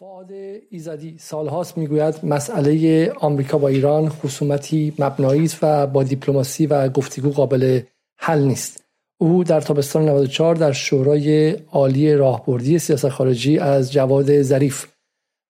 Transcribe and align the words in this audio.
فعاد 0.00 0.30
ایزدی 0.70 1.16
سالهاست 1.18 1.78
می‌گوید 1.78 2.14
مسئله 2.22 3.12
آمریکا 3.12 3.58
با 3.58 3.68
ایران 3.68 4.08
خصومتی 4.08 4.92
مبنایی 4.98 5.50
و 5.62 5.86
با 5.86 6.02
دیپلماسی 6.02 6.66
و 6.66 6.88
گفتگو 6.88 7.30
قابل 7.30 7.80
حل 8.18 8.42
نیست. 8.42 8.84
او 9.20 9.44
در 9.44 9.60
تابستان 9.60 10.08
94 10.08 10.54
در 10.54 10.72
شورای 10.72 11.50
عالی 11.50 12.14
راهبردی 12.14 12.78
سیاست 12.78 13.08
خارجی 13.08 13.58
از 13.58 13.92
جواد 13.92 14.42
ظریف. 14.42 14.86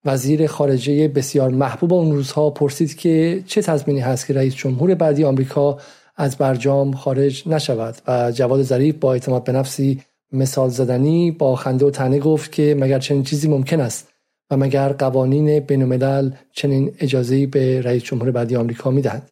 وزیر 0.05 0.47
خارجه 0.47 1.07
بسیار 1.07 1.49
محبوب 1.49 1.93
اون 1.93 2.11
روزها 2.11 2.49
پرسید 2.49 2.95
که 2.95 3.43
چه 3.47 3.61
تضمینی 3.61 3.99
هست 3.99 4.27
که 4.27 4.33
رئیس 4.33 4.55
جمهور 4.55 4.95
بعدی 4.95 5.23
آمریکا 5.23 5.77
از 6.15 6.37
برجام 6.37 6.93
خارج 6.93 7.47
نشود 7.47 7.95
و 8.07 8.31
جواد 8.31 8.61
ظریف 8.61 8.95
با 8.95 9.13
اعتماد 9.13 9.43
به 9.43 9.51
نفسی 9.51 10.01
مثال 10.31 10.69
زدنی 10.69 11.31
با 11.31 11.55
خنده 11.55 11.85
و 11.85 11.89
تنه 11.89 12.19
گفت 12.19 12.51
که 12.51 12.75
مگر 12.79 12.99
چنین 12.99 13.23
چیزی 13.23 13.47
ممکن 13.47 13.81
است. 13.81 14.18
و 14.51 14.57
مگر 14.57 14.93
قوانین 14.93 15.59
بین 15.59 16.33
چنین 16.53 16.91
اجازه‌ای 16.99 17.45
به 17.45 17.81
رئیس 17.81 18.03
جمهور 18.03 18.31
بعدی 18.31 18.55
آمریکا 18.55 18.91
می‌دهند 18.91 19.29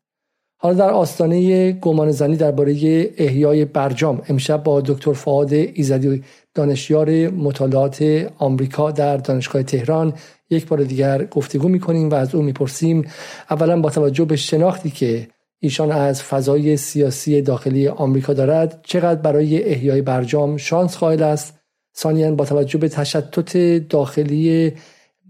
حالا 0.60 0.76
در 0.76 0.90
آستانه 0.90 1.72
گمان 1.72 2.12
زنی 2.12 2.36
درباره 2.36 2.74
احیای 3.18 3.66
برجام 3.66 4.22
امشب 4.30 4.64
با 4.64 4.82
دکتر 4.82 5.14
فعاد 5.14 5.54
ایزدی 5.54 6.24
دانشیار 6.54 7.30
مطالعات 7.30 8.28
آمریکا 8.38 8.92
در 8.92 9.18
دانشگاه 9.18 9.64
تهران 9.64 10.14
یک 10.50 10.68
بار 10.68 10.84
دیگر 10.84 11.26
گفتگو 11.26 11.68
می‌کنیم 11.68 12.10
و 12.10 12.16
از 12.16 12.36
او 12.36 12.42
می‌پرسیم 12.42 13.08
اولا 13.50 13.82
با 13.82 13.90
توجه 13.90 14.26
به 14.26 14.36
شناختی 14.36 14.90
که 14.90 15.28
ایشان 15.60 15.92
از 15.92 16.24
فضای 16.24 16.78
سیاسی 16.78 17.42
داخلی 17.42 17.88
آمریکا 17.88 18.34
دارد 18.34 18.80
چقدر 18.84 19.22
برای 19.22 19.64
احیای 19.64 20.02
برجام 20.02 20.58
شانس 20.58 20.98
قائل 20.98 21.24
است؟ 21.24 21.60
ثانیا 21.98 22.36
با 22.36 22.46
توجه 22.46 22.78
به 22.78 22.90
تشتت 22.90 23.58
داخلی 23.90 24.74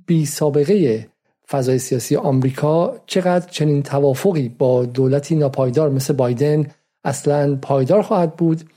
بی 0.07 0.25
سابقه 0.25 1.07
فضای 1.49 1.79
سیاسی 1.79 2.15
آمریکا 2.15 3.01
چقدر 3.05 3.49
چنین 3.49 3.83
توافقی 3.83 4.49
با 4.49 4.85
دولتی 4.85 5.35
ناپایدار 5.35 5.89
مثل 5.89 6.13
بایدن 6.13 6.67
اصلا 7.03 7.55
پایدار 7.55 8.01
خواهد 8.01 8.35
بود؟ 8.35 8.69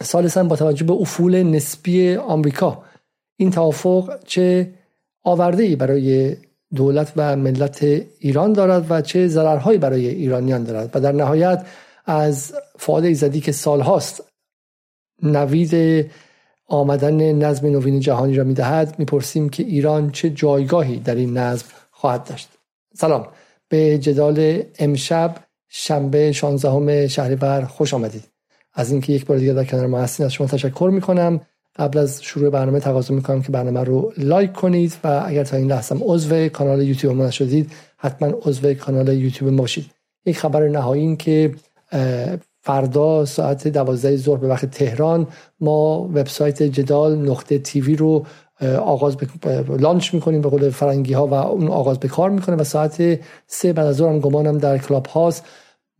سالسا 0.00 0.44
با 0.44 0.56
توجه 0.56 0.84
به 0.84 0.92
افول 0.92 1.42
نسبی 1.42 2.14
آمریکا 2.14 2.84
این 3.36 3.50
توافق 3.50 4.18
چه 4.24 4.70
آورده 5.22 5.62
ای 5.62 5.76
برای 5.76 6.36
دولت 6.74 7.12
و 7.16 7.36
ملت 7.36 7.82
ایران 8.18 8.52
دارد 8.52 8.86
و 8.90 9.00
چه 9.00 9.28
ضررهایی 9.28 9.78
برای 9.78 10.08
ایرانیان 10.08 10.64
دارد؟ 10.64 10.90
و 10.94 11.00
در 11.00 11.12
نهایت 11.12 11.66
از 12.06 12.54
فعال 12.78 13.04
ایزدی 13.04 13.40
که 13.40 13.52
سالهاست 13.52 14.22
نوید 15.22 16.06
آمدن 16.66 17.32
نظم 17.32 17.66
نوین 17.66 18.00
جهانی 18.00 18.36
را 18.36 18.44
می‌دهد 18.44 18.98
می‌پرسیم 18.98 19.48
که 19.48 19.62
ایران 19.62 20.10
چه 20.10 20.30
جایگاهی 20.30 20.96
در 20.96 21.14
این 21.14 21.36
نظم 21.36 21.66
خواهد 21.90 22.24
داشت. 22.24 22.48
سلام. 22.94 23.26
به 23.68 23.98
جدال 23.98 24.62
امشب 24.78 25.36
شنبه 25.68 26.32
16 26.32 27.08
شهریور 27.08 27.64
خوش 27.64 27.94
آمدید. 27.94 28.24
از 28.74 28.92
اینکه 28.92 29.12
یک 29.12 29.26
بار 29.26 29.38
دیگه 29.38 29.52
در 29.52 29.64
کنار 29.64 29.86
ما 29.86 29.98
هستین 29.98 30.26
از 30.26 30.32
شما 30.32 30.46
تشکر 30.46 30.90
می‌کنم. 30.92 31.40
قبل 31.76 31.98
از 31.98 32.22
شروع 32.22 32.50
برنامه 32.50 32.80
تقاضا 32.80 33.14
می‌کنم 33.14 33.42
که 33.42 33.52
برنامه 33.52 33.80
رو 33.80 34.12
لایک 34.18 34.52
کنید 34.52 34.94
و 35.04 35.22
اگر 35.26 35.44
تا 35.44 35.56
این 35.56 35.70
لحظه 35.70 35.96
عضو 36.00 36.48
کانال 36.48 36.82
یوتیوب 36.82 37.16
ما 37.16 37.26
نشدید 37.26 37.72
حتما 37.96 38.28
عضو 38.42 38.74
کانال 38.74 39.08
یوتیوب 39.08 39.56
باشید. 39.56 39.90
یک 40.26 40.38
خبر 40.38 40.68
نهایی 40.68 41.02
این 41.02 41.16
که 41.16 41.54
فردا 42.64 43.24
ساعت 43.24 43.68
دوازده 43.68 44.16
ظهر 44.16 44.36
به 44.36 44.48
وقت 44.48 44.70
تهران 44.70 45.26
ما 45.60 46.10
وبسایت 46.14 46.62
جدال 46.62 47.18
نقطه 47.18 47.58
تیوی 47.58 47.96
رو 47.96 48.24
آغاز 48.78 49.16
لانچ 49.78 50.14
می‌کنیم 50.14 50.40
به 50.40 50.48
قول 50.48 50.70
فرنگی 50.70 51.12
ها 51.12 51.26
و 51.26 51.34
اون 51.34 51.68
آغاز 51.68 51.98
به 51.98 52.08
کار 52.08 52.30
می‌کنه 52.30 52.56
و 52.56 52.64
ساعت 52.64 53.20
سه 53.46 53.72
بعد 53.72 53.86
از 53.86 53.96
ظهر 53.96 54.18
گمانم 54.18 54.58
در 54.58 54.78
کلاب 54.78 55.06
هاست. 55.06 55.44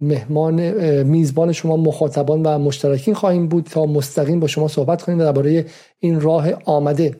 مهمان 0.00 0.70
میزبان 1.02 1.52
شما 1.52 1.76
مخاطبان 1.76 2.42
و 2.42 2.58
مشترکین 2.58 3.14
خواهیم 3.14 3.48
بود 3.48 3.64
تا 3.64 3.86
مستقیم 3.86 4.40
با 4.40 4.46
شما 4.46 4.68
صحبت 4.68 5.02
کنیم 5.02 5.18
درباره 5.18 5.66
این 5.98 6.20
راه 6.20 6.48
آمده 6.64 7.16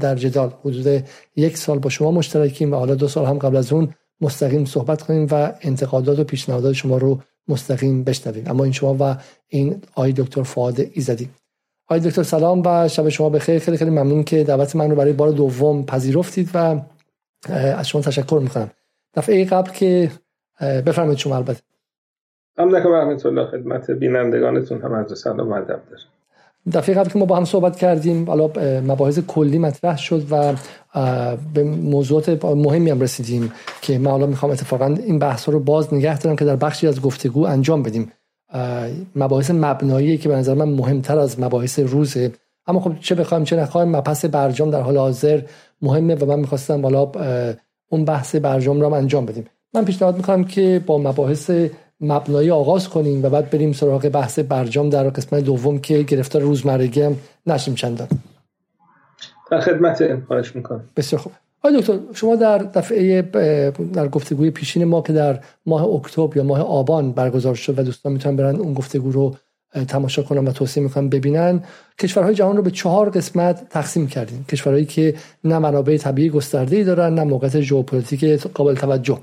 در 0.00 0.14
جدال. 0.14 0.50
حدود 0.64 1.04
یک 1.36 1.56
سال 1.56 1.78
با 1.78 1.90
شما 1.90 2.10
مشترکیم 2.10 2.72
و 2.72 2.76
حالا 2.76 2.94
دو 2.94 3.08
سال 3.08 3.26
هم 3.26 3.38
قبل 3.38 3.56
از 3.56 3.72
اون 3.72 3.88
مستقیم 4.20 4.64
صحبت 4.64 5.02
کنیم 5.02 5.26
و 5.30 5.52
انتقادات 5.60 6.18
و 6.18 6.24
پیشنهادات 6.24 6.72
شما 6.72 6.98
رو 6.98 7.18
مستقیم 7.48 8.04
بشنویم. 8.04 8.44
اما 8.46 8.64
این 8.64 8.72
شما 8.72 8.96
و 9.00 9.16
این 9.48 9.82
آی 9.94 10.12
دکتر 10.12 10.42
فعاد 10.42 10.80
ایزدی. 10.92 11.30
آی 11.86 12.00
دکتر 12.00 12.22
سلام 12.22 12.62
و 12.66 12.88
شب 12.88 13.08
شما 13.08 13.30
بخیر. 13.30 13.58
خیلی 13.58 13.76
خیلی 13.76 13.90
ممنون 13.90 14.24
که 14.24 14.44
دعوت 14.44 14.76
من 14.76 14.90
رو 14.90 14.96
برای 14.96 15.12
بار 15.12 15.30
دوم 15.30 15.84
پذیرفتید 15.86 16.50
و 16.54 16.80
از 17.48 17.88
شما 17.88 18.02
تشکر 18.02 18.40
می‌کنم. 18.42 18.70
دفعه 19.14 19.44
قبل 19.44 19.70
که 19.70 20.10
بفرمایید 20.60 21.18
شما 21.18 21.36
البته. 21.36 21.60
هم 22.58 22.76
نکنم 22.76 22.92
رحمت 22.92 23.26
الله 23.26 23.46
خدمت 23.46 23.90
بینندگانتون 23.90 24.82
هم 24.82 24.92
از 24.92 25.18
سلام 25.18 25.52
ادب 25.52 25.66
دارم. 25.66 26.17
دفعه 26.72 26.94
قبل 26.94 27.10
که 27.10 27.18
ما 27.18 27.24
با 27.24 27.36
هم 27.36 27.44
صحبت 27.44 27.76
کردیم 27.76 28.26
حالا 28.26 28.50
مباحث 28.80 29.18
کلی 29.18 29.58
مطرح 29.58 29.98
شد 29.98 30.26
و 30.30 30.54
به 31.54 31.64
موضوعات 31.64 32.44
مهمی 32.44 32.90
هم 32.90 33.00
رسیدیم 33.00 33.52
که 33.82 33.98
من 33.98 34.10
حالا 34.10 34.26
می‌خوام 34.26 34.52
اتفاقا 34.52 34.86
این 34.86 35.18
بحث 35.18 35.48
رو 35.48 35.60
باز 35.60 35.94
نگه 35.94 36.18
دارم 36.18 36.36
که 36.36 36.44
در 36.44 36.56
بخشی 36.56 36.86
از 36.86 37.02
گفتگو 37.02 37.46
انجام 37.46 37.82
بدیم. 37.82 38.12
مباحث 39.16 39.50
مبنایی 39.50 40.18
که 40.18 40.28
به 40.28 40.36
نظر 40.36 40.54
من 40.54 40.68
مهمتر 40.68 41.18
از 41.18 41.40
مباحث 41.40 41.78
روزه. 41.78 42.32
اما 42.66 42.80
خب 42.80 42.92
چه 43.00 43.14
بخوایم 43.14 43.44
چه 43.44 43.56
نخوایم 43.56 43.96
مبحث 43.96 44.24
برجام 44.24 44.70
در 44.70 44.80
حال 44.80 44.96
حاضر 44.96 45.40
مهمه 45.82 46.14
و 46.14 46.26
من 46.26 46.40
می‌خواستم 46.40 46.82
حالا 46.82 47.12
اون 47.90 48.04
بحث 48.04 48.34
برجام 48.36 48.80
رو 48.80 48.86
هم 48.86 48.92
انجام 48.92 49.26
بدیم. 49.26 49.44
من 49.74 49.84
پیشنهاد 49.84 50.16
می‌کنم 50.16 50.44
که 50.44 50.82
با 50.86 50.98
مباحث 50.98 51.50
مبنایی 52.00 52.50
آغاز 52.50 52.88
کنیم 52.88 53.24
و 53.24 53.30
بعد 53.30 53.50
بریم 53.50 53.72
سراغ 53.72 54.08
بحث 54.08 54.38
برجام 54.38 54.90
در 54.90 55.08
قسمت 55.08 55.44
دوم 55.44 55.78
که 55.78 56.02
گرفتار 56.02 56.42
روزمرگی 56.42 57.02
هم 57.02 57.16
نشیم 57.46 57.74
چندان. 57.74 58.08
در 59.50 59.60
خدمت 59.60 60.24
خواهش 60.26 60.56
می‌کنم. 60.56 60.84
بسیار 60.96 61.22
خوب. 61.22 61.32
آقای 61.64 61.80
دکتر 61.80 61.98
شما 62.14 62.36
در 62.36 62.58
دفعه 62.58 63.22
در 63.92 64.08
گفتگوی 64.08 64.50
پیشین 64.50 64.84
ما 64.84 65.02
که 65.02 65.12
در 65.12 65.40
ماه 65.66 65.84
اکتبر 65.84 66.36
یا 66.36 66.42
ماه 66.42 66.60
آبان 66.60 67.12
برگزار 67.12 67.54
شد 67.54 67.78
و 67.78 67.82
دوستان 67.82 68.12
می‌تونن 68.12 68.36
برن 68.36 68.56
اون 68.56 68.74
گفتگو 68.74 69.10
رو 69.10 69.36
تماشا 69.88 70.22
کنن 70.22 70.48
و 70.48 70.52
توصیه 70.52 70.82
می‌کنن 70.82 71.08
ببینن 71.08 71.62
کشورهای 71.98 72.34
جهان 72.34 72.56
رو 72.56 72.62
به 72.62 72.70
چهار 72.70 73.10
قسمت 73.10 73.68
تقسیم 73.68 74.06
کردیم. 74.06 74.44
کشورهایی 74.48 74.86
که 74.86 75.14
نه 75.44 75.58
منابع 75.58 75.96
طبیعی 75.96 76.30
گسترده 76.30 76.76
ای 76.76 76.84
دارن 76.84 77.14
نه 77.14 77.24
موقعیت 77.24 77.60
ژئوپلیتیک 77.60 78.24
قابل 78.46 78.74
توجه. 78.74 79.18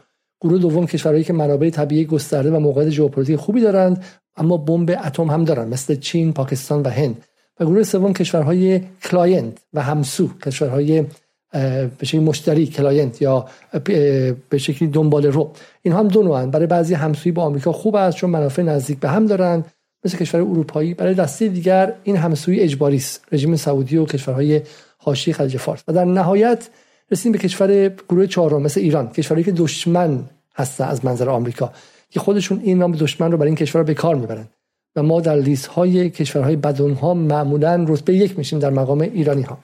گروه 0.45 0.59
دوم 0.59 0.85
کشورهایی 0.85 1.23
که 1.23 1.33
منابع 1.33 1.69
طبیعی 1.69 2.05
گسترده 2.05 2.51
و 2.51 2.59
موقعیت 2.59 2.89
ژئوپلیتیک 2.89 3.35
خوبی 3.35 3.61
دارند 3.61 4.03
اما 4.37 4.57
بمب 4.57 4.99
اتم 5.05 5.29
هم 5.29 5.43
دارند 5.43 5.73
مثل 5.73 5.95
چین، 5.95 6.33
پاکستان 6.33 6.81
و 6.81 6.89
هند. 6.89 7.23
و 7.59 7.65
گروه 7.65 7.83
سوم 7.83 8.13
کشورهای 8.13 8.81
client 9.03 9.57
و 9.73 9.81
همسو 9.81 10.29
کشورهای 10.45 11.03
به 11.97 12.05
شکلی 12.05 12.21
مشتری 12.21 12.67
client 12.67 13.21
یا 13.21 13.45
به 14.49 14.57
شکلی 14.57 14.87
دنبال 14.87 15.25
رو. 15.25 15.51
این 15.81 15.93
هم 15.93 16.07
دو 16.07 16.23
نوعن. 16.23 16.51
برای 16.51 16.67
بعضی 16.67 16.93
همسویی 16.93 17.33
با 17.33 17.43
آمریکا 17.43 17.71
خوب 17.71 17.95
است 17.95 18.17
چون 18.17 18.29
منافع 18.29 18.61
نزدیک 18.61 18.99
به 18.99 19.09
هم 19.09 19.25
دارند 19.25 19.65
مثل 20.05 20.17
کشور 20.17 20.41
اروپایی 20.41 20.93
برای 20.93 21.13
دسته 21.13 21.47
دیگر 21.47 21.93
این 22.03 22.17
همسویی 22.17 22.59
اجباری 22.59 22.97
است. 22.97 23.25
رژیم 23.31 23.55
سعودی 23.55 23.97
و 23.97 24.05
کشورهای 24.05 24.61
حاشیه 24.97 25.33
خلیج 25.33 25.57
فارس. 25.57 25.83
و 25.87 25.93
در 25.93 26.05
نهایت 26.05 26.69
رسیدیم 27.11 27.31
به 27.31 27.37
کشور 27.37 27.89
گروه 27.89 28.27
چهارم 28.27 28.61
مثل 28.61 28.81
ایران. 28.81 29.09
کشوری 29.09 29.43
که 29.43 29.51
دشمن 29.51 30.23
هستن 30.55 30.83
از 30.83 31.05
منظر 31.05 31.29
آمریکا 31.29 31.71
که 32.09 32.19
خودشون 32.19 32.59
این 32.63 32.77
نام 32.77 32.91
دشمن 32.91 33.31
رو 33.31 33.37
برای 33.37 33.49
این 33.49 33.55
کشور 33.55 33.83
به 33.83 33.93
کار 33.93 34.15
می‌برن. 34.15 34.47
و 34.95 35.03
ما 35.03 35.21
در 35.21 35.35
لیست 35.35 35.65
های 35.65 36.09
کشورهای 36.09 36.55
بدون 36.55 36.93
ها 36.93 37.13
معمولا 37.13 37.85
رتبه 37.87 38.13
یک 38.13 38.37
میشیم 38.37 38.59
در 38.59 38.69
مقام 38.69 39.01
ایرانی 39.01 39.41
ها 39.41 39.57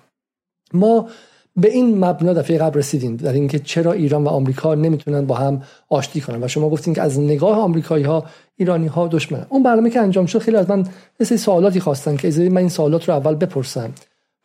ما 0.73 1.09
به 1.55 1.71
این 1.71 2.05
مبنا 2.05 2.33
دفعه 2.33 2.57
قبل 2.57 2.79
رسیدیم 2.79 3.15
در 3.15 3.33
اینکه 3.33 3.59
چرا 3.59 3.91
ایران 3.91 4.23
و 4.23 4.27
آمریکا 4.27 4.75
نمی‌تونن 4.75 5.25
با 5.25 5.35
هم 5.35 5.61
آشتی 5.89 6.21
کنن. 6.21 6.43
و 6.43 6.47
شما 6.47 6.69
گفتین 6.69 6.93
که 6.93 7.01
از 7.01 7.19
نگاه 7.19 7.59
آمریکایی 7.59 8.03
ها 8.03 8.25
ایرانی 8.55 8.87
ها 8.87 9.07
دشمن 9.07 9.45
اون 9.49 9.63
برنامه 9.63 9.89
که 9.89 9.99
انجام 9.99 10.25
شد 10.25 10.39
خیلی 10.39 10.57
از 10.57 10.69
من 10.69 10.87
مثل 11.19 11.35
سوالاتی 11.35 11.79
خواستن 11.79 12.17
که 12.17 12.29
من 12.29 12.57
این 12.57 12.69
سوالات 12.69 13.09
رو 13.09 13.15
اول 13.15 13.35
بپرسم 13.35 13.91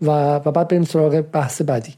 و 0.02 0.36
و 0.36 0.50
بعد 0.52 0.68
بریم 0.68 0.84
سراغ 0.84 1.20
بحث 1.20 1.62
بعدی. 1.62 1.94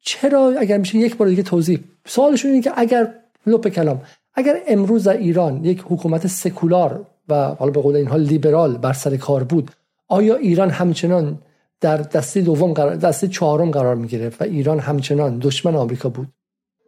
چرا 0.00 0.54
اگر 0.60 0.78
میشه 0.78 0.98
یک 0.98 1.16
بار 1.16 1.28
دیگه 1.28 1.42
توضیح 1.42 1.78
سوالشون 2.06 2.50
اینه 2.50 2.62
که 2.62 2.72
اگر 2.76 3.14
لپ 3.46 3.68
کلام. 3.68 4.02
اگر 4.34 4.56
امروز 4.68 5.04
در 5.04 5.16
ایران 5.16 5.64
یک 5.64 5.84
حکومت 5.88 6.26
سکولار 6.26 7.06
و 7.28 7.34
حالا 7.34 7.70
به 7.70 7.80
قول 7.80 7.96
اینها 7.96 8.16
لیبرال 8.16 8.78
بر 8.78 8.92
سر 8.92 9.16
کار 9.16 9.44
بود 9.44 9.70
آیا 10.08 10.36
ایران 10.36 10.70
همچنان 10.70 11.38
در 11.80 11.96
دسته 11.96 12.40
دوم 12.40 12.72
قرار 12.72 12.96
دسته 12.96 13.28
چهارم 13.28 13.70
قرار 13.70 13.94
می 13.94 14.08
و 14.40 14.44
ایران 14.44 14.78
همچنان 14.78 15.38
دشمن 15.38 15.74
آمریکا 15.74 16.08
بود؟ 16.08 16.28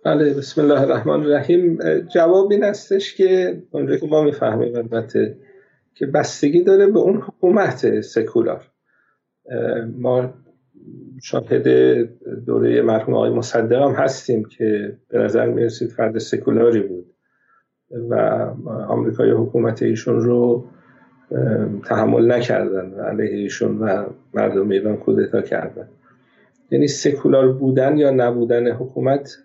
بله 0.04 0.34
بسم 0.34 0.60
الله 0.60 0.80
الرحمن 0.80 1.20
الرحیم. 1.20 1.78
جواب 2.14 2.52
این 2.52 2.64
استش 2.64 3.14
که 3.14 3.62
اونجا 3.70 3.96
که 3.96 4.06
ما 4.06 4.22
می‌فهمیم 4.22 4.76
البته 4.76 5.36
که 5.94 6.06
بستگی 6.06 6.64
داره 6.64 6.86
به 6.86 6.98
اون 6.98 7.16
حکومت 7.16 8.00
سکولار. 8.00 8.62
ما 9.98 10.34
شاهد 11.24 11.68
دوره 12.46 12.82
مرحوم 12.82 13.14
آقای 13.14 13.30
مصدق 13.30 13.82
هم 13.82 13.90
هستیم 13.90 14.44
که 14.44 14.98
به 15.08 15.18
نظر 15.18 15.46
می‌رسید 15.46 15.90
فرد 15.90 16.18
سکولاری 16.18 16.80
بود 16.80 17.06
و 18.10 18.14
آمریکای 18.88 19.30
حکومت 19.30 19.82
ایشون 19.82 20.20
رو 20.20 20.64
تحمل 21.84 22.32
نکردن 22.32 22.90
و 22.90 23.00
علیه 23.00 23.36
ایشون 23.36 23.78
و 23.78 24.04
مردم 24.34 24.68
ایران 24.68 24.96
کودتا 24.96 25.42
کردن. 25.42 25.88
یعنی 26.70 26.88
سکولار 26.88 27.52
بودن 27.52 27.96
یا 27.96 28.10
نبودن 28.10 28.70
حکومت 28.70 29.36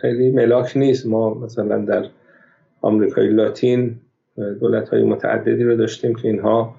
خیلی 0.00 0.30
ملاک 0.30 0.76
نیست. 0.76 1.06
ما 1.06 1.34
مثلا 1.34 1.78
در 1.78 2.04
آمریکای 2.80 3.28
لاتین 3.28 4.00
دولت 4.60 4.88
های 4.88 5.02
متعددی 5.02 5.64
رو 5.64 5.76
داشتیم 5.76 6.14
که 6.14 6.28
اینها 6.28 6.74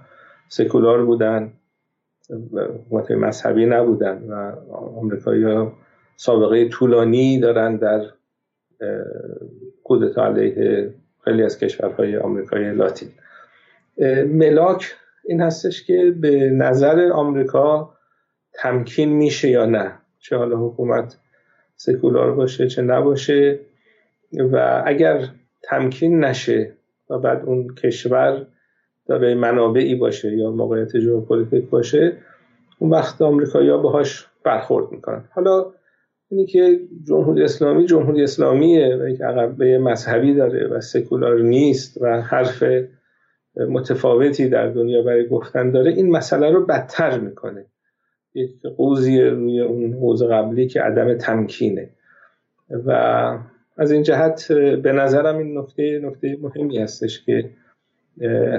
سکولار 0.49 1.05
بودن. 1.05 1.53
حکومت 2.31 3.11
مذهبی 3.11 3.65
نبودن 3.65 4.23
و 4.29 4.33
آمریکایی 4.75 5.43
ها 5.43 5.73
سابقه 6.15 6.69
طولانی 6.69 7.39
دارن 7.39 7.75
در 7.75 8.05
کودتا 9.83 10.25
علیه 10.25 10.93
خیلی 11.23 11.43
از 11.43 11.59
کشورهای 11.59 12.17
آمریکای 12.17 12.73
لاتین. 12.73 13.09
ملاک 14.27 14.95
این 15.23 15.41
هستش 15.41 15.83
که 15.83 16.15
به 16.21 16.49
نظر 16.49 17.11
آمریکا 17.11 17.93
تمکین 18.53 19.09
میشه 19.09 19.49
یا 19.49 19.65
نه. 19.65 19.93
چه 20.19 20.37
حالا 20.37 20.57
حکومت 20.57 21.17
سکولار 21.75 22.31
باشه 22.35 22.67
چه 22.67 22.81
نباشه. 22.81 23.59
و 24.51 24.83
اگر 24.85 25.27
تمکین 25.63 26.23
نشه 26.23 26.73
و 27.09 27.17
بعد 27.17 27.45
اون 27.45 27.75
کشور 27.75 28.47
داره 29.07 29.35
منابعی 29.35 29.95
باشه 29.95 30.37
یا 30.37 30.51
موقعیت 30.51 30.99
ژئوپلیتیک 30.99 31.69
باشه 31.69 32.17
اون 32.79 32.91
وقت 32.91 33.21
آمریکایی‌ها 33.21 33.77
باهاش 33.77 34.27
برخورد 34.43 34.91
می‌کنن. 34.91 35.23
حالا 35.31 35.65
اینی 36.29 36.45
که 36.45 36.79
جمهوری 37.07 37.43
اسلامی 37.43 37.85
جمهوری 37.85 38.23
اسلامیه 38.23 38.95
و 38.95 39.07
یک 39.07 39.21
عقبه 39.21 39.77
مذهبی 39.77 40.33
داره 40.33 40.67
و 40.67 40.81
سکولار 40.81 41.41
نیست 41.41 42.01
و 42.01 42.21
حرف 42.21 42.63
متفاوتی 43.69 44.49
در 44.49 44.67
دنیا 44.67 45.01
برای 45.01 45.27
گفتن 45.27 45.71
داره 45.71 45.91
این 45.91 46.11
مسئله 46.11 46.51
رو 46.51 46.65
بدتر 46.65 47.19
می‌کنه. 47.19 47.65
یک 48.33 48.61
قوزی 48.77 49.21
روی 49.21 49.61
اون 49.61 49.93
حوز 49.93 50.23
قبلی 50.23 50.67
که 50.67 50.81
عدم 50.81 51.17
تمکینه. 51.17 51.89
و 52.85 52.91
از 53.77 53.91
این 53.91 54.03
جهت 54.03 54.51
به 54.83 54.91
نظرم 54.91 55.37
این 55.37 55.57
نکته 55.57 55.99
نکته 56.03 56.37
مهمی 56.41 56.77
هستش 56.77 57.25
که 57.25 57.49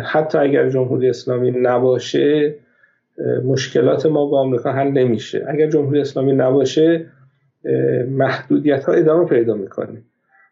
حتی 0.02 0.38
اگر 0.38 0.68
جمهوری 0.68 1.08
اسلامی 1.08 1.50
نباشه 1.50 2.54
مشکلات 3.44 4.06
ما 4.06 4.26
با 4.26 4.40
آمریکا 4.40 4.72
حل 4.72 4.88
نمیشه. 4.88 5.44
اگر 5.48 5.66
جمهوری 5.66 6.00
اسلامی 6.00 6.32
نباشه 6.32 7.06
محدودیت 8.08 8.84
ها 8.84 8.92
ادامه 8.92 9.24
پیدا 9.24 9.54
می‌کنه. 9.54 10.02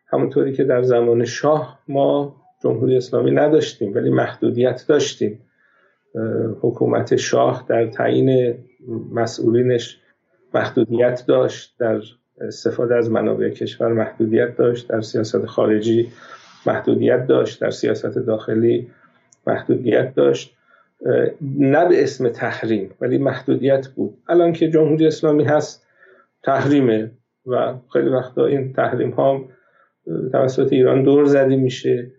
همونطوری 0.06 0.52
که 0.52 0.64
در 0.64 0.82
زمان 0.82 1.24
شاه 1.24 1.78
ما 1.88 2.36
جمهوری 2.62 2.96
اسلامی 2.96 3.30
نداشتیم 3.30 3.94
ولی 3.94 4.10
محدودیت 4.10 4.84
داشتیم. 4.88 5.40
حکومت 6.60 7.16
شاه 7.16 7.64
در 7.68 7.86
تعیین 7.86 8.54
مسئولینش 9.12 10.00
محدودیت 10.54 11.24
داشت 11.26 11.74
در 11.78 12.00
استفاده 12.40 12.96
از 12.96 13.10
منابع 13.10 13.48
کشور 13.48 13.92
محدودیت 13.92 14.56
داشت 14.56 14.88
در 14.88 15.00
سیاست 15.00 15.46
خارجی 15.46 16.08
محدودیت 16.66 17.26
داشت 17.26 17.60
در 17.60 17.70
سیاست 17.70 18.18
داخلی 18.18 18.90
محدودیت 19.46 20.14
داشت 20.14 20.56
نه 21.58 21.88
به 21.88 22.02
اسم 22.02 22.28
تحریم 22.28 22.90
ولی 23.00 23.18
محدودیت 23.18 23.88
بود. 23.88 24.18
الان 24.28 24.52
که 24.52 24.70
جمهوری 24.70 25.06
اسلامی 25.06 25.44
هست 25.44 25.86
تحریمه 26.42 27.10
و 27.46 27.74
خیلی 27.92 28.08
وقتا 28.08 28.46
این 28.46 28.72
تحریم 28.72 29.10
ها 29.10 29.44
توسط 30.32 30.72
ایران 30.72 31.02
دور 31.02 31.24
زدی 31.24 31.56
میشه 31.56 32.10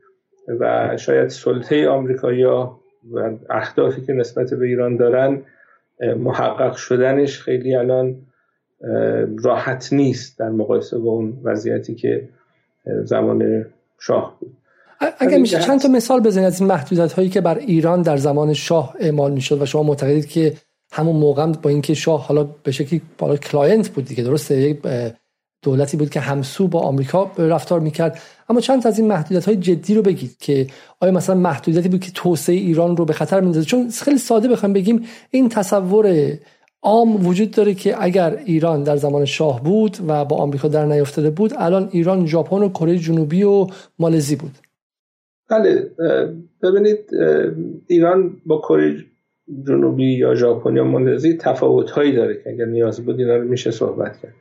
و 0.59 0.97
شاید 0.97 1.27
سلطه 1.27 1.89
آمریکایی‌ها 1.89 2.79
و 3.11 3.31
اهدافی 3.49 4.01
که 4.01 4.13
نسبت 4.13 4.53
به 4.53 4.65
ایران 4.65 4.97
دارن 4.97 5.41
محقق 6.17 6.75
شدنش 6.75 7.39
خیلی 7.41 7.75
الان 7.75 8.15
راحت 9.43 9.93
نیست 9.93 10.39
در 10.39 10.49
مقایسه 10.49 10.97
با 10.97 11.11
اون 11.11 11.41
وضعیتی 11.43 11.95
که 11.95 12.29
زمان 13.03 13.65
شاه 14.01 14.37
بود. 14.39 14.57
اگر 15.19 15.37
میشه 15.37 15.59
چند 15.59 15.79
تا 15.79 15.87
مثال 15.87 16.19
بزنید 16.19 16.47
از 16.47 16.59
این 16.59 16.69
محدودیت 16.69 17.13
هایی 17.13 17.29
که 17.29 17.41
بر 17.41 17.57
ایران 17.57 18.01
در 18.01 18.17
زمان 18.17 18.53
شاه 18.53 18.95
اعمال 18.99 19.31
می‌شد 19.31 19.61
و 19.61 19.65
شما 19.65 19.83
معتقدید 19.83 20.27
که 20.29 20.53
همون 20.91 21.15
موقع 21.15 21.45
با 21.45 21.69
اینکه 21.69 21.93
شاه 21.93 22.25
حالا 22.27 22.43
به 22.43 22.71
شکلی 22.71 23.01
بالا 23.17 23.37
client 23.37 23.89
بود 23.89 24.05
دیگه 24.05 24.23
درسته؟ 24.23 24.61
یک 24.61 24.79
دولتی 25.63 25.97
بود 25.97 26.09
که 26.09 26.19
همسو 26.19 26.67
با 26.67 26.79
آمریکا 26.79 27.31
رفتار 27.37 27.79
می‌کرد. 27.79 28.19
اما 28.49 28.59
چند 28.61 28.87
از 28.87 28.99
این 28.99 29.07
محدودیت 29.07 29.45
های 29.45 29.57
جدی 29.57 29.95
رو 29.95 30.01
بگید 30.01 30.37
که 30.37 30.67
آیا 30.99 31.11
مثلا 31.11 31.35
محدودیتی 31.35 31.89
بود 31.89 31.99
که 31.99 32.11
توسعه 32.11 32.55
ایران 32.55 32.97
رو 32.97 33.05
به 33.05 33.13
خطر 33.13 33.41
میندازه 33.41 33.65
چون 33.65 33.89
خیلی 33.89 34.17
ساده 34.17 34.47
بخوایم 34.47 34.73
بگیم 34.73 35.07
این 35.31 35.49
تصور 35.49 36.37
عام 36.83 37.27
وجود 37.27 37.51
داره 37.51 37.73
که 37.73 38.03
اگر 38.03 38.37
ایران 38.45 38.83
در 38.83 38.95
زمان 38.95 39.25
شاه 39.25 39.63
بود 39.63 39.97
و 40.07 40.25
با 40.25 40.35
آمریکا 40.35 40.67
در 40.67 40.85
نیافتاده 40.85 41.29
بود 41.29 41.53
الان 41.57 41.89
ایران 41.91 42.25
ژاپن 42.25 42.63
و 42.63 42.69
کره 42.69 42.97
جنوبی 42.97 43.43
و 43.43 43.67
مالزی 43.99 44.35
بود. 44.35 44.51
بله 45.49 45.91
ببینید 46.63 46.99
ایران 47.87 48.37
با 48.45 48.57
کره 48.57 48.95
جنوبی 49.67 50.13
یا 50.13 50.35
ژاپن 50.35 50.75
یا 50.75 50.83
مالزی 50.83 51.37
تفاوت 51.37 51.91
هایی 51.91 52.15
داره 52.15 52.41
که 52.43 52.49
اگر 52.49 52.65
نیاز 52.65 53.05
بود 53.05 53.19
اینا 53.19 53.35
رو 53.35 53.47
میشه 53.47 53.71
صحبت 53.71 54.17
کرد. 54.17 54.33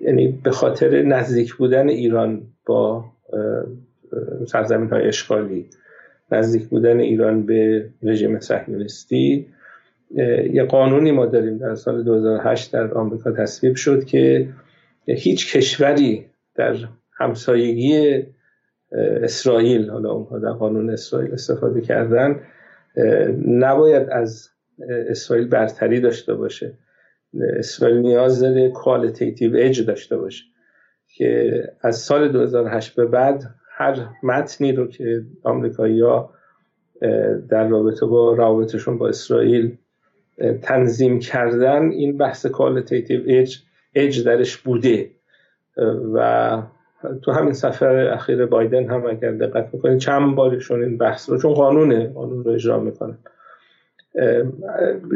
یعنی 0.00 0.28
به 0.44 0.50
خاطر 0.50 1.02
نزدیک 1.02 1.54
بودن 1.54 1.88
ایران 1.88 2.42
با 2.66 3.04
سرزمین 4.46 4.88
های 4.88 5.08
اشغالی 5.08 5.66
نزدیک 6.32 6.66
بودن 6.66 6.98
ایران 7.00 7.46
به 7.46 7.88
رژیم 8.02 8.40
صهیونیستی 8.40 9.46
یه 10.52 10.64
قانونی 10.64 11.12
ما 11.12 11.26
داریم 11.26 11.58
در 11.58 11.74
سال 11.74 12.02
2008 12.02 12.72
در 12.72 12.94
آمریکا 12.94 13.32
تصویب 13.32 13.76
شد 13.76 14.04
که 14.04 14.48
هیچ 15.06 15.56
کشوری 15.56 16.26
در 16.54 16.76
همسایگی 17.12 18.22
اسرائیل 19.22 19.90
حالا 19.90 20.10
اونها 20.12 20.38
در 20.38 20.52
قانون 20.52 20.90
اسرائیل 20.90 21.32
استفاده 21.32 21.80
کردن 21.80 22.40
نباید 23.46 24.08
از 24.10 24.48
اسرائیل 24.88 25.48
برتری 25.48 26.00
داشته 26.00 26.34
باشه. 26.34 26.78
اسرائیل 27.58 27.96
نیاز 27.98 28.40
داره 28.40 28.70
qualitative 28.70 29.56
edge 29.56 29.86
داشته 29.86 30.16
باشه 30.16 30.44
که 31.16 31.62
از 31.80 31.98
سال 31.98 32.28
2008 32.28 32.94
به 32.94 33.06
بعد 33.06 33.44
هر 33.70 34.08
متنی 34.22 34.72
رو 34.72 34.86
که 34.86 35.22
آمریکایی 35.42 36.00
ها 36.00 36.34
در 37.48 37.68
رابطه 37.68 38.06
با 38.06 38.34
روابطشون 38.34 38.98
با 38.98 39.08
اسرائیل 39.08 39.76
تنظیم 40.62 41.18
کردن 41.18 41.90
این 41.90 42.16
بحث 42.16 42.46
qualitative 42.46 43.20
edge 43.26 43.58
edge 43.94 44.24
درش 44.24 44.56
بوده. 44.56 45.10
و 46.14 46.62
تو 47.22 47.32
همین 47.32 47.52
سفر 47.52 47.96
اخیر 47.96 48.46
بایدن 48.46 48.90
هم 48.90 49.06
اگر 49.06 49.32
دقت 49.32 49.74
می‌کنید 49.74 49.98
چند 49.98 50.34
بارشون 50.34 50.82
این 50.82 50.98
بحث 50.98 51.30
رو 51.30 51.38
چون 51.38 51.52
قانونه 51.52 52.06
قانون 52.06 52.44
رو 52.44 52.50
اجرا 52.50 52.80
می‌کنن 52.80 53.18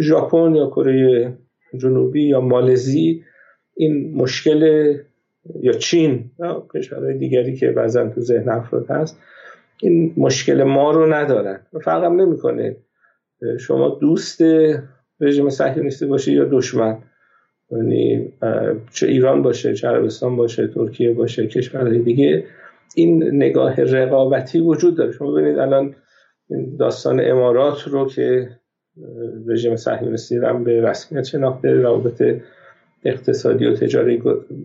ژاپن 0.00 0.55
یا 0.55 0.67
کره 0.67 1.33
جنوبی 1.76 2.23
یا 2.23 2.41
مالزی 2.41 3.25
این 3.75 4.14
مشکل 4.14 4.95
یا 5.61 5.73
چین 5.73 6.31
یا 6.38 6.67
کشورهای 6.75 7.19
دیگری 7.19 7.57
که 7.57 7.71
بعضا 7.71 8.09
تو 8.09 8.21
ذهن 8.21 8.49
افراد 8.49 8.91
هست 8.91 9.21
این 9.81 10.14
مشکل 10.17 10.62
ما 10.62 10.91
رو 10.91 11.14
ندارن. 11.14 11.61
فرقم 11.85 12.21
نمی‌کنه. 12.21 12.76
شما 13.61 13.88
دوست 13.88 14.43
رژیم 15.23 15.49
صهیونیستی 15.49 16.07
باشه 16.07 16.33
یا 16.33 16.45
دشمن. 16.45 16.99
یعنی 17.71 18.33
چه 18.93 19.07
ایران 19.07 19.43
باشه 19.43 19.75
چه 19.75 19.88
عربستان 19.88 20.37
باشه 20.37 20.67
ترکیه 20.67 21.12
باشه 21.12 21.47
کشورهای 21.47 21.99
دیگه 21.99 22.45
این 22.95 23.25
نگاه 23.35 23.75
رقابتی 23.83 24.61
وجود 24.61 24.97
داره. 24.97 25.12
شما 25.12 25.33
ببینید 25.33 25.59
الان 25.59 25.95
داستان 26.79 27.21
امارات 27.21 27.88
رو 27.88 28.09
که 28.09 28.50
رژیم 29.47 29.76
صهیونیستی 29.76 30.37
هم 30.37 30.64
به 30.64 30.81
رسمیت 30.81 31.23
شناخته 31.23 31.73
روابط 31.73 32.41
اقتصادی 33.05 33.67
و 33.67 33.75
تجاری 33.75 34.23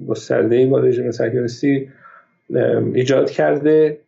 گسترده 0.07 0.65
با 0.65 0.79
رژیم 0.79 1.11
صهیونیستی 1.11 1.89
ایجاد 2.93 3.29
کرده 3.29 3.99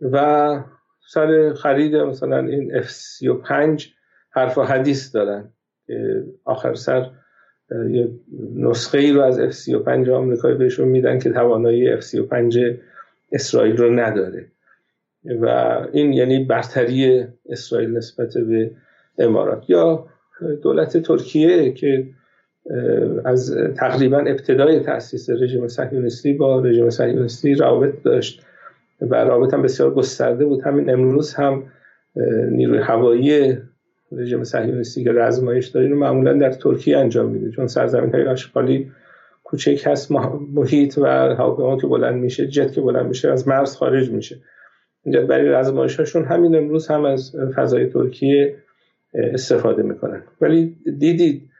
و 0.00 0.60
سر 1.08 1.52
خرید 1.52 1.96
مثلا 1.96 2.38
این 2.38 2.82
F35 2.82 3.82
حرف 4.30 4.58
و 4.58 4.62
حدیث 4.62 5.14
دارن. 5.14 5.52
آخر 6.44 6.74
سر 6.74 7.10
یه 7.90 8.08
نسخه 8.56 8.98
ای 8.98 9.12
رو 9.12 9.20
از 9.20 9.40
F35 9.40 10.08
آمریکایی 10.08 10.56
بهشون 10.56 10.88
میدن 10.88 11.18
که 11.18 11.30
توانایی 11.30 12.00
F35 12.00 12.58
اسرائیل 13.32 13.76
رو 13.76 14.00
نداره. 14.00 14.46
و 15.40 15.46
این 15.92 16.12
یعنی 16.12 16.44
برتری 16.44 17.26
اسرائیل 17.48 17.96
نسبت 17.96 18.34
به 18.34 18.70
امارات. 19.18 19.70
یا 19.70 20.06
دولت 20.62 20.96
ترکیه 20.96 21.72
که 21.72 22.06
از 23.24 23.56
تقریبا 23.76 24.18
ابتدای 24.18 24.80
تاسیس 24.80 25.30
رژیم 25.30 25.68
صهیونیستی 25.68 26.32
با 26.32 26.60
رژیم 26.60 26.90
صهیونیستی 26.90 27.54
رابط 27.54 28.02
داشت 28.02 28.42
و 29.00 29.14
رابط 29.14 29.54
هم 29.54 29.62
بسیار 29.62 29.94
گسترده 29.94 30.44
بود. 30.44 30.62
همین 30.62 30.90
امروز 30.90 31.34
هم 31.34 31.62
نیروی 32.50 32.78
هوایی 32.78 33.58
رژیم 34.12 34.44
صهیونیستی 34.44 35.04
که 35.04 35.12
رزمایش 35.12 35.66
داره. 35.66 35.88
معمولا 35.88 36.32
در 36.32 36.52
ترکیه 36.52 36.98
انجام 36.98 37.30
میده. 37.30 37.50
چون 37.50 37.66
سرزمین 37.66 38.14
های 38.14 38.26
آشغالی 38.26 38.90
کوچک 39.44 39.82
هست 39.86 40.12
محیط 40.54 40.98
و 40.98 41.06
هواپیما 41.06 41.76
که 41.76 41.86
بلند 41.86 42.14
میشه 42.14 42.46
جت 42.46 42.72
که 42.72 42.80
بلند 42.80 43.06
میشه 43.06 43.30
از 43.30 43.48
مرز 43.48 43.76
خارج 43.76 44.10
میشه. 44.10 44.36
برای 45.28 45.48
هاشون 45.74 46.24
همین 46.24 46.56
امروز 46.56 46.88
هم 46.88 47.04
از 47.04 47.36
فضای 47.56 47.86
ترکیه 47.86 48.56
استفاده 49.14 49.82
می‌کنن. 49.82 50.22
ولی 50.40 50.76
دیدید 50.98 51.50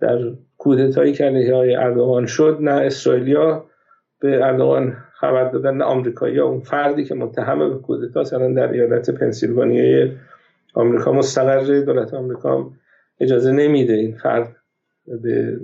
در 0.00 0.18
کودتایی 0.58 1.12
که 1.12 1.24
علیه 1.24 1.54
های 1.54 1.74
اردوغان 1.74 2.26
شد 2.26 2.58
نه 2.60 2.70
اسرائیلیا 2.70 3.64
به 4.20 4.44
اردوغان 4.44 4.96
خبر 5.12 5.50
دادن 5.50 5.76
نه 5.76 5.84
آمریکایی 5.84 6.38
اون 6.38 6.60
فردی 6.60 7.04
که 7.04 7.14
متهم 7.14 7.58
به 7.58 7.78
کودتا 7.78 8.36
الان 8.36 8.54
در 8.54 8.72
ایالت 8.72 9.10
پنسیلوانیای 9.10 10.10
آمریکا 10.74 11.12
مستقر 11.12 11.80
دولت 11.80 12.14
آمریکا 12.14 12.70
اجازه 13.20 13.52
نمیده 13.52 13.92
این 13.92 14.16
فرد 14.16 14.56
به 15.22 15.60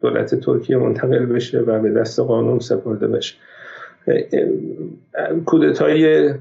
دولت 0.00 0.34
ترکیه 0.34 0.76
منتقل 0.76 1.26
بشه 1.26 1.60
و 1.60 1.80
به 1.80 1.90
دست 1.90 2.20
قانون 2.20 2.58
سپرده 2.58 3.08
بشه. 3.08 3.34
کودتای 5.46 6.34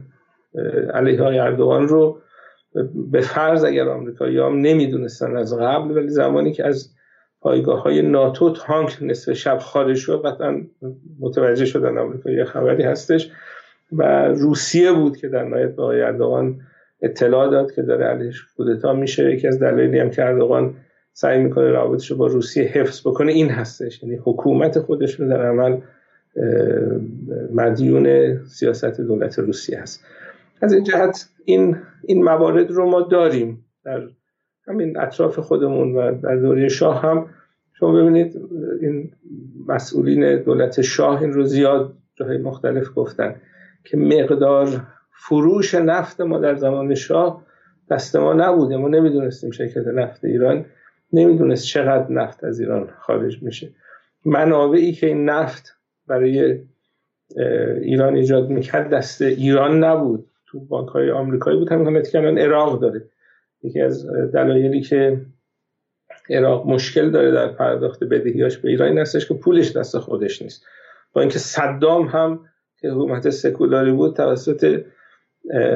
علیه 0.93 1.21
های 1.21 1.39
اردوغان 1.39 1.87
رو 1.87 2.21
به 3.11 3.21
فرض 3.21 3.63
اگر 3.63 3.89
آمریکایی 3.89 4.37
هم 4.37 4.59
نمی‌دونستن 4.59 5.37
از 5.37 5.57
قبل 5.57 5.97
ولی 5.97 6.09
زمانی 6.09 6.51
که 6.51 6.67
از 6.67 6.89
پایگاه 7.41 7.81
های 7.83 8.01
ناتو 8.01 8.53
تانک 8.53 8.97
نصف 9.01 9.33
شب 9.33 9.57
خارج 9.57 9.97
شد 9.97 10.21
قطعا 10.25 10.61
متوجه 11.19 11.65
شدن 11.65 11.97
آمریکایی 11.97 12.43
خبری 12.43 12.83
هستش 12.83 13.31
و 13.91 14.27
روسیه 14.27 14.91
بود 14.91 15.17
که 15.17 15.27
در 15.27 15.43
نهایت 15.43 15.75
به 15.75 15.81
آقای 15.83 16.01
اردوغان 16.01 16.61
اطلاع 17.05 17.49
داد 17.51 17.71
که 17.71 17.81
داره 17.81 18.05
علیش 18.05 18.45
کودتا. 18.57 18.93
میشه 18.93 19.33
یکی 19.33 19.47
از 19.47 19.59
دلایلی 19.59 19.99
هم 19.99 20.09
که 20.09 20.25
اردوغان 20.25 20.73
سعی 21.13 21.43
می‌کنه 21.43 21.69
رابطش 21.69 22.11
با 22.11 22.27
روسیه 22.27 22.63
حفظ 22.63 23.07
بکنه 23.07 23.31
این 23.31 23.49
هستش. 23.49 24.03
یعنی 24.03 24.15
حکومت 24.23 24.79
خودش 24.79 25.19
رو 25.19 25.27
در 25.29 25.45
عمل 25.45 25.77
مدیون 27.53 28.37
سیاست 28.45 29.01
دولت 29.01 29.39
روسیه 29.39 29.81
هست. 29.81 30.05
از 30.61 30.73
این 30.73 30.83
جهت 30.83 31.29
این 31.45 31.77
این 32.03 32.23
موارد 32.23 32.71
رو 32.71 32.89
ما 32.89 33.01
داریم 33.01 33.65
در 33.85 34.01
همین 34.67 34.99
اطراف 34.99 35.39
خودمون 35.39 35.95
و 35.95 36.21
در 36.21 36.35
دوره 36.35 36.67
شاه 36.67 37.01
هم. 37.01 37.25
شما 37.79 37.91
ببینید 37.91 38.41
این 38.81 39.11
مسئولین 39.67 40.43
دولت 40.43 40.81
شاه 40.81 41.21
این 41.21 41.33
رو 41.33 41.43
زیاد 41.43 41.93
جاهای 42.15 42.37
مختلف 42.37 42.87
گفتن 42.95 43.35
که 43.83 43.97
مقدار 43.97 44.67
فروش 45.17 45.75
نفت 45.75 46.21
ما 46.21 46.39
در 46.39 46.55
زمان 46.55 46.95
شاه 46.95 47.45
دست 47.89 48.15
ما 48.15 48.33
نبوده. 48.33 48.77
ما 48.77 48.87
نمی‌دونستیم 48.87 49.51
شرکت 49.51 49.87
نفت 49.87 50.25
ایران 50.25 50.65
نمی‌دونست 51.13 51.65
چقدر 51.65 52.11
نفت 52.11 52.43
از 52.43 52.59
ایران 52.59 52.89
خارج 52.99 53.43
میشه. 53.43 53.69
منابعی 54.25 54.93
که 54.93 55.07
این 55.07 55.29
نفت 55.29 55.77
برای 56.07 56.59
ایران 57.81 58.15
ایجاد 58.15 58.49
می‌کرد 58.49 58.89
دست 58.89 59.21
ایران 59.21 59.83
نبود. 59.83 60.25
تو 60.47 60.59
بانک 60.59 60.89
های 60.89 61.11
آمریکایی 61.11 61.57
بود 61.57 61.71
همین 61.71 62.01
که 62.01 62.17
الان 62.17 62.37
عراق 62.37 62.81
داره. 62.81 63.09
یکی 63.63 63.81
از 63.81 64.07
دلایلی 64.33 64.81
که 64.81 65.21
عراق 66.29 66.67
مشکل 66.67 67.09
داره 67.11 67.31
در 67.31 67.47
پرداخت 67.47 68.03
بدهیاش 68.03 68.57
به 68.57 68.69
ایران 68.69 68.89
این 68.89 68.97
هستش 68.97 69.27
که 69.27 69.33
پولش 69.33 69.77
دست 69.77 69.97
خودش 69.97 70.41
نیست. 70.41 70.65
با 71.13 71.21
اینکه 71.21 71.39
صدام 71.39 72.07
هم 72.07 72.39
که 72.77 72.89
حکومت 72.89 73.29
سکولاری 73.29 73.91
بود 73.91 74.15
توسط 74.15 74.83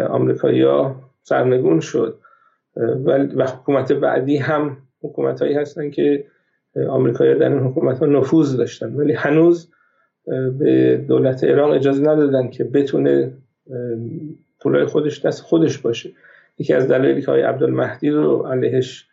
آمریکایی‌ها 0.09 0.95
سرنگون 1.21 1.79
شد. 1.79 2.19
و 3.35 3.47
حکومت 3.47 3.91
بعدی 3.91 4.37
هم 4.37 4.77
حکومت 5.01 5.41
هایی 5.41 5.53
هستن 5.53 5.89
که 5.89 6.25
آمریکایی 6.89 7.35
در 7.35 7.49
این 7.49 7.59
حکومت 7.59 7.99
ها 7.99 8.05
نفوذ 8.05 8.57
داشتن. 8.57 8.95
ولی 8.95 9.13
هنوز 9.13 9.71
به 10.59 10.97
دولت 11.07 11.43
عراق 11.43 11.71
اجازه 11.71 12.01
ندادن 12.01 12.47
که 12.47 12.63
بتونه 12.63 13.33
پولای 14.61 14.85
خودش 14.85 15.25
دست 15.25 15.41
خودش 15.43 15.77
باشه. 15.77 16.11
یکی 16.57 16.73
از 16.73 16.87
دلایلی 16.87 17.21
که 17.21 17.31
آقای 17.31 17.41
عبدالمهدی 17.41 18.09
رو 18.09 18.37
علیهش 18.37 19.07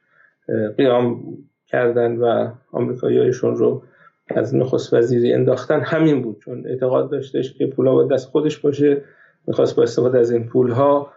قیام 0.77 1.23
کردن 1.67 2.17
و 2.17 2.51
آمریکاییشون 2.73 3.57
رو 3.57 3.83
از 4.29 4.55
نخست 4.55 4.95
وزیری 4.95 5.33
انداختن 5.33 5.81
همین 5.81 6.23
بود 6.23 6.41
چون 6.41 6.67
اعتقاد 6.67 7.11
داشتش 7.11 7.53
که 7.53 7.67
پولا 7.67 7.95
باید 7.95 8.11
دست 8.11 8.29
خودش 8.29 8.59
باشه. 8.59 9.03
می‌خواست 9.47 9.77
با 9.77 9.83
استفاده 9.83 10.19
از 10.19 10.31
این 10.31 10.47
پولها 10.47 11.13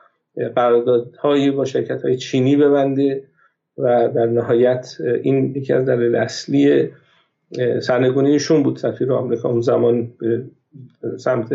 قراردادهایی 0.56 1.52
با 1.52 1.66
شرکت 1.66 2.02
های 2.02 2.18
چینی 2.18 2.56
ببنده 2.56 3.24
و 3.78 4.10
در 4.16 4.26
نهایت 4.26 4.98
این 5.24 5.56
یکی 5.56 5.74
از 5.74 5.86
دلایل 5.86 6.16
اصلی 6.16 6.90
سرنگونیشون 7.82 8.64
بود. 8.64 8.78
سفیر 8.78 9.14
آمریکا 9.14 9.50
اون 9.50 9.62
زمان 9.62 10.12
به 10.20 10.44
سمت 11.18 11.50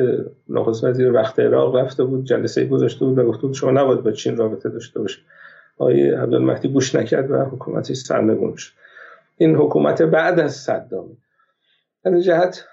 نخست 0.49 0.85
وزیر 0.85 1.13
وقت 1.13 1.41
عراق 1.41 1.77
رفته 1.77 2.05
بود 2.05 2.25
جلسه 2.25 2.65
گذاشته 2.65 3.05
بود 3.05 3.19
و 3.19 3.25
گفته 3.25 3.43
بود 3.43 3.55
شما 3.55 3.71
نباید 3.71 4.03
با 4.03 4.13
چین 4.13 4.37
رابطه 4.37 4.69
داشته 4.69 5.01
باشید. 5.01 5.25
آقای 5.79 6.11
عبدالمهدی 6.11 6.69
گوش 6.69 6.95
نکرد 6.95 7.31
و 7.31 7.37
حکومتش 7.37 7.97
سرنگون 7.97 8.57
شد. 8.57 8.73
این 9.37 9.57
حکومت 9.57 10.03
بعد 10.03 10.41
از 10.41 10.55
صدام. 10.55 11.17
از 12.05 12.25
جهت 12.25 12.65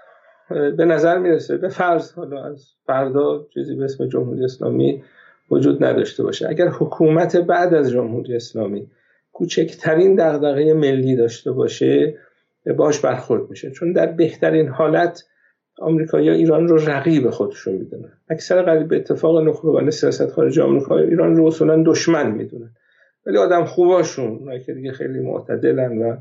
به 0.78 0.86
نظر 0.86 1.18
می‌رسه 1.18 1.58
به 1.58 1.70
فرض 1.70 2.12
حالا 2.12 2.44
از 2.44 2.66
فردا 2.86 3.46
چیزی 3.54 3.76
به 3.76 3.84
اسم 3.84 4.08
جمهوری 4.08 4.44
اسلامی 4.44 5.04
وجود 5.52 5.84
نداشته 5.84 6.24
باشه. 6.24 6.50
اگر 6.50 6.68
حکومت 6.68 7.38
بعد 7.38 7.74
از 7.74 7.92
جمهوری 7.92 8.36
اسلامی 8.36 8.88
کوچکترین 9.34 10.16
دغدغه 10.16 10.74
ملی 10.74 11.16
داشته 11.16 11.52
باشه 11.52 12.18
باش 12.78 13.00
برخورد 13.00 13.50
میشه. 13.50 13.72
چون 13.72 13.94
در 13.94 14.06
بهترین 14.06 14.68
حالت 14.68 15.24
آمریکایی‌ها 15.80 16.36
ایران 16.36 16.68
رو 16.68 16.78
رقیب 16.78 17.30
خودشون 17.30 17.74
می‌دونن. 17.74 18.12
اکثر 18.30 18.62
قریب 18.62 18.88
به 18.88 18.96
اتفاق 18.96 19.42
نخبگان 19.42 19.90
سیاست 19.90 20.32
خارج 20.32 20.60
آمریکا 20.60 20.98
ایران 20.98 21.36
رو 21.36 21.46
اصولا 21.46 21.84
دشمن 21.84 22.32
می‌دونن. 22.32 22.70
ولی 23.26 23.38
آدم 23.38 23.66
خوباشون 23.66 24.60
که 24.66 24.74
دیگه 24.74 24.92
خیلی 24.92 25.20
معتدلن 25.20 25.98
و 25.98 26.18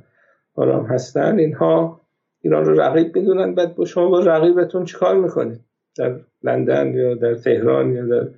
آرام 0.55 0.87
هستن 0.87 1.39
اینها 1.39 2.01
ایران 2.43 2.65
رو 2.65 2.81
رقیب 2.81 3.17
می‌دونن 3.17 3.55
بعد 3.55 3.75
با 3.75 3.85
شما 3.85 4.09
با 4.09 4.21
رقیبتون 4.21 4.85
چیکار 4.85 5.17
می‌کنید؟ 5.17 5.61
در 5.99 6.17
لندن 6.43 6.95
یا 6.95 7.15
در 7.15 7.35
تهران 7.35 7.93
یا 7.93 8.07
در 8.07 8.29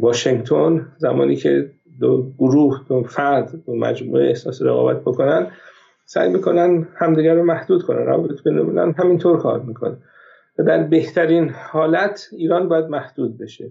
واشنگتن 0.00 0.86
زمانی 0.96 1.36
که 1.36 1.70
دو 2.00 2.32
گروه 2.38 2.80
دو 2.88 3.02
فرد 3.02 3.50
دو 3.66 3.76
مجموعه 3.76 4.28
احساس 4.28 4.62
رقابت 4.62 5.00
بکنن 5.00 5.46
سعی 6.04 6.32
می‌کنن 6.32 6.88
همدیگر 6.94 7.34
رو 7.34 7.44
محدود 7.44 7.82
کنن 7.82 8.06
رابط 8.06 8.42
بین 8.42 8.78
همینطور 8.98 9.38
کار 9.38 9.60
می‌کنن. 9.60 9.96
و 10.58 10.62
در 10.62 10.82
بهترین 10.82 11.48
حالت 11.48 12.28
ایران 12.32 12.68
باید 12.68 12.84
محدود 12.84 13.38
بشه. 13.38 13.70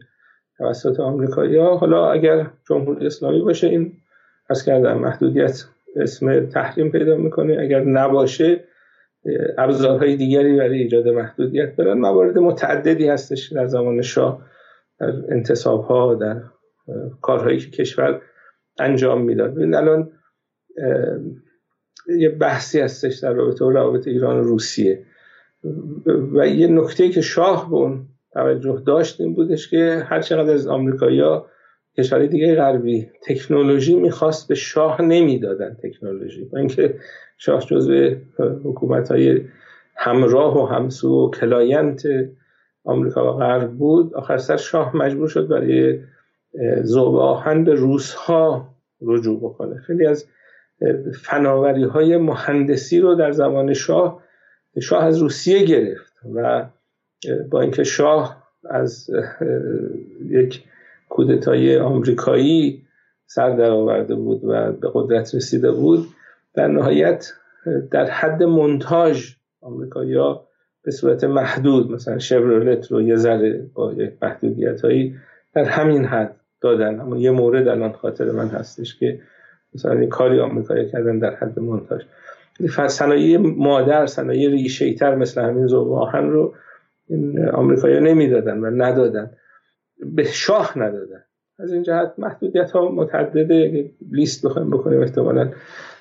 توسط 0.57 0.99
آمریکایی 0.99 1.57
ها 1.57 1.77
حالا 1.77 2.11
اگر 2.11 2.47
جمهوری 2.69 3.05
اسلامی 3.05 3.41
باشه 3.41 3.67
این 3.67 3.91
از 4.49 4.65
کردن 4.65 4.93
محدودیت 4.93 5.65
اسم 5.95 6.45
تحریم 6.45 6.91
پیدا 6.91 7.15
می‌کنه. 7.15 7.57
اگر 7.61 7.83
نباشه 7.83 8.63
ابزارهای 9.57 10.15
دیگری 10.15 10.57
برای 10.57 10.77
ایجاد 10.77 11.07
محدودیت 11.07 11.75
دارن. 11.75 11.97
موارد 11.97 12.37
متعددی 12.37 13.07
هستش 13.07 13.51
در 13.51 13.67
زمان 13.67 14.01
شاه 14.01 14.41
در 14.99 15.13
انتصاب 15.29 15.83
ها 15.83 16.15
در 16.15 16.41
کارهایی 17.21 17.59
که 17.59 17.69
کشور 17.71 18.21
انجام 18.79 19.21
می‌داد. 19.21 19.53
ببین 19.55 19.75
الان 19.75 20.11
یه 22.17 22.29
بحثی 22.29 22.79
هستش 22.79 23.15
در 23.15 23.33
رابطه 23.33 23.65
و 23.65 23.71
روابط 23.71 24.07
ایران 24.07 24.39
و 24.39 24.43
روسیه. 24.43 25.05
و 26.33 26.47
یه 26.47 26.67
نکته 26.67 27.09
که 27.09 27.21
شاه 27.21 27.69
به 27.69 27.75
اون 27.75 28.07
توجه 28.33 28.83
داشت 28.85 29.21
این 29.21 29.33
بودش 29.33 29.69
که 29.69 30.03
هر 30.05 30.21
چقدر 30.21 30.53
از 30.53 30.67
آمریکایی‌ها 30.67 31.47
کشورهای 31.97 32.27
دیگه 32.27 32.55
غربی 32.55 33.09
تکنولوژی 33.21 33.95
می‌خواست 33.95 34.47
به 34.47 34.55
شاه 34.55 35.01
نمی‌دادن 35.01 35.77
تکنولوژی. 35.83 36.45
با 36.45 36.57
اینکه 36.57 36.95
شاه 37.37 37.65
جزو 37.65 38.15
حکومت 38.63 39.11
های 39.11 39.41
همراه 39.95 40.63
و 40.63 40.65
همسو 40.65 41.25
و 41.25 41.31
client 41.31 42.03
آمریکا 42.83 43.33
و 43.33 43.37
غرب 43.37 43.71
بود 43.71 44.13
آخر 44.13 44.37
سر 44.37 44.57
شاه 44.57 44.97
مجبور 44.97 45.27
شد 45.27 45.47
برای 45.47 45.99
ذوب 46.83 47.15
آهن 47.15 47.63
به 47.63 47.73
روس 47.73 48.13
ها 48.13 48.69
رجوع 49.01 49.39
بکنه. 49.39 49.77
خیلی 49.77 50.05
از 50.05 50.25
فناوری 51.21 51.83
های 51.83 52.17
مهندسی 52.17 52.99
رو 52.99 53.15
در 53.15 53.31
زمان 53.31 53.73
شاه 53.73 54.23
شاه 54.81 55.03
از 55.03 55.17
روسیه 55.17 55.65
گرفت 55.65 56.13
و 56.35 56.65
با 57.49 57.61
اینکه 57.61 57.83
شاه 57.83 58.43
از 58.69 59.09
یک 60.29 60.63
کودتای 61.09 61.77
آمریکایی 61.77 62.81
سر 63.25 63.49
در 63.49 63.69
آورده 63.69 64.15
بود 64.15 64.43
و 64.43 64.71
به 64.71 64.89
قدرت 64.93 65.35
رسیده 65.35 65.71
بود. 65.71 66.07
در 66.53 66.67
نهایت 66.67 67.33
در 67.91 68.05
حد 68.05 68.43
منتاج 68.43 69.35
آمریکایی‌ها 69.61 70.47
به 70.83 70.91
صورت 70.91 71.23
محدود 71.23 71.91
مثلا 71.91 72.19
شورولت 72.19 72.91
رو 72.91 73.01
یه 73.01 73.15
ذره 73.15 73.69
با 73.73 73.93
یک 73.93 74.13
محدودیت 74.21 74.81
هایی 74.81 75.15
در 75.53 75.63
همین 75.63 76.05
حد 76.05 76.35
دادن. 76.61 76.99
اما 76.99 77.17
یه 77.17 77.31
مورد 77.31 77.67
الان 77.67 77.91
خاطر 77.91 78.31
من 78.31 78.47
هستش 78.47 78.99
که 78.99 79.19
مثلا 79.75 79.91
این 79.91 80.09
کاری 80.09 80.39
آمریکایی 80.39 80.89
کردن 80.89 81.19
در 81.19 81.35
حد 81.35 81.59
منتاج. 81.59 82.01
صنایع 82.87 83.37
مادر 83.37 84.05
صنایع 84.05 84.49
ریشه 84.49 84.93
تر 84.93 85.15
مثل 85.15 85.41
همین 85.41 85.67
زوب 85.67 85.93
آهن 85.93 86.29
رو 86.29 86.53
این 87.07 87.45
آمریکایی 87.49 87.99
نمی‌دادن 87.99 88.59
و 88.59 88.83
ندادن. 88.83 89.31
به 89.99 90.23
شاه 90.23 90.79
ندادن. 90.79 91.23
از 91.59 91.73
این 91.73 91.83
جهت 91.83 92.13
محدودیت 92.17 92.71
ها 92.71 92.91
متعدده 92.91 93.91
لیست 94.11 94.45
بخوایم 94.45 94.69
بکنیم 94.69 95.01
احتمالا 95.01 95.51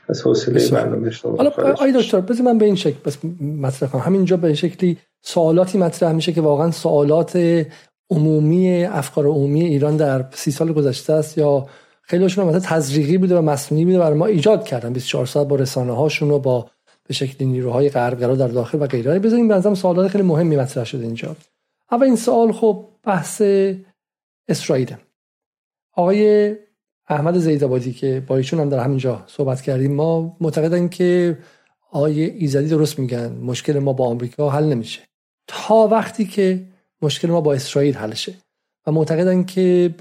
از 0.08 0.22
حوصله 0.22 0.70
برنامه 0.70 1.10
شما 1.10 1.36
حالا 1.36 1.50
آی 1.50 1.92
دکتر 1.92 2.20
بذار 2.20 2.46
من 2.46 2.58
به 2.58 2.64
این 2.64 2.74
شکل 2.74 2.96
بس 3.04 3.18
مطرح 3.40 3.88
کنم. 3.88 4.02
همینجا 4.02 4.36
به 4.36 4.54
شکلی 4.54 4.98
سوالاتی 5.22 5.78
مطرح 5.78 6.12
میشه 6.12 6.32
که 6.32 6.40
واقعا 6.40 6.70
سوالات 6.70 7.64
عمومی 8.10 8.84
افکار 8.84 9.26
عمومی 9.26 9.62
ایران 9.62 9.96
در 9.96 10.24
سی 10.30 10.50
سال 10.50 10.72
گذشته 10.72 11.12
است 11.12 11.38
یا 11.38 11.66
خیلیشون 12.02 12.46
مثلا 12.46 12.60
تزریقی 12.60 13.18
بوده 13.18 13.38
و 13.38 13.42
مصنوعی 13.42 13.84
بوده 13.84 13.98
برای 13.98 14.18
ما 14.18 14.26
ایجاد 14.26 14.64
کردن. 14.64 14.92
24 14.92 15.26
ساعت 15.26 15.48
با 15.48 15.56
رسانه 15.56 15.96
هاشون 15.96 16.30
و 16.30 16.38
با 16.38 16.70
به 17.08 17.14
شکل 17.14 17.44
نیروهای 17.44 17.88
غربگرا 17.88 18.34
در 18.34 18.48
داخل 18.48 18.82
و 18.82 18.86
غیره. 18.86 19.18
بذاریم 19.18 19.48
به 19.48 19.74
سوالات 19.74 20.08
خیلی 20.08 20.24
مهمی 20.24 20.56
مطرح 20.56 20.84
شده 20.84 21.04
اینجا. 21.04 21.36
اول 21.90 22.06
این 22.06 22.16
سوال 22.16 22.52
خب 22.52 22.88
بحث 23.06 23.42
اسرائیل. 24.49 24.96
آقای 25.92 26.54
احمد 27.08 27.38
زیدابادی 27.38 27.92
که 27.92 28.23
با 28.26 28.37
ایشون 28.37 28.61
هم 28.61 28.68
در 28.68 28.78
همینجا 28.78 29.25
صحبت 29.26 29.61
کردیم 29.61 29.94
ما 29.94 30.37
معتقدن 30.40 30.88
که 30.88 31.38
آقای 31.90 32.25
ایزدی 32.25 32.68
درست 32.68 32.99
میگن 32.99 33.32
مشکل 33.32 33.78
ما 33.78 33.92
با 33.92 34.06
آمریکا 34.06 34.50
حل 34.50 34.64
نمیشه. 34.64 35.00
تا 35.46 35.88
وقتی 35.90 36.25
که 36.25 36.66
مشکل 37.02 37.28
ما 37.28 37.40
با 37.40 37.54
اسرائیل 37.54 37.94
حل 37.94 38.14
شه. 38.14 38.34
و 38.87 38.92
معتقدن 38.92 39.44
که 39.44 39.94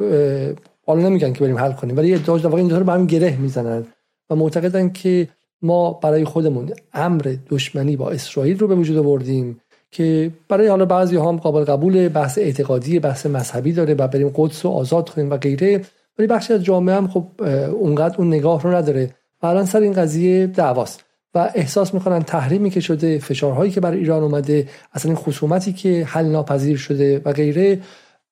حالا 0.86 1.10
نمیگن 1.10 1.33
که 1.33 1.39
بریم 1.39 1.57
حل 1.57 1.72
کنیم 1.72 1.98
ولی 1.98 2.13
ادعا 2.13 2.38
در 2.38 2.48
واقع 2.48 2.62
این 2.62 2.69
رو 2.69 2.83
به 2.83 2.91
هم 2.91 3.07
گره 3.07 3.38
می‌زنن. 3.38 3.86
و 4.29 4.36
معتقدن 4.36 4.89
که 4.89 5.29
ما 5.62 5.93
برای 5.93 6.25
خودمون 6.25 6.74
امر 6.93 7.36
دشمنی 7.50 7.95
با 7.95 8.12
اسرائیل 8.12 8.60
رو 8.60 8.67
به 8.67 8.75
وجود 8.75 8.98
آوردیم. 8.98 9.62
که 9.93 10.31
برای 10.50 10.67
حالا 10.67 10.85
بعضی 10.85 11.17
هم 11.17 11.38
قابل 11.38 11.63
قبول 11.63 12.09
بحث 12.09 12.38
اعتقادی 12.38 13.00
بحث 13.00 13.25
مذهبی 13.25 13.73
داره 13.73 13.93
و 13.93 14.07
بریم 14.07 14.31
قدس 14.35 14.65
و 14.65 14.69
آزاد 14.69 15.09
کنیم 15.09 15.29
و 15.29 15.38
غیره. 15.38 15.81
ولی 16.19 16.27
بخشی 16.27 16.53
از 16.53 16.63
جامعه 16.63 16.95
هم 16.95 17.07
خب 17.07 17.25
اونقدر 17.71 18.17
اون 18.17 18.27
نگاه 18.27 18.63
رو 18.63 18.75
نداره 18.75 19.09
و 19.43 19.45
الان 19.45 19.65
سر 19.65 19.79
این 19.79 19.93
قضیه 19.93 20.47
دعواست 20.47 21.03
و 21.35 21.51
احساس 21.55 21.93
می‌کنن 21.93 22.23
تحریمی 22.23 22.69
که 22.69 22.79
شده 22.79 23.19
فشارهایی 23.19 23.71
که 23.71 23.81
برای 23.81 23.97
ایران 23.97 24.23
اومده 24.23 24.67
اصلا 24.93 25.12
این 25.12 25.21
خصومتی 25.21 25.73
که 25.73 26.05
حل 26.05 26.25
ناپذیر 26.25 26.77
شده 26.77 27.21
و 27.25 27.33
غیره 27.33 27.79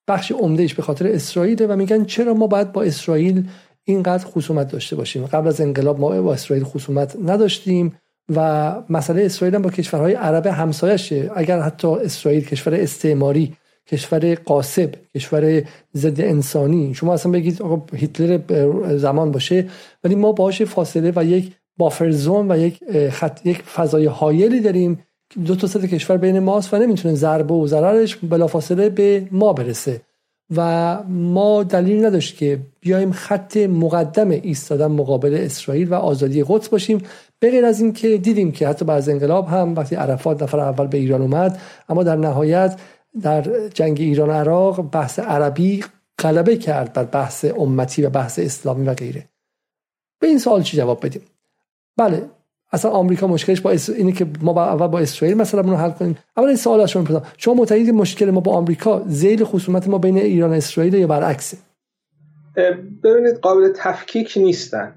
بخش 0.07 0.31
عمدهش 0.31 0.73
به 0.73 0.81
خاطر 0.81 1.07
اسرائیل 1.07 1.65
و 1.69 1.75
میگن 1.75 2.05
چرا 2.05 2.33
ما 2.33 2.47
باید 2.47 2.71
با 2.71 2.83
اسرائیل 2.83 3.47
اینقدر 3.83 4.25
خصومت 4.25 4.71
داشته 4.71 4.95
باشیم؟ 4.95 5.25
قبل 5.25 5.47
از 5.47 5.61
انقلاب 5.61 5.99
ما 5.99 6.21
با 6.21 6.33
اسرائیل 6.33 6.63
خصومت 6.63 7.17
نداشتیم. 7.25 7.95
و 8.35 8.73
مسئله 8.89 9.25
اسرائیل 9.25 9.55
هم 9.55 9.61
با 9.61 9.69
کشورهای 9.69 10.13
عرب 10.13 10.47
همسایشه 10.47 11.31
اگر 11.35 11.59
حتی 11.59 11.87
اسرائیل 11.87 12.45
کشور 12.45 12.75
استعماری 12.75 13.53
کشور 13.87 14.35
قاسب 14.35 14.95
کشور 15.15 15.63
ضد 15.95 16.21
انسانی 16.21 16.93
شما 16.93 17.13
اصلا 17.13 17.31
بگید 17.31 17.61
آقا 17.61 17.95
هیتلر 17.95 18.39
زمان 18.97 19.31
باشه 19.31 19.69
ولی 20.03 20.15
ما 20.15 20.31
باش 20.31 20.61
فاصله 20.61 21.13
و 21.15 21.25
یک 21.25 21.51
بافر 21.77 22.11
زون 22.11 22.51
و 22.51 22.57
یک 22.57 22.79
خط 23.09 23.45
یک 23.45 23.61
فضای 23.61 24.05
هایلی 24.05 24.59
داریم. 24.59 24.99
دو 25.45 25.55
تا 25.55 25.67
سه 25.67 25.87
کشور 25.87 26.17
بین 26.17 26.39
ماست 26.39 26.73
و 26.73 26.77
نمی‌تونه 26.77 27.15
ضربه 27.15 27.53
و 27.53 27.67
ضررش 27.67 28.15
بلافاصله 28.15 28.89
به 28.89 29.27
ما 29.31 29.53
برسه. 29.53 30.01
و 30.55 30.97
ما 31.03 31.63
دلیل 31.63 32.05
نداشت 32.05 32.37
که 32.37 32.59
بیایم 32.79 33.11
خط 33.11 33.57
مقدم 33.57 34.29
ایستادن 34.29 34.87
مقابل 34.87 35.37
اسرائیل 35.41 35.89
و 35.89 35.93
آزادی 35.93 36.43
قدس 36.47 36.69
باشیم. 36.69 37.01
به 37.39 37.51
غیر 37.51 37.65
از 37.65 37.81
اینکه 37.81 38.17
دیدیم 38.17 38.51
که 38.51 38.67
حتی 38.67 38.85
بعد 38.85 39.09
انقلاب 39.09 39.47
هم 39.47 39.75
وقتی 39.75 39.95
عرفات 39.95 40.43
نفر 40.43 40.59
اول 40.59 40.87
به 40.87 40.97
ایران 40.97 41.21
اومد 41.21 41.61
اما 41.89 42.03
در 42.03 42.15
نهایت 42.15 42.79
در 43.21 43.69
جنگ 43.69 43.99
ایران 43.99 44.29
عراق 44.29 44.91
بحث 44.91 45.19
عربی 45.19 45.83
غلبه 46.19 46.57
کرد 46.57 46.93
بر 46.93 47.03
بحث 47.03 47.45
امتی 47.45 48.03
و 48.03 48.09
بحث 48.09 48.39
اسلامی 48.39 48.85
و 48.85 48.93
غیره. 48.93 49.29
به 50.19 50.27
این 50.27 50.39
سوال 50.39 50.61
چی 50.61 50.77
جواب 50.77 51.05
بدیم؟ 51.05 51.21
بله 51.97 52.29
اصلا 52.71 52.91
آمریکا 52.91 53.27
مشکلش 53.27 53.61
با 53.61 53.73
اینه 53.95 54.11
که 54.11 54.25
ما 54.41 54.53
با 54.53 54.65
اول 54.65 54.87
با 54.87 54.99
اسرائیل 54.99 55.37
مثلا 55.37 55.61
رو 55.61 55.75
حل 55.75 55.91
کنیم. 55.91 56.17
اول 56.37 56.47
این 56.47 56.57
سوال 56.57 56.85
شما 56.85 57.01
می‌پرسم 57.01 57.25
شما 57.37 57.53
معتقدید 57.53 57.89
مشکل 57.89 58.29
ما 58.29 58.39
با 58.39 58.51
آمریکا 58.51 59.03
ذیل 59.07 59.43
خصومت 59.43 59.87
ما 59.87 59.97
بین 59.97 60.17
ایران 60.17 60.49
و 60.49 60.53
اسرائیل 60.53 60.93
یا 60.93 61.07
برعکسه؟ 61.07 61.57
ببینید 63.03 63.35
قابل 63.41 63.69
تفکیک 63.75 64.33
نیستن. 64.37 64.93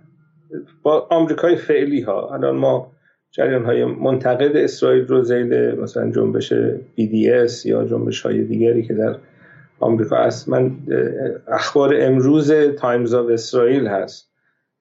با 0.83 1.07
آمریکای 1.11 1.57
فعلی 1.57 2.01
ها 2.01 2.35
الان 2.35 2.57
ما 2.57 2.93
جریان 3.33 3.65
های 3.65 3.85
منتقد 3.85 4.57
اسرائیل 4.57 5.07
رو 5.07 5.23
زیل 5.23 5.81
مثلا 5.81 6.11
جنبش 6.11 6.53
BDS 6.99 7.67
یا 7.67 7.85
جنبش 7.85 8.21
های 8.21 8.45
دیگری 8.45 8.83
که 8.83 8.95
در 8.95 9.17
آمریکا 9.81 10.17
هست. 10.17 10.49
من 10.49 10.77
اخبار 11.49 11.95
امروز 12.01 12.53
تایمز 12.53 13.15
آف 13.15 13.31
اسرائیل 13.31 13.87
هست. 13.87 14.34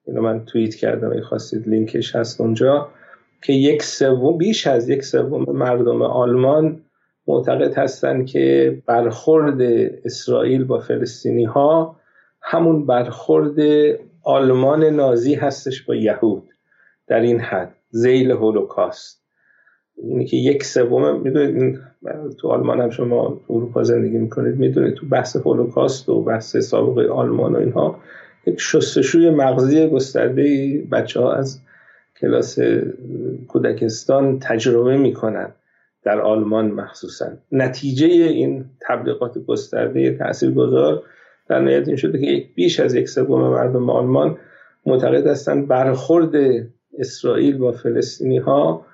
اینو 0.06 0.20
من 0.20 0.44
توییت 0.44 0.74
کردم 0.74 1.12
اگه 1.12 1.22
خواستید 1.22 1.68
لینکش 1.68 2.16
هست 2.16 2.40
اونجا 2.40 2.88
که 3.42 3.52
یک 3.52 3.82
سوم 3.82 4.38
بیش 4.38 4.66
از 4.66 4.88
یک 4.88 5.04
سوم 5.04 5.56
مردم 5.56 6.02
آلمان 6.02 6.80
معتقد 7.26 7.78
هستند 7.78 8.26
که 8.26 8.78
برخورد 8.86 9.62
اسرائیل 10.04 10.64
با 10.64 10.78
فلسطینی 10.78 11.44
ها 11.44 11.96
همون 12.42 12.86
برخورد 12.86 13.58
آلمان 14.22 14.84
نازی 14.84 15.34
هستش 15.34 15.82
با 15.82 15.94
یهود 15.94 16.48
در 17.06 17.20
این 17.20 17.40
حد 17.40 17.74
زیل 17.90 18.30
هولوکاست. 18.30 19.24
اینی 19.96 20.24
که 20.24 20.36
یک 20.36 20.64
سوم 20.64 21.20
می‌دونید 21.20 21.80
تو 22.38 22.48
آلمان 22.48 22.80
هم 22.80 22.90
شما 22.90 23.40
اروپا 23.50 23.82
زندگی 23.82 24.18
می‌کنید 24.18 24.56
می‌دونید 24.56 24.94
تو 24.94 25.06
بحث 25.06 25.36
هولوکاست 25.36 26.08
و 26.08 26.22
بحث 26.22 26.56
سابقه 26.56 27.08
آلمان 27.08 27.54
و 27.54 27.58
اینها 27.58 27.98
یک 28.46 28.60
شستشوی 28.60 29.30
مغزی 29.30 29.88
گسترده 29.88 30.78
بچه 30.92 31.20
ها 31.20 31.32
از 31.34 31.60
کلاس 32.20 32.58
کودکستان 33.48 34.38
تجربه 34.38 34.96
می‌کنن 34.96 35.52
در 36.04 36.20
آلمان 36.20 36.70
مخصوصا. 36.70 37.26
نتیجه 37.52 38.06
این 38.06 38.64
تبلیغات 38.80 39.38
گسترده 39.38 40.18
گذار 40.56 41.02
در 41.48 41.60
نهایت 41.60 41.88
این 41.88 41.96
شده 41.96 42.18
که 42.18 42.44
بیش 42.54 42.80
از 42.80 42.94
یک 42.94 43.08
سوم 43.08 43.40
مردم 43.40 43.90
آلمان 43.90 44.36
معتقد 44.86 45.26
هستند 45.26 45.68
برخورد 45.68 46.32
اسرائیل 46.98 47.58
با 47.58 47.72
فلسطینی 47.72 48.38
ها 48.38 48.86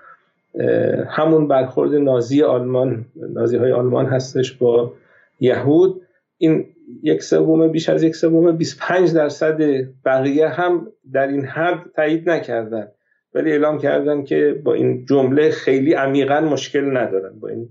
همون 1.08 1.48
برخورد 1.48 1.94
نازی 1.94 2.42
آلمان 2.42 3.04
نازی 3.16 3.56
های 3.56 3.72
آلمان 3.72 4.06
هستش 4.06 4.52
با 4.52 4.92
یهود. 5.40 6.02
این 6.38 6.66
یک 7.03 7.22
سوم 7.22 7.68
بیش 7.68 7.88
از 7.88 8.03
یک 8.03 8.16
سوم 8.16 8.57
25 8.57 9.14
درصد 9.14 9.61
بقیه 10.05 10.48
هم 10.48 10.92
در 11.12 11.26
این 11.26 11.44
حد 11.44 11.90
تایید 11.94 12.31
نکردن. 12.31 12.88
ولی 13.35 13.50
اعلام 13.50 13.79
کردن 13.79 14.24
که 14.24 14.61
با 14.64 14.74
این 14.74 15.05
جمله 15.05 15.50
خیلی 15.50 15.92
عمیقا 15.92 16.40
مشکل 16.40 16.96
ندارن 16.96 17.40
با 17.40 17.48
این 17.48 17.68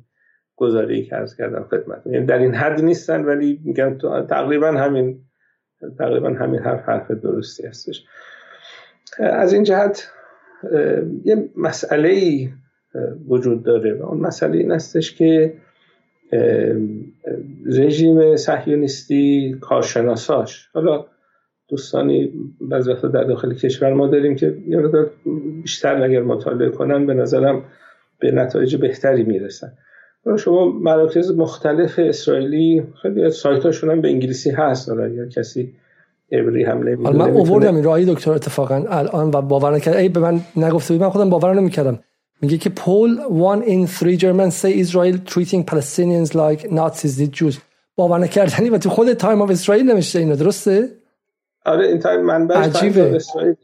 گزاره 0.55 1.01
که 1.01 1.15
عرض 1.15 1.35
کردم 1.35 1.63
خدمت 1.63 2.01
یعنی 2.05 2.25
در 2.25 2.37
این 2.37 2.53
حد 2.53 2.81
نیستن 2.81 3.25
ولی 3.25 3.61
میگن 3.65 3.97
تقریبا 4.29 4.67
همین 4.67 5.21
تقریبا 5.97 6.29
همین 6.29 6.59
حرف 6.59 6.89
حرف 6.89 7.11
درستی 7.11 7.67
هستش. 7.67 8.05
از 9.19 9.53
این 9.53 9.63
جهت 9.63 10.11
یه 11.23 11.49
مسئله 11.57 12.09
ای 12.09 12.49
وجود 13.27 13.63
داره 13.63 13.93
و 13.93 14.05
اون 14.05 14.19
مسئله 14.19 14.57
این 14.57 14.71
هستش 14.71 15.15
که 15.15 15.53
رژیم 17.65 18.35
صهیونیستی 18.35 19.55
کارشناساش. 19.61 20.69
حالا 20.73 21.05
دوستانی 21.69 22.31
بعضی 22.61 22.91
وقتا 22.91 23.07
در 23.07 23.23
داخل 23.23 23.53
کشور 23.53 23.93
ما 23.93 24.07
داریم 24.07 24.35
که 24.35 24.57
یه 24.67 24.77
بیشتر 25.61 26.03
اگر 26.03 26.21
مطالعه 26.21 26.69
کنن 26.69 27.05
به 27.05 27.13
نظرم 27.13 27.61
به 28.19 28.31
نتایج 28.31 28.75
بهتری 28.75 29.23
می‌رسن. 29.23 29.71
شما 30.39 30.65
مراکز 30.65 31.31
مختلف 31.31 31.99
اسرائیلی 31.99 32.83
خیلی 33.01 33.29
سایتاشون 33.29 33.89
هم 33.89 34.01
به 34.01 34.07
انگلیسی 34.07 34.49
هست. 34.49 34.89
حالا 34.89 35.03
اگر 35.03 35.25
کسی 35.25 35.73
عبری 36.31 36.63
هم 36.63 36.77
نمی‌دونه 36.77 37.17
من 37.17 37.29
اووردم 37.29 37.75
این 37.75 37.83
رای 37.83 38.05
دکتر 38.05 38.31
اتفاقا 38.31 38.85
الان 38.89 39.27
و 39.27 39.41
باور 39.41 39.75
نکرد 39.75 39.95
ای 39.95 40.09
به 40.09 40.19
من 40.19 40.41
نگفته 40.57 40.93
بود 40.93 41.03
من 41.03 41.09
خودم 41.09 41.29
باور 41.29 41.53
نمی‌کردم. 41.53 41.99
میگه 42.41 42.57
که 42.57 42.69
poll 42.69 43.17
one 43.29 43.63
in 43.65 43.87
three 43.99 44.17
Germans 44.17 44.55
say 44.61 44.71
Israel 44.83 45.17
treating 45.33 45.63
Palestinians 45.71 46.33
like 46.33 46.71
Nazis 46.71 47.17
did 47.17 47.33
Jews. 47.33 47.55
باور 47.95 48.17
نکردنی 48.17 48.69
و 48.69 48.77
تو 48.77 48.89
خود 48.89 49.13
تایم 49.13 49.41
آف 49.41 49.49
اسرائیل 49.49 49.91
نمیشه 49.91 50.19
اینو 50.19 50.35
درسته؟ 50.35 50.89
آره 51.65 51.87
این 51.87 51.99
تایم 51.99 52.21
منبع 52.21 52.55
عجیبه. 52.55 53.15
اسرائیل 53.15 53.55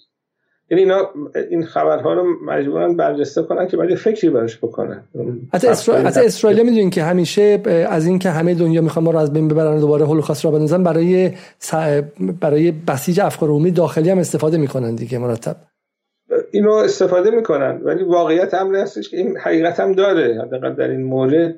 یعنی 0.72 0.84
اینا 0.84 1.10
این 1.52 1.66
خبرها 1.66 2.14
رو 2.14 2.24
مجبورن 2.46 2.96
برجسته 2.96 3.44
کنن 3.44 3.68
که 3.68 3.78
باید 3.78 3.96
فکری 3.96 4.30
براش 4.30 4.58
بکنن. 4.58 5.04
حتی 5.54 5.68
اسرائیل 5.68 6.08
اسرائیل 6.08 6.64
می‌دونین 6.64 6.90
که 6.90 7.04
همیشه 7.04 7.62
از 7.90 8.06
اینکه 8.06 8.30
همه 8.30 8.54
دنیا 8.54 8.82
می‌خوان 8.82 9.06
ما 9.06 9.12
رو 9.12 9.20
از 9.20 9.34
بین 9.34 9.48
ببرن 9.48 9.80
دوباره 9.80 10.06
هولوکاست 10.06 10.46
را 10.46 10.52
بنزن 10.52 10.84
برای 10.84 11.32
برای 12.40 12.72
بسیج 12.72 13.20
افکار 13.20 13.50
عمومی 13.50 13.72
داخلی 13.72 14.10
هم 14.10 14.20
استفاده 14.20 14.58
می‌کنن 14.58 14.96
دیگه 14.96 15.18
مرتب. 15.18 15.56
اینو 16.52 16.71
استفاده 16.71 17.32
می‌کنن. 17.32 17.82
ولی 17.84 18.04
واقعیت 18.04 18.54
امر 18.54 18.76
هستش 18.76 19.10
که 19.10 19.17
این 19.17 19.38
حقیقت 19.38 19.80
هم 19.80 19.91
داره. 19.91 20.41
حداقل 20.41 20.74
در 20.74 20.89
این 20.89 21.04
مورد 21.04 21.56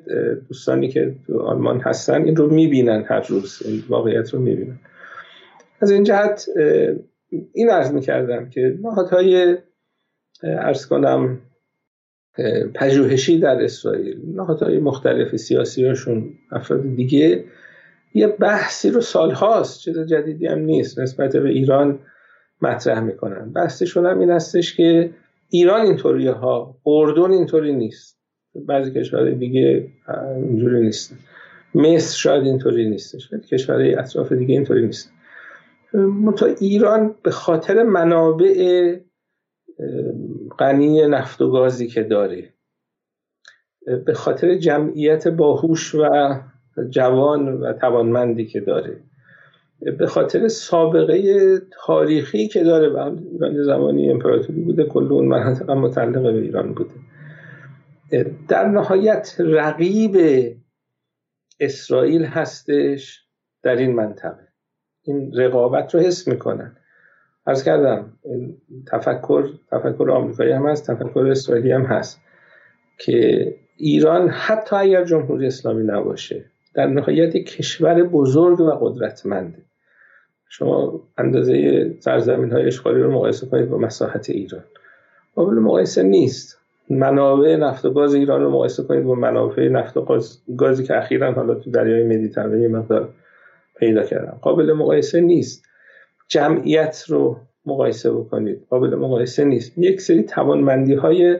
دوستانی 0.48 0.88
که 0.88 1.14
تو 1.26 1.40
آلمان 1.40 1.80
هستن 1.80 2.24
این 2.24 2.36
رو 2.36 2.50
می‌بینن 2.50 3.04
هر 3.08 3.26
روز. 3.28 3.62
این 3.64 3.82
واقعیت 3.88 4.34
رو 4.34 4.40
می‌بینن. 4.40 4.78
از 5.80 5.90
این 5.90 6.04
جهت 6.04 6.46
این 7.52 7.70
عرض 7.70 7.92
می‌کردم 7.92 8.48
که 8.48 8.78
نهادهای 8.82 9.56
ارز 10.42 10.86
کنم 10.86 11.38
پژوهشی 12.74 13.40
در 13.40 13.64
اسرائیل 13.64 14.20
نهادهای 14.34 14.78
مختلف 14.78 15.36
سیاسی 15.36 15.84
هاشون 15.86 16.30
افراد 16.52 16.82
دیگه 16.96 17.44
یه 18.14 18.26
بحثی 18.26 18.90
رو 18.90 19.00
سالهاست. 19.00 19.80
چیز 19.80 19.98
جدیدی 19.98 20.46
هم 20.46 20.58
نیست. 20.58 20.98
نسبت 20.98 21.36
به 21.36 21.48
ایران 21.48 21.98
مطرح 22.62 23.00
می‌کنن. 23.00 23.52
بحثشون 23.52 24.06
هم 24.06 24.18
این 24.18 24.30
هستش 24.30 24.76
که 24.76 25.10
ایران 25.48 25.80
اینطوری 25.80 26.26
ها 26.26 26.76
اردن 26.86 27.30
اینطوری 27.30 27.72
نیست. 27.72 28.18
بعضی 28.54 28.92
کشورهای 28.92 29.34
دیگه 29.34 29.88
اینجوری 30.36 30.80
نیست. 30.80 31.16
مصر 31.74 32.16
شاید 32.16 32.44
اینطوری 32.44 32.90
نیستش 32.90 33.30
کشورهای 33.50 33.94
اطراف 33.94 34.32
دیگه 34.32 34.54
اینطوری 34.54 34.86
نیست. 34.86 35.12
منتها 35.94 36.48
ایران 36.60 37.14
به 37.22 37.30
خاطر 37.30 37.82
منابع 37.82 38.96
غنی 40.58 41.06
نفت 41.06 41.40
و 41.42 41.50
گازی 41.50 41.86
که 41.86 42.02
داره 42.02 42.54
به 44.06 44.14
خاطر 44.14 44.54
جمعیت 44.54 45.28
باهوش 45.28 45.94
و 45.94 46.08
جوان 46.90 47.48
و 47.48 47.72
توانمندی 47.72 48.46
که 48.46 48.60
داره 48.60 49.00
به 49.80 50.06
خاطر 50.06 50.48
سابقه 50.48 51.58
تاریخی 51.86 52.48
که 52.48 52.64
داره 52.64 53.12
ایران 53.32 53.62
زمانی 53.62 54.10
امپراتوری 54.10 54.60
بوده 54.60 54.84
کل 54.84 55.12
اون 55.12 55.26
مناطق 55.26 55.70
متعلق 55.70 56.22
به 56.22 56.38
ایران 56.38 56.74
بوده. 56.74 56.90
در 58.48 58.68
نهایت 58.68 59.36
رقیب 59.38 60.16
اسرائیل 61.60 62.24
هستش 62.24 63.24
در 63.62 63.76
این 63.76 63.94
منطقه. 63.94 64.48
این 65.02 65.32
رقابت 65.34 65.94
رو 65.94 66.00
حس 66.00 66.28
می‌کنن. 66.28 66.76
ارز 67.46 67.64
کردم 67.64 68.12
تفکر 68.86 69.48
تفکر 69.70 70.10
آمریکایی 70.10 70.52
هم 70.52 70.66
هست 70.66 70.90
تفکر 70.90 71.26
اسرائیلی 71.30 71.72
هم 71.72 71.82
هست 71.82 72.20
که 72.98 73.54
ایران 73.76 74.28
حتی 74.28 74.76
اگر 74.76 75.04
جمهوری 75.04 75.46
اسلامی 75.46 75.84
نباشه 75.84 76.44
در 76.74 76.86
نهایت 76.86 77.36
کشور 77.36 78.02
بزرگ 78.02 78.60
و 78.60 78.70
قدرتمنده. 78.70 79.67
شما 80.48 81.00
اندازه 81.18 81.96
سرزمین 82.00 82.52
های 82.52 82.66
اشغالی 82.66 83.00
رو 83.00 83.12
مقایسه 83.12 83.46
کنید 83.46 83.68
با 83.68 83.78
مساحت 83.78 84.30
ایران. 84.30 84.64
قابل 85.34 85.54
مقایسه 85.54 86.02
نیست. 86.02 86.58
منابع 86.90 87.56
نفت 87.56 87.84
و 87.84 87.90
گاز 87.90 88.14
ایران 88.14 88.42
رو 88.42 88.50
مقایسه 88.50 88.82
کنید 88.82 89.04
با 89.04 89.14
منابع 89.14 89.68
نفت 89.68 89.96
و 89.96 90.02
گاز 90.02 90.42
گازی 90.56 90.84
که 90.84 90.98
اخیرا 90.98 91.32
حالا 91.32 91.54
تو 91.54 91.70
دریای 91.70 92.04
مدیترانه 92.04 92.68
مقدار 92.68 93.08
پیدا 93.76 94.02
کردن. 94.02 94.38
قابل 94.42 94.72
مقایسه 94.72 95.20
نیست. 95.20 95.64
جمعیت 96.28 97.04
رو 97.08 97.36
مقایسه 97.66 98.12
بکنید. 98.12 98.66
قابل 98.70 98.94
مقایسه 98.94 99.44
نیست. 99.44 99.78
یک 99.78 100.00
سری 100.00 100.22
توانمندی 100.22 100.94
های 100.94 101.38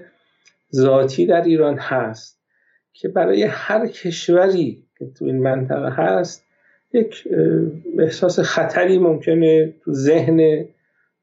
ذاتی 0.75 1.27
در 1.27 1.43
ایران 1.43 1.79
هست 1.79 2.39
که 2.93 3.09
برای 3.09 3.43
هر 3.43 3.87
کشوری 3.87 4.85
که 4.99 5.07
تو 5.19 5.25
این 5.25 5.43
منطقه 5.43 5.91
هست 5.91 6.48
یک 6.93 7.29
احساس 7.99 8.41
خطری 8.41 8.99
ممکنه 8.99 9.75
تو 9.85 9.93
ذهن 9.93 10.65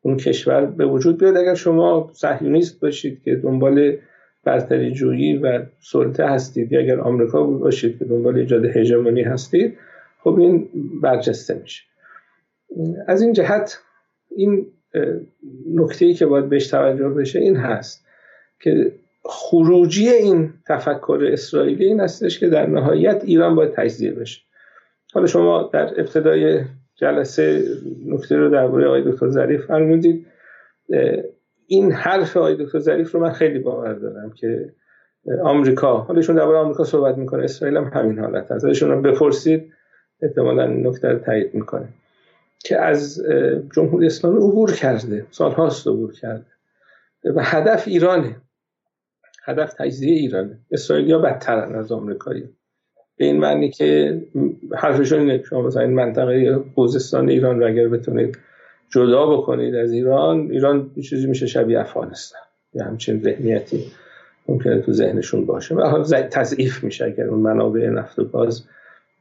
اون 0.02 0.18
کشور 0.18 0.66
به 0.66 0.86
وجود 0.86 1.18
بیاد. 1.18 1.38
اگر 1.38 1.56
شما 1.56 2.12
صهیونیست 2.14 2.80
باشید 2.80 3.22
که 3.24 3.36
دنبال 3.36 3.98
برتری 4.44 4.92
جویی 4.92 5.38
و 5.38 5.66
سلطه 5.80 6.26
هستید 6.26 6.72
یا 6.72 6.80
اگر 6.80 7.00
آمریکا 7.00 7.44
باشید 7.44 8.00
که 8.00 8.06
دنبال 8.06 8.38
ایجاد 8.38 8.66
هژمونی 8.66 9.22
هستید 9.22 9.78
خب 10.24 10.40
این 10.40 10.70
برجسته 11.02 11.54
میشه. 11.54 11.84
از 13.08 13.22
این 13.22 13.34
جهت 13.34 13.80
این 14.36 14.66
نکته 15.74 16.06
ای 16.06 16.14
که 16.14 16.26
باید 16.26 16.50
بهش 16.50 16.68
توجه 16.68 17.10
بشه 17.10 17.40
این 17.40 17.56
هست 17.56 18.06
که 18.60 18.92
خروجی 19.24 20.10
این 20.10 20.54
تفکر 20.68 21.30
اسرائیلی 21.32 21.86
این 21.86 22.00
هستش 22.00 22.40
که 22.40 22.48
در 22.48 22.66
نهایت 22.66 23.22
ایران 23.24 23.56
باید 23.56 23.72
تجزیه 23.72 24.12
بشه. 24.12 24.42
حالا 25.16 25.28
شما 25.28 25.70
در 25.74 26.00
ابتدای 26.00 26.62
جلسه 26.96 27.64
نکته 28.06 28.36
رو 28.36 28.50
درباره 28.50 28.88
آقای 28.88 29.12
دکتر 29.12 29.30
ظریف 29.30 29.66
فرمودید. 29.66 30.28
این 31.68 31.92
حرف 31.92 32.38
آقای 32.38 32.56
دکتر 32.56 32.80
ظریف 32.80 33.12
رو 33.12 33.20
من 33.20 33.32
خیلی 33.32 33.60
باور 33.60 33.94
دارم 33.94 34.32
که 34.32 34.74
آمریکا 35.44 35.98
حالا 35.98 36.18
ایشون 36.18 36.36
درباره 36.36 36.58
آمریکا 36.58 36.84
صحبت 36.84 37.18
می‌کنه 37.18 37.44
اسرائیل 37.44 37.78
هم 37.78 37.92
همین 37.94 38.20
حالت 38.20 38.52
هست. 38.52 38.66
ازشون 38.66 38.92
رو 38.92 39.02
بپرسید 39.02 39.74
احتمالا 40.22 40.68
نکته 40.68 41.10
رو 41.10 41.20
تایید 41.20 41.54
می‌کنه. 41.54 41.88
که 42.60 42.82
از 42.82 43.24
جمهوری 43.76 44.06
اسلامی 44.06 44.38
عبور 44.38 44.72
کرده 44.72 45.26
سالهاست 45.32 45.88
عبور 45.88 46.14
کرده 46.14 46.46
و 47.36 47.42
هدف 47.44 47.88
ایرانه. 47.88 48.36
هدف 49.44 49.74
تجزیه 49.74 50.16
ایرانه. 50.16 50.60
اسرائیلیا 50.72 51.20
بدترن 51.20 51.76
از 51.76 51.92
آمریکایی. 51.92 52.50
به 53.18 53.26
این 53.26 53.38
معنی 53.38 53.70
که 53.70 54.22
حرفشون 54.78 55.20
اینه 55.20 55.44
شما 55.44 55.62
مثلا 55.62 55.82
این 55.82 55.94
منطقه 55.94 56.64
خوزستان 56.76 57.30
ایران 57.30 57.60
رو 57.60 57.68
اگر 57.68 57.88
بتونید 57.88 58.38
جدا 58.90 59.26
بکنید 59.38 59.76
از 59.76 59.92
ایران 59.92 60.52
ایران 60.52 60.92
چیزی 61.10 61.28
میشه 61.28 61.48
شبیه 61.48 61.80
افغانستان. 61.80 62.42
یا 62.74 62.86
همچین 62.86 63.22
ذهنیتی 63.22 63.86
ممکنه 64.48 64.82
تو 64.82 64.92
ذهنشون 64.92 65.46
باشه. 65.46 65.76
و 65.76 66.04
تضعیف 66.32 66.84
میشه 66.84 67.06
اگر 67.06 67.28
اون 67.28 67.40
منابع 67.40 67.90
نفت 67.90 68.20
و 68.20 68.24
گاز 68.24 68.66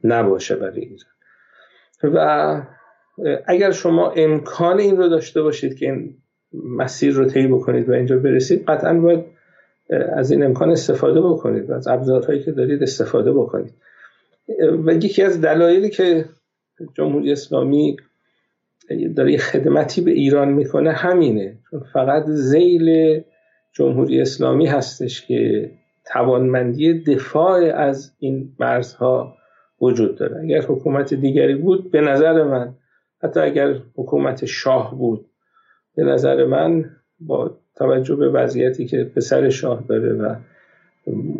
نباشه 0.03 0.55
برای 0.55 0.79
ایران. 0.79 2.15
و 2.15 2.61
اگر 3.45 3.71
شما 3.71 4.11
امکان 4.11 4.79
این 4.79 4.97
رو 4.97 5.07
داشته 5.07 5.41
باشید 5.41 5.75
که 5.75 5.85
این 5.85 6.17
مسیر 6.53 7.13
رو 7.13 7.25
طی 7.25 7.47
بکنید 7.47 7.89
و 7.89 7.93
اینجا 7.93 8.17
برسید 8.17 8.65
قطعا 8.65 8.93
باید 8.93 9.25
از 9.89 10.31
این 10.31 10.43
امکان 10.43 10.69
استفاده 10.69 11.21
بکنید 11.21 11.69
و 11.69 11.73
از 11.73 11.87
ابزارهایی 11.87 12.43
که 12.43 12.51
دارید 12.51 12.83
استفاده 12.83 13.33
بکنید. 13.33 13.73
و 14.85 14.93
یکی 14.93 15.23
از 15.23 15.41
دلایلی 15.41 15.89
که 15.89 16.25
جمهوری 16.93 17.31
اسلامی 17.31 17.97
داره 19.15 19.37
خدمتی 19.37 20.01
به 20.01 20.11
ایران 20.11 20.49
می‌کنه 20.49 20.91
همینه. 20.91 21.57
چون 21.71 21.83
فقط 21.93 22.25
زیل 22.25 23.21
جمهوری 23.73 24.21
اسلامی 24.21 24.65
هستش 24.65 25.27
که 25.27 25.71
توانمندی 26.05 27.03
دفاع 27.03 27.75
از 27.75 28.11
این 28.19 28.55
مرزها 28.59 29.35
وجود 29.81 30.17
داره. 30.17 30.41
اگر 30.43 30.61
حکومت 30.61 31.13
دیگری 31.13 31.55
بود 31.55 31.91
به 31.91 32.01
نظر 32.01 32.43
من 32.43 32.73
حتی 33.23 33.39
اگر 33.39 33.75
حکومت 33.95 34.45
شاه 34.45 34.97
بود 34.97 35.25
به 35.95 36.03
نظر 36.03 36.45
من 36.45 36.85
با 37.19 37.57
توجه 37.75 38.15
به 38.15 38.29
وضعیتی 38.29 38.85
که 38.85 39.11
پسر 39.15 39.49
شاه 39.49 39.83
داره 39.89 40.13
و 40.13 40.35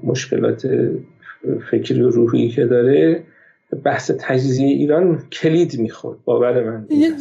مشکلات 0.04 0.68
فکری 1.72 2.02
و 2.02 2.10
روحی 2.10 2.50
که 2.50 2.66
داره 2.66 3.24
بحث 3.84 4.12
تجزیه 4.20 4.68
ایران 4.68 5.24
کلید 5.32 5.80
می‌خورد. 5.80 6.18
باور 6.26 6.64
من 6.64 6.86
یه, 6.90 7.12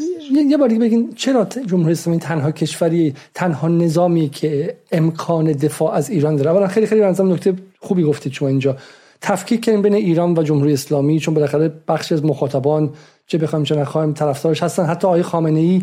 یه 0.49 0.57
بار 0.57 0.69
بگین 0.69 1.13
چرا 1.17 1.47
جمهوری 1.67 1.93
اسلامی 1.93 2.21
تنها 2.21 2.51
کشوری 2.51 3.15
تنها 3.35 3.69
نظامی 3.69 4.29
که 4.29 4.77
امکان 4.93 5.53
دفاع 5.53 5.95
از 5.95 6.11
ایران 6.11 6.37
داره؟ 6.37 6.51
اولا 6.51 6.69
خیلی 6.69 6.87
خیلی 6.87 7.01
بنظرم 7.01 7.33
نکته 7.33 7.55
خوبی 7.81 8.03
گفتید 8.03 8.33
شما 8.33 8.49
اینجا. 8.49 8.77
تفکیک 9.21 9.65
کردیم 9.65 9.83
بین 9.83 9.95
ایران 9.95 10.39
و 10.39 10.43
جمهوری 10.43 10.73
اسلامی 10.73 11.21
چون 11.21 11.35
بالاخره 11.35 11.73
بخشی 11.89 12.15
از 12.15 12.25
مخاطبان 12.25 12.91
چه 13.27 13.39
بخوایم 13.39 13.65
چه 13.65 13.77
نخوایم 13.77 14.13
طرفدارش 14.13 14.63
هستن. 14.63 14.85
حتی 14.85 15.07
آقای 15.07 15.23
خامنه 15.23 15.61
ای 15.61 15.83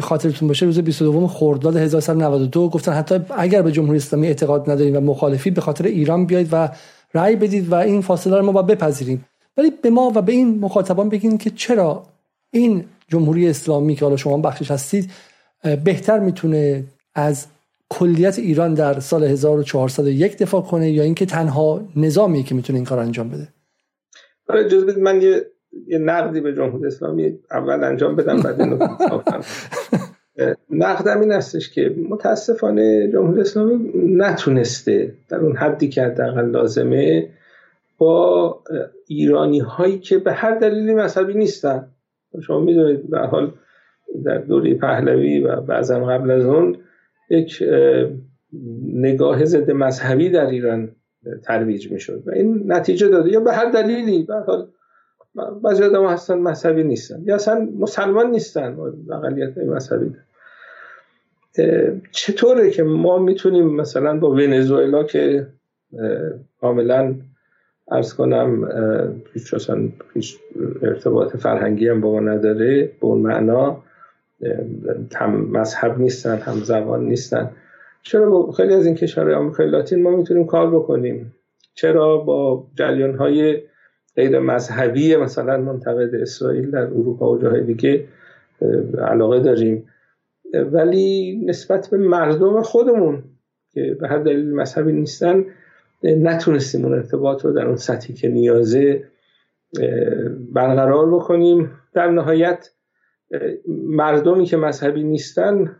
خاطرتون 0.00 0.48
باشه 0.48 0.66
روز 0.66 0.78
22 0.78 1.26
خرداد 1.26 1.76
1392 1.76 2.68
گفتن 2.68 2.92
حتی 2.92 3.20
اگر 3.36 3.62
به 3.62 3.72
جمهوری 3.72 3.96
اسلامی 3.96 4.26
اعتقاد 4.26 4.70
ندارید 4.70 4.94
و 4.94 5.00
مخالفی 5.00 5.50
به 5.50 5.60
خاطر 5.60 5.84
ایران 5.84 6.26
بیاید 6.26 6.48
و 6.52 6.68
رأی 7.14 7.36
بدید 7.36 7.68
و 7.68 7.74
این 7.74 8.00
فاصله 8.00 8.36
رو 8.36 8.46
ما 8.46 8.52
باید 8.52 8.66
بپذیریم. 8.66 9.24
ولی 9.56 9.72
به 9.82 9.90
ما 9.90 10.12
و 10.14 10.22
به 10.22 10.32
این 10.32 10.58
مخاطبان 10.58 11.08
بگین 11.08 11.38
که 11.38 11.50
چرا 11.50 12.02
این 12.50 12.84
جمهوری 13.08 13.48
اسلامی 13.48 13.94
که 13.94 14.04
حالا 14.04 14.16
شما 14.16 14.38
بخشش 14.38 14.70
هستید 14.70 15.10
بهتر 15.84 16.18
می‌تونه 16.18 16.84
از 17.14 17.46
کلیت 17.88 18.38
ایران 18.38 18.74
در 18.74 19.00
سال 19.00 19.24
1401 19.24 20.38
دفاع 20.38 20.62
کنه 20.62 20.90
یا 20.90 21.02
اینکه 21.02 21.26
تنها 21.26 21.80
نظامی 21.96 22.42
که 22.42 22.54
می‌تونه 22.54 22.76
این 22.76 22.86
کار 22.86 22.98
انجام 22.98 23.28
بده؟ 23.28 23.48
آره 24.48 24.64
اجازه 24.64 25.00
من 25.00 25.22
یه 25.22 25.46
یه 25.86 25.98
نقدی 25.98 26.40
به 26.40 26.54
جمهوری 26.54 26.86
اسلامی 26.86 27.38
اول 27.50 27.84
انجام 27.84 28.16
بدم 28.16 28.36
بعد 28.36 28.60
اینو 28.60 28.78
نقدم 30.70 31.20
این 31.20 31.32
هستش 31.32 31.70
که 31.70 31.94
متاسفانه 32.08 33.10
جمهوری 33.12 33.40
اسلامی 33.40 33.90
نتونسته 33.94 35.14
در 35.28 35.38
اون 35.38 35.56
حدی 35.56 35.88
که 35.88 36.02
حداقل 36.02 36.50
لازمه 36.50 37.28
با 37.98 38.62
ایرانی 39.06 39.58
هایی 39.58 39.98
که 39.98 40.18
به 40.18 40.32
هر 40.32 40.58
دلیلی 40.58 40.94
مذهبی 40.94 41.34
نیستن. 41.34 41.88
شما 42.46 42.60
می‌دونید 42.60 43.10
به 43.10 43.18
حال 43.18 43.52
در 44.24 44.38
دوره 44.38 44.74
پهلوی 44.74 45.40
و 45.40 45.60
بعضا 45.60 46.04
قبل 46.04 46.30
از 46.30 46.44
اون 46.44 46.76
یک 47.30 47.62
نگاه 48.94 49.44
ضد 49.44 49.70
مذهبی 49.70 50.30
در 50.30 50.46
ایران 50.46 50.90
ترویج 51.44 51.92
می‌شد 51.92 52.22
و 52.26 52.30
این 52.30 52.72
نتیجه 52.72 53.08
داده 53.08 53.30
یا 53.30 53.40
به 53.40 53.52
هر 53.52 53.70
دلیلی. 53.70 54.22
به 54.22 54.34
حال 54.34 54.68
بعضی 55.62 55.82
آدم 55.82 56.06
هستن 56.06 56.38
مذهبی 56.38 56.82
نیستن. 56.82 57.22
یا 57.24 57.34
اصلا 57.34 57.68
مسلمان 57.78 58.30
نیستن. 58.30 58.76
اقلیت 59.12 59.58
مذهبی. 59.58 60.14
چطوره 62.12 62.70
که 62.70 62.82
ما 62.82 63.18
می‌تونیم 63.18 63.76
مثلا 63.76 64.18
با 64.18 64.30
ونزوئلا 64.30 65.04
که 65.04 65.46
کاملا 66.60 67.14
ارز 67.90 68.14
کنم 68.14 68.68
هیچ 69.32 69.54
هیچ 70.14 70.38
ارتباط 70.82 71.36
فرهنگی 71.36 71.88
هم 71.88 72.00
با 72.00 72.12
ما 72.12 72.20
نداره 72.20 72.84
به 72.84 73.06
اون 73.06 73.20
معنا. 73.20 73.82
هم 75.14 75.48
مذهب 75.50 75.98
نیستن 75.98 76.36
هم 76.36 76.54
زبان 76.54 77.04
نیستن. 77.04 77.50
چرا 78.02 78.30
با 78.30 78.52
خیلی 78.52 78.74
از 78.74 78.86
این 78.86 78.94
کشورهای 78.94 79.34
آمریکای 79.34 79.66
لاتین 79.66 80.02
ما 80.02 80.10
می‌تونیم 80.10 80.46
کار 80.46 80.70
بکنیم؟ 80.70 81.34
چرا 81.74 82.16
با 82.18 82.66
جریان 82.74 83.14
های 83.14 83.62
غیر 84.16 84.38
مذهبی 84.38 85.16
مثلا 85.16 85.56
منتقد 85.56 86.14
اسرائیل 86.14 86.70
در 86.70 86.82
اروپا 86.82 87.30
و 87.30 87.38
جاهای 87.38 87.64
دیگه 87.64 88.08
علاقه 88.98 89.40
داریم. 89.40 89.88
ولی 90.72 91.36
نسبت 91.46 91.88
به 91.90 91.96
مردم 91.96 92.62
خودمون 92.62 93.24
که 93.70 93.96
به 94.00 94.08
هر 94.08 94.18
دلیل 94.18 94.54
مذهبی 94.54 94.92
نیستن 94.92 95.44
نتونستیم 96.04 96.84
اون 96.84 96.94
ارتباط 96.94 97.44
رو 97.44 97.52
در 97.52 97.66
اون 97.66 97.76
سطحی 97.76 98.14
که 98.14 98.28
نیازه 98.28 99.04
برقرار 100.52 101.14
بکنیم. 101.14 101.70
در 101.94 102.10
نهایت 102.10 102.70
مردمی 103.68 104.44
که 104.44 104.56
مذهبی 104.56 105.02
نیستن 105.02 105.76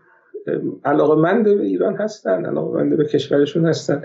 علاقه 0.85 1.23
مند 1.23 1.45
به 1.45 1.62
ایران 1.62 1.97
هستن 1.97 2.45
علاقه 2.45 2.83
مند 2.83 2.97
به 2.97 3.05
کشورشون 3.05 3.66
هستن. 3.66 4.05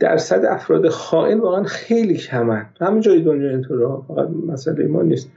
درصد 0.00 0.44
افراد 0.44 0.88
خائن 0.88 1.40
واقعا 1.40 1.62
خیلی 1.62 2.16
کمن. 2.16 2.66
همه 2.80 3.00
جای 3.00 3.22
دنیا 3.22 3.50
اینطوره 3.50 3.86
فقط 4.08 4.28
مسئله 4.46 4.86
ما 4.86 5.02
نیست. 5.02 5.30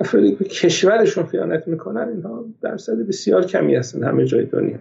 افرادی 0.00 0.34
که 0.36 0.44
کشورشون 0.44 1.26
خیانت 1.26 1.68
می‌کنن 1.68 2.08
اینها 2.08 2.44
درصد 2.62 2.98
بسیار 3.08 3.44
کمی 3.44 3.76
هستن 3.76 4.04
همه 4.04 4.24
جای 4.24 4.44
دنیا. 4.44 4.78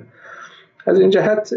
از 0.86 1.00
این 1.00 1.10
جهت 1.10 1.54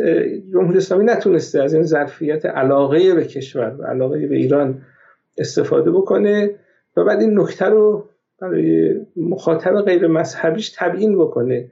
جمهوری 0.53 0.79
اسلامی 0.79 1.05
نتونسته 1.05 1.63
از 1.63 1.75
این 1.75 1.83
ظرفیت 1.83 2.47
علاقه 2.47 3.15
به 3.15 3.25
کشور 3.25 3.77
و 3.79 3.83
علاقه 3.83 4.27
به 4.27 4.37
ایران 4.37 4.83
استفاده 5.39 5.91
بکنه 5.91 6.51
و 6.97 7.05
بعد 7.05 7.21
این 7.21 7.41
نکته 7.41 7.65
رو 7.65 8.09
برای 8.41 8.95
مخاطب 9.17 9.81
غیر 9.81 10.07
مذهبیش 10.07 10.75
تبیین 10.79 11.19
بکنه 11.19 11.71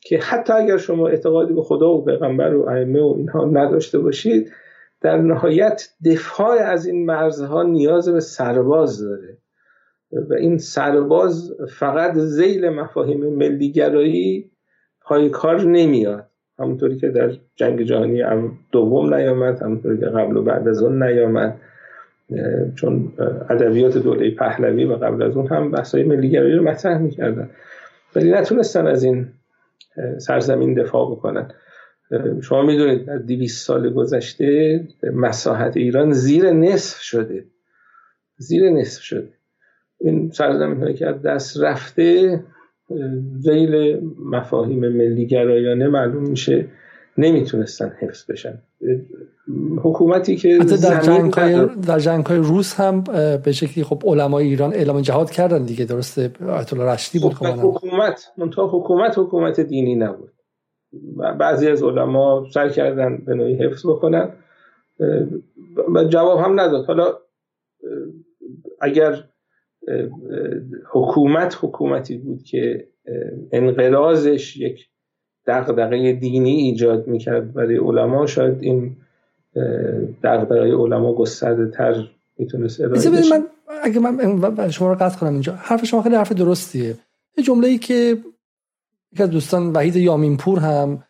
که 0.00 0.18
حتی 0.18 0.52
اگر 0.52 0.76
شما 0.76 1.08
اعتقادی 1.08 1.52
به 1.52 1.62
خدا 1.62 1.94
و 1.94 2.04
پیغمبر 2.04 2.54
و 2.54 2.68
ائمه 2.68 3.00
و 3.00 3.14
اینها 3.18 3.44
نداشته 3.44 3.98
باشید 3.98 4.52
در 5.00 5.16
نهایت 5.16 5.88
دفاع 6.04 6.56
از 6.58 6.86
این 6.86 7.06
مرزها 7.06 7.62
نیاز 7.62 8.08
به 8.08 8.20
سرباز 8.20 9.00
داره. 9.02 9.36
و 10.12 10.34
این 10.34 10.58
سرباز 10.58 11.54
فقط 11.78 12.14
زیل 12.14 12.68
مفاهیم 12.68 13.34
ملیگرایی 13.34 14.50
پای 15.00 15.30
کار 15.30 15.60
نمیاد. 15.60 16.26
همونطوری 16.58 16.96
که 16.96 17.08
در 17.08 17.32
جنگ 17.56 17.82
جهانی 17.82 18.22
دوم 18.72 19.14
نیامد 19.14 19.62
همونطوری 19.62 19.98
که 19.98 20.06
قبل 20.06 20.36
و 20.36 20.42
بعد 20.42 20.68
از 20.68 20.82
اون 20.82 21.02
نیامد. 21.02 21.56
چون 22.74 23.12
ادبیات 23.50 23.98
دوره 23.98 24.30
پهلوی 24.30 24.84
و 24.84 24.94
قبل 24.94 25.22
از 25.22 25.36
اون 25.36 25.46
هم 25.46 25.70
بحثای 25.70 26.02
ملیگرایی 26.02 26.54
رو 26.54 26.62
مطرح 26.62 26.98
می‌کردن. 26.98 27.50
ولی 28.16 28.30
نتونستن 28.30 28.86
از 28.86 29.04
این 29.04 29.28
سرزمین 30.18 30.74
دفاع 30.74 31.10
بکنن. 31.10 31.50
شما 32.42 32.62
می‌دونید 32.62 33.06
در 33.06 33.16
دیویس 33.16 33.64
سال 33.64 33.92
گذشته 33.92 34.80
مساحت 35.14 35.76
ایران 35.76 36.12
زیر 36.12 36.50
نصف 36.50 37.00
شده. 37.00 37.44
زیر 38.36 38.70
نصف 38.70 39.02
شده. 39.02 39.28
این 40.00 40.30
سرزمین 40.30 40.82
هایی 40.82 40.94
که 40.94 41.06
از 41.06 41.22
دست 41.22 41.58
رفته 41.60 42.40
زیل 43.38 44.00
مفاهیم 44.24 44.88
ملی 44.88 45.26
گرایانه 45.26 45.88
معلوم 45.88 46.22
میشه 46.22 46.66
نمی‌تونستن 47.18 47.92
حفظ 48.00 48.30
بشن. 48.30 48.58
حکومتی 49.82 50.36
که 50.36 50.58
در 50.58 51.00
جنگ, 51.00 51.32
های 51.32 51.66
در 51.86 51.98
جنگ 51.98 52.26
های 52.26 52.38
روس 52.38 52.74
هم 52.74 53.04
به 53.44 53.52
شکلی 53.52 53.84
خب 53.84 54.02
علمای 54.06 54.44
ایران 54.44 54.74
اعلام 54.74 55.00
جهاد 55.00 55.30
کردن 55.30 55.64
دیگه 55.64 55.84
درسته؟ 55.84 56.30
آیت 56.48 56.72
الله 56.72 56.92
رشدی 56.92 57.18
بود 57.18 57.34
خب 57.34 57.46
حکومت 57.46 58.32
منتها 58.38 58.66
حکومت 58.66 59.18
حکومت 59.18 59.60
دینی 59.60 59.94
نبود. 59.94 60.32
بعضی 61.38 61.68
از 61.68 61.82
علما 61.82 62.46
سر 62.54 62.68
کردن 62.68 63.16
به 63.16 63.34
نوعی 63.34 63.54
حفظ 63.54 63.86
بکنن. 63.86 64.28
و 65.94 66.04
جواب 66.04 66.38
هم 66.38 66.60
نداد. 66.60 66.84
حالا 66.84 67.14
اگر 68.80 69.24
حکومت 70.92 71.58
حکومتی 71.60 72.18
بود 72.18 72.42
که 72.42 72.86
انقرازش 73.52 74.56
یک 74.56 74.88
دغدغه 75.46 76.12
دینی 76.12 76.50
ایجاد 76.50 77.06
می‌کرد 77.06 77.52
برای 77.52 77.76
علما 77.76 78.26
شاید 78.26 78.62
این 78.62 78.96
دغدغه 80.22 80.74
علما 80.74 81.14
گسترده 81.14 81.66
تر 81.70 82.08
می‌تونست 82.38 82.80
ارائه 82.80 83.10
من 83.30 83.46
اگه 83.82 84.00
من 84.00 84.70
شما 84.70 84.92
رو 84.92 84.98
قطع 85.00 85.18
کنم 85.18 85.32
اینجا. 85.32 85.52
حرف 85.52 85.84
شما 85.84 86.02
خیلی 86.02 86.14
حرف 86.14 86.32
درستیه. 86.32 86.94
یه 87.36 87.44
جمله 87.44 87.68
ای 87.68 87.78
که 87.78 88.16
یک 89.12 89.20
از 89.20 89.30
دوستان 89.30 89.72
وحید 89.72 89.96
یامین 89.96 90.36
پور 90.36 90.58
هم 90.58 91.04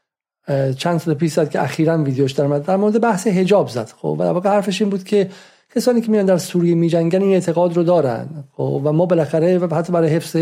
چند 0.77 1.01
سال 1.01 1.15
پیش 1.15 1.33
زد 1.33 1.51
که 1.51 1.63
اخیرا 1.63 2.03
ویدیوش 2.03 2.33
در 2.33 2.59
در 2.59 2.77
مورد 2.77 3.01
بحث 3.01 3.27
حجاب 3.27 3.69
زد 3.69 3.93
خب 3.97 4.17
و 4.19 4.23
واقعا 4.23 4.53
حرفش 4.53 4.83
این 4.83 4.91
بود 4.91 5.05
که 5.05 5.31
کسانی 5.75 6.01
که 6.01 6.11
میان 6.11 6.27
در 6.27 6.39
سوریه 6.39 6.75
میجنگن 6.75 7.23
این 7.23 7.33
اعتقاد 7.33 7.77
رو 7.77 7.83
دارن 7.83 8.29
خب 8.53 8.81
و 8.85 8.93
ما 8.93 9.07
بالاخره 9.07 9.59
و 9.59 9.75
حتی 9.75 9.93
برای 9.93 10.09
حفظ 10.09 10.37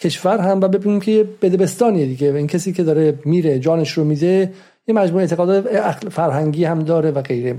کشور 0.00 0.38
هم 0.38 0.60
و 0.60 0.68
ببینیم 0.68 1.00
که 1.00 1.28
بدبستانیه 1.42 2.06
دیگه. 2.06 2.34
این 2.34 2.46
کسی 2.46 2.72
که 2.72 2.82
داره 2.82 3.18
میره 3.24 3.58
جانش 3.58 3.92
رو 3.92 4.04
میده 4.04 4.52
یه 4.86 4.94
مجموعه 4.94 5.22
اعتقادات 5.22 6.08
فرهنگی 6.08 6.64
هم 6.64 6.82
داره 6.82 7.10
و 7.10 7.22
غیره. 7.22 7.56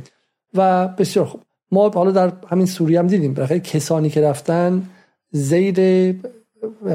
و 0.53 0.87
بسیار 0.87 1.25
خوب. 1.25 1.41
ما 1.71 1.89
حالا 1.89 2.11
در 2.11 2.31
همین 2.49 2.65
سوریه 2.65 2.99
هم 2.99 3.07
دیدیم. 3.07 3.33
بالاخره 3.33 3.59
کسانی 3.59 4.09
که 4.09 4.21
رفتن 4.21 4.83
زیر 5.31 5.79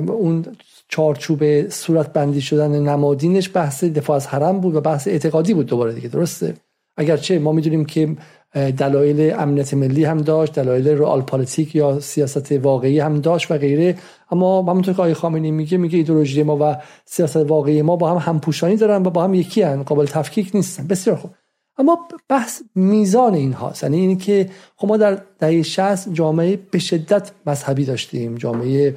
اون 0.09 0.45
چارچوب 0.93 1.69
صورت 1.69 2.13
بندی 2.13 2.41
شدن 2.41 2.71
نمادینش 2.71 3.51
بحث 3.55 3.85
دفاع 3.85 4.17
از 4.17 4.27
حرم 4.27 4.61
بود 4.61 4.75
و 4.75 4.81
بحث 4.81 5.09
اعتقادی 5.09 5.55
بود 5.55 5.67
دوباره 5.67 5.93
دیگه 5.93 6.09
درسته 6.09 6.55
اگرچه 6.97 7.39
ما 7.39 7.53
می‌دونیم 7.53 7.85
که 7.85 8.17
دلایل 8.55 9.35
امنیت 9.39 9.75
ملی 9.75 10.05
هم 10.05 10.19
داشت 10.19 10.53
دلایل 10.53 10.89
رئال 10.89 11.23
پالیتیک 11.23 11.75
یا 11.75 12.01
سیاست 12.01 12.53
واقعی 12.53 13.01
هم 13.01 13.21
داشت 13.21 13.51
و 13.51 13.59
غیره 13.59 13.97
اما 14.31 14.63
همونطور 14.63 14.95
که 14.95 15.03
آقای 15.03 15.15
خامنه‌ای 15.15 15.51
میگه 15.51 15.79
میگه 15.79 15.99
ایدئولوژی 15.99 16.43
ما 16.43 16.59
و 16.61 16.77
سیاست 17.05 17.37
واقعی 17.37 17.83
ما 17.83 17.97
با 17.97 18.11
هم 18.11 18.33
همپوشانی 18.33 18.77
دارن 18.77 19.07
و 19.07 19.11
با 19.11 19.25
هم 19.25 19.35
یکی 19.35 19.63
هن. 19.63 19.83
قابل 19.83 20.07
تفکیک 20.07 20.51
نیستن 20.55 20.87
بسیار 20.87 21.17
خوب 21.17 21.31
اما 21.79 21.99
بحث 22.29 22.63
میزان 22.75 23.35
این 23.35 23.53
هاست 23.53 23.83
یعنی 23.83 23.99
اینی 23.99 24.17
که 24.17 24.51
خب 24.77 24.89
ما 24.89 24.97
در 24.97 25.19
دهه 25.39 25.63
60 25.63 26.13
جامعه 26.13 26.59
به 26.71 26.79
شدت 26.79 27.31
مذهبی 27.47 27.85
داشتیم 27.85 28.35
جامعه 28.35 28.97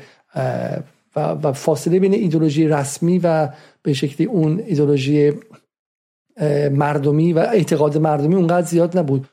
و, 1.15 1.53
فاصله 1.53 1.99
بین 1.99 2.13
ایدولوژی 2.13 2.67
رسمی 2.67 3.19
و 3.19 3.49
به 3.83 3.93
شکلی 3.93 4.27
اون 4.27 4.61
ایدولوژی 4.65 5.33
مردمی 6.71 7.33
و 7.33 7.39
اعتقاد 7.39 7.97
مردمی 7.97 8.35
اونقدر 8.35 8.67
زیاد 8.67 8.97
نبود. 8.97 9.27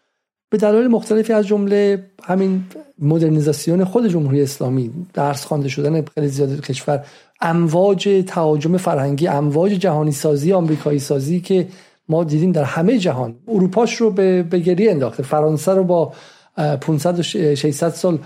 به 0.50 0.58
دلایل 0.58 0.86
مختلفی 0.86 1.32
از 1.32 1.46
جمله 1.46 2.04
همین 2.22 2.64
مدرنیزاسیون 2.98 3.84
خود 3.84 4.08
جمهوری 4.08 4.42
اسلامی 4.42 4.90
درس 5.14 5.44
خوانده 5.44 5.68
شدن 5.68 6.04
خیلی 6.14 6.28
زیاد 6.28 6.60
کشور 6.60 7.04
امواج 7.40 8.24
تهاجم 8.26 8.76
فرهنگی 8.76 9.28
امواج 9.28 9.72
جهانی 9.72 10.12
سازی 10.12 10.52
آمریکایی 10.52 10.98
سازی 10.98 11.40
که 11.40 11.68
ما 12.08 12.24
دیدیم 12.24 12.52
در 12.52 12.64
همه 12.64 12.98
جهان. 12.98 13.34
اروپاش 13.48 13.96
رو 13.96 14.10
به, 14.10 14.42
به 14.42 14.58
گریه 14.58 14.90
انداخته. 14.90 15.22
فرانسه 15.22 15.72
رو 15.72 15.84
با 15.84 16.12
500 16.56 17.18
و 17.18 17.22
600 17.22 17.88
سال 17.88 18.18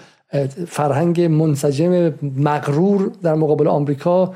فرهنگ 0.68 1.20
منسجم 1.20 2.14
مغرور 2.36 3.10
در 3.22 3.34
مقابل 3.34 3.68
آمریکا 3.68 4.34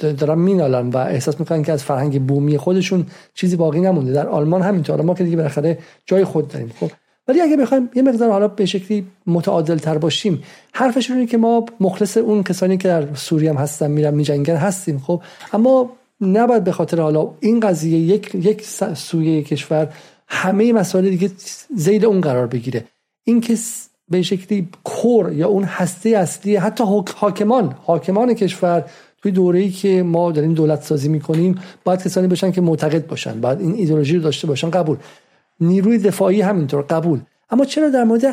دارن 0.00 0.38
مینالن 0.38 0.88
و 0.88 0.96
احساس 0.96 1.40
می‌کنن 1.40 1.62
که 1.62 1.72
از 1.72 1.84
فرهنگ 1.84 2.22
بومی 2.22 2.58
خودشون 2.58 3.06
چیزی 3.34 3.56
باقی 3.56 3.80
نمونده. 3.80 4.12
در 4.12 4.28
آلمان 4.28 4.62
همینطور. 4.62 5.02
ما 5.02 5.14
که 5.14 5.24
دیگه 5.24 5.36
بالاخره 5.36 5.78
جای 6.06 6.24
خود 6.24 6.48
داریم 6.48 6.72
خب. 6.80 6.90
ولی 7.28 7.40
اگه 7.40 7.56
بخوایم 7.56 7.90
یه 7.94 8.02
مقدار 8.02 8.30
حالا 8.30 8.48
به 8.48 8.66
شکلی 8.66 9.06
متعادل 9.26 9.78
تر 9.78 9.98
باشیم 9.98 10.42
حرفشون 10.72 11.16
اینه 11.16 11.28
که 11.28 11.36
ما 11.36 11.66
مخلص 11.80 12.16
اون 12.16 12.42
کسانی 12.42 12.76
که 12.76 12.88
در 12.88 13.14
سوریه 13.14 13.50
هم 13.50 13.56
هستن 13.56 13.90
میرن 13.90 14.14
میجنگن 14.14 14.56
هستیم 14.56 14.98
خب. 14.98 15.22
اما 15.52 15.90
نباید 16.20 16.64
به 16.64 16.72
خاطر 16.72 17.00
حالا 17.00 17.30
این 17.40 17.60
قضیه 17.60 17.98
یک 17.98 18.34
یک 18.34 18.66
سویه 18.94 19.42
کشور 19.42 19.88
همه 20.28 20.72
مسائل 20.72 21.10
دیگه 21.10 21.30
زیر 21.76 22.06
اون 22.06 22.20
قرار 22.20 22.46
بگیره. 22.46 22.84
این 23.24 23.40
که 23.40 23.56
به 24.12 24.22
شکلی 24.22 24.68
کور 24.84 25.32
یا 25.32 25.48
اون 25.48 25.64
هسته 25.64 26.08
اصلی 26.10 26.56
حتی 26.56 26.84
حاکمان 27.16 27.74
حاکمان 27.82 28.34
کشور 28.34 28.84
توی 29.22 29.32
دوره‌ای 29.32 29.70
که 29.70 30.02
ما 30.02 30.32
داریم 30.32 30.54
دولت 30.54 30.82
سازی 30.82 31.08
می‌کنیم 31.08 31.58
باید 31.84 32.02
کسانی 32.02 32.26
باشن 32.26 32.52
که 32.52 32.60
معتقد 32.60 33.06
باشن 33.06 33.40
باید 33.40 33.60
این 33.60 33.74
ایدولوژی 33.74 34.16
رو 34.16 34.22
داشته 34.22 34.46
باشن 34.46 34.70
قبول. 34.70 34.96
نیروی 35.60 35.98
دفاعی 35.98 36.40
همینطور 36.40 36.82
قبول. 36.82 37.20
اما 37.50 37.64
چرا 37.64 37.88
در 37.88 38.04
مورد 38.04 38.24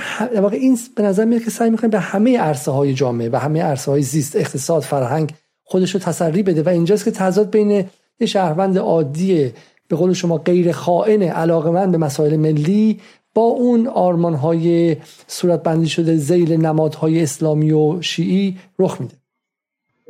واقع 0.41 0.57
این 0.57 0.77
به 0.95 1.03
نظر 1.03 1.25
میاد 1.25 1.43
که 1.43 1.49
سعی 1.49 1.69
می‌کنه 1.69 1.89
به 1.89 1.99
همه 1.99 2.37
عرصه 2.37 2.71
های 2.71 2.93
جامعه 2.93 3.29
و 3.29 3.35
همه 3.35 3.63
عرصه 3.63 3.91
های 3.91 4.01
زیست 4.01 4.35
اقتصاد 4.35 4.81
فرهنگ 4.81 5.33
خودش 5.63 5.91
رو 5.91 5.99
تسری 5.99 6.43
بده 6.43 6.63
و 6.63 6.69
اینجاست 6.69 7.05
که 7.05 7.11
تضاد 7.11 7.51
بین 7.51 7.71
یه 8.19 8.27
شهروند 8.27 8.77
عادی 8.77 9.51
به 9.87 9.95
قول 9.95 10.13
شما 10.13 10.37
غیر 10.37 10.71
خائن 10.71 11.21
علاقمند 11.23 11.91
به 11.91 11.97
مسائل 11.97 12.35
ملی 12.35 12.99
با 13.39 13.45
اون 13.45 13.87
آرمان 13.87 14.33
های 14.33 14.97
صورت 15.27 15.63
بندی 15.63 15.87
شده 15.87 16.15
زیل 16.15 16.65
نمادهای 16.65 17.23
اسلامی 17.23 17.71
و 17.71 18.01
شیعی 18.01 18.57
رخ 18.79 19.01
میده. 19.01 19.13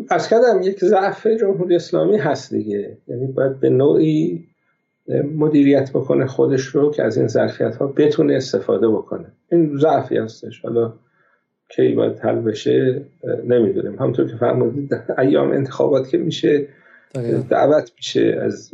از 0.10 0.30
کردم 0.30 0.62
یک 0.62 0.86
ضعف 0.86 1.28
جمهوری 1.28 1.76
اسلامی 1.76 2.18
هست 2.18 2.54
دیگه؟ 2.54 2.98
یعنی 3.08 3.28
باید 3.28 3.60
به 3.60 3.70
نوعی 3.70 4.46
مدیریت 5.36 5.92
بکنه 5.94 6.28
خودش 6.28 6.62
رو 6.62 6.92
که 6.92 7.04
از 7.04 7.18
این 7.18 7.28
ظرفیت 7.28 7.76
ها 7.76 7.88
بتونه 7.88 8.34
استفاده 8.34 8.88
بکنه. 8.88 9.26
این 9.52 9.78
ضعفی 9.78 10.18
هستش. 10.18 10.62
حالا 10.62 10.94
کی 11.76 11.94
باید 11.94 12.20
حل 12.20 12.40
بشه 12.40 13.06
نمی‌دونیم. 13.48 14.00
همونطور 14.00 14.28
که 14.28 14.36
فرمودید 14.36 14.98
ایام 15.18 15.52
انتخابات 15.52 16.10
که 16.10 16.18
میشه 16.18 16.68
دعوت 17.50 17.92
میشه 17.98 18.40
از 18.42 18.74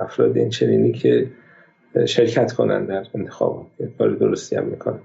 افراد 0.00 0.36
این 0.36 0.50
چنینی 0.50 0.92
که 0.92 1.26
شرکت 2.06 2.52
کنن 2.52 2.86
در 2.86 3.06
انتخابات 3.14 3.66
کار 3.98 4.10
درستی 4.10 4.56
هم 4.56 4.64
می‌کنن. 4.64 4.98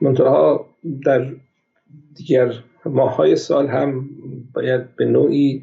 منتها 0.00 0.66
در 1.04 1.32
دیگر 2.14 2.54
ماهای 2.86 3.36
سال 3.36 3.66
هم 3.66 4.10
باید 4.54 4.96
به 4.96 5.04
نوعی 5.04 5.62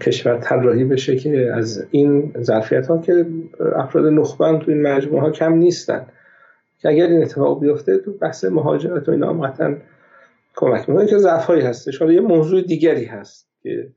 کشور 0.00 0.38
طراحی 0.38 0.84
بشه 0.84 1.16
که 1.16 1.52
از 1.54 1.86
این 1.90 2.32
ظرفیت 2.40 2.86
ها 2.86 2.98
که 2.98 3.26
افراد 3.76 4.06
نخبه 4.06 4.58
تو 4.58 4.70
این 4.70 4.82
مجموعه 4.82 5.20
ها 5.20 5.30
کم 5.30 5.52
نیستن. 5.52 6.06
که 6.82 6.88
اگر 6.88 7.06
این 7.06 7.22
اتفاق 7.22 7.60
بیفته 7.60 7.98
تو 7.98 8.12
بحث 8.12 8.44
مهاجرت 8.44 9.08
و 9.08 9.12
اینا 9.12 9.28
هم 9.28 9.46
قطعا 9.46 9.76
کمک 10.56 10.88
می‌کنه. 10.88 11.06
که 11.06 11.18
ضعف 11.18 11.44
هایی 11.44 11.62
هستش. 11.62 11.98
حالا 11.98 12.12
یه 12.12 12.20
موضوع 12.20 12.62
دیگری 12.62 13.04
هست 13.04 13.48
که 13.62 13.88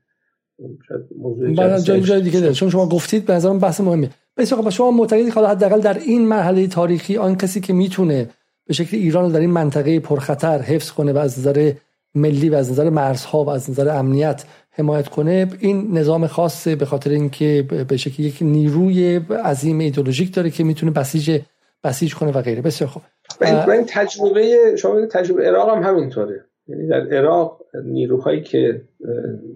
موضوع 1.18 1.78
جای 1.78 2.00
جای 2.00 2.20
دیگه 2.20 2.40
داره 2.40 2.52
چون 2.52 2.70
شما 2.70 2.88
گفتید 2.88 3.26
به 3.26 3.32
نظرم 3.32 3.58
بحث 3.58 3.80
مهمه. 3.80 4.10
بسیار 4.36 4.70
شما 4.70 4.90
معتقدید 4.90 5.32
حالا 5.32 5.48
حداقل 5.48 5.80
در 5.80 5.98
این 5.98 6.26
مرحله 6.28 6.66
تاریخی 6.66 7.16
آن 7.16 7.36
کسی 7.36 7.60
که 7.60 7.72
می‌تونه 7.72 8.28
به 8.66 8.74
شکل 8.74 8.96
ایران 8.96 9.24
رو 9.24 9.32
در 9.32 9.40
این 9.40 9.50
منطقه 9.50 10.00
پرخطر 10.00 10.62
حفظ 10.62 10.90
کنه 10.90 11.12
و 11.12 11.18
از 11.18 11.38
نظر 11.38 11.72
ملی 12.14 12.48
و 12.48 12.54
از 12.54 12.70
نظر 12.70 12.90
مرزها 12.90 13.44
و 13.44 13.48
از 13.48 13.70
نظر 13.70 13.88
امنیت 13.88 14.44
حمایت 14.70 15.08
کنه 15.08 15.48
این 15.60 15.98
نظام 15.98 16.26
خاصه 16.26 16.76
به 16.76 16.84
خاطر 16.84 17.10
اینکه 17.10 17.66
به 17.88 17.96
شکل 17.96 18.22
یک 18.22 18.38
نیروی 18.40 19.16
عظیم 19.44 19.78
ایدولوژیک 19.78 20.34
داره 20.34 20.50
که 20.50 20.64
می‌تونه 20.64 20.92
بسیج 20.92 21.40
بسیج 21.84 22.14
کنه 22.14 22.32
و 22.32 22.42
غیره. 22.42 22.62
بسیار 22.62 22.90
خوب. 22.90 23.02
این 23.42 23.84
تجربه 23.88 24.76
شما 24.78 25.06
تجربه 25.06 25.46
عراق 25.46 25.76
هم 25.76 25.82
همینطوره. 25.82 26.44
یعنی 26.68 26.86
در 26.86 27.08
عراق 27.08 27.60
نیروهایی 27.84 28.40
که 28.40 28.80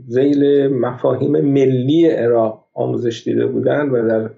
زیل 0.06 0.66
مفاهیم 0.66 1.30
ملی 1.30 2.06
عراق 2.06 2.64
آموزش 2.74 3.22
دیده 3.24 3.46
بودن 3.46 3.88
و 3.88 4.08
در 4.08 4.30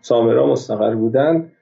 سامرا 0.00 0.46
مستقر 0.46 0.94
بودن 0.94 1.52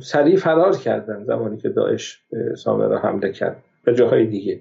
سریع 0.00 0.36
فرار 0.36 0.76
کردن 0.76 1.24
زمانی 1.24 1.56
که 1.56 1.68
داعش 1.68 2.22
به 2.30 2.56
سامرا 2.56 2.98
حمله 2.98 3.32
کرد 3.32 3.56
به 3.84 3.94
جاهای 3.94 4.26
دیگه. 4.26 4.60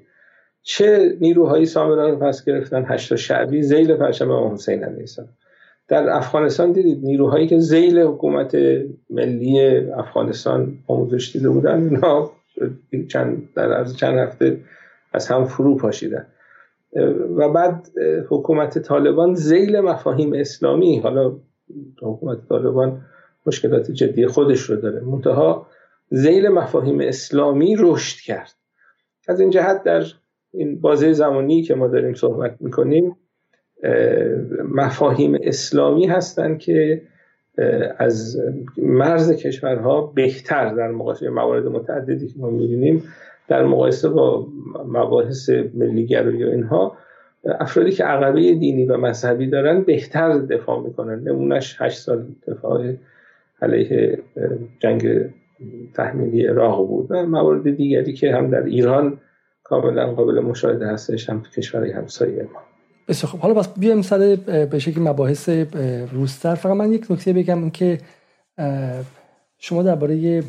چه 0.61 1.17
نیروهایی 1.21 1.65
سامرا 1.65 2.09
رو 2.09 2.15
پس 2.15 2.45
گرفتن؟ 2.45 2.85
هشتا 2.87 3.15
شعبی 3.15 3.61
زیل 3.61 3.95
پرچم 3.95 4.31
امام 4.31 4.53
حسین 4.53 4.83
علیه 4.83 5.05
در 5.87 6.09
افغانستان 6.09 6.71
دیدید 6.71 7.05
نیروهایی 7.05 7.47
که 7.47 7.59
زیل 7.59 7.99
حکومت 7.99 8.57
ملی 9.09 9.77
افغانستان 9.77 10.77
آموزش 10.87 11.31
دیده 11.33 11.49
بودن 11.49 11.83
اینا 11.83 12.31
چند 13.09 13.49
در 13.55 13.73
عرض 13.73 13.95
چند 13.95 14.17
هفته 14.17 14.59
از 15.13 15.27
هم 15.27 15.45
فرو 15.45 15.77
پاشیدن. 15.77 16.25
و 17.37 17.49
بعد 17.49 17.91
حکومت 18.29 18.79
طالبان 18.79 19.35
زیل 19.35 19.79
مفاهیم 19.79 20.33
اسلامی 20.33 20.99
حالا 20.99 21.35
حکومت 22.01 22.49
طالبان 22.49 23.01
مشکلات 23.45 23.91
جدی 23.91 24.27
خودش 24.27 24.61
رو 24.61 24.75
داره 24.75 24.99
منتها 24.99 25.67
زیل 26.09 26.47
مفاهیم 26.47 26.99
اسلامی 27.01 27.75
رشد 27.79 28.19
کرد. 28.25 28.53
از 29.27 29.39
این 29.39 29.49
جهت 29.49 29.83
در 29.83 30.03
این 30.53 30.81
بازه 30.81 31.13
زمانی 31.13 31.63
که 31.63 31.75
ما 31.75 31.87
داریم 31.87 32.13
صحبت 32.13 32.55
می‌کنیم 32.59 33.15
مفاهیم 34.73 35.37
اسلامی 35.41 36.05
هستند 36.07 36.59
که 36.59 37.01
از 37.97 38.41
مرز 38.77 39.31
کشورها 39.31 40.01
بهتر 40.01 40.73
در 40.73 40.91
مقایسه 40.91 41.29
موارد 41.29 41.67
متعددی 41.67 42.27
که 42.27 42.33
ما 42.37 42.49
می‌بینیم 42.49 43.03
در 43.47 43.63
مقایسه 43.63 44.09
با 44.09 44.47
مباحث 44.87 45.49
ملیگرایی 45.73 46.43
و 46.43 46.47
اینها 46.47 46.97
افرادی 47.45 47.91
که 47.91 48.03
عقبه 48.03 48.53
دینی 48.53 48.85
و 48.85 48.97
مذهبی 48.97 49.47
دارن 49.47 49.81
بهتر 49.81 50.37
دفاع 50.37 50.83
می‌کنن. 50.83 51.19
نمونش 51.19 51.81
هشت 51.81 51.97
سال 51.97 52.25
دفاع 52.47 52.93
علیه 53.61 54.19
جنگ 54.79 55.29
تحمیلی 55.93 56.45
عراق 56.45 56.87
بود 56.87 57.07
و 57.09 57.25
موارد 57.25 57.75
دیگری 57.75 58.13
که 58.13 58.35
هم 58.35 58.49
در 58.49 58.63
ایران 58.63 59.19
کاملا 59.63 60.13
قابل 60.13 60.39
مشاهده 60.39 60.87
هستش 60.87 61.29
هم 61.29 61.43
کشورهای 61.57 61.91
همسایه 61.91 62.43
ما. 62.43 62.72
بسیار 63.07 63.31
خب 63.31 63.37
حالا 63.37 63.53
بس 63.53 63.67
بیایم 63.77 64.01
سر 64.01 64.35
به 64.71 64.79
شکل 64.79 65.01
مباحث 65.01 65.49
روستر. 66.11 66.55
فقط 66.55 66.73
من 66.73 66.93
یک 66.93 67.11
نکته 67.11 67.33
بگم 67.33 67.69
که 67.69 67.97
شما 69.57 69.83
درباره 69.83 70.43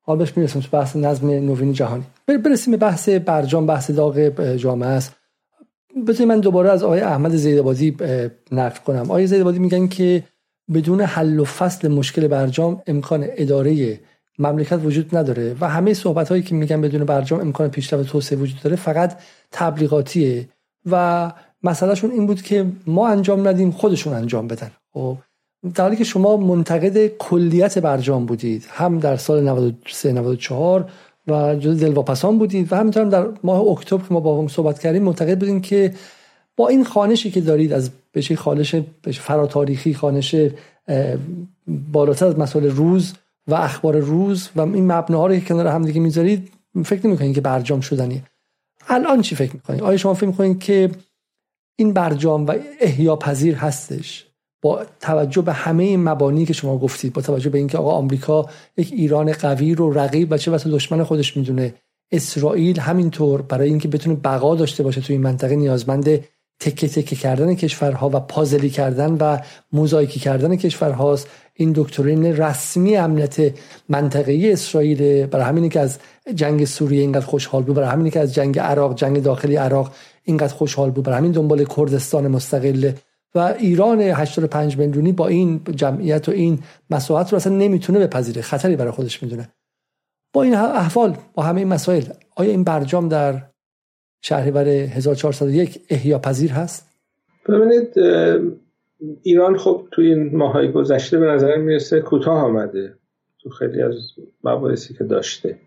حال 0.00 0.18
بهش 0.18 0.36
می‌رسیم 0.36 0.62
تو 0.62 0.68
بحث 0.72 0.96
نظم 0.96 1.30
نوین 1.30 1.72
جهانی. 1.72 2.04
برسیم 2.26 2.70
به 2.70 2.76
بحث 2.76 3.08
برجام 3.08 3.66
بحث 3.66 3.90
داغ 3.90 4.28
جامعه 4.56 4.88
است. 4.88 5.12
بذارید 6.06 6.28
من 6.28 6.40
دوباره 6.40 6.70
از 6.70 6.82
آقای 6.82 7.00
احمد 7.00 7.36
زیدآبادی 7.36 7.96
نقل 8.52 8.78
کنم. 8.86 9.02
آقای 9.02 9.26
زیدآبادی 9.26 9.58
میگن 9.58 9.86
که 9.86 10.22
بدون 10.74 11.00
حل 11.00 11.40
و 11.40 11.44
فصل 11.44 11.88
مشکل 11.88 12.28
برجام 12.28 12.82
امکان 12.86 13.26
اداره 13.28 14.00
مملکت 14.38 14.80
وجود 14.84 15.16
نداره 15.16 15.56
و 15.60 15.68
همه 15.68 15.94
صحبت 15.94 16.28
هایی 16.28 16.42
که 16.42 16.54
میگن 16.54 16.80
بدون 16.80 17.04
برجام 17.04 17.40
امکان 17.40 17.68
پیشرفت 17.68 18.08
توسعه 18.08 18.38
وجود 18.38 18.60
داره 18.62 18.76
فقط 18.76 19.18
تبلیغاتیه 19.52 20.48
و 20.90 21.32
مسئلهشون 21.64 22.10
این 22.10 22.26
بود 22.26 22.42
که 22.42 22.66
ما 22.86 23.08
انجام 23.08 23.48
ندیم 23.48 23.70
خودشون 23.70 24.12
انجام 24.12 24.48
بدن. 24.48 24.70
خب 24.92 25.16
در 25.74 25.84
حالی 25.84 25.96
که 25.96 26.04
شما 26.04 26.36
منتقد 26.36 27.06
کلیت 27.06 27.78
برجام 27.78 28.26
بودید 28.26 28.66
هم 28.70 28.98
در 28.98 29.16
سال 29.16 29.42
93 29.42 30.12
94 30.12 30.90
و 31.26 31.56
جز 31.56 31.80
دلواپسان 31.80 32.38
بودید 32.38 32.72
و 32.72 32.76
همینطور 32.76 33.02
هم 33.02 33.08
در 33.08 33.26
ماه 33.44 33.60
اکتبر 33.60 34.02
که 34.02 34.14
ما 34.14 34.20
با 34.20 34.38
هم 34.38 34.48
صحبت 34.48 34.78
کردیم 34.78 35.02
منتقد 35.02 35.38
بودیم 35.38 35.60
که 35.60 35.94
با 36.56 36.68
این 36.68 36.84
خانشی 36.84 37.30
که 37.30 37.40
دارید 37.40 37.72
از 37.72 37.90
بشه 38.14 38.36
خانش 38.36 38.74
فراتاریخی 39.10 39.94
خانش 39.94 40.36
بالاتر 41.68 42.26
از 42.26 42.38
مسائل 42.38 42.70
روز 42.70 43.14
و 43.46 43.54
اخبار 43.54 43.96
روز 43.96 44.48
و 44.56 44.60
این 44.60 44.92
مبناها 44.92 45.26
رو 45.26 45.34
که 45.34 45.40
کنار 45.40 45.66
هم 45.66 45.84
دیگه 45.84 46.00
می‌ذارید 46.00 46.52
فکر 46.84 47.06
نمی‌کنید 47.06 47.34
که 47.34 47.40
برجام 47.40 47.80
شدنیه. 47.80 48.22
الان 48.88 49.22
چی 49.22 49.36
فکر 49.36 49.52
می‌کنید 49.54 49.82
آیا 49.82 49.96
شما 49.96 50.14
فکر 50.14 50.26
می‌کنید 50.26 50.58
که 50.58 50.90
این 51.76 51.92
برجام 51.92 52.46
و 52.46 52.54
احیا 52.80 53.16
پذیر 53.16 53.54
هستش 53.54 54.26
با 54.62 54.86
توجه 55.00 55.42
به 55.42 55.52
همه 55.52 55.84
این 55.84 56.04
مبانی 56.04 56.46
که 56.46 56.52
شما 56.52 56.78
گفتید 56.78 57.12
با 57.12 57.22
توجه 57.22 57.50
به 57.50 57.58
اینکه 57.58 57.78
آقا 57.78 57.90
آمریکا 57.90 58.46
یک 58.76 58.92
ایران 58.92 59.32
قوی 59.32 59.74
رو 59.74 59.98
رقیب 59.98 60.32
و 60.32 60.36
چه 60.36 60.50
واسه 60.50 60.70
دشمن 60.70 61.04
خودش 61.04 61.36
می‌دونه. 61.36 61.74
اسرائیل 62.12 62.80
همینطور 62.80 63.42
برای 63.42 63.68
اینکه 63.68 63.88
بتونه 63.88 64.16
بقا 64.16 64.54
داشته 64.54 64.82
باشه 64.82 65.00
تو 65.00 65.12
این 65.12 65.22
منطقه 65.22 65.56
نیازمند 65.56 66.20
تکه 66.60 66.88
تکه 66.88 67.16
کردن 67.16 67.54
کشورها 67.54 68.08
و 68.08 68.20
پازلی 68.20 68.70
کردن 68.70 69.16
و 69.20 69.38
موزاییکی 69.72 70.20
کردن 70.20 70.56
کشورهاست. 70.56 71.28
این 71.54 71.72
دکترین 71.76 72.24
رسمی 72.24 72.96
امنیت 72.96 73.36
منطقه‌ای 73.88 74.52
اسرائیل 74.52 75.26
برای 75.26 75.44
همینی 75.44 75.68
که 75.68 75.80
از 75.80 75.98
جنگ 76.34 76.64
سوریه 76.64 77.00
اینقدر 77.00 77.26
خوشحال 77.26 77.62
بود 77.62 77.76
برای 77.76 77.88
همینی 77.88 78.10
که 78.10 78.20
از 78.20 78.34
جنگ 78.34 78.58
عراق 78.58 78.94
جنگ 78.94 79.22
داخلی 79.22 79.56
عراق 79.56 79.92
اینقدر 80.24 80.54
خوشحال 80.54 80.90
بود. 80.90 81.04
برای 81.04 81.18
همین 81.18 81.32
دنبال 81.32 81.64
کردستان 81.64 82.28
مستقل. 82.28 82.92
و 83.34 83.38
ایران 83.38 84.00
85 84.00 84.78
میلیونی 84.78 85.12
با 85.12 85.28
این 85.28 85.60
جمعیت 85.74 86.28
و 86.28 86.32
این 86.32 86.58
مساحت 86.90 87.32
رو 87.32 87.36
اصلا 87.36 87.56
نمی‌تونه 87.56 88.06
بپذیره. 88.06 88.42
خطری 88.42 88.76
برای 88.76 88.90
خودش 88.90 89.22
می‌دونه. 89.22 89.48
با 90.32 90.42
این 90.42 90.54
احوال 90.54 91.16
با 91.34 91.42
همه 91.42 91.58
این 91.60 91.68
مسائل 91.68 92.02
آیا 92.36 92.50
این 92.50 92.64
برجام 92.64 93.08
در 93.08 93.42
شهریور 94.22 94.68
1401 94.68 95.80
احیا 95.90 96.18
پذیر 96.18 96.52
هست؟ 96.52 96.88
ببینید 97.48 97.98
ایران 99.22 99.58
خب 99.58 99.88
توی 99.90 100.06
این 100.06 100.36
ماهای 100.36 100.72
گذشته 100.72 101.18
به 101.18 101.26
نظر 101.26 101.56
می‌رسه 101.56 102.00
کوتاه 102.00 102.38
آمده 102.38 102.94
تو 103.42 103.50
خیلی 103.50 103.82
از 103.82 103.94
مباحثی 104.44 104.94
که 104.94 105.04
داشته. 105.04 105.58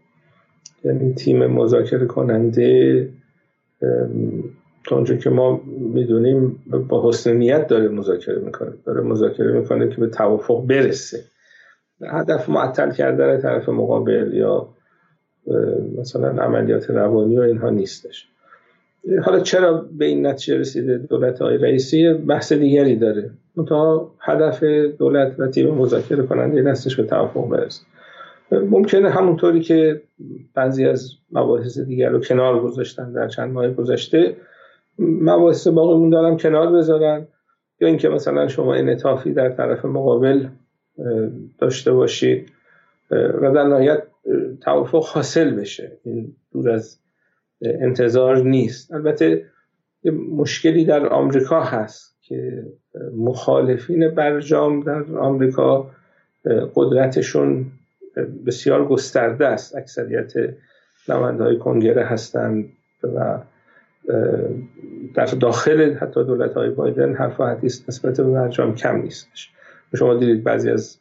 یعنی 0.84 1.14
تیم 1.14 1.48
مذاکره 1.48 2.06
کننده 2.06 3.10
تا 4.86 4.96
اونجا 4.96 5.16
که 5.16 5.30
ما 5.30 5.62
می‌دونیم 5.94 6.64
با 6.90 7.10
حسن 7.10 7.34
نیت 7.34 7.68
داره 7.68 7.88
مذاکره 7.88 8.40
می‌کنه. 8.40 8.74
داره 8.86 9.02
مذاکره 9.02 9.52
می‌کنه 9.52 9.90
که 9.90 9.96
به 9.96 10.08
توافق 10.08 10.66
برسه. 10.68 11.24
هدف 12.02 12.50
معطل 12.50 12.92
کردن 12.92 13.42
طرف 13.42 13.70
مقابل 13.70 14.34
یا 14.34 14.70
مثلا 16.00 16.44
عملیات 16.44 16.90
روانی 16.90 17.38
و 17.38 17.42
اینها 17.42 17.70
نیستش. 17.70 18.28
حالا 19.24 19.40
چرا 19.40 19.86
به 19.98 20.06
این 20.06 20.28
نتیجه 20.28 20.58
رسیده 20.58 20.98
دولت 20.98 21.40
های 21.40 21.58
رئیسی؟ 21.58 22.14
بحث 22.14 22.54
دیگری 22.54 22.96
داره. 22.96 23.30
تا 23.68 24.12
هدف 24.20 24.64
دولت 25.00 25.40
و 25.40 25.48
تیم 25.48 25.76
مذاکره 25.76 26.24
کننده 26.24 26.58
این 26.58 26.68
هستش 26.68 26.96
به 26.96 27.04
توافق 27.04 27.50
برسه. 27.50 27.82
ممکنه 28.52 29.10
همونطوری 29.10 29.62
که 29.62 30.02
بعضی 30.54 30.86
از 30.86 31.12
مباحث 31.32 31.80
دیگر 31.80 32.10
رو 32.10 32.20
کنار 32.20 32.62
گذاشتن 32.62 33.12
در 33.12 33.28
چند 33.28 33.54
ماه 33.54 33.72
گذشته 33.72 34.36
مباحث 35.00 35.68
باقی 35.68 36.10
دارم 36.10 36.38
کنار 36.38 36.72
بذارن. 36.72 37.28
یا 37.80 37.88
اینکه 37.88 38.10
مثلا 38.10 38.48
شما 38.48 38.74
انعطافی 38.74 39.34
در 39.34 39.50
طرف 39.50 39.86
مقابل 39.86 40.48
داشته 41.60 41.92
باشید 41.92 42.52
و 43.12 43.52
در 43.56 43.64
نهایت 43.64 44.04
توافق 44.62 45.04
حاصل 45.06 45.52
بشه. 45.52 45.98
این 46.04 46.36
دور 46.54 46.70
از 46.70 47.00
انتظار 47.62 48.38
نیست. 48.38 48.94
البته 48.94 49.46
مشکلی 50.32 50.86
در 50.86 51.08
آمریکا 51.08 51.62
هست 51.62 52.18
که 52.22 52.66
مخالفین 53.18 54.10
برجام 54.10 54.84
در 54.84 55.18
آمریکا 55.18 55.90
قدرتشون 56.76 57.66
بسیار 58.46 58.86
گسترده 58.86 59.48
است. 59.48 59.76
اکثریت 59.76 60.34
های 61.10 61.58
کنگره 61.58 62.06
هستند 62.06 62.70
و 63.04 63.40
در 65.16 65.26
داخل 65.26 65.94
حتی 65.94 66.24
دولت 66.24 66.54
های 66.54 66.70
بایدن 66.70 67.16
حرف 67.16 67.40
و 67.40 67.46
حدیث 67.46 67.90
نسبت 67.90 68.18
به 68.18 68.32
برجام 68.32 68.76
کم 68.76 69.02
نیستش. 69.02 69.52
شما 69.96 70.14
دیدید 70.14 70.44
بعضی 70.44 70.70
از 70.70 70.98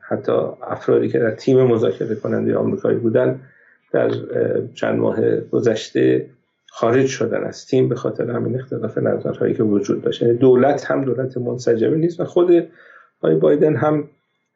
حتی 0.00 0.32
افرادی 0.62 1.08
که 1.08 1.18
در 1.18 1.30
تیم 1.30 1.62
مذاکره 1.62 2.14
کننده 2.14 2.56
آمریکایی 2.56 2.98
بودن 2.98 3.40
در 3.92 4.10
چند 4.74 4.98
ماه 4.98 5.36
گذشته 5.36 6.26
خارج 6.66 7.06
شدن 7.06 7.44
از 7.44 7.66
تیم 7.66 7.88
به 7.88 7.94
خاطر 7.94 8.30
همین 8.30 8.60
اختلاف 8.60 8.98
نظرهایی 8.98 9.54
که 9.54 9.62
وجود 9.62 10.02
داشت. 10.02 10.22
یعنی 10.22 10.34
دولت 10.34 10.90
هم 10.90 11.04
دولت 11.04 11.36
منسجمی 11.36 11.98
نیست 11.98 12.20
و 12.20 12.24
خود 12.24 12.50
آقای 13.22 13.34
بایدن 13.36 13.76
هم 13.76 14.08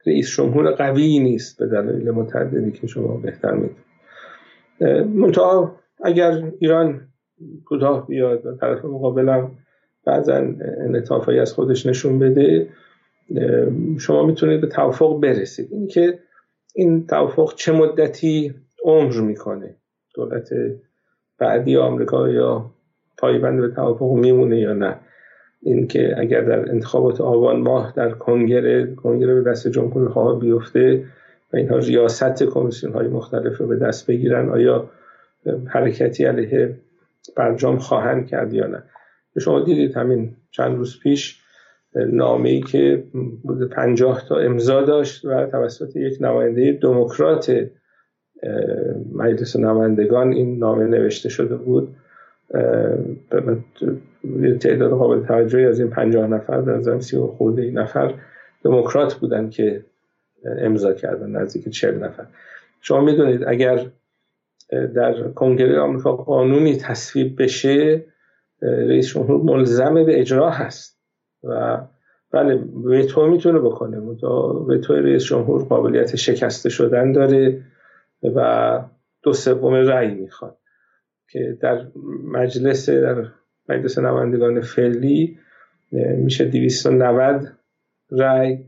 رئیس 0.06 0.30
جمهور 0.36 0.70
قوی 0.70 1.18
نیست 1.18 1.58
به 1.58 1.66
دلایل 1.66 2.10
متعددی 2.10 2.72
که 2.72 2.86
شما 2.86 3.16
بهتر 3.16 3.52
می‌دونید. 3.52 3.92
منتها 5.16 5.76
اگر 6.04 6.52
ایران 6.58 7.00
کوتاه 7.64 8.06
بیاد 8.06 8.46
و 8.46 8.56
طرف 8.56 8.84
مقابلم 8.84 9.50
بعضا 10.04 10.34
انعطافایی 10.80 11.38
از 11.38 11.52
خودش 11.52 11.86
نشون 11.86 12.18
بده 12.18 12.68
شما 13.98 14.26
می‌تونید 14.26 14.60
به 14.60 14.66
توافق 14.66 15.20
برسید. 15.20 15.68
این 15.72 15.86
که 15.86 16.18
این 16.74 17.06
توافق 17.06 17.54
چه 17.54 17.72
مدتی 17.72 18.54
عمر 18.84 19.20
می‌کنه؟ 19.20 19.76
دولت 20.14 20.48
بعدی 21.38 21.76
آمریکا 21.76 22.28
یا 22.28 22.70
پایبند 23.18 23.60
به 23.60 23.68
توافق 23.68 24.12
میمونه 24.12 24.60
یا 24.60 24.72
نه؟ 24.72 24.96
اینکه 25.62 26.14
اگر 26.18 26.40
در 26.40 26.70
انتخابات 26.70 27.20
آبان 27.20 27.60
ماه 27.60 27.92
در 27.96 28.10
کنگره 28.10 28.94
کنگره 28.94 29.34
به 29.34 29.50
دست 29.50 29.68
جمهور 29.68 30.08
خواه 30.08 30.40
بیفته 30.40 31.04
و 31.52 31.56
اینها 31.56 31.76
ریاست 31.76 32.42
کمیسیون 32.42 32.92
های 32.92 33.08
مختلف 33.08 33.58
رو 33.58 33.66
به 33.66 33.76
دست 33.76 34.06
بگیرن 34.06 34.48
آیا 34.48 34.90
حرکتی 35.66 36.24
علیه 36.24 36.78
برجام 37.36 37.78
خواهند 37.78 38.26
کرد 38.26 38.52
یا 38.52 38.66
نه؟ 38.66 38.82
شما 39.40 39.60
دیدید 39.60 39.96
همین 39.96 40.36
چند 40.50 40.76
روز 40.76 41.00
پیش 41.00 41.42
نامه 41.94 42.48
ای 42.48 42.60
که 42.60 43.04
بود 43.42 43.70
پنجاه 43.70 44.22
تا 44.28 44.36
امضا 44.36 44.82
داشت 44.82 45.24
و 45.24 45.46
توسط 45.46 45.96
یک 45.96 46.18
نماینده 46.20 46.72
دموکرات 46.72 47.66
مجلس 49.12 49.56
نمایندگان 49.56 50.32
این 50.32 50.58
نامه 50.58 50.84
نوشته 50.84 51.28
شده 51.28 51.56
بود. 51.56 51.94
تعداد 54.60 54.90
قابل 54.90 55.26
توجهی 55.26 55.64
از 55.64 55.80
این 55.80 55.90
پنجاه 55.90 56.26
نفر 56.26 56.60
به 56.60 56.72
نظرم 56.72 57.00
سی 57.00 57.16
و 57.16 57.26
خورده 57.26 57.70
نفر 57.70 58.14
دموکرات 58.64 59.14
بودن 59.14 59.50
که 59.50 59.84
امضا 60.58 60.92
کردن 60.92 61.30
نزدیک 61.30 61.68
چهل 61.68 62.04
نفر. 62.04 62.26
شما 62.80 63.00
می‌دونید 63.00 63.44
اگر 63.46 63.86
در 64.94 65.28
کنگره 65.28 65.80
آمریکا 65.80 66.12
قانونی 66.16 66.76
تصویب 66.76 67.42
بشه 67.42 68.04
رئیس 68.62 69.08
جمهور 69.08 69.56
ملزم 69.56 69.94
به 69.94 70.20
اجرا 70.20 70.50
هست 70.50 70.98
و 71.44 71.78
بله 72.30 72.64
ویتو 72.84 73.26
می‌تونه 73.26 73.58
بکنه. 73.58 74.00
ویتو 74.68 74.94
رئیس 74.94 75.24
جمهور 75.24 75.64
قابلیت 75.64 76.16
شکسته 76.16 76.68
شدن 76.68 77.12
داره 77.12 77.64
و 78.22 78.80
دو 79.22 79.32
سوم 79.32 79.74
رأی 79.74 80.14
می‌خواد. 80.14 80.56
که 81.32 81.58
در 81.60 81.86
مجلس 82.24 82.90
در 82.90 83.26
مجلس 83.68 83.98
نمایندگان 83.98 84.60
فعلی 84.60 85.38
میشه 86.16 86.44
290 86.44 87.48
رأی 88.10 88.58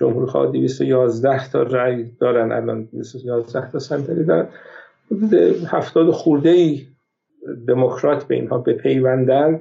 جمهوری 0.00 0.26
خواه 0.26 0.52
211 0.52 1.50
تا 1.50 1.62
رأی 1.62 2.10
دارن 2.20 2.52
الان 2.52 2.84
211 2.84 3.70
تا 3.70 3.78
صندلی 3.78 4.24
دارن. 4.24 4.48
حدود 5.10 5.34
70 5.34 6.10
خورده 6.10 6.50
ای 6.50 6.86
دموکرات 7.68 8.24
به 8.24 8.34
اینها 8.34 8.58
بپیوندن 8.58 9.60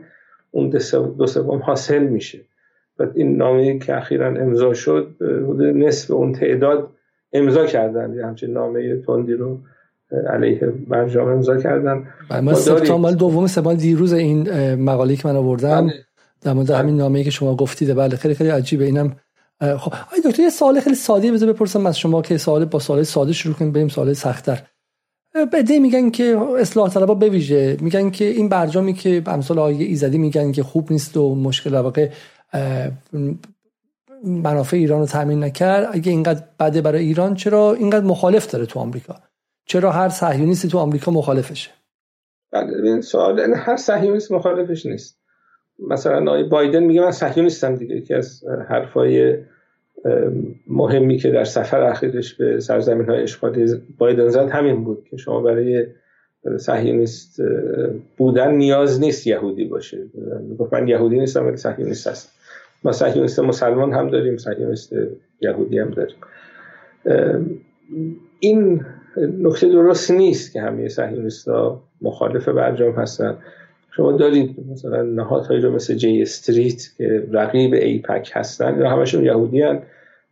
اون 0.51 0.69
دو 1.17 1.27
سوم 1.27 1.59
حاصل 1.59 2.03
میشه. 2.03 2.39
و 2.99 3.07
این 3.15 3.37
نامه 3.37 3.79
که 3.79 3.97
اخیرا 3.97 4.27
امضا 4.27 4.73
شد 4.73 5.15
نصف 5.59 6.11
اون 6.11 6.33
تعداد 6.33 6.89
امضا 7.33 7.65
کردن. 7.65 8.13
یه 8.13 8.25
همچین 8.25 8.53
نامه 8.53 9.01
تندی 9.01 9.33
رو 9.33 9.59
علیه 10.33 10.73
برجام 10.87 11.27
امضا 11.27 11.57
کردن. 11.57 12.07
بله، 12.29 12.41
ما 12.41 12.53
سپتامبر 12.53 13.11
دوم 13.11 13.47
سپتامبر 13.47 13.73
دیروز 13.73 14.13
این 14.13 14.73
مقاله 14.75 15.15
که 15.15 15.27
من 15.27 15.35
آوردم. 15.35 15.87
بله. 15.87 15.93
در 16.41 16.53
مورد 16.53 16.67
بله. 16.67 16.77
همین 16.77 16.97
نامه‌ای 16.97 17.23
که 17.23 17.31
شما 17.31 17.55
گفتید 17.55 17.95
بله 17.95 18.15
خیلی 18.15 18.33
خیلی 18.33 18.49
عجیبه. 18.49 18.85
اینم 18.85 19.15
خب 19.61 19.93
آی 20.13 20.21
دکتر 20.25 20.41
یه 20.41 20.49
سوال 20.49 20.79
خیلی 20.79 20.95
ساده 20.95 21.31
بذار 21.31 21.53
بپرسم 21.53 21.85
از 21.85 21.99
شما 21.99 22.21
که 22.21 22.37
سوال 22.37 22.65
با 22.65 22.79
سوال 22.79 23.03
ساده 23.03 23.33
شروع 23.33 23.55
کنیم 23.55 23.71
بریم 23.71 23.87
سوال 23.87 24.13
سخت‌تر. 24.13 24.61
بده 25.53 25.79
میگن 25.79 26.09
که 26.09 26.37
اصلاح 26.59 26.89
طلبا 26.89 27.13
به 27.13 27.29
ویژه 27.29 27.77
میگن 27.81 28.09
که 28.09 28.25
این 28.25 28.49
برجامی 28.49 28.93
که 28.93 29.21
امثال 29.25 29.59
آقای 29.59 29.83
ایزدی 29.83 30.17
میگن 30.17 30.51
که 30.51 30.63
خوب 30.63 30.91
نیست 30.91 31.17
و 31.17 31.35
مشکل 31.35 31.75
واقع 31.75 32.09
منافع 34.23 34.77
ایران 34.77 34.99
رو 34.99 35.05
تامین 35.05 35.43
نکرد. 35.43 35.89
اگه 35.91 36.11
اینقدر 36.11 36.43
بده 36.59 36.81
برای 36.81 37.05
ایران 37.05 37.35
چرا 37.35 37.73
اینقدر 37.73 38.05
مخالف 38.05 38.51
داره 38.51 38.65
تو 38.65 38.79
آمریکا؟ 38.79 39.15
چرا 39.65 39.91
هر 39.91 40.09
صهیونیستی 40.09 40.67
تو 40.67 40.77
آمریکا 40.77 41.11
مخالفشه 41.11 41.71
بله 42.51 42.83
این 42.83 43.01
سوال 43.01 43.39
یعنی 43.39 43.53
هر 43.53 43.75
صهیونیست 43.75 44.31
مخالفش 44.31 44.85
نیست. 44.85 45.19
مثلا 45.89 46.31
آقای 46.31 46.43
بایدن 46.43 46.83
میگه 46.83 47.01
من 47.01 47.11
صهیونیستم 47.11 47.75
دیگه. 47.75 47.95
یکی 47.95 48.13
از 48.13 48.43
حرفای 48.69 49.37
مهمی 50.67 51.17
که 51.17 51.31
در 51.31 51.43
سفر 51.43 51.81
اخیرش 51.81 52.33
به 52.33 52.59
سرزمین 52.59 53.05
های 53.05 53.23
اشغالی 53.23 53.65
بایدن 53.97 54.27
زد 54.27 54.49
همین 54.49 54.83
بود 54.83 55.07
که 55.09 55.17
شما 55.17 55.41
برای 55.41 55.87
صهیونیست 56.57 57.41
بودن 58.17 58.51
نیاز 58.51 58.99
نیست 58.99 59.27
یهودی 59.27 59.65
باشه. 59.65 60.03
می‌گفت 60.41 60.73
من 60.73 60.87
یهودی 60.87 61.19
نیستم 61.19 61.47
ولی 61.47 61.57
صهیونیست 61.57 62.07
هستم. 62.07 62.31
ما 62.83 62.91
صهیونیست 62.91 63.39
مسلمان 63.39 63.93
هم 63.93 64.09
داریم 64.09 64.37
صهیونیست 64.37 64.93
یهودی 65.41 65.79
هم 65.79 65.89
داریم. 65.89 66.15
این 68.39 68.85
نکته 69.17 69.69
درست 69.69 70.11
نیست 70.11 70.53
که 70.53 70.61
همه 70.61 70.87
صهیونیست 70.87 71.47
ها 71.47 71.83
مخالف 72.01 72.49
برجام 72.49 72.91
هستن. 72.95 73.37
شما 73.95 74.11
دارید 74.11 74.55
مثلا 74.71 75.01
نهادهایی 75.01 75.61
رو 75.61 75.71
مثل 75.71 75.93
جی 75.93 76.21
استریت 76.21 76.81
که 76.97 77.27
رقیب 77.31 77.73
ایپک 77.73 78.31
هستن 78.33 78.79
یا 78.79 78.89
همشون 78.89 79.25
یهودی 79.25 79.61
هن. 79.61 79.81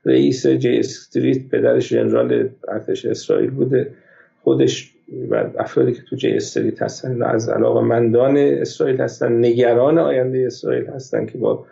رئیس 0.06 0.48
جی 0.48 0.80
استریت 0.80 1.50
پدرش 1.50 1.90
جنرال 1.90 2.50
ارتش 2.68 3.06
اسرائیل 3.06 3.50
بوده. 3.50 3.94
خودش 4.42 4.94
و 5.30 5.50
افرادی 5.58 5.94
که 5.94 6.02
تو 6.10 6.16
جی 6.16 6.32
استریت 6.32 6.82
هستن 6.82 7.22
از 7.22 7.50
علاقه 7.50 7.82
مندان 7.82 8.38
اسرائیل 8.38 9.02
هستن. 9.02 9.46
نگران 9.46 10.00
آینده 10.00 10.44
اسرائیل 10.48 10.86
هستن 10.86 11.26
که 11.26 11.38
با 11.38 11.66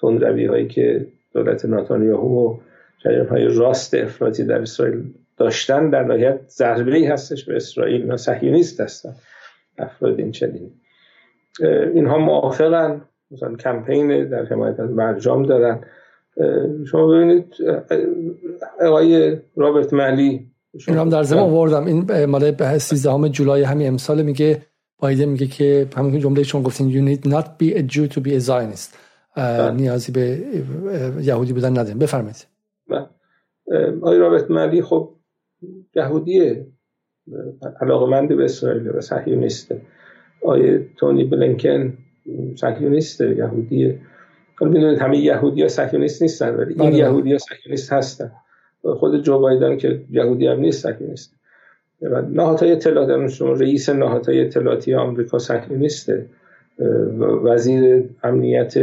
تندروی 0.00 0.46
هایی 0.46 0.68
که 0.68 1.06
دولت 1.34 1.64
ناتانیاهو 1.64 2.48
و 2.48 2.56
جریان 3.04 3.26
های 3.26 3.44
راست 3.44 3.94
افراطی 3.94 4.44
در 4.44 4.62
اسرائیل 4.62 5.04
داشتن 5.36 5.90
در 5.90 6.02
نهایت 6.02 6.40
ضربه 6.48 6.96
ای 6.96 7.06
هستش 7.06 7.44
به 7.44 7.56
اسرائیل. 7.56 8.02
اینا 8.02 8.16
صهیونیست 8.16 8.80
هستن 8.80 9.14
افراد 9.78 10.18
این 10.18 10.32
چنین. 10.32 10.70
اینها 11.94 12.18
موافقن. 12.18 13.02
مثلا 13.30 13.56
کمپین 13.56 14.28
در 14.28 14.44
حمایت 14.44 14.80
از 14.80 14.96
برجام 14.96 15.42
دارن. 15.42 15.80
شما 16.90 17.06
ببینید 17.06 17.54
آقای 18.80 19.36
رابرت 19.56 19.92
ملی 19.92 20.46
این 20.88 20.96
هم 20.96 21.08
در 21.08 21.22
زمان 21.22 21.42
آوردم. 21.42 21.86
این 21.86 22.24
مال 22.24 22.50
به 22.50 22.78
13 22.78 23.28
جولای 23.28 23.62
همین 23.62 23.88
امسال 23.88 24.22
میگه 24.22 24.62
بایدن 24.98 25.24
میگه 25.24 25.46
که 25.46 25.86
همین 25.96 26.20
جمله 26.20 26.44
چون 26.44 26.62
گفتین 26.62 26.90
you 26.90 27.16
need 27.16 27.28
not 27.28 27.44
be 27.44 27.76
a 27.76 27.82
Jew 27.82 28.14
to 28.14 28.20
be 28.20 28.30
a 28.30 28.40
Zionist. 28.40 28.94
بله. 29.36 29.70
نیازی 29.70 30.12
به 30.12 30.38
یهودی 31.22 31.52
بودن 31.52 31.70
نداریم. 31.70 31.98
بفرمایید. 31.98 32.46
بله. 32.88 33.06
آقای 34.02 34.18
رابرت 34.18 34.50
ملی 34.50 34.82
خب 34.82 35.15
یهودیه 35.94 36.66
علاقمند 37.80 38.36
به 38.36 38.44
اسرائیل 38.44 38.88
و 38.88 39.00
صهیونیسته 39.00 39.80
آقای 40.44 40.86
تونی 40.96 41.24
بلینکن 41.24 41.98
صهیونیسته 42.56 43.36
یهودیه 43.36 44.00
حالا 44.58 44.72
می‌دونید 44.72 44.98
همه 44.98 45.18
یهودی 45.18 45.62
ها 45.62 45.68
صهیونیست 45.68 46.22
نیستن 46.22 46.54
ولی 46.54 46.74
این 46.74 46.90
بله. 46.90 46.98
یهودی 46.98 47.32
ها 47.32 47.38
صهیونیست 47.38 47.92
هستن. 47.92 48.32
خود 48.82 49.22
جو 49.22 49.38
بایدن 49.38 49.76
که 49.76 50.00
یهودی 50.10 50.46
هم 50.46 50.60
نیست 50.60 50.90
صهیونیست 50.90 51.36
نهادهای 52.30 52.72
اطلاعات 52.72 53.28
شما 53.28 53.52
رئیس 53.52 53.88
نهادهای 53.88 54.40
اطلاعاتی 54.40 54.94
آمریکا 54.94 55.38
صهیونیسته 55.38 56.26
وزیر 57.44 58.04
امنیت 58.22 58.74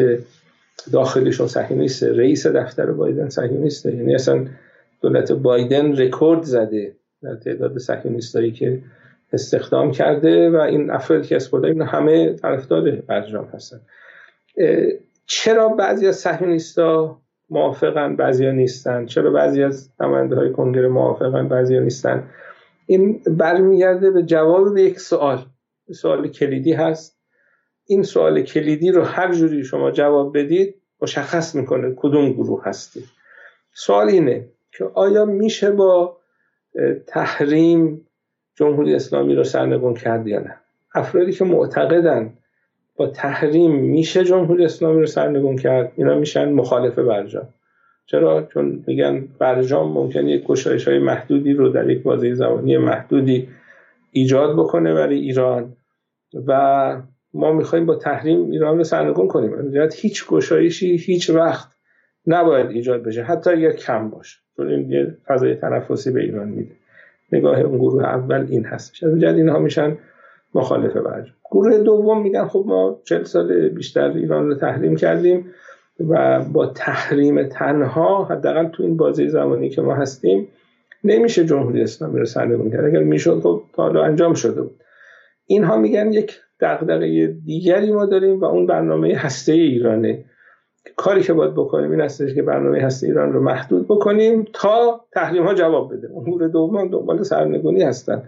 داخلیشون 0.92 1.48
سکیونیسته 1.48 2.14
رئیس 2.14 2.48
دفتر 2.48 2.92
بایدن 2.92 3.30
سکیونیسته 3.30 3.96
یعنی 3.96 4.16
اصلا 4.16 4.46
دولت 5.04 5.32
بایدن 5.32 5.98
رکورد 5.98 6.44
زده 6.44 6.96
در 7.22 7.36
تعداد 7.36 7.78
سکیونیستایی 7.78 8.52
که 8.52 8.82
استخدام 9.34 9.92
کرده 9.92 10.50
و 10.50 10.56
این 10.56 10.92
افرادی 10.92 11.28
که 11.28 11.36
اسپورده 11.36 11.68
این 11.68 11.82
همه 11.82 12.34
طرفدار 12.34 12.92
برجام 12.92 13.46
هستن. 13.54 13.82
چرا 15.26 15.70
بعضی 15.70 16.08
از 16.08 16.16
صهیونیستا 16.16 17.22
موافقن 17.50 18.16
بعضی 18.16 18.52
نیستن؟ 18.52 19.06
چرا 19.06 19.32
بعضی 19.32 19.64
از 19.64 19.90
نماینده 20.00 20.36
های 20.36 20.52
کنگره 20.52 20.88
موافقن 20.88 21.48
بعضی 21.48 21.80
نیستن؟ 21.80 22.30
این 22.86 23.22
برمیگرده 23.28 24.12
به 24.12 24.24
جواب 24.24 24.74
به 24.74 24.82
یک 24.82 25.00
سوال. 25.00 25.46
سوال 25.92 26.28
کلیدی 26.28 26.74
هست. 26.74 27.18
این 27.86 28.04
سوال 28.04 28.42
کلیدی 28.42 28.92
رو 28.92 29.04
هر 29.04 29.34
جوری 29.34 29.64
شما 29.64 29.92
جواب 29.92 30.38
بدید 30.38 30.76
مشخص 31.02 31.56
می‌کنه 31.56 31.94
کدوم 31.96 32.32
گروه 32.32 32.64
هستید. 32.66 33.06
سوال 33.74 34.08
اینه 34.08 34.46
که 34.78 34.86
آیا 34.94 35.26
میشه 35.26 35.72
با 35.72 36.18
تحریم 37.08 38.08
جمهوری 38.56 38.96
اسلامی 38.96 39.36
رو 39.36 39.44
سرنگون 39.44 39.94
کرد 39.94 40.28
یا 40.28 40.40
نه؟ 40.40 40.56
افرادی 40.96 41.32
که 41.32 41.46
معتقدن 41.46 42.34
با 42.96 43.08
تحریم 43.08 43.72
میشه 43.72 44.24
جمهوری 44.24 44.66
اسلامی 44.66 45.00
رو 45.00 45.06
سرنگون 45.06 45.56
کرد 45.56 45.92
اینا 45.96 46.16
میشن 46.16 46.52
مخالف 46.52 47.00
برجام. 47.00 47.48
چرا؟ 48.06 48.44
چون 48.54 48.84
میگن 48.88 49.28
برجام 49.40 49.92
ممکن 49.92 50.28
یک 50.28 50.44
گشایش 50.44 50.88
های 50.88 51.00
محدودی 51.00 51.54
رو 51.54 51.70
در 51.70 51.90
یک 51.90 52.04
بازه 52.04 52.34
زمانی 52.34 52.78
محدودی 52.78 53.50
ایجاد 54.12 54.54
بکنه 54.54 54.94
برای 54.94 55.20
ایران 55.20 55.76
و 56.48 57.02
ما 57.34 57.54
می‌خوایم 57.54 57.86
با 57.86 57.96
تحریم 57.96 58.52
ایران 58.52 58.78
رو 58.78 58.84
سرنگون 58.84 59.28
کنیم. 59.28 59.74
هیچ 59.96 60.28
گشایشی 60.28 60.98
هیچ 60.98 61.30
وقت 61.30 61.74
نباید 62.28 62.70
ایجاد 62.70 63.04
بشه 63.04 63.24
حتی 63.24 63.50
اگر 63.50 63.72
کم 63.72 64.10
باشه. 64.10 64.40
چون 64.58 64.68
این 64.68 64.92
یه 64.92 65.18
فضای 65.28 65.56
تنفسی 65.56 66.12
به 66.12 66.22
ایران 66.22 66.48
میده. 66.48 66.72
نگاه 67.32 67.60
اون 67.60 67.78
گروه 67.78 68.04
اول 68.04 68.48
این 68.50 68.66
هست. 68.66 69.04
از 69.04 69.24
اینها 69.24 69.60
میشن 69.60 69.98
مخالف 70.56 70.98
برجام 70.98 71.36
گروه 71.52 71.78
دوم 71.78 72.22
میگن 72.22 72.48
خب 72.48 72.64
ما 72.68 73.00
چل 73.04 73.24
سال 73.24 73.70
بیشتر 73.70 74.12
ایران 74.12 74.48
رو 74.48 74.56
تحریم 74.56 74.96
کردیم 74.96 75.46
و 76.10 76.42
با 76.42 76.66
تحریم 76.66 77.48
تنها 77.48 78.24
حداقل 78.24 78.68
تو 78.68 78.84
این 78.84 78.98
بازه 78.98 79.28
زمانی 79.28 79.70
که 79.70 79.82
ما 79.82 79.96
هستیم 79.96 80.48
نمیشه 81.04 81.46
جمهوری 81.46 81.82
اسلامی 81.82 82.20
رو 82.20 82.26
سرنگون 82.26 82.72
کرد. 82.72 82.86
اگر 82.86 83.04
می‌شد 83.04 83.40
خب 83.40 83.64
تا 83.74 83.84
حالا 83.84 84.04
انجام 84.04 84.34
شده 84.34 84.62
بود. 84.62 84.76
اینها 85.46 85.78
میگن 85.78 86.14
یک 86.14 86.40
دغدغه 86.60 87.28
دیگری 87.28 87.92
ما 87.92 88.06
داریم 88.06 88.40
و 88.40 88.46
اون 88.46 88.66
برنامه 88.66 89.16
هسته 89.16 89.52
ایرانه. 89.52 90.26
کاری 90.96 91.22
که 91.24 91.34
باید 91.34 91.54
بکنیم 91.54 91.92
این 91.92 92.02
هستش 92.02 92.34
که 92.34 92.42
برنامه 92.42 92.82
هسته 92.82 93.08
ایران 93.08 93.34
رو 93.34 93.44
محدود 93.44 93.88
بکنیم 93.88 94.48
تا 94.54 95.06
تحریم 95.12 95.44
ها 95.44 95.54
جواب 95.54 95.94
بده. 95.94 96.10
امور 96.16 96.48
دوم 96.48 96.88
دنبال 96.88 97.24
سرنگونی 97.24 97.82
هستن. 97.84 98.24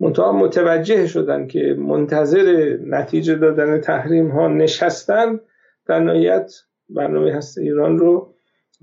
منتها 0.00 0.32
متوجه 0.32 1.06
شدن 1.06 1.46
که 1.46 1.76
منتظر 1.78 2.76
نتیجه 2.86 3.34
دادن 3.34 3.80
تحریم 3.80 4.28
ها 4.30 4.48
نشستن 4.48 5.40
در 5.86 6.00
نهایت 6.00 6.52
برنامه 6.88 7.32
هست 7.32 7.58
ایران 7.58 7.98
رو 7.98 8.34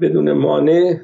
بدون 0.02 0.32
مانع 0.32 0.96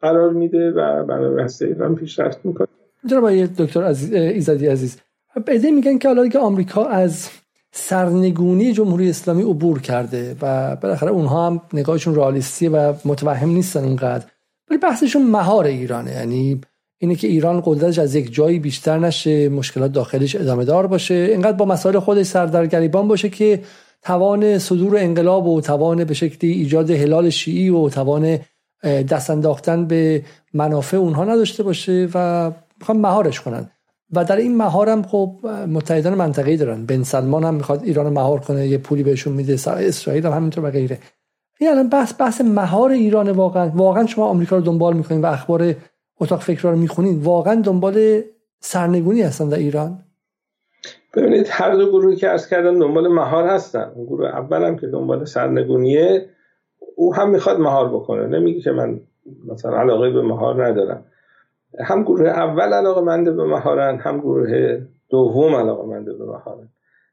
قرار 0.00 0.32
میده 0.32 0.70
و 0.70 1.04
برنامه 1.04 1.42
هست 1.42 1.62
ایران 1.62 1.94
پیشرفت 1.94 2.46
می‌کنه. 2.46 2.68
جناب 3.06 3.44
دکتر 3.44 3.82
عزیز 3.82 4.12
ایزدی 4.12 4.66
عزیز 4.66 5.00
بعده 5.46 5.70
میگن 5.70 5.98
که 5.98 6.08
حالا 6.08 6.28
که 6.28 6.38
آمریکا 6.38 6.84
از 6.84 7.30
سرنگونی 7.76 8.72
جمهوری 8.72 9.10
اسلامی 9.10 9.42
عبور 9.42 9.80
کرده 9.80 10.36
و 10.42 10.76
بالاخره 10.76 11.10
اونها 11.10 11.46
هم 11.46 11.60
نگاهشون 11.72 12.14
رئالیستی 12.14 12.68
و 12.68 12.94
متوهم 13.04 13.50
نیستن 13.50 13.84
اونقدر. 13.84 14.24
ولی 14.70 14.78
بحثشون 14.78 15.30
مهار 15.30 15.64
ایرانه. 15.64 16.12
یعنی 16.12 16.60
اینه 16.98 17.14
که 17.14 17.28
ایران 17.28 17.62
قدرتش 17.64 17.98
از 17.98 18.14
یک 18.14 18.34
جایی 18.34 18.58
بیشتر 18.58 18.98
نشه 18.98 19.48
مشکلات 19.48 19.92
داخلش 19.92 20.36
ادامه 20.36 20.64
دار 20.64 20.86
باشه. 20.86 21.14
اینقدر 21.14 21.56
با 21.56 21.64
مسائل 21.64 21.98
خودش 21.98 22.26
سردرگریبان 22.26 23.08
باشه 23.08 23.28
که 23.28 23.60
توان 24.02 24.58
صدور 24.58 24.96
انقلاب 24.98 25.46
و 25.46 25.60
توان 25.60 26.04
به 26.04 26.14
شکلی 26.14 26.52
ایجاد 26.52 26.90
هلال 26.90 27.30
شیعی 27.30 27.68
و 27.68 27.88
توان 27.88 28.38
دست 28.82 29.30
انداختن 29.30 29.86
به 29.86 30.22
منافع 30.54 30.96
اونها 30.96 31.24
نداشته 31.24 31.62
باشه 31.62 32.08
و 32.14 32.50
می‌خوان 32.80 32.98
مهارش 32.98 33.40
کنن. 33.40 33.70
و 34.16 34.24
در 34.24 34.36
این 34.36 34.56
مهارم 34.56 35.02
خب 35.02 35.40
متحدان 35.68 36.14
منطقه‌ای 36.14 36.56
دارن. 36.56 36.86
بن 36.86 37.02
سلمان 37.02 37.44
هم 37.44 37.54
می‌خواد 37.54 37.82
ایران 37.82 38.12
مهار 38.12 38.40
کنه 38.40 38.66
یه 38.66 38.78
پولی 38.78 39.02
بهشون 39.02 39.32
میده 39.32 39.52
اسرائیل 39.66 40.26
هم 40.26 40.32
همینطور 40.32 40.64
و 40.64 40.70
غیره. 40.70 40.98
این 41.60 41.70
الان 41.70 41.88
بحث 41.88 42.20
بحث 42.20 42.40
مهار 42.40 42.90
ایران 42.90 43.30
واقعا 43.30 43.70
واقعا 43.74 44.06
شما 44.06 44.26
آمریکا 44.26 44.56
رو 44.56 44.62
دنبال 44.62 44.96
می‌کنین 44.96 45.22
و 45.22 45.26
اخبار 45.26 45.74
اتاق 46.20 46.40
فکر 46.40 46.70
رو 46.70 46.76
می‌خونید 46.76 47.24
واقعا 47.24 47.54
دنبال 47.54 48.20
سرنگونی 48.60 49.22
هستن 49.22 49.48
در 49.48 49.58
ایران؟ 49.58 49.98
ببینید 51.16 51.46
هر 51.50 51.74
دو 51.74 51.90
گروهی 51.90 52.16
که 52.16 52.30
ارز 52.30 52.48
کردم 52.48 52.78
دنبال 52.78 53.08
مهار 53.08 53.46
هستن. 53.46 53.92
گروه 54.08 54.26
اول 54.26 54.64
هم 54.64 54.76
که 54.76 54.86
دنبال 54.86 55.24
سرنگونیه 55.24 56.26
او 56.96 57.14
هم 57.14 57.30
می‌خواد 57.30 57.60
مهار 57.60 57.88
بکنه. 57.88 58.26
نمیگه 58.26 58.60
که 58.60 58.70
من 58.70 59.00
مثلا 59.48 59.78
علاقه 59.78 60.10
به 60.10 60.22
مهار 60.22 60.66
ندارم. 60.66 61.04
هم 61.80 62.02
گروه 62.02 62.28
اول 62.28 62.72
علاقه 62.72 63.00
منده 63.00 63.32
به 63.32 63.44
مهارن 63.44 63.98
هم 63.98 64.20
گروه 64.20 64.80
دوم 65.10 65.54
علاقه 65.54 65.86
منده 65.86 66.12
به 66.12 66.24
مهارن. 66.24 66.68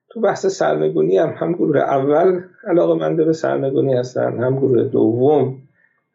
تو 0.09 0.21
بحث 0.21 0.45
سرنگونی 0.45 1.17
هم 1.17 1.29
هم 1.37 1.53
گروه 1.53 1.77
اول 1.77 2.41
علاقه 2.67 2.93
منده 2.93 3.23
به 3.23 3.33
سرنگونی 3.33 3.93
هستن 3.93 4.43
هم 4.43 4.57
گروه 4.57 4.83
دوم 4.83 5.57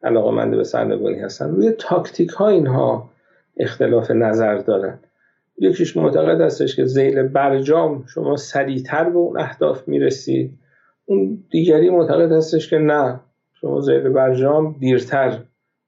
علاقه 0.02 0.30
منده 0.30 0.56
به 0.56 0.64
سرنگونی 0.64 1.18
هستن. 1.18 1.50
روی 1.50 1.72
تاکتیک 1.78 2.30
ها 2.30 2.48
اینها 2.48 3.10
اختلاف 3.56 4.10
نظر 4.10 4.56
دارن. 4.56 4.98
یکیش 5.58 5.96
معتقد 5.96 6.40
هستش 6.40 6.76
که 6.76 6.84
زیل 6.84 7.22
برجام 7.22 8.04
شما 8.06 8.36
سریعتر 8.36 9.10
به 9.10 9.18
اون 9.18 9.40
اهداف 9.40 9.88
می‌رسید. 9.88 10.58
اون 11.04 11.44
دیگری 11.50 11.90
معتقد 11.90 12.32
هستش 12.32 12.70
که 12.70 12.78
نه 12.78 13.20
شما 13.60 13.80
زیل 13.80 14.08
برجام 14.08 14.76
دیرتر 14.80 15.38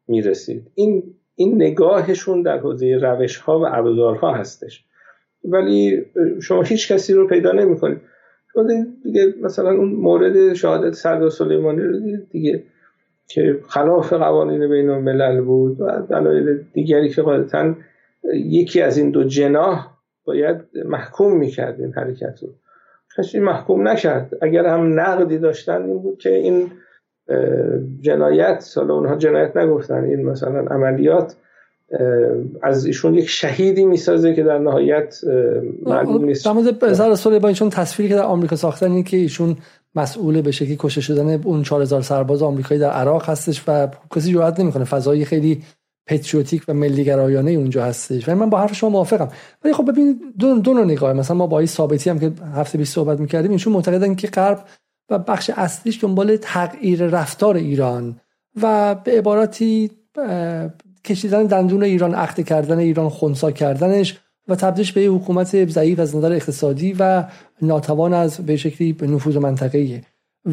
می‌رسید. 0.09 0.71
این 0.75 1.15
این 1.39 1.55
نگاهشون 1.63 2.43
در 2.43 2.59
حوزه 2.59 2.99
روش 3.03 3.37
ها 3.37 3.61
و 3.61 3.67
ابزارها 3.67 4.35
هستش. 4.35 4.85
ولی 5.45 6.05
شما 6.43 6.63
هیچ 6.63 6.93
کسی 6.93 7.13
رو 7.15 7.27
پیدا 7.27 7.53
نمی‌کنید. 7.53 8.01
شما 8.53 8.67
دیگه 9.03 9.35
مثلا 9.43 9.71
اون 9.71 9.89
مورد 9.89 10.55
شهادت 10.55 10.95
سردار 10.95 11.31
سلیمانی 11.31 11.83
رو 11.83 12.17
دیگه 12.31 12.63
که 13.29 13.59
خلاف 13.69 14.13
قوانین 14.13 14.69
بین 14.69 14.91
الملل 14.91 15.41
بود 15.41 15.81
و 15.81 16.07
دلایل 16.11 16.65
دیگری 16.73 17.09
که 17.09 17.23
قاعدتا 17.23 17.75
یکی 18.35 18.83
از 18.83 18.99
این 18.99 19.11
دو 19.11 19.25
جناح 19.25 19.87
باید 20.25 20.57
محکوم 20.85 21.39
می‌کرد 21.39 21.81
این 21.81 21.93
حرکت 21.93 22.43
رو. 22.43 22.49
کسی 23.19 23.39
محکوم 23.39 23.89
نکرد. 23.89 24.39
اگر 24.43 24.67
هم 24.67 25.01
نقدی 25.01 25.39
داشتن 25.39 25.83
این 25.83 25.99
بود 25.99 26.19
که 26.19 26.35
این 26.35 26.71
جنایت 28.01 28.61
سال 28.61 28.91
اونها 28.91 29.17
جنایت 29.17 29.57
نگفتن. 29.57 30.05
این 30.05 30.25
مثلا 30.25 30.61
عملیات 30.61 31.37
از 32.63 32.87
ایشون 32.87 33.15
یک 33.15 33.29
شهیدی 33.29 33.85
می‌سازه 33.85 34.35
که 34.35 34.43
در 34.43 34.59
نهایت 34.59 35.21
معلوم 35.87 36.25
نیست. 36.25 36.45
در 36.45 36.53
مورد 36.53 37.41
با 37.41 37.49
ایشون 37.49 37.71
تصویری 37.71 38.09
که 38.09 38.17
در 38.17 38.23
آمریکا 38.23 38.57
ساختن 38.57 38.93
این 38.93 39.05
که 39.05 39.17
ایشون 39.17 39.57
مسئول 39.95 40.43
به 40.43 40.51
شکلی 40.51 40.77
کشته 40.79 41.01
شدن 41.01 41.41
اون 41.45 41.63
4000 41.63 42.03
سرباز 42.03 42.43
آمریکایی 42.43 42.81
در 42.81 42.91
عراق 42.91 43.31
هستش 43.31 43.63
و 43.69 43.89
کسی 44.17 44.33
جرئت 44.33 44.61
نمی‌کنه. 44.61 44.85
فضایی 44.85 45.25
خیلی 45.25 45.63
پتریوتیک 46.07 46.63
و 46.69 46.75
ملی 46.75 47.05
گرایانه 47.05 47.51
اونجا 47.51 47.85
هستش. 47.85 48.29
و 48.29 48.35
من 48.35 48.51
با 48.51 48.59
حرف 48.59 48.75
شما 48.75 48.91
موافقم. 48.91 49.29
ولی 49.65 49.73
خب 49.73 49.91
ببین 49.91 50.21
دو, 50.39 50.59
دو 50.59 50.75
نگاه. 50.75 51.13
مثلا 51.13 51.37
ما 51.37 51.47
با 51.47 51.59
این 51.59 51.67
ثابتی 51.67 52.11
هم 52.11 52.19
که 52.19 52.33
هفته 52.55 52.79
20 52.79 52.95
صحبت 52.95 53.21
می‌کردیم 53.21 53.51
ایشون 53.51 53.73
معتقدن 53.73 54.15
که 54.15 54.29
غرب 54.29 54.59
و 55.11 55.19
بخش 55.19 55.51
اصلیش 55.57 56.05
دنبال 56.05 56.37
تغییر 56.37 57.07
رفتار 57.07 57.57
ایران 57.57 58.21
و 58.63 58.95
به 58.95 59.19
عبارتی 59.19 59.91
کشیدن 61.05 61.47
دندون 61.47 61.83
ایران 61.83 62.15
اخته 62.15 62.43
کردن 62.43 62.79
ایران 62.79 63.09
خونسا 63.09 63.51
کردنش 63.51 64.19
و 64.49 64.57
تبدیلش 64.57 64.93
به 64.93 65.01
حکومت 65.01 65.69
ضعیف 65.71 65.99
از 65.99 66.17
نظر 66.17 66.33
اقتصادی 66.33 66.97
و 66.99 67.25
ناتوان 67.63 68.15
از 68.15 68.37
به 68.37 68.57
شکلی 68.57 68.93
به 68.93 69.07
نفوذ 69.07 69.37
منطقه‌ایه. 69.37 70.03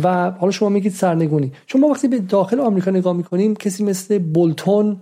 و 0.03 0.31
حالا 0.31 0.51
شما 0.51 0.69
میگید 0.69 0.91
سرنگونی. 0.91 1.51
چون 1.65 1.81
ما 1.81 1.87
وقتی 1.87 2.07
به 2.07 2.19
داخل 2.19 2.59
آمریکا 2.59 2.91
نگاه 2.91 3.13
می‌کنیم 3.13 3.55
کسی 3.55 3.83
مثل 3.83 4.17
بولتون 4.17 5.01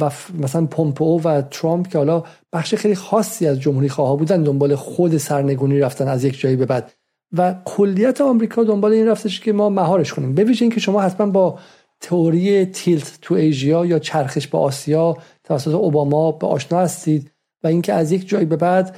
و 0.00 0.10
مثلا 0.40 0.66
پومپو 0.66 1.20
و 1.20 1.42
ترامپ 1.42 1.88
که 1.88 1.98
حالا 1.98 2.22
بخش 2.52 2.74
خیلی 2.74 2.94
خاصی 2.94 3.46
از 3.46 3.60
جمهوری 3.60 3.88
خواه 3.88 4.18
بودن 4.18 4.42
دنبال 4.42 4.74
خود 4.74 5.16
سرنگونی 5.18 5.80
رفتن 5.80 6.08
از 6.08 6.24
یک 6.24 6.40
جایی 6.40 6.56
به 6.56 6.66
بعد. 6.66 6.92
و 7.36 7.54
کلیت 7.64 8.20
آمریکا 8.20 8.64
دنبال 8.64 8.92
این 8.92 9.08
رفتش 9.08 9.40
که 9.40 9.52
ما 9.52 9.68
مهارش 9.68 10.12
کنیم. 10.12 10.34
به 10.34 10.46
اینکه 10.60 10.80
شما 10.80 11.00
حتما 11.00 11.26
با 11.26 11.58
تئوری 12.00 12.66
تیلت 12.66 13.18
تو 13.22 13.34
ایژیا 13.34 13.86
یا 13.86 13.98
چرخش 13.98 14.46
به 14.46 14.58
آسیا 14.58 15.16
توسط 15.44 15.74
اوباما 15.74 16.32
به 16.32 16.46
آشنا 16.46 16.78
هستید 16.78 17.30
و 17.62 17.66
اینکه 17.66 17.92
از 17.92 18.12
یک 18.12 18.28
جایی 18.28 18.46
به 18.46 18.56
بعد 18.56 18.96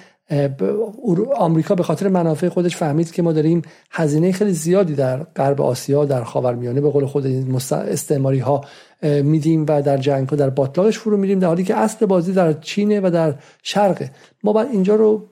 آمریکا 1.36 1.74
به 1.74 1.82
خاطر 1.82 2.08
منافع 2.08 2.48
خودش 2.48 2.76
فهمید 2.76 3.12
که 3.12 3.22
ما 3.22 3.32
داریم 3.32 3.62
هزینه 3.90 4.32
خیلی 4.32 4.52
زیادی 4.52 4.94
در 4.94 5.16
غرب 5.22 5.60
آسیا 5.60 6.04
در 6.04 6.24
خاورمیانه 6.24 6.80
به 6.80 6.90
قول 6.90 7.06
خود 7.06 7.26
استعماری 7.72 8.38
ها 8.38 8.60
میدیم 9.02 9.66
و 9.68 9.82
در 9.82 9.96
جنگ 9.96 10.28
ها 10.28 10.36
در 10.36 10.50
باطلاقش 10.50 10.98
فرو 10.98 11.16
میریم 11.16 11.38
در 11.38 11.48
حالی 11.48 11.64
که 11.64 11.76
اصل 11.76 12.06
بازی 12.06 12.32
در 12.32 12.52
چینه 12.52 13.00
و 13.00 13.10
در 13.10 13.34
شرقه. 13.62 14.10
ما 14.44 14.52
باید 14.52 14.68
اینجا 14.72 14.94
رو 14.94 15.28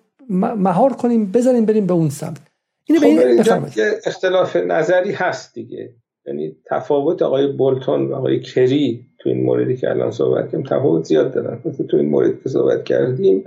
مهار 0.56 0.92
کنیم 0.92 1.26
بزنیم 1.26 1.64
بریم 1.64 1.86
به 1.86 1.94
اون 1.94 2.10
سمت. 2.10 2.53
اینو 2.84 3.00
خب 3.00 3.74
به 3.76 4.00
اختلاف 4.06 4.56
نظری 4.56 5.12
هست 5.12 5.54
دیگه. 5.54 5.90
یعنی 6.26 6.56
تفاوت 6.70 7.22
آقای 7.22 7.46
بولتون 7.46 8.08
و 8.08 8.14
آقای 8.14 8.40
کری 8.40 9.06
تو 9.18 9.28
این 9.28 9.44
موردی 9.44 9.76
که 9.76 9.90
الان 9.90 10.10
صحبت 10.10 10.44
کردیم 10.44 10.62
تفاوت 10.62 11.04
زیاد 11.04 11.34
دارن. 11.34 11.60
مثل 11.64 11.86
تو 11.86 11.96
این 11.96 12.08
موردی 12.08 12.38
که 12.42 12.48
صحبت 12.48 12.84
کردیم 12.84 13.44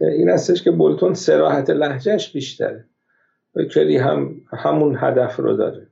این 0.00 0.28
هستش 0.28 0.62
که 0.62 0.70
بولتون 0.70 1.14
سراحت 1.14 1.70
لحجهش 1.70 2.32
بیشتره. 2.32 2.84
و 3.54 3.64
کلی 3.64 3.96
هم 3.96 4.34
همون 4.52 4.96
هدف 5.00 5.36
رو 5.36 5.56
داره. 5.56 5.86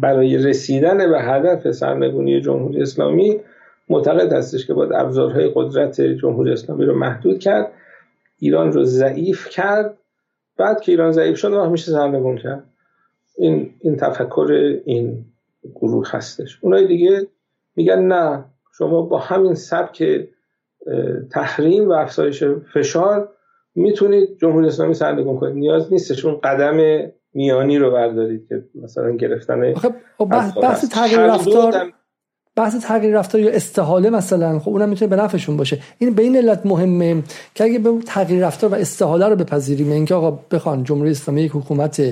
برای 0.00 0.36
رسیدن 0.36 1.10
به 1.10 1.20
هدف 1.22 1.70
سرنگونی 1.70 2.40
جمهوری 2.40 2.82
اسلامی 2.82 3.40
معتقد 3.88 4.32
هستش 4.32 4.66
که 4.66 4.74
باید 4.74 4.92
ابزارهای 4.92 5.50
قدرت 5.54 6.00
جمهوری 6.00 6.52
اسلامی 6.52 6.84
رو 6.84 6.98
محدود 6.98 7.38
کرد 7.38 7.72
ایران 8.38 8.72
رو 8.72 8.84
ضعیف 8.84 9.48
کرد 9.48 9.98
بعد 10.58 10.80
که 10.80 10.92
ایران 10.92 11.12
ضعیف 11.12 11.38
شد 11.38 11.52
میشه 11.70 11.92
سرنگون 11.92 12.36
کرد 12.36 12.64
این 13.38 13.70
این 13.80 13.96
تفکر 13.96 14.78
این 14.84 15.24
گروه 15.74 16.06
هستش 16.10 16.58
اونای 16.60 16.86
دیگه 16.86 17.26
میگن 17.76 17.98
نه 17.98 18.44
شما 18.78 19.02
با 19.02 19.18
همین 19.18 19.54
سبک 19.54 20.28
تحریم 21.30 21.88
و 21.88 21.92
افزایش 21.92 22.44
فشار 22.44 23.28
می‌تونید 23.74 24.36
جمهوری 24.40 24.66
اسلامی 24.66 24.94
سرنگون 24.94 25.38
کنید. 25.38 25.54
نیاز 25.54 25.92
نیستش 25.92 26.24
اون 26.24 26.40
قدم 26.44 27.02
میانی 27.34 27.78
رو 27.78 27.90
بردارید 27.90 28.48
که 28.48 28.64
مثلا 28.74 29.10
گرفتن 29.10 29.74
خب 29.74 29.94
بحث 30.62 30.88
تغییر 30.88 31.20
رفتار 31.20 31.92
بحث 32.58 32.76
تغییر 32.76 33.18
رفتار 33.18 33.40
یا 33.40 33.50
استحاله 33.50 34.10
مثلا 34.10 34.58
خب 34.58 34.68
اونم 34.68 34.88
می‌تونه 34.88 35.08
به 35.08 35.16
نفعشون 35.16 35.56
باشه. 35.56 35.78
این 35.98 36.14
به 36.14 36.22
علت 36.22 36.66
مهمه 36.66 37.22
که 37.54 37.64
اگه 37.64 37.78
به 37.78 37.90
تغییر 38.06 38.46
رفتار 38.46 38.70
و 38.70 38.74
استحاله 38.74 39.26
رو 39.28 39.36
بپذیریم 39.36 39.92
اینکه 39.92 40.14
آقا 40.14 40.30
بخوان 40.30 40.84
جمهوری 40.84 41.10
اسلامی 41.10 41.42
یک 41.42 41.52
حکومت 41.54 42.02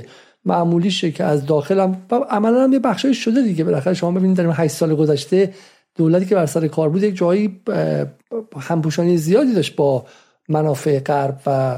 معمولی 0.44 0.90
شه 0.90 1.10
که 1.10 1.24
از 1.24 1.46
داخل 1.46 1.80
هم 1.80 1.96
عملا 2.30 2.62
هم 2.64 2.72
یه 2.72 2.78
بخشای 2.78 3.14
شده 3.14 3.42
دیگه. 3.42 3.64
بالاخره 3.64 3.94
شما 3.94 4.10
ببینید 4.10 4.36
در 4.36 4.50
8 4.50 4.74
سال 4.74 4.94
گذشته 4.94 5.52
دولتی 5.96 6.26
که 6.26 6.34
بر 6.34 6.46
سر 6.46 6.68
کار 6.68 6.88
بود 6.88 7.02
یک 7.02 7.16
جایی 7.16 7.60
همپوشانی 8.60 9.16
زیادی 9.16 9.54
داشت 9.54 9.76
با 9.76 10.04
منافع 10.48 11.00
غرب 11.00 11.40
و 11.46 11.76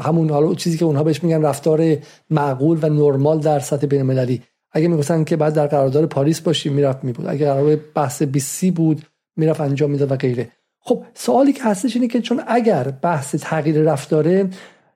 همون 0.00 0.30
حالا 0.30 0.54
چیزی 0.54 0.78
که 0.78 0.84
اونها 0.84 1.04
بهش 1.04 1.22
میگن 1.22 1.42
رفتار 1.42 1.96
معقول 2.30 2.78
و 2.82 2.88
نرمال 2.88 3.38
در 3.38 3.58
سطح 3.58 3.86
بین 3.86 4.00
المللی 4.00 4.42
اگه 4.76 4.88
می‌گفتن 4.88 5.24
که 5.24 5.36
بعد 5.36 5.54
در 5.54 5.66
قرارداد 5.66 6.04
پاریس 6.04 6.40
باشیم 6.40 6.72
می‌رفت 6.72 7.04
میبود 7.04 7.26
اگه 7.28 7.46
قرار 7.46 7.76
بحث 7.94 8.22
20 8.22 8.64
بود 8.64 9.02
می‌رفت 9.36 9.60
انجام 9.60 9.90
می‌داد 9.90 10.12
و 10.12 10.16
غیره. 10.16 10.48
خب 10.80 11.02
سوالی 11.14 11.52
که 11.52 11.64
هستش 11.64 11.96
اینه 11.96 12.08
که 12.08 12.20
چون 12.20 12.42
اگر 12.46 12.84
بحث 13.02 13.34
تغییر 13.34 13.82
رفتاره 13.82 14.50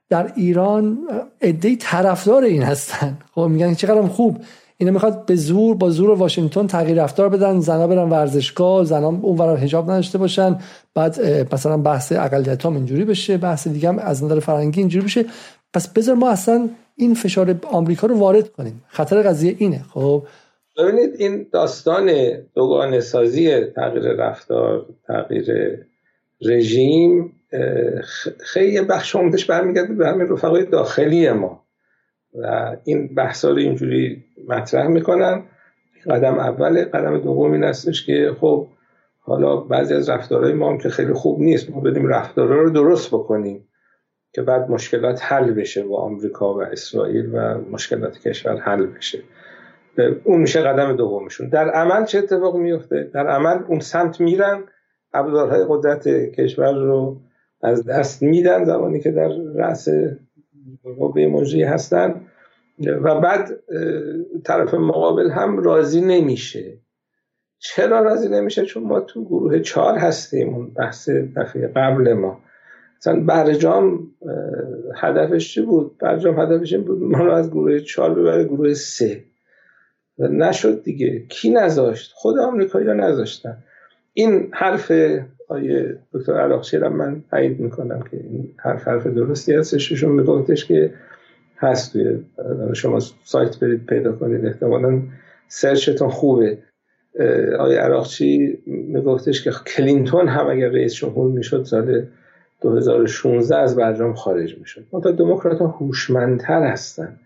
در 0.09 0.33
ایران 0.37 0.99
عده 1.43 1.77
طرفدار 1.77 2.45
این 2.45 2.63
هستن. 2.63 3.19
خب 3.35 3.41
میگن 3.41 3.75
چقدر 3.75 4.03
خوب. 4.03 4.39
اینا 4.79 4.93
می‌خواد 4.93 5.27
به 5.27 5.37
زور 5.37 5.77
با 5.77 5.91
زور 5.91 6.11
واشنگتن 6.11 6.67
تغییر 6.67 7.03
رفتار 7.03 7.29
بدن 7.29 7.61
زنا 7.61 7.87
برن 7.87 8.11
ورزشگاه 8.11 8.85
زنا 8.85 9.09
اون 9.09 9.39
ورا 9.39 9.57
حجاب 9.57 9.91
نداشته 9.91 10.19
باشن. 10.19 10.59
بعد 10.95 11.21
مثلا 11.55 11.77
بحث 11.77 12.13
اقلیت 12.13 12.67
هم 12.67 12.75
اینجوری 12.75 13.05
بشه 13.05 13.37
بحث 13.37 13.69
دیگه 13.69 13.89
هم 13.89 13.99
از 13.99 14.25
نظر 14.25 14.41
فرنگی 14.41 14.81
اینجوری 14.81 15.05
بشه. 15.05 15.25
پس 15.73 15.89
بذار 15.89 16.15
ما 16.15 16.31
اصلا 16.31 16.69
این 17.01 17.15
فشار 17.15 17.61
آمریکا 17.63 18.07
رو 18.07 18.19
وارد 18.19 18.49
کنیم. 18.49 18.83
خطر 18.89 19.23
قضیه 19.23 19.55
اینه. 19.59 19.85
خب؟ 19.95 20.23
ببینید 20.79 21.15
این 21.19 21.47
داستان 21.53 22.11
دوگانه 22.55 23.01
سازی 23.01 23.65
تغییر 23.65 24.13
رفتار 24.13 24.87
تغییر 25.07 25.79
رژیم 26.43 27.33
خیلی 28.41 28.81
بخش 28.81 29.17
عمدش 29.17 29.45
برمیگرده 29.45 29.95
به 29.95 30.09
همین 30.09 30.29
رفقای 30.29 30.65
داخلی 30.65 31.31
ما. 31.31 31.65
و 32.35 32.77
این 32.85 33.15
بحثا 33.15 33.51
رو 33.51 33.59
اینجوری 33.59 34.25
مطرح 34.49 34.87
می‌کنن. 34.87 35.43
قدم 36.11 36.39
اول 36.39 36.85
قدم 36.85 37.19
دوم 37.19 37.53
این 37.53 37.65
هستش 37.65 38.07
که 38.07 38.37
خب 38.41 38.67
حالا 39.21 39.57
بعضی 39.57 39.95
از 39.95 40.09
رفتارهای 40.09 40.53
ما 40.53 40.71
هم 40.71 40.79
که 40.79 40.89
خیلی 40.89 41.13
خوب 41.13 41.41
نیست. 41.41 41.71
ما 41.71 41.81
بدیم 41.81 42.07
رفتارها 42.07 42.55
رو 42.55 42.71
درست 42.71 43.09
بکنیم. 43.09 43.69
که 44.33 44.43
بعد 44.43 44.71
مشکلات 44.71 45.21
حل 45.23 45.53
بشه 45.53 45.83
با 45.83 46.03
آمریکا 46.03 46.55
و 46.55 46.63
اسرائیل 46.63 47.31
و 47.35 47.59
مشکلات 47.71 48.19
کشور 48.19 48.57
حل 48.57 48.87
بشه. 48.87 49.23
اون 50.25 50.41
میشه 50.41 50.61
قدم 50.61 50.97
دومشون. 50.97 51.49
در 51.49 51.71
عمل 51.71 52.05
چه 52.05 52.19
اتفاق 52.19 52.57
میفته؟ 52.57 53.11
در 53.15 53.27
عمل 53.27 53.63
اون 53.69 53.81
سمت 53.81 54.21
میرن 54.21 54.65
ابزارهای 55.13 55.65
قدرت 55.69 56.09
کشور 56.09 56.75
رو 56.75 57.21
از 57.63 57.85
دست 57.85 58.23
میدن 58.23 58.65
زمانی 58.65 59.01
که 59.01 59.11
در 59.11 59.29
رأس 59.55 59.89
قوه 60.99 61.27
مجری 61.27 61.63
هستن. 61.63 62.27
و 63.03 63.21
بعد 63.21 63.51
طرف 64.45 64.75
مقابل 64.75 65.31
هم 65.31 65.59
راضی 65.59 66.01
نمیشه. 66.01 66.79
چرا 67.59 68.01
راضی 68.01 68.29
نمیشه؟ 68.29 68.65
چون 68.65 68.83
ما 68.83 69.01
تو 69.01 69.25
گروه 69.25 69.61
چهار 69.61 69.99
هستیم 69.99 70.55
اون 70.55 70.71
بحث 70.71 71.09
دفعه 71.09 71.69
قبل 71.69 72.13
ما. 72.13 72.41
مثلا 73.01 73.21
برجام 73.21 74.11
هدفش 74.97 75.55
چی 75.55 75.63
بود؟ 75.63 75.99
برجام 75.99 76.41
هدفش 76.41 76.73
این 76.73 76.85
بود 76.85 77.03
ما 77.03 77.25
رو 77.25 77.33
از 77.33 77.51
گروه 77.51 77.81
چهار 77.81 78.15
ببره 78.15 78.45
گروه 78.45 78.75
سه. 78.75 79.25
نشد 80.19 80.83
دیگه. 80.83 81.25
کی 81.29 81.51
نذاشت؟ 81.51 82.13
خود 82.15 82.39
آمریکایی 82.39 82.87
ها 82.87 82.93
نذاشتن. 82.93 83.57
این 84.13 84.49
حرف 84.53 84.93
آیه 85.49 85.99
دکتر 86.13 86.33
عراقچی 86.33 86.79
را 86.79 86.89
من 86.89 87.25
تایید 87.31 87.61
می‌کنم 87.61 88.03
که 88.11 88.17
این 88.17 88.55
حرف 88.59 88.89
حرف 88.89 89.07
درستی 89.07 89.55
هستش. 89.55 89.89
ششون 89.89 90.13
میگفتش 90.13 90.65
که 90.65 90.95
هست 91.57 91.93
توی 91.93 92.19
شما 92.73 92.99
سایت 93.25 93.59
برید 93.59 93.87
پیدا 93.87 94.13
کنید. 94.13 94.47
احتمالا 94.47 95.03
سرچتون 95.49 96.09
خوبه. 96.09 96.59
آیه 97.59 97.79
عراقچی 97.79 98.59
میگفتش 98.67 99.45
که 99.45 99.51
کلینتون 99.77 100.29
هم 100.29 100.47
اگر 100.51 100.69
رئیس 100.69 100.95
جمهور 100.95 101.33
می‌شد 101.33 101.65
سال 101.65 102.07
2016 102.61 103.57
از 103.57 103.77
برجام 103.77 104.15
خارج 104.15 104.59
می‌شد. 104.59 104.85
منتها 104.93 105.13
دموکرات 105.13 105.59
ها 105.59 105.67
هوشمندتر 105.67 106.63
هستن. 106.63 107.17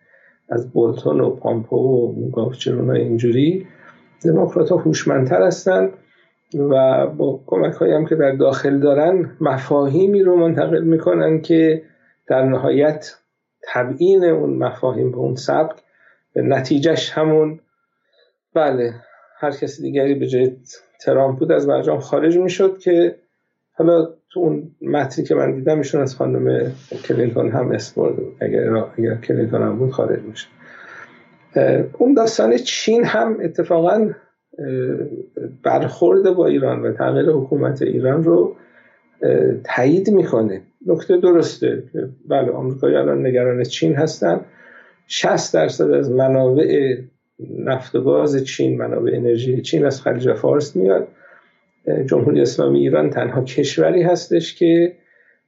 از 0.48 0.70
بولتون 0.70 1.20
و 1.20 1.30
پامپو 1.30 1.76
و 1.76 2.30
گافچرون 2.30 2.90
اینجوری 2.90 3.66
دموکرات 4.24 4.70
ها 4.70 4.76
هوشمندتر 4.76 5.42
هستن 5.42 5.90
و 6.54 7.06
با 7.06 7.40
کمک 7.46 7.74
هایی 7.74 7.92
هم 7.92 8.06
که 8.06 8.14
در 8.14 8.32
داخل 8.32 8.80
دارن 8.80 9.30
مفاهیمی 9.40 10.22
رو 10.22 10.36
منتقل 10.36 10.84
می‌کنن 10.84 11.40
که 11.40 11.82
در 12.26 12.42
نهایت 12.42 13.14
تبیین 13.62 14.24
اون 14.24 14.56
مفاهیم 14.56 15.10
به 15.10 15.16
اون 15.16 15.34
سبک 15.34 15.76
نتیجهش 16.36 17.10
همون 17.10 17.60
بله 18.54 18.94
هر 19.38 19.50
کسی 19.50 19.82
دیگری 19.82 20.14
به 20.14 20.26
جای 20.26 20.56
ترامپ 21.00 21.38
بود 21.38 21.52
از 21.52 21.66
برجام 21.66 21.98
خارج 21.98 22.38
می‌شد 22.38 22.78
که 22.78 23.16
حالا 23.72 24.08
تو 24.34 24.40
اون 24.40 24.70
متنی 24.82 25.24
که 25.24 25.34
من 25.34 25.54
دیدم 25.54 25.78
ایشون 25.78 26.00
از 26.00 26.16
خانم 26.16 26.72
کلینتون 27.04 27.50
هم 27.50 27.70
اسم 27.70 28.02
بود. 28.02 28.36
اگر, 28.40 28.76
اگر 28.98 29.14
کلینتون 29.14 29.62
هم 29.62 29.78
بود 29.78 29.90
خارج 29.90 30.20
میشه. 30.22 30.46
اون 31.98 32.14
داستان 32.14 32.56
چین 32.56 33.04
هم 33.04 33.36
اتفاقا 33.40 34.10
برخورد 35.62 36.30
با 36.30 36.46
ایران 36.46 36.82
و 36.82 36.92
تغییر 36.92 37.30
حکومت 37.30 37.82
ایران 37.82 38.24
رو 38.24 38.56
تایید 39.64 40.10
می‌کنه. 40.10 40.60
نکته 40.86 41.16
درسته 41.16 41.82
بله 42.28 42.52
آمریکایی 42.52 42.96
الان 42.96 43.26
نگران 43.26 43.62
چین 43.62 43.94
هستن. 43.94 44.40
60 45.06 45.54
درصد 45.54 45.90
از 45.90 46.10
منابع 46.10 46.96
نفت 47.58 47.94
و 47.94 48.00
گاز 48.00 48.44
چین 48.44 48.78
منابع 48.78 49.10
انرژی 49.14 49.62
چین 49.62 49.86
از 49.86 50.02
خلیج 50.02 50.32
فارس 50.32 50.76
میاد. 50.76 51.08
جمهوری 52.06 52.40
اسلامی 52.40 52.78
ایران 52.78 53.10
تنها 53.10 53.44
کشوری 53.44 54.02
هستش 54.02 54.54
که 54.54 54.96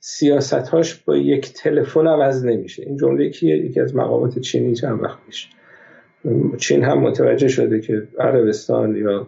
سیاستهاش 0.00 0.94
با 0.94 1.16
یک 1.16 1.52
تلفن 1.52 2.06
عوض 2.06 2.44
نمیشه. 2.44 2.82
این 2.82 2.96
جمله 2.96 3.30
کیه؟ 3.30 3.56
یکی 3.56 3.80
از 3.80 3.96
مقامات 3.96 4.38
چینی 4.38 4.74
چند 4.74 5.02
وقت 5.02 5.18
پیش. 5.26 5.48
چین 6.58 6.84
هم 6.84 6.98
متوجه 6.98 7.48
شده 7.48 7.80
که 7.80 8.02
عربستان 8.18 8.96
یا 8.96 9.26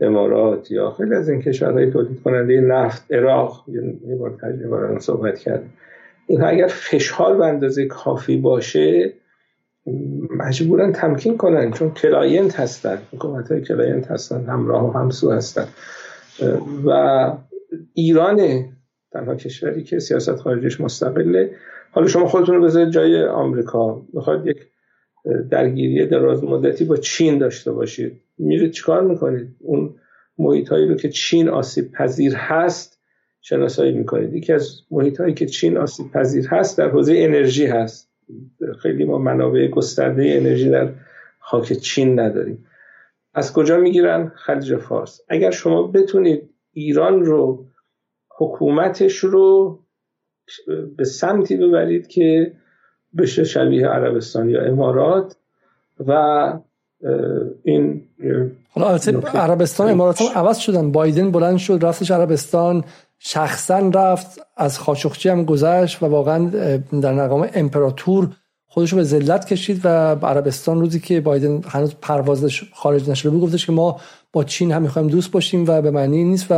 امارات 0.00 0.70
یا 0.70 0.90
خیلی 0.90 1.14
از 1.14 1.28
این 1.28 1.42
کشورهای 1.42 1.90
تولید 1.90 2.22
کننده 2.22 2.60
نفت 2.60 3.12
عراق 3.12 3.64
یه 4.08 4.16
بار 4.16 4.38
تجربه 4.42 5.00
صحبت 5.00 5.38
کرد. 5.38 5.62
این 6.26 6.42
اگر 6.42 6.66
فشار 6.66 7.36
به 7.36 7.46
اندازه 7.46 7.86
کافی 7.86 8.36
باشه 8.36 9.12
مجبورن 10.36 10.92
تمکین 10.92 11.36
کنن 11.36 11.70
چون 11.70 11.90
client 11.90 12.60
هستن 12.60 12.98
حکومت 13.12 13.52
های 13.52 13.60
client 13.60 14.10
هستن 14.10 14.44
همراه 14.44 14.88
و 14.88 14.98
همسو 14.98 15.32
هستن. 15.32 15.68
و 16.84 17.32
ایران 17.94 18.64
تنها 19.12 19.34
کشوری 19.34 19.82
که 19.82 19.98
سیاست 19.98 20.36
خارجیش 20.36 20.80
مستقله. 20.80 21.50
حالا 21.90 22.06
شما 22.06 22.26
خودتون 22.26 22.54
رو 22.54 22.62
بذارید 22.62 22.90
جای 22.90 23.24
آمریکا. 23.24 24.02
می‌خواد 24.12 24.46
یک 24.46 24.56
درگیری 25.50 26.06
دراز 26.06 26.44
مدتی 26.44 26.84
با 26.84 26.96
چین 26.96 27.38
داشته 27.38 27.72
باشید. 27.72 28.20
میرید 28.38 28.70
چیکار 28.70 29.02
می‌کنید؟ 29.02 29.48
اون 29.58 29.94
محیط 30.38 30.68
هایی 30.68 30.88
رو 30.88 30.94
که 30.94 31.08
چین 31.08 31.48
آسیب 31.48 31.92
پذیر 31.92 32.34
هست 32.34 32.98
شناسایی 33.40 33.92
می‌کنید. 33.92 34.34
یکی 34.34 34.52
از 34.52 34.80
محیط 34.90 35.20
هایی 35.20 35.34
که 35.34 35.46
چین 35.46 35.76
آسیب 35.76 36.10
پذیر 36.10 36.48
هست 36.48 36.78
در 36.78 36.88
حوزه 36.88 37.14
انرژی 37.16 37.66
هست. 37.66 38.08
خیلی 38.82 39.04
ما 39.04 39.18
منابع 39.18 39.68
گسترده 39.68 40.32
انرژی 40.36 40.70
در 40.70 40.88
خاک 41.38 41.72
چین 41.72 42.20
نداریم. 42.20 42.64
از 43.38 43.52
کجا 43.52 43.76
می‌گیرن؟ 43.76 44.32
خلیج 44.36 44.76
فارس. 44.76 45.20
اگر 45.28 45.50
شما 45.50 45.82
بتونید 45.82 46.50
ایران 46.72 47.24
رو 47.24 47.66
حکومتش 48.36 49.16
رو 49.16 49.78
به 50.96 51.04
سمتی 51.04 51.56
ببرید 51.56 52.06
که 52.06 52.52
بشه 53.18 53.44
شبیه 53.44 53.88
عربستان 53.88 54.48
یا 54.48 54.62
امارات 54.62 55.36
و 56.06 56.12
این 57.62 58.08
حالا 58.70 58.98
عربستان 59.34 59.90
امارات 59.90 60.22
هم 60.22 60.28
عوض 60.34 60.58
شدن. 60.58 60.92
بایدن 60.92 61.30
بلند 61.30 61.58
شد 61.58 61.78
رفتش 61.82 62.10
عربستان 62.10 62.84
شخصا 63.18 63.90
رفت 63.94 64.40
از 64.56 64.78
خاشخچی 64.78 65.28
هم 65.28 65.44
گذشت 65.44 66.02
و 66.02 66.06
واقعا 66.06 66.50
در 67.02 67.12
مقام 67.12 67.48
امپراتور 67.54 68.28
خودش 68.68 68.94
به 68.94 69.02
ذلت 69.02 69.46
کشید 69.46 69.80
و 69.84 69.88
عربستان 70.14 70.80
روزی 70.80 71.00
که 71.00 71.20
بایدن 71.20 71.62
هنوز 71.68 71.94
پروازش 72.02 72.64
خارج 72.74 73.10
نشده 73.10 73.30
بود 73.30 73.40
گفتش 73.40 73.66
که 73.66 73.72
ما 73.72 74.00
با 74.32 74.44
چین 74.44 74.72
هم 74.72 74.82
می‌خوایم 74.82 75.08
دوست 75.08 75.30
باشیم 75.30 75.64
و 75.68 75.82
به 75.82 75.90
معنی 75.90 76.24
نیست 76.24 76.46
و 76.50 76.54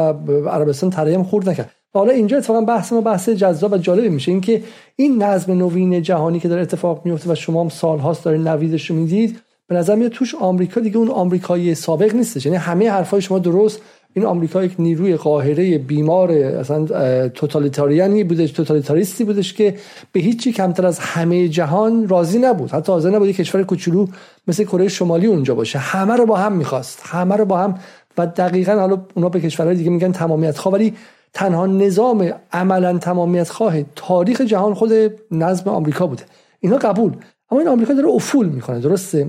عربستان 0.48 0.90
تریم 0.90 1.22
خورد 1.22 1.48
نکرد. 1.48 1.70
حالا 1.94 2.12
اینجا 2.12 2.36
اتفاقا 2.36 2.61
بحث 2.61 2.92
ما 2.92 3.00
بحث 3.00 3.28
جذاب 3.28 3.72
و 3.72 3.78
جالبی 3.78 4.08
میشه. 4.08 4.32
اینکه 4.32 4.62
این 4.96 5.22
نظم 5.22 5.52
نوین 5.52 6.02
جهانی 6.02 6.40
که 6.40 6.48
داره 6.48 6.62
اتفاق 6.62 7.02
میفته 7.04 7.32
و 7.32 7.34
شما 7.34 7.61
هم 7.62 7.68
سالهاست 7.68 8.24
دارین 8.24 8.48
نویدش 8.48 8.90
رو 8.90 8.96
می‌دید 8.96 9.40
به 9.66 9.74
نظر 9.76 9.94
میاد 9.94 10.11
توش 10.11 10.34
آمریکا 10.34 10.80
دیگه 10.80 10.96
اون 10.96 11.08
آمریکایی 11.08 11.74
سابق 11.74 12.14
نیستش. 12.14 12.46
یعنی 12.46 12.58
همه 12.58 12.90
حرفای 12.90 13.22
شما 13.22 13.38
درست 13.38 13.80
این 14.14 14.26
آمریکا 14.26 14.64
یک 14.64 14.74
نیروی 14.78 15.16
قاهره 15.16 15.78
بیمار 15.78 16.32
اصلا 16.32 17.28
توتالیتاریانی 17.28 18.24
بودش 18.24 18.50
توتالیتاریستی 18.50 19.24
بودش 19.24 19.54
که 19.54 19.74
به 20.12 20.20
هیچی 20.20 20.52
کمتر 20.52 20.86
از 20.86 20.98
همه 20.98 21.48
جهان 21.48 22.08
راضی 22.08 22.38
نبود. 22.38 22.70
حتی 22.70 22.92
حاضر 22.92 23.11
نبود 23.11 23.30
کشور 23.30 23.62
کوچولو 23.62 24.06
مثل 24.48 24.64
کره 24.64 24.88
شمالی 24.88 25.26
اونجا 25.26 25.54
باشه. 25.54 25.78
همه 25.78 26.16
رو 26.16 26.26
با 26.26 26.36
هم 26.36 26.52
می‌خواست. 26.52 27.00
همه 27.04 27.36
رو 27.36 27.44
با 27.44 27.58
هم. 27.58 27.74
و 28.18 28.26
دقیقا 28.26 28.72
حالا 28.72 29.00
اونا 29.14 29.28
به 29.28 29.40
کشورهای 29.40 29.76
دیگه 29.76 29.90
میگن 29.90 30.12
تمامیت 30.12 30.58
خواه 30.58 30.74
ولی 30.74 30.94
تنها 31.32 31.66
نظام 31.66 32.32
عملا 32.52 32.98
تمامیت 32.98 33.48
خواه 33.48 33.74
تاریخ 33.96 34.40
جهان 34.40 34.74
خود 34.74 34.92
نظم 35.30 35.70
آمریکا 35.70 36.06
بوده. 36.06 36.22
اینا 36.61 36.76
قبول. 36.76 37.12
اما 37.50 37.61
این 37.61 37.68
آمریکا 37.68 37.94
داره 37.94 38.08
افول 38.08 38.48
می‌کنه 38.48 38.80
درسته؟ 38.80 39.26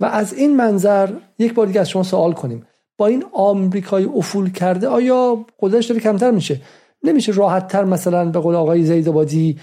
و 0.00 0.04
از 0.04 0.32
این 0.32 0.56
منظر 0.56 1.08
یک 1.38 1.54
بار 1.54 1.66
دیگه 1.66 1.80
از 1.80 1.88
شما 1.90 2.02
سوال 2.02 2.32
کنیم. 2.32 2.66
با 2.98 3.06
این 3.06 3.24
آمریکای 3.32 4.04
افول 4.04 4.50
کرده 4.50 4.88
آیا 4.88 5.46
قدرتش 5.60 5.86
داره 5.86 6.00
کمتر 6.00 6.30
میشه؟ 6.30 6.60
نمیشه 7.04 7.32
راحت 7.32 7.68
تر 7.68 7.84
مثلا 7.84 8.30
به 8.30 8.38
قول 8.38 8.54
آقای 8.54 8.82
زیدآبادی 8.82 9.58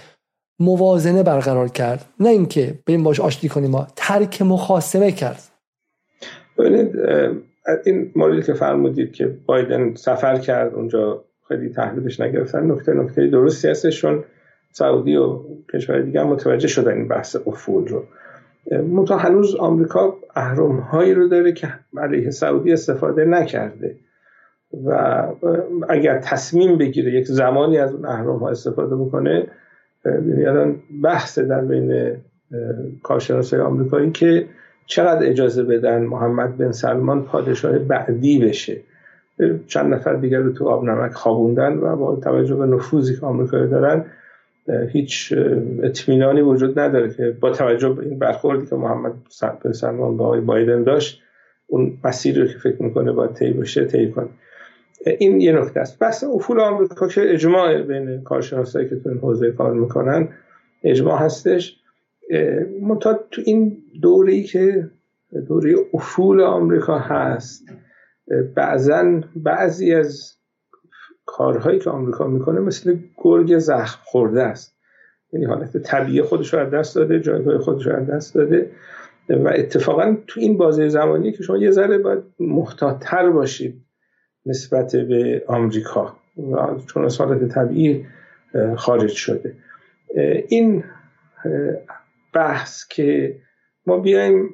موازنه 0.60 1.24
برقرار 1.24 1.68
کرد. 1.68 2.06
نه 2.20 2.30
اینکه 2.30 2.80
بریم 2.88 3.04
باش 3.04 3.20
آشتی 3.20 3.50
کنیم 3.50 3.72
ما 3.72 3.88
ترک 3.96 4.42
مخاسمه 4.42 5.12
کرد. 5.12 5.42
ببینید 6.58 6.96
این 7.86 8.12
موردی 8.16 8.42
که 8.42 8.54
فرمودید 8.54 9.14
که 9.14 9.38
بایدن 9.46 9.96
سفر 9.96 10.38
کرد 10.38 10.74
اونجا 10.74 11.26
خیلی 11.48 11.70
تحلیلش 11.70 12.20
نگرفتن 12.20 12.72
نکته 12.72 12.94
نکته 12.94 13.28
درستی 13.28 13.68
هستش 13.68 14.02
چون 14.02 14.24
سعودی 14.72 15.16
و 15.16 15.40
کشور 15.74 16.02
دیگه 16.02 16.24
متوجه 16.24 16.68
شدن 16.68 16.94
این 16.94 17.08
بحث 17.08 17.36
افول 17.48 17.88
رو. 17.88 18.04
منتها 18.72 19.18
هنوز 19.18 19.55
آمریکا 19.55 20.18
اهرم 20.36 20.80
هایی 20.80 21.13
رو 21.13 21.28
داره 21.28 21.51
که 21.51 21.74
علیه 21.97 22.30
سعودی 22.30 22.74
استفاده 22.74 23.26
نکرده 23.26 23.95
و 24.86 25.24
اگر 25.89 26.20
تصمیم 26.20 26.78
بگیره 26.78 27.11
یک 27.11 27.26
زمانی 27.26 27.78
از 27.78 27.93
اون 27.93 28.05
اهرم 28.05 28.38
ها 28.38 28.49
استفاده 28.49 28.95
بکنه 28.95 29.47
یعنی 30.05 30.45
الان 30.45 30.76
بحث 31.03 31.39
در 31.39 31.61
بین 31.61 32.18
کارشناسای 33.03 33.59
آمریکایی 33.59 34.11
که 34.11 34.45
چقدر 34.86 35.30
اجازه 35.30 35.63
بدن 35.63 36.01
محمد 36.03 36.57
بن 36.57 36.72
سلمان 36.72 37.24
پادشاه 37.24 37.80
بعدی 37.80 38.39
بشه. 38.39 38.82
چند 39.68 39.93
نفر 39.93 40.13
دیگر 40.13 40.39
رو 40.39 40.51
تو 40.53 40.70
آب 40.70 40.84
نمک 40.84 41.11
خوابوندن 41.11 41.78
و 41.78 41.95
با 41.95 42.16
توجه 42.16 42.55
به 42.55 42.66
نفوذی 42.66 43.16
که 43.16 43.26
آمریکایی 43.26 43.68
دارن 43.68 44.05
هیچ 44.91 45.34
اطمینانی 45.84 46.41
وجود 46.41 46.80
نداره 46.80 47.13
که 47.13 47.38
با 47.39 47.51
توجه 47.51 47.89
به 47.89 48.03
این 48.03 48.20
برخوردی 48.20 48.66
که 48.66 48.76
محمد 48.76 49.13
سلمان 49.72 50.18
با 50.18 50.26
آقای 50.26 50.41
بایدن 50.41 50.84
داشت 50.84 51.22
اون 51.68 51.97
مسیری 52.03 52.41
رو 52.41 52.47
که 52.47 52.57
فکر 52.57 52.84
می‌کنه 52.84 53.11
باید 53.11 53.34
طی 53.34 53.53
بشه 53.53 53.86
طی 53.86 54.11
کنه. 54.11 54.30
این 55.20 55.41
یه 55.41 55.51
نکته 55.51 55.80
است. 55.80 55.99
بس 55.99 56.24
افول 56.24 56.59
آمریکا 56.59 57.07
که 57.07 57.34
اجماع 57.34 57.82
بین 57.82 58.24
کارشناسایی 58.24 58.89
که 58.89 58.95
تو 58.95 59.09
این 59.09 59.18
حوزه 59.18 59.51
کار 59.51 59.74
می‌کنن 59.74 60.30
اجماع 60.84 61.20
هستش. 61.20 61.80
منتها 62.82 63.20
تو 63.32 63.41
این 63.45 63.78
دوره 64.01 64.43
که 64.43 64.89
دوره 65.47 65.76
افول 65.93 66.41
آمریکا 66.41 66.99
هست 66.99 67.66
بعضا 68.55 69.22
بعضی 69.36 69.93
از 69.93 70.38
کارهایی 71.38 71.80
که 71.80 71.90
آمریکا 71.90 72.28
می‌کنه 72.28 72.60
مثل 72.60 72.98
گرگ 73.18 73.58
زخم 73.58 74.00
خورده 74.04 74.44
است. 74.44 74.76
یعنی 75.34 75.46
حالت 75.46 75.78
طبیعی 75.78 76.22
خودش 76.22 76.54
رو 76.54 76.60
از 76.60 76.72
دست 76.72 76.96
داده 76.96 77.20
جایگاه 77.20 77.58
خودش 77.58 77.88
رو 77.88 77.96
از 77.96 78.08
دست 78.08 78.36
داده 78.36 78.72
و 79.30 79.48
اتفاقا 79.56 80.18
تو 80.28 80.40
این 80.40 80.58
بازه 80.58 80.90
زمانی 80.90 81.32
که 81.32 81.44
شما 81.44 81.58
یه 81.58 81.72
ذره 81.72 81.98
باید 81.98 82.24
محتاطتر 82.40 83.30
باشید 83.30 83.86
نسبت 84.46 84.96
به 84.96 85.44
آمریکا 85.48 86.16
چون 86.88 87.06
از 87.06 87.18
حالت 87.18 87.48
طبیعی 87.48 88.06
خارج 88.76 89.12
شده. 89.12 89.56
این 90.48 90.84
بحث 92.34 92.88
که 92.88 93.36
ما 93.86 93.98
بیایم 93.98 94.50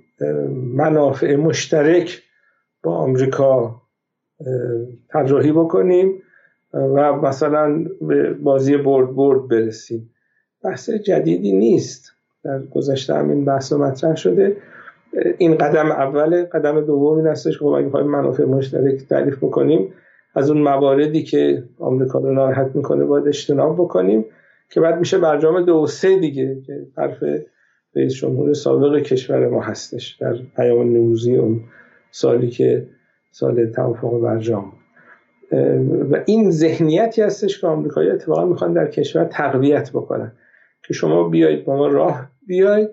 منافع 0.76 1.36
مشترک 1.36 2.22
با 2.84 2.96
آمریکا 2.96 3.82
طراحی 5.10 5.52
بکنیم 5.52 6.24
و 6.74 7.14
مثلا 7.14 7.86
به 8.02 8.34
بازی 8.34 8.78
برد 8.78 9.16
برد 9.16 9.48
برسیم. 9.48 10.10
بحث 10.64 10.90
جدیدی 10.90 11.52
نیست. 11.52 12.12
در 12.44 12.60
گذشته 12.60 13.14
هم 13.14 13.30
این 13.30 13.46
بحث 13.46 13.74
مطرح 13.74 14.16
شده. 14.16 14.58
این 15.38 15.56
قدم 15.56 15.92
اول 15.92 16.44
قدم 16.44 16.82
دوم 16.82 17.18
این 17.18 17.28
هستش 17.28 17.54
که 17.54 17.66
خب 17.66 17.66
اگه 17.66 18.04
منافع 18.04 18.46
مشترک 18.46 19.08
تعریف 19.08 19.38
بکنیم 19.38 19.94
از 20.36 20.50
اون 20.50 20.62
مواردی 20.62 21.24
که 21.24 21.64
آمریکا 21.80 22.20
رو 22.20 22.34
ناراحت 22.34 22.76
می‌کنه 22.76 23.06
باید 23.06 23.28
اجتناب 23.28 23.76
بکنیم 23.76 24.26
که 24.70 24.82
بعد 24.82 25.00
میشه 25.00 25.18
برجام 25.18 25.66
دو 25.66 25.88
سه 25.88 26.20
دیگه 26.20 26.62
که 26.68 26.88
حرف 26.98 27.24
رئیس 27.96 28.14
جمهور 28.14 28.54
سابق 28.54 29.02
کشور 29.02 29.48
ما 29.48 29.62
هستش 29.62 30.18
در 30.22 30.36
پیام 30.56 30.94
نوروزی 30.94 31.36
اون 31.36 31.62
سالی 32.12 32.50
که 32.50 32.88
سال 33.32 33.66
توافق 33.66 34.20
برجام 34.20 34.74
و 36.12 36.24
این 36.26 36.52
ذهنیتی 36.52 37.22
هستش 37.22 37.62
که 37.62 37.68
آمریکایی 37.68 38.10
اتفاقا 38.10 38.46
می‌خوان 38.46 38.74
در 38.74 38.88
کشور 38.88 39.24
تقویت 39.24 39.92
بکنن. 39.92 40.32
که 40.88 40.94
شما 40.94 41.30
بیایید 41.30 41.66
با 41.66 41.76
ما 41.76 41.88
راه 41.88 42.32
بیایید 42.48 42.90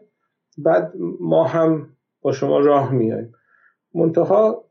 بعد 0.58 0.92
ما 1.20 1.44
هم 1.44 1.88
با 2.22 2.32
شما 2.32 2.58
راه 2.58 2.94
میاییم 2.94 3.34
منتها 3.94 4.64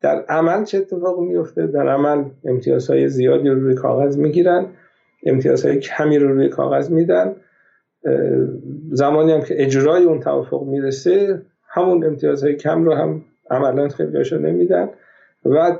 در 0.00 0.24
عمل 0.28 0.64
چه 0.64 0.78
اتفاق 0.78 1.20
میفته؟ 1.20 1.66
در 1.66 1.88
عمل 1.88 2.24
امتیازهای 2.44 3.08
زیادی 3.08 3.48
رو 3.48 3.60
روی 3.60 3.74
کاغذ 3.74 4.16
می‌گیرن 4.16 4.66
امتیازهای 5.26 5.78
کمی 5.78 6.18
رو 6.18 6.34
روی 6.34 6.48
کاغذ 6.48 6.90
میدن. 6.90 7.36
زمانی 8.90 9.32
هم 9.32 9.40
که 9.42 9.62
اجرای 9.62 10.04
اون 10.04 10.20
توافق 10.20 10.62
می‌رسه 10.62 11.42
همون 11.68 12.04
امتیازهای 12.04 12.56
کم 12.56 12.84
رو 12.84 12.94
هم 12.94 13.24
عملا 13.50 13.88
خیلی 13.88 14.38
نمیدن. 14.38 14.90
و 15.50 15.78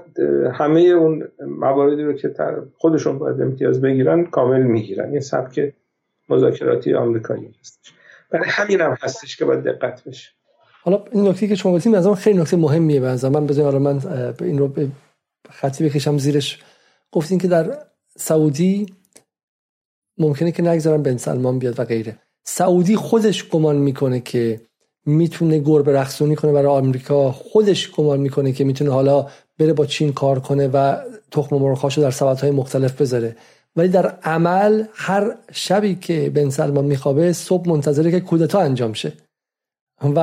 همه 0.53 0.81
اون 0.81 1.29
مواردی 1.41 2.03
رو 2.03 2.13
که 2.13 2.35
خودشون 2.77 3.19
باید 3.19 3.43
امتیاز 3.43 3.81
بگیرن 3.81 4.25
کامل 4.25 4.63
می‌گیرن. 4.63 5.11
این 5.11 5.21
سبک 5.21 5.75
مذاکراتی 6.29 6.95
آمریکایی 6.95 7.55
هستش. 7.61 7.93
برای 8.31 8.47
همین 8.49 8.81
هم 8.81 8.97
هستش 9.01 9.37
که 9.37 9.45
باید 9.45 9.65
دقت 9.65 10.05
بشه. 10.05 10.31
حالا 10.83 11.05
این 11.13 11.29
نکته 11.29 11.47
که 11.47 11.55
شما 11.55 11.73
گفتید 11.73 11.95
از 11.95 12.09
خیلی 12.09 12.39
نکته 12.39 12.57
مهمیه. 12.57 13.01
به 13.01 13.29
من 13.29 13.47
بذارید 13.47 13.81
من 13.81 14.01
این 14.41 14.59
رو 14.59 14.69
به 14.69 14.89
خطی 15.51 15.89
بکشم 15.89 16.19
زیرش. 16.19 16.63
گفتین 17.13 17.39
که 17.39 17.49
در 17.49 17.79
سعودی 18.17 18.87
ممکنه 20.19 20.53
که 20.53 20.63
نگذارن 20.63 21.03
بن 21.03 21.17
سلمان 21.17 21.59
بیاد 21.59 21.81
و 21.81 21.85
غیره. 21.85 22.19
سعودی 22.45 22.97
خودش 22.97 23.49
گمان 23.49 23.77
می‌کنه 23.77 24.21
که 24.21 24.61
می‌تونه 25.07 25.59
گربه 25.59 25.93
رخصونی 25.93 26.37
کنه 26.37 26.53
برای 26.53 26.67
آمریکا. 26.67 27.33
خودش 27.33 27.91
گمان 27.91 28.21
می‌کنه 28.21 28.53
که 28.53 28.65
می‌تونه 28.65 28.91
حالا 28.91 29.27
بره 29.59 29.73
با 29.73 29.87
چین 29.87 30.13
کار 30.13 30.41
کنه 30.41 30.69
و 30.69 30.97
تخم 31.31 31.57
مرغاشو 31.57 32.01
در 32.01 32.11
سبدهای 32.11 32.51
مختلف 32.51 33.01
بذاره. 33.01 33.37
ولی 33.77 33.89
در 33.89 34.07
عمل 34.07 34.85
هر 34.95 35.35
شبی 35.53 35.95
که 35.95 36.31
بن 36.35 36.51
سلمان 36.51 36.85
میخوابه 36.85 37.33
صبح 37.33 37.69
منتظره 37.69 38.11
که 38.11 38.21
کودتا 38.21 38.61
انجام 38.61 38.93
شه. 38.93 39.13
و 40.03 40.19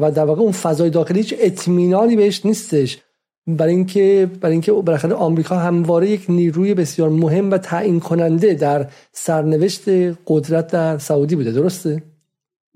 و 0.00 0.10
در 0.10 0.24
واقع 0.24 0.42
اون 0.42 0.52
فضای 0.52 0.90
داخلی 0.90 1.18
هیچ 1.18 1.34
اطمینانی 1.38 2.16
بهش 2.16 2.46
نیستش. 2.46 2.98
برای 3.46 3.74
اینکه 3.74 4.28
برای 4.40 4.52
اینکه 4.52 4.72
بالاخره 4.72 5.14
آمریکا 5.14 5.56
همواره 5.56 6.08
یک 6.10 6.24
نیروی 6.28 6.74
بسیار 6.74 7.08
مهم 7.08 7.50
و 7.50 7.58
تعیین 7.58 8.00
کننده 8.00 8.54
در 8.54 8.86
سرنوشت 9.12 9.88
قدرت 10.26 10.66
در 10.66 10.98
سعودی 10.98 11.36
بوده. 11.36 11.52
درسته؟ 11.52 12.02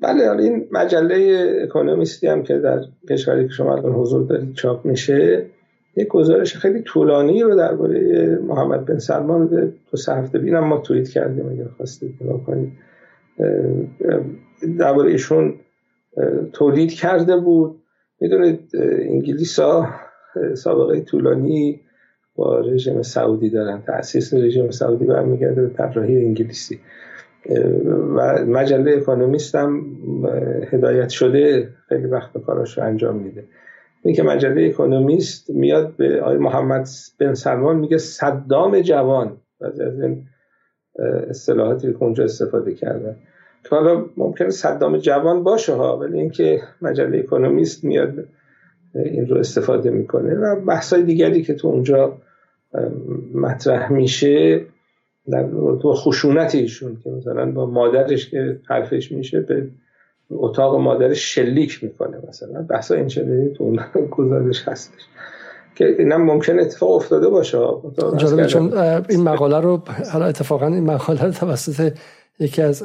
بله 0.02 0.30
این 0.42 0.68
مجله 0.72 1.46
اکونومیستی 1.62 2.26
هم 2.26 2.42
که 2.42 2.58
در 2.58 2.80
کشوری 3.10 3.48
که 3.48 3.54
شما 3.54 3.72
الان 3.76 3.92
حضور 3.92 4.26
دارید 4.26 4.54
چاپ 4.54 4.84
میشه 4.84 5.46
یک 5.98 6.08
گزارش 6.08 6.56
خیلی 6.56 6.82
طولانی 6.82 7.42
رو 7.42 7.56
درباره 7.56 8.38
محمد 8.46 8.84
بن 8.84 8.98
سلمان 8.98 9.46
دو 9.90 9.96
سه 9.96 10.14
هفته 10.14 10.38
بینم 10.38 10.64
ما 10.64 10.78
توییت 10.78 11.08
کردیم 11.08 11.48
اگر 11.48 11.68
خواستید 11.76 12.14
نگاه 12.20 12.44
کنید. 12.44 12.72
درباره 14.78 15.10
ایشون 15.10 15.54
تولید 16.52 16.92
کرده 16.92 17.36
بود. 17.36 17.82
می‌دونید 18.20 18.70
انگلیس 18.98 19.58
ها 19.58 19.88
سابقه 20.54 21.00
طولانی 21.00 21.80
با 22.34 22.60
رژیم 22.60 23.02
سعودی 23.02 23.50
دارن. 23.50 23.82
تاسیس 23.86 24.34
رژیم 24.34 24.70
سعودی 24.70 25.04
برمیگرده 25.04 25.62
به 25.62 25.68
طراحی 25.68 26.16
انگلیسی. 26.24 26.80
و 28.16 28.44
مجله 28.46 28.96
اکونومیست 28.96 29.54
هم 29.54 29.84
هدایت 30.70 31.08
شده 31.08 31.68
خیلی 31.88 32.06
وقت 32.06 32.38
کاراش 32.38 32.78
رو 32.78 32.84
انجام 32.84 33.16
میده. 33.16 33.44
این 34.04 34.14
که 34.14 34.22
مجله 34.22 34.66
اکونومیست 34.66 35.50
میاد 35.50 35.96
به 35.96 36.20
آقای 36.20 36.36
محمد 36.36 36.88
بن 37.20 37.34
سلمان 37.34 37.76
میگه 37.76 37.98
صدام 37.98 38.80
جوان. 38.80 39.36
از 39.60 39.80
این 39.80 40.26
اصطلاحاتی 41.28 41.92
که 41.92 42.02
اونجا 42.02 42.24
استفاده 42.24 42.74
کردن. 42.74 43.16
که 43.64 43.76
حالا 43.76 44.04
ممکنه 44.16 44.50
صدام 44.50 44.98
جوان 44.98 45.44
باشه 45.44 45.74
ها 45.74 45.98
ولی 45.98 46.18
اینکه 46.18 46.60
مجله 46.82 47.18
اکونومیست 47.18 47.84
میاد 47.84 48.24
این 48.94 49.26
رو 49.26 49.38
استفاده 49.38 49.90
می‌کنه 49.90 50.34
و 50.34 50.60
بحثای 50.60 51.02
دیگری 51.02 51.42
که 51.42 51.54
تو 51.54 51.68
اونجا 51.68 52.18
مطرح 53.34 53.92
میشه 53.92 54.66
در 55.30 55.48
تو 55.82 55.92
خشونت 55.92 56.54
ایشون 56.54 56.96
که 57.04 57.10
مثلا 57.10 57.52
با 57.52 57.66
مادرش 57.66 58.30
که 58.30 58.60
حرفش 58.68 59.12
میشه 59.12 59.40
به 59.40 59.68
اتاق 60.30 60.74
مادرش 60.74 61.34
شلیک 61.34 61.84
می‌کنه 61.84 62.18
مثلا. 62.28 62.62
بحثا 62.62 62.94
این 62.94 63.06
چنینی 63.06 63.54
تو 63.54 63.64
اون 63.64 63.78
گزارش 64.10 64.68
هستش. 64.68 65.00
که 65.74 65.96
اینم 65.98 66.22
ممکن 66.22 66.60
اتفاق 66.60 66.90
افتاده 66.90 67.28
باشه. 67.28 67.58
چون 68.48 68.78
این 69.08 69.22
مقاله 69.22 69.60
رو 69.60 69.82
حالا 70.12 70.26
اتفاقا 70.26 70.66
این 70.66 70.84
مقاله 70.84 71.22
رو 71.22 71.30
توسط 71.30 71.92
یکی 72.40 72.62
از 72.62 72.82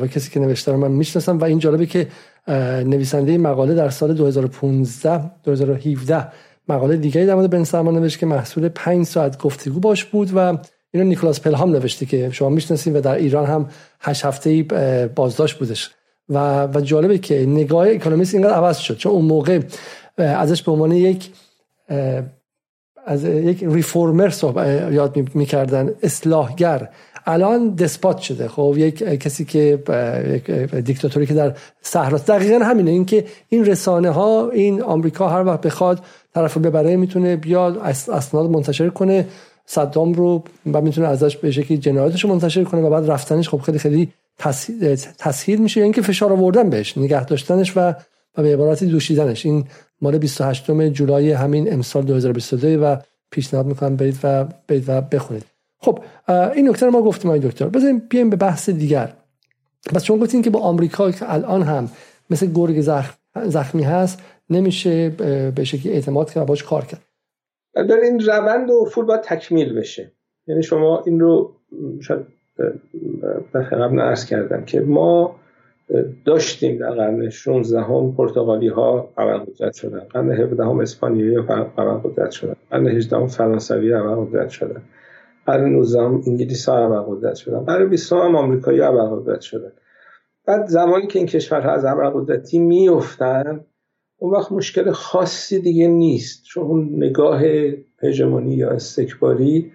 و 0.00 0.06
کسی 0.06 0.30
که 0.30 0.40
نوشته 0.40 0.72
رو 0.72 0.78
من 0.78 0.90
می‌شناسم 0.90 1.38
و 1.38 1.44
این 1.44 1.58
جالبه 1.58 1.86
که 1.86 2.06
نویسنده 2.84 3.38
مقاله 3.38 3.74
در 3.74 3.88
سال 3.88 4.14
2015 4.14 5.20
2017 5.44 6.26
مقاله 6.68 6.96
دیگری 6.96 7.26
در 7.26 7.34
مورد 7.34 7.50
بن 7.50 7.64
سلمان 7.64 7.94
نوشت 7.98 8.18
که 8.18 8.26
محصول 8.26 8.68
5 8.68 9.06
ساعت 9.06 9.42
گفتگو 9.42 9.80
باش 9.80 10.04
بود 10.04 10.30
و 10.34 10.58
اینو 10.90 11.06
نیکلاس 11.06 11.40
پلهام 11.40 11.70
نوشته 11.70 12.06
که 12.06 12.30
شما 12.30 12.48
می‌شناسید 12.48 12.96
و 12.96 13.00
در 13.00 13.14
ایران 13.14 13.46
هم 13.46 13.68
8 14.00 14.24
هفته 14.24 14.62
بازداشت 15.16 15.58
بودش. 15.58 15.90
و 16.28 16.66
و 16.66 16.80
جالبه 16.80 17.18
که 17.18 17.46
نگاه 17.46 17.88
اکونومیست 17.88 18.34
اینقدر 18.34 18.54
عوض 18.54 18.78
شد. 18.78 18.96
چون 18.96 19.12
اون 19.12 19.24
موقع 19.24 19.60
ازش 20.18 20.62
به 20.62 20.72
عنوان 20.72 20.92
یک 20.92 21.30
از 23.06 23.24
یک 23.24 23.64
ریفورمر 23.64 24.32
یاد 24.92 25.34
می‌کردن. 25.34 25.90
اصلاحگر. 26.02 26.88
الان 27.26 27.74
دسپات 27.74 28.18
شده. 28.18 28.48
خب 28.48 28.74
یک 28.78 28.98
کسی 28.98 29.44
که 29.44 29.82
یک 30.34 30.50
دیکتاتوری 30.60 31.26
که 31.26 31.34
در 31.34 31.54
صحراست 31.82 32.26
دقیقا 32.26 32.64
همینه. 32.64 32.90
اینکه 32.90 33.24
این 33.48 33.66
رسانه 33.66 34.10
ها 34.10 34.50
این 34.50 34.82
آمریکا 34.82 35.28
هر 35.28 35.44
وقت 35.44 35.60
بخواد 35.60 36.00
طرف 36.34 36.56
ببره 36.58 36.96
می‌تونه 36.96 37.36
بیاد 37.36 37.78
اسناد 38.12 38.50
منتشر 38.50 38.88
کنه 38.88 39.26
صدام 39.66 40.12
رو 40.12 40.42
و 40.72 40.80
می‌تونه 40.80 41.08
ازش 41.08 41.36
به 41.36 41.50
شکلی 41.50 41.78
جنایتش 41.78 42.24
رو 42.24 42.30
منتشر 42.30 42.64
کنه 42.64 42.80
و 42.80 42.90
بعد 42.90 43.10
رفتنش 43.10 43.48
خب 43.48 43.60
خیلی 43.60 43.78
خیلی 43.78 44.12
تسهیل 45.18 45.60
میشه 45.60 45.82
اینکه 45.82 46.02
فشار 46.02 46.32
آوردن 46.32 46.70
بهش 46.70 46.98
نگه 46.98 47.24
داشتنش 47.24 47.76
و 47.76 47.94
و 48.38 48.42
به 48.42 48.52
عبارتی 48.52 48.86
دوشیدنش. 48.86 49.46
این 49.46 49.64
مال 50.00 50.18
28 50.18 50.70
جولای 50.90 51.32
همین 51.32 51.72
امسال 51.72 52.02
2022 52.02 52.84
و 52.84 52.96
پیشنهاد 53.30 53.66
می‌کنم 53.66 53.96
برید 53.96 54.18
و 54.22 54.44
برید 54.68 54.84
و 54.88 55.00
بخونید. 55.00 55.44
خب 55.78 55.98
این 56.28 56.68
نکته 56.68 56.86
رو 56.86 56.92
ما 56.92 57.02
گفتیم 57.02 57.30
آقای 57.30 57.40
دکتر. 57.40 57.68
بذاریم 57.68 57.98
بیایم 57.98 58.30
به 58.30 58.36
بحث 58.36 58.70
دیگر. 58.70 59.12
بس 59.94 60.04
چون 60.04 60.18
گفتین 60.18 60.42
که 60.42 60.50
با 60.50 60.60
آمریکا 60.60 61.10
که 61.10 61.32
الان 61.34 61.62
هم 61.62 61.90
مثل 62.30 62.52
گرگ 62.52 62.80
زخمی 63.46 63.82
هست 63.82 64.22
نمیشه 64.50 65.08
به 65.56 65.64
شکلی 65.64 65.92
اعتماد 65.92 66.30
کرد 66.30 66.42
و 66.42 66.46
باش 66.46 66.62
کار 66.62 66.84
کرد. 66.84 67.02
در 67.74 67.96
این 68.02 68.20
روند 68.20 68.70
و 68.70 68.84
فول 68.84 69.04
باید 69.04 69.20
تکمیل 69.20 69.78
بشه. 69.78 70.12
یعنی 70.46 70.62
شما 70.62 71.02
این 71.06 71.20
رو 71.20 71.56
شاید 72.00 72.26
در 73.52 73.62
قبل 73.62 74.00
عرض 74.00 74.26
کردم 74.26 74.64
که 74.64 74.80
ما 74.80 75.36
داشتیم 76.24 76.78
در 76.78 76.90
قرن 76.90 77.30
16 77.30 77.80
هم 77.80 78.14
پرتغالی 78.16 78.68
ها 78.68 79.12
قدرت 79.16 79.74
شدن. 79.74 80.00
قرن 80.00 80.30
17 80.30 80.64
هم 80.64 80.78
اسپانیایی 80.78 81.36
قدرت 82.04 82.30
شدن. 82.30 82.56
قرن 82.70 82.86
18 82.86 83.16
هم 83.16 83.26
فرانسوی 83.26 83.92
قدرت 83.92 84.48
شدن. 84.48 84.82
قرن 85.46 85.68
19 85.68 86.00
هم 86.00 86.22
انگلیس 86.26 86.68
ها 86.68 87.02
قدرت 87.02 87.34
شدن. 87.34 87.64
قرن 87.64 87.88
20 87.88 88.12
هم 88.12 88.36
آمریکایی 88.36 88.80
قدرت 88.80 89.40
شدن. 89.40 89.72
بعد 90.46 90.66
زمانی 90.66 91.06
که 91.06 91.18
این 91.18 91.28
کشورها 91.28 91.72
از 91.72 91.84
قدرتی 92.14 92.58
میفتن 92.58 93.64
اون 94.18 94.32
وقت 94.32 94.52
مشکل 94.52 94.90
خاصی 94.90 95.60
دیگه 95.60 95.88
نیست. 95.88 96.44
چون 96.44 96.64
اون 96.64 96.96
نگاه 96.96 97.42
هژمونی 98.02 98.54
یا 98.54 98.70
استکباری 98.70 99.72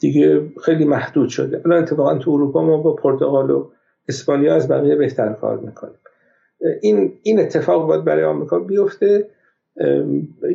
دیگه 0.00 0.42
خیلی 0.64 0.84
محدود 0.84 1.28
شده. 1.28 1.62
الان 1.64 1.82
اتفاقا 1.82 2.18
تو 2.18 2.30
اروپا 2.30 2.62
ما 2.62 2.76
با 2.76 2.92
پرتغال 2.92 3.50
و 3.50 3.66
اسپانیا 4.08 4.54
از 4.54 4.68
بقیه 4.68 4.96
بهتر 4.96 5.32
کار 5.32 5.58
می‌کنیم. 5.58 5.94
این 6.82 7.12
این 7.22 7.40
اتفاق 7.40 7.86
باید 7.86 8.04
برای 8.04 8.24
آمریکا 8.24 8.58
بیفته. 8.58 9.26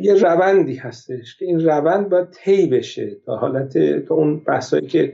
یه 0.02 0.14
روندی 0.14 0.74
هستش 0.74 1.36
که 1.38 1.44
این 1.44 1.64
روند 1.64 2.08
باید 2.08 2.30
طی 2.30 2.66
بشه 2.66 3.16
تا 3.26 3.36
حالت 3.36 3.78
تا 4.06 4.14
اون 4.14 4.38
بحثایی 4.38 4.86
که 4.86 5.12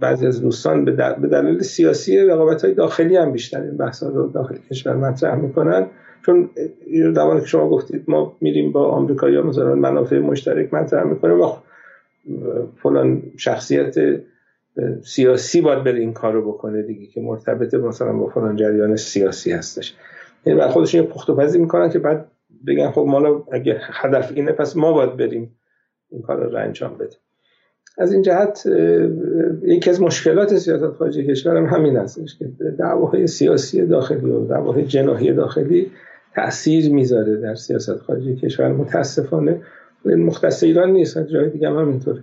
بعضی 0.00 0.26
از 0.26 0.42
دوستان 0.42 0.84
به 0.84 0.92
دلیل 1.30 1.58
سیاسی 1.58 2.18
رقابت 2.18 2.64
های 2.64 2.74
داخلی 2.74 3.16
هم 3.16 3.32
بیشتر 3.32 3.62
این 3.62 3.76
بحث 3.76 4.02
رو 4.02 4.28
داخل 4.28 4.56
کشور 4.70 4.96
مطرح 4.96 5.34
می‌کنن. 5.34 5.86
چون 6.26 6.50
زمانی 7.14 7.40
که 7.40 7.46
شما 7.46 7.68
گفتید 7.68 8.04
ما 8.08 8.36
میریم 8.40 8.72
با 8.72 8.88
آمریکایی 8.88 9.40
مثلا 9.40 9.74
منافع 9.74 10.18
مشترک 10.18 10.74
مطرح 10.74 11.04
می‌کنیم 11.04 11.40
و 11.40 11.52
فلان 12.82 13.22
شخصیت 13.36 13.94
سیاسی 15.04 15.60
باید 15.60 15.84
بره 15.84 16.00
این 16.00 16.12
کار 16.12 16.32
رو 16.32 16.52
بکنه 16.52 16.82
دیگه 16.82 17.06
که 17.06 17.20
مرتبط 17.20 17.74
مثلا 17.74 18.12
با 18.12 18.28
فلان 18.28 18.56
جریان 18.56 18.96
سیاسی 18.96 19.52
هستش. 19.52 19.94
یعنی 20.46 20.58
بعد 20.58 20.70
خودشون 20.70 21.00
یه 21.00 21.06
پخت 21.06 21.30
و 21.30 21.36
پزی 21.36 21.58
می‌کنن 21.58 21.90
که 21.90 21.98
بعد 21.98 22.26
بگن 22.66 22.90
خب 22.90 23.04
ما 23.08 23.46
اگه 23.52 23.80
هدف 23.80 24.32
اینه 24.34 24.52
پس 24.52 24.76
ما 24.76 24.92
باید 24.92 25.16
بریم 25.16 25.56
این 26.10 26.22
کار 26.22 26.50
رو 26.50 26.56
انجام 26.56 26.94
بدیم. 26.94 27.18
از 27.98 28.12
این 28.12 28.22
جهت 28.22 28.66
یکی 29.62 29.90
از 29.90 30.02
مشکلات 30.02 30.56
سیاست 30.56 30.86
خارجی 30.86 31.26
کشور 31.26 31.56
هم 31.56 31.64
همین 31.64 31.96
هستش 31.96 32.38
که 32.38 32.44
دعواهای 32.78 33.26
سیاسی 33.26 33.86
داخلی 33.86 34.30
و 34.30 34.46
دعواهای 34.46 34.84
جناحی 34.84 35.32
داخلی 35.32 35.90
تاثیر 36.34 36.92
می‌ذاره 36.92 37.36
در 37.36 37.54
سیاست 37.54 37.96
خارجی 37.96 38.36
کشور. 38.36 38.72
متاسفانه 38.72 39.62
مختص 40.06 40.62
ایران 40.62 40.90
نیست 40.90 41.18
جای 41.18 41.50
دیگه 41.50 41.68
هم 41.68 41.78
همینطور 41.78 42.22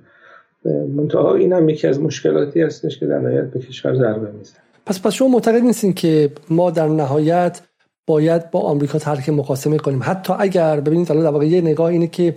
منتها 0.96 1.36
این 1.36 1.54
هم 1.54 1.70
یکی 1.70 1.88
از 1.88 2.00
مشکلاتی 2.00 2.62
هستش 2.62 3.00
که 3.00 3.06
در 3.06 3.20
نهایت 3.20 3.44
به 3.44 3.60
کشور 3.60 3.96
ضربه 3.96 4.32
می‌زنه. 4.32 4.60
پس 4.86 5.02
پس 5.02 5.14
شما 5.14 5.28
معتقد 5.28 5.62
نیستین 5.62 5.94
که 5.94 6.32
ما 6.50 6.72
در 6.72 6.88
نهایت 6.88 7.62
باید 8.08 8.52
با 8.52 8.60
آمریکا 8.60 9.00
ترک 9.00 9.30
مقاسمه 9.30 9.78
کنیم؟ 9.78 10.00
حتی 10.04 10.34
اگر 10.40 10.80
ببینید 10.80 11.08
حالا 11.08 11.24
در 11.24 11.30
واقع 11.30 11.46
یه 11.46 11.62
نگاه 11.62 11.90
اینه 11.90 12.08
که 12.08 12.36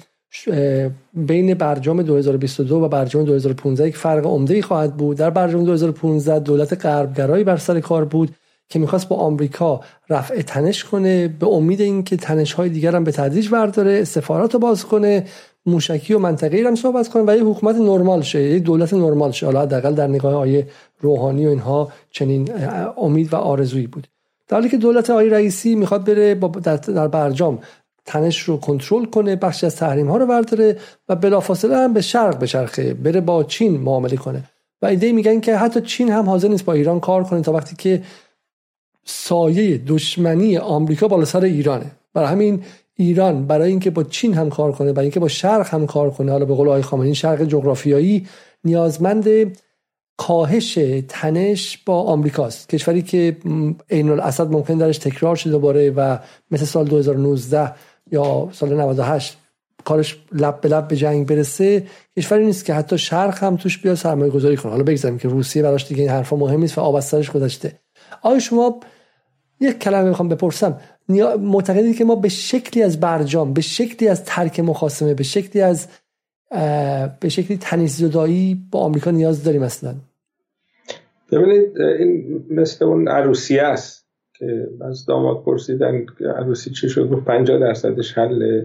بین 1.14 1.54
برجام 1.54 2.02
2022 2.02 2.76
و 2.76 2.88
برجام 2.88 3.24
2015 3.24 3.88
یک 3.88 3.96
فرق 3.96 4.26
عمده 4.26 4.54
ای 4.54 4.62
خواهد 4.62 4.96
بود. 4.96 5.16
در 5.16 5.30
برجام 5.30 5.64
2015 5.64 6.38
دولت 6.38 6.86
غربگرایی 6.86 7.44
بر 7.44 7.56
سر 7.56 7.80
کار 7.80 8.04
بود. 8.04 8.30
که 8.68 8.78
می‌خواست 8.78 9.08
با 9.08 9.16
آمریکا 9.16 9.80
رفع 10.10 10.42
تنش 10.42 10.84
کنه 10.84 11.28
به 11.28 11.46
امید 11.46 11.80
اینکه 11.80 12.16
تنش 12.16 12.52
های 12.52 12.68
دیگر 12.68 12.96
هم 12.96 13.04
به 13.04 13.12
تدریج 13.12 13.48
برداره 13.48 14.04
سفارت 14.04 14.54
رو 14.54 14.60
باز 14.60 14.84
کنه 14.84 15.24
موشکی 15.66 16.14
و 16.14 16.18
منطقه 16.18 16.62
هم 16.66 16.74
صحبت 16.74 17.08
کنه 17.08 17.22
و 17.26 17.36
یه 17.36 17.44
حکومت 17.44 17.76
نرمال 17.76 18.22
شه 18.22 18.42
یه 18.42 18.58
دولت 18.58 18.94
نرمال 18.94 19.30
شه. 19.30 19.46
حالا 19.46 19.62
حداقل 19.62 19.94
در 19.94 20.06
نگاه 20.06 20.34
آیه 20.34 20.66
روحانی 21.00 21.46
و 21.46 21.48
اینها 21.48 21.92
چنین 22.10 22.50
امید 22.96 23.32
و 23.32 23.36
آرزویی 23.36 23.86
بود. 23.86 24.06
در 24.48 24.56
حالی 24.56 24.68
که 24.68 24.76
دولت 24.76 25.10
آقای 25.10 25.30
رئیسی 25.30 25.74
می‌خواد 25.74 26.04
بره 26.04 26.34
در 26.94 27.08
برجام 27.08 27.58
تنش 28.04 28.40
رو 28.40 28.56
کنترل 28.56 29.04
کنه 29.04 29.36
بخشی 29.36 29.66
از 29.66 29.76
تحریم 29.76 30.10
ها 30.10 30.16
رو 30.16 30.26
برداره 30.26 30.76
و 31.08 31.16
بلافاصله 31.16 31.76
هم 31.76 31.92
به 31.92 32.00
شرق 32.00 32.38
بچرخه 32.38 32.94
بره 32.94 33.20
با 33.20 33.44
چین 33.44 33.80
معامله 33.80 34.16
کنه. 34.16 34.42
و 34.82 34.86
ایده 34.86 35.12
میگن 35.12 35.40
که 35.40 35.56
حتی 35.56 35.80
چین 35.80 36.10
هم 36.10 36.28
حاضر 36.28 36.48
نیست 36.48 36.64
با 36.64 36.72
ایران 36.72 37.00
کار 37.00 37.24
کنه 37.24 37.40
تا 37.40 37.52
وقتی 37.52 37.76
که 37.76 38.02
سایه 39.06 39.78
دشمنی 39.78 40.58
آمریکا 40.58 41.08
بالا 41.08 41.24
سر 41.24 41.44
ایرانه. 41.44 41.90
برای 42.14 42.28
همین 42.28 42.62
ایران 42.94 43.46
برای 43.46 43.70
اینکه 43.70 43.90
با 43.90 44.04
چین 44.04 44.34
هم 44.34 44.50
کار 44.50 44.72
کنه 44.72 44.92
برای 44.92 45.04
اینکه 45.04 45.20
با 45.20 45.28
شرق 45.28 45.68
هم 45.68 45.86
کار 45.86 46.10
کنه. 46.10 46.32
حالا 46.32 46.44
به 46.44 46.54
قول 46.54 46.68
آقای 46.68 46.82
خامنه‌ای 46.82 47.14
شرق 47.14 47.44
جغرافیایی 47.44 48.26
نیازمند 48.64 49.28
کاهش 50.16 50.78
تنش 51.08 51.78
با 51.86 52.02
آمریکاست 52.02 52.68
کشوری 52.68 53.02
که 53.02 53.36
عین 53.90 54.10
الاسد 54.10 54.50
ممکن 54.50 54.78
درش 54.78 54.98
تکرار 54.98 55.36
شده 55.36 55.50
دوباره 55.50 55.90
و 55.90 56.18
مثل 56.50 56.64
سال 56.64 56.84
2019 56.84 57.72
یا 58.12 58.48
سال 58.52 58.80
98 58.80 59.36
کارش 59.84 60.18
لب 60.32 60.60
به 60.60 60.68
لب 60.68 60.88
به 60.88 60.96
جنگ 60.96 61.26
برسه 61.26 61.86
کشوری 62.16 62.46
نیست 62.46 62.64
که 62.64 62.74
حتی 62.74 62.98
شرق 62.98 63.44
هم 63.44 63.56
توش 63.56 63.78
بیاد 63.78 63.94
سرمایه 63.94 64.30
گذاری 64.30 64.56
کنه. 64.56 64.72
حالا 64.72 64.84
بگذاریم 64.84 65.18
که 65.18 65.28
روسیه 65.28 65.62
براش 65.62 65.86
دیگه 65.88 66.00
این 66.00 66.10
حرفا 66.10 66.36
مهم 66.36 66.60
نیست 66.60 66.78
و 66.78 66.80
آب 66.80 66.94
از 66.94 67.04
سرش 67.04 67.30
گذشته. 67.30 67.72
آیا 68.22 68.38
شما 68.38 68.80
یک 69.60 69.78
کلمه 69.78 70.08
می‌خوام 70.08 70.28
بپرسم. 70.28 70.80
معتقدید 71.40 71.96
که 71.96 72.04
ما 72.04 72.14
به 72.14 72.28
شکلی 72.28 72.82
از 72.82 73.00
برجام 73.00 73.52
به 73.52 73.60
شکلی 73.60 74.08
از 74.08 74.24
ترک 74.24 74.60
مخاسمه 74.60 75.14
به 75.14 75.22
شکلی 75.22 75.62
از 75.62 75.88
به 77.20 77.28
شکلی 77.28 77.56
تنیز 77.56 77.96
زدایی 77.96 78.66
با 78.70 78.80
آمریکا 78.80 79.10
نیاز 79.10 79.44
داریم 79.44 79.62
اصلا؟ 79.62 79.94
ببینید 81.32 81.80
این 81.80 82.44
مثل 82.50 82.84
اون 82.84 83.08
عروسی 83.08 83.58
است 83.58 84.06
که 84.38 84.68
از 84.80 85.06
داماد 85.06 85.42
پرسیدن 85.42 86.06
عروسی 86.38 86.70
چی 86.70 86.88
شد؟ 86.88 87.10
گفت 87.10 87.24
50 87.24 87.58
درصدش 87.58 88.18
حل. 88.18 88.64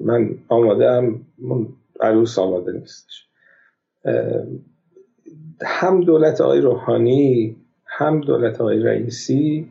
من 0.00 0.30
آماده 0.48 0.90
هم 0.90 1.20
عروس 2.00 2.38
آماده 2.38 2.72
نیستش. 2.72 3.26
هم 5.62 6.00
دولت 6.00 6.40
آقای 6.40 6.60
روحانی 6.60 7.56
هم 7.86 8.20
دولت 8.20 8.60
آقای 8.60 8.78
رئیسی 8.78 9.68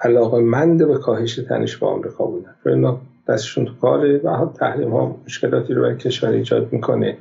علاقه 0.00 0.40
مند 0.40 0.86
به 0.86 0.98
کاهش 0.98 1.36
تنش 1.36 1.76
با 1.76 1.88
آمریکا 1.88 2.24
بودن. 2.24 2.54
اینا 2.66 3.00
دستشون 3.28 3.64
تو 3.64 3.74
کاره 3.74 4.18
و 4.18 4.46
تحریم 4.46 4.90
ها 4.90 5.16
مشکلاتی 5.26 5.74
رو 5.74 5.82
برای 5.82 5.96
کشور 5.96 6.30
ایجاد 6.30 6.72
می‌کنه. 6.72 7.18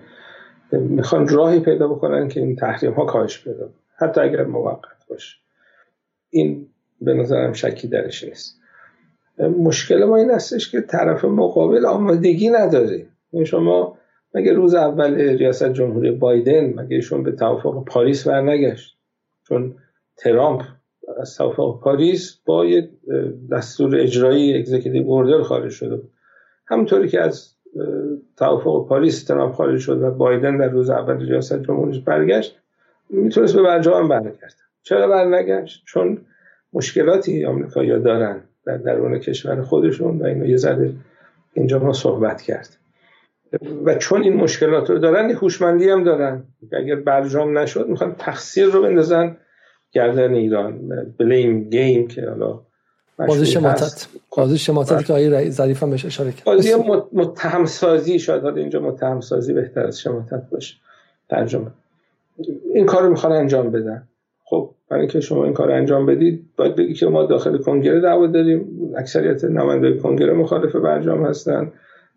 می‌خوان 0.71 1.27
راهی 1.27 1.59
پیدا 1.59 1.87
بکنن 1.87 2.27
که 2.27 2.39
این 2.39 2.55
تحریم 2.55 2.93
ها 2.93 3.05
کاهش 3.05 3.43
پیدا 3.43 3.69
حتی 3.97 4.21
اگر 4.21 4.43
موقت 4.43 5.07
باشه. 5.09 5.37
این 6.29 6.67
به 7.01 7.13
نظرم 7.13 7.53
شکی 7.53 7.87
درش 7.87 8.23
نیست. 8.23 8.59
مشکل 9.39 10.03
ما 10.03 10.15
این 10.15 10.31
هستش 10.31 10.71
که 10.71 10.81
طرف 10.81 11.25
مقابل 11.25 11.85
آمادگی 11.85 12.49
نداره. 12.49 13.07
یعنی 13.33 13.45
شما 13.45 13.97
مگه 14.33 14.53
روز 14.53 14.75
اول 14.75 15.15
ریاست 15.15 15.73
جمهوری 15.73 16.11
بایدن 16.11 16.73
مگه 16.73 16.95
ایشون 16.95 17.23
به 17.23 17.31
توافق 17.31 17.83
پاریس 17.85 18.27
برنگشت؟ 18.27 18.97
چون 19.47 19.75
ترامپ 20.17 20.61
از 21.21 21.35
توافق 21.35 21.79
پاریس 21.83 22.39
با 22.45 22.65
یه 22.65 22.89
دستور 23.51 23.95
اجرایی 23.95 24.57
executive 24.57 25.07
order 25.07 25.41
خارج 25.41 25.71
شده 25.71 25.95
بود. 25.95 26.11
همونطوری 26.65 27.07
که 27.07 27.21
از 27.21 27.53
توافق 28.37 28.87
پاریس 28.87 29.23
ترامپ 29.23 29.53
خارج 29.53 29.79
شد 29.79 30.01
و 30.01 30.11
بایدن 30.11 30.57
در 30.57 30.69
روز 30.69 30.89
اول 30.89 31.25
ریاست 31.25 31.63
جمهوریش 31.63 31.99
برگشت 31.99 32.59
می‌تونست 33.09 33.55
به 33.55 33.63
برجام 33.63 34.07
برنگرد 34.07 34.55
چرا 34.83 35.07
برنگشت؟ 35.07 35.83
چون 35.85 36.17
مشکلاتی 36.73 37.45
آمریکایی‌ها 37.45 37.97
دارن 37.97 38.43
در 38.65 38.77
درون 38.77 39.19
کشور 39.19 39.61
خودشون 39.61 40.17
و 40.17 40.25
اینو 40.25 40.45
یه 40.45 40.57
ذره 40.57 40.93
اینجا 41.53 41.79
ما 41.79 41.93
صحبت 41.93 42.41
کرد. 42.41 42.77
و 43.85 43.95
چون 43.95 44.23
این 44.23 44.33
مشکلات 44.33 44.89
رو 44.89 44.99
دارن 44.99 45.31
هوشمندی 45.31 45.89
هم 45.89 46.03
دارن. 46.03 46.43
اگر 46.73 46.95
برجام 46.95 47.57
نشد 47.57 47.87
می‌خوان 47.87 48.15
تقصیر 48.17 48.65
رو 48.65 48.81
بندازن 48.81 49.37
گردن 49.97 50.33
ایران 50.33 50.89
بلیم 51.17 51.69
گیم 51.69 52.07
که 52.07 52.29
حالا 52.29 52.59
بازی 53.27 53.45
شماتت 53.45 54.07
بازی 54.37 54.57
شماتت 54.57 55.05
که 55.05 55.13
آقای 55.13 55.51
ظریف 55.51 55.83
هم 55.83 55.89
بهش 55.89 56.05
اشاره 56.05 56.31
کرد. 56.31 56.45
بازی 56.45 56.73
متهم 57.13 57.65
سازی 57.65 58.19
شاید 58.19 58.41
حالا 58.41 58.55
اینجا 58.55 58.79
متهم 58.79 59.21
سازی 59.21 59.53
بهتر 59.53 59.87
از 59.87 59.99
شماتت 59.99 60.43
باشه. 60.51 60.75
ترجمه. 61.29 61.71
این 62.73 62.85
کار 62.85 63.03
رو 63.03 63.09
می‌خوان 63.09 63.33
انجام 63.33 63.71
بدن. 63.71 64.07
خب 64.43 64.69
برای 64.89 65.01
اینکه 65.01 65.19
شما 65.19 65.43
این 65.43 65.53
کار 65.53 65.71
انجام 65.71 66.05
بدید 66.05 66.45
باید 66.57 66.75
بگی 66.75 66.93
که 66.93 67.05
ما 67.05 67.23
داخل 67.23 67.57
کنگره 67.57 67.99
دعوا 67.99 68.27
داریم. 68.27 68.91
اکثریت 68.97 69.43
نماینده 69.43 69.97
کنگره 69.97 70.33
مخالف 70.33 70.75
برجام 70.75 71.25
هستن. 71.25 71.71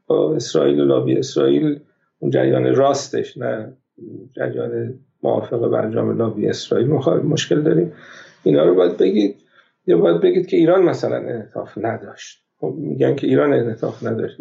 با 0.06 0.34
اسرائیل 0.34 0.80
و 0.80 0.84
لابی 0.84 1.18
اسرائیل 1.18 1.80
اون 2.18 2.30
جریان 2.30 2.74
راستش 2.74 3.38
نه 3.38 3.72
جریان 4.36 4.94
موافق 5.22 5.68
برجام 5.68 6.18
لابی 6.18 6.48
اسرائیل 6.48 6.86
مشکل 7.24 7.62
داریم. 7.62 7.92
اینا 8.42 8.64
رو 8.64 8.74
باید 8.74 8.96
بگید. 8.96 9.36
یا 9.86 9.98
باید 9.98 10.20
بگید 10.20 10.46
که 10.46 10.56
ایران 10.56 10.82
مثلا 10.82 11.16
انعطاف 11.16 11.78
نداشت. 11.78 12.44
خب 12.60 12.74
میگن 12.78 13.16
که 13.16 13.26
ایران 13.26 13.52
انعطاف 13.52 14.06
نداشت 14.06 14.36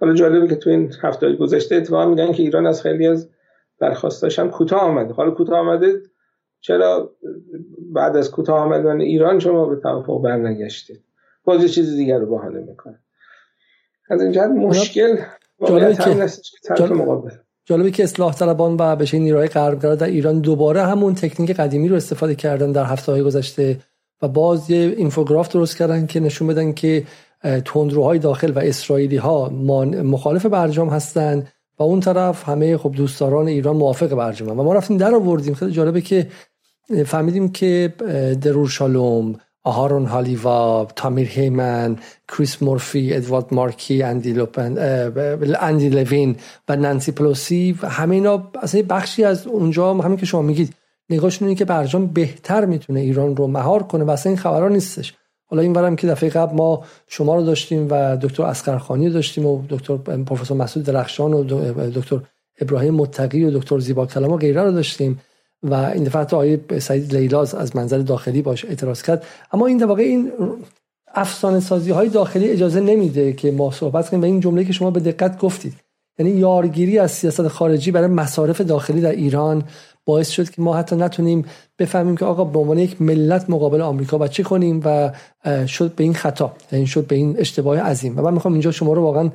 حالا 0.00 0.14
جالبه 0.14 0.48
که 0.48 0.56
تو 0.56 0.70
این 0.70 0.92
هفته 1.02 1.32
گذشته 1.32 1.76
اتفاقا 1.76 2.06
میگن 2.06 2.32
که 2.32 2.42
ایران 2.42 2.66
از 2.66 2.82
خیلی 2.82 3.06
از 3.06 3.30
درخواستاش 3.80 4.38
هم 4.38 4.50
کوتاه 4.50 4.80
آمده. 4.80 5.14
حالا 5.14 5.30
کوتاه 5.30 5.58
آمده 5.58 6.02
چرا 6.60 7.16
بعد 7.92 8.16
از 8.16 8.30
کوتاه 8.30 8.58
آمدن 8.58 9.00
ایران 9.00 9.38
شما 9.38 9.66
به 9.66 9.76
توافق 9.76 10.22
برنگشتید؟ 10.22 11.04
باز 11.44 11.62
یه 11.62 11.68
چیز 11.68 11.96
دیگر 11.96 12.18
رو 12.18 12.26
بهانه 12.26 12.60
می‌کنه. 12.60 12.98
از 14.10 14.22
این 14.22 14.32
جهت 14.32 14.50
مشکل 14.50 15.16
جالبه 15.66 15.94
که 16.78 16.84
مقابل. 16.84 17.30
جالبه 17.64 17.90
که 17.90 18.04
اصلاح 18.04 18.34
طلبان 18.34 18.76
و 18.78 18.96
بشه 18.96 19.18
نیروهای 19.18 19.48
غربگرا 19.48 19.94
در 19.94 20.06
ایران 20.06 20.40
دوباره 20.40 20.82
همون 20.82 21.14
تکنیک 21.14 21.50
قدیمی 21.50 21.88
رو 21.88 21.96
استفاده 21.96 22.34
کردن 22.34 22.72
در 22.72 22.84
هفته 22.84 23.12
های 23.12 23.22
گذشته 23.22 23.78
و 24.22 24.28
باز 24.28 24.70
یه 24.70 24.94
اینفوگراف 24.96 25.48
درست 25.48 25.76
کردن 25.76 26.06
که 26.06 26.20
نشون 26.20 26.48
بدن 26.48 26.72
که 26.72 27.04
تندروهای 27.64 28.18
داخل 28.18 28.52
و 28.52 28.58
اسرائیلی 28.58 29.16
ها 29.16 29.48
مخالف 29.48 30.46
برجام 30.46 30.88
هستند 30.88 31.48
و 31.78 31.82
اون 31.82 32.00
طرف 32.00 32.48
همه 32.48 32.76
خب 32.76 32.92
دوستداران 32.92 33.48
ایران 33.48 33.76
موافق 33.76 34.14
برجام 34.14 34.58
و 34.58 34.62
ما 34.62 34.74
رفتیم 34.74 34.96
در 34.96 35.14
آوردیم. 35.14 35.54
خیلی 35.54 35.72
جالبه 35.72 36.00
که 36.00 36.28
فهمیدیم 37.06 37.52
که 37.52 37.92
درور 38.42 38.68
شالوم 38.68 39.38
آهارون 39.64 40.06
هالیوا 40.06 40.88
تامیر 40.96 41.28
هیمن 41.28 41.96
کریس 42.28 42.62
مورفی 42.62 43.14
ادوارد 43.14 43.54
مارکی 43.54 44.02
اندی, 44.02 44.32
لوپن، 44.32 44.74
اندی 45.60 45.88
لوین 45.88 46.36
و 46.68 46.76
نانسی 46.76 47.12
پلوسی 47.12 47.78
و 47.82 47.88
همه 47.88 48.14
اینا 48.14 48.50
اصلا 48.62 48.82
بخشی 48.88 49.24
از 49.24 49.46
اونجا 49.46 49.94
همین 49.94 50.16
که 50.16 50.26
شما 50.26 50.42
میگید. 50.42 50.74
نگاهشون 51.10 51.48
اینه 51.48 51.58
که 51.58 51.64
برجام 51.64 52.06
بهتر 52.06 52.64
می‌تونه 52.64 53.00
ایران 53.00 53.36
رو 53.36 53.46
مهار 53.46 53.82
کنه 53.82 54.04
و 54.04 54.10
اصلا 54.10 54.30
این 54.30 54.38
خبرها 54.38 54.68
نیستش. 54.68 55.14
حالا 55.46 55.62
این 55.62 55.72
ورم 55.72 55.96
که 55.96 56.06
دفعه 56.06 56.30
قبل 56.30 56.56
ما 56.56 56.84
شما 57.08 57.36
رو 57.36 57.42
داشتیم 57.42 57.86
و 57.90 58.16
دکتر 58.16 58.42
عسگرخانی 58.42 59.10
داشتیم 59.10 59.46
و 59.46 59.62
دکتر 59.68 59.96
پروفسور 59.96 60.56
مسعود 60.56 60.86
درخشان 60.86 61.34
و 61.34 61.44
دکتر 61.90 62.20
ابراهیم 62.60 62.94
متقی 62.94 63.44
و 63.44 63.58
دکتر 63.58 63.78
زیبا 63.78 64.06
کلام 64.06 64.32
و 64.32 64.36
غیره 64.36 64.62
رو 64.62 64.72
داشتیم. 64.72 65.20
و 65.62 65.74
این 65.74 66.04
دفعه 66.04 66.22
حتی 66.22 66.36
آقای 66.36 66.58
سعید 66.78 67.14
لیلاز 67.14 67.54
از 67.54 67.76
منظر 67.76 67.98
داخلی 67.98 68.42
باش 68.42 68.64
اعتراض 68.64 69.02
کرد. 69.02 69.24
اما 69.52 69.66
این 69.66 69.84
واقع 69.84 70.02
این 70.02 70.32
افسانه 71.14 71.60
سازی 71.60 71.90
های 71.90 72.08
داخلی 72.08 72.48
اجازه 72.48 72.80
نمیده 72.80 73.32
که 73.32 73.50
ما 73.50 73.70
صحبت 73.70 74.08
کنیم 74.08 74.22
و 74.22 74.24
این 74.24 74.40
جمله 74.40 74.64
که 74.64 74.72
شما 74.72 74.90
به 74.90 75.00
دقت 75.00 75.38
گفتید. 75.38 75.74
یعنی 76.18 76.30
یارگیری 76.30 76.98
از 76.98 77.10
سیاست 77.10 77.48
خارجی 77.48 77.90
برای 77.90 78.06
مصارف 78.06 78.60
داخلی 78.60 79.00
در 79.00 79.10
ایران 79.10 79.64
باعث 80.04 80.30
شد 80.30 80.50
که 80.50 80.62
ما 80.62 80.76
حتی 80.76 80.96
نتونیم 80.96 81.44
بفهمیم 81.78 82.16
که 82.16 82.24
آقا 82.24 82.44
به 82.44 82.58
عنوان 82.58 82.78
یک 82.78 83.02
ملت 83.02 83.50
مقابل 83.50 83.80
آمریکا 83.80 84.18
و 84.18 84.26
چه 84.26 84.42
کنیم 84.42 84.80
و 84.84 85.12
شد 85.66 85.94
به 85.94 86.04
این 86.04 86.14
خطا 86.14 86.52
یعنی 86.72 86.86
شد 86.86 87.06
به 87.06 87.16
این 87.16 87.38
اشتباه 87.38 87.80
عظیم. 87.80 88.18
و 88.18 88.22
من 88.22 88.34
می‌خوام 88.34 88.54
اینجا 88.54 88.70
شما 88.70 88.92
رو 88.92 89.02
واقعا 89.02 89.30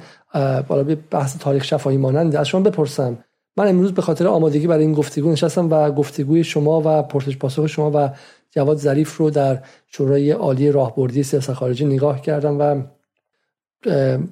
بالا 0.68 0.84
به 0.84 0.98
بحث 1.12 1.38
تاریخ 1.38 1.64
شفاهی 1.64 1.98
مانند 1.98 2.36
از 2.36 2.48
شما 2.48 2.62
بپرسم. 2.62 3.18
من 3.58 3.68
امروز 3.68 3.94
به 3.94 4.02
خاطر 4.02 4.28
آمادگی 4.28 4.68
برای 4.68 4.84
این 4.84 4.94
گفتگو 4.94 5.32
نشستم 5.32 5.70
و 5.72 5.92
گفتگوی 5.92 6.44
شما 6.44 6.82
و 6.86 7.04
پرسش 7.04 7.38
پاسخ 7.38 7.68
شما 7.68 7.92
و 7.96 8.10
جواد 8.52 8.78
ظریف 8.78 9.18
رو 9.18 9.30
در 9.30 9.60
شورای 9.88 10.32
عالی 10.32 10.72
راهبردی 10.72 11.24
سیاست 11.24 11.54
خارجی 11.54 11.86
نگاه 11.86 12.22
کردم 12.22 12.60
و 12.60 12.82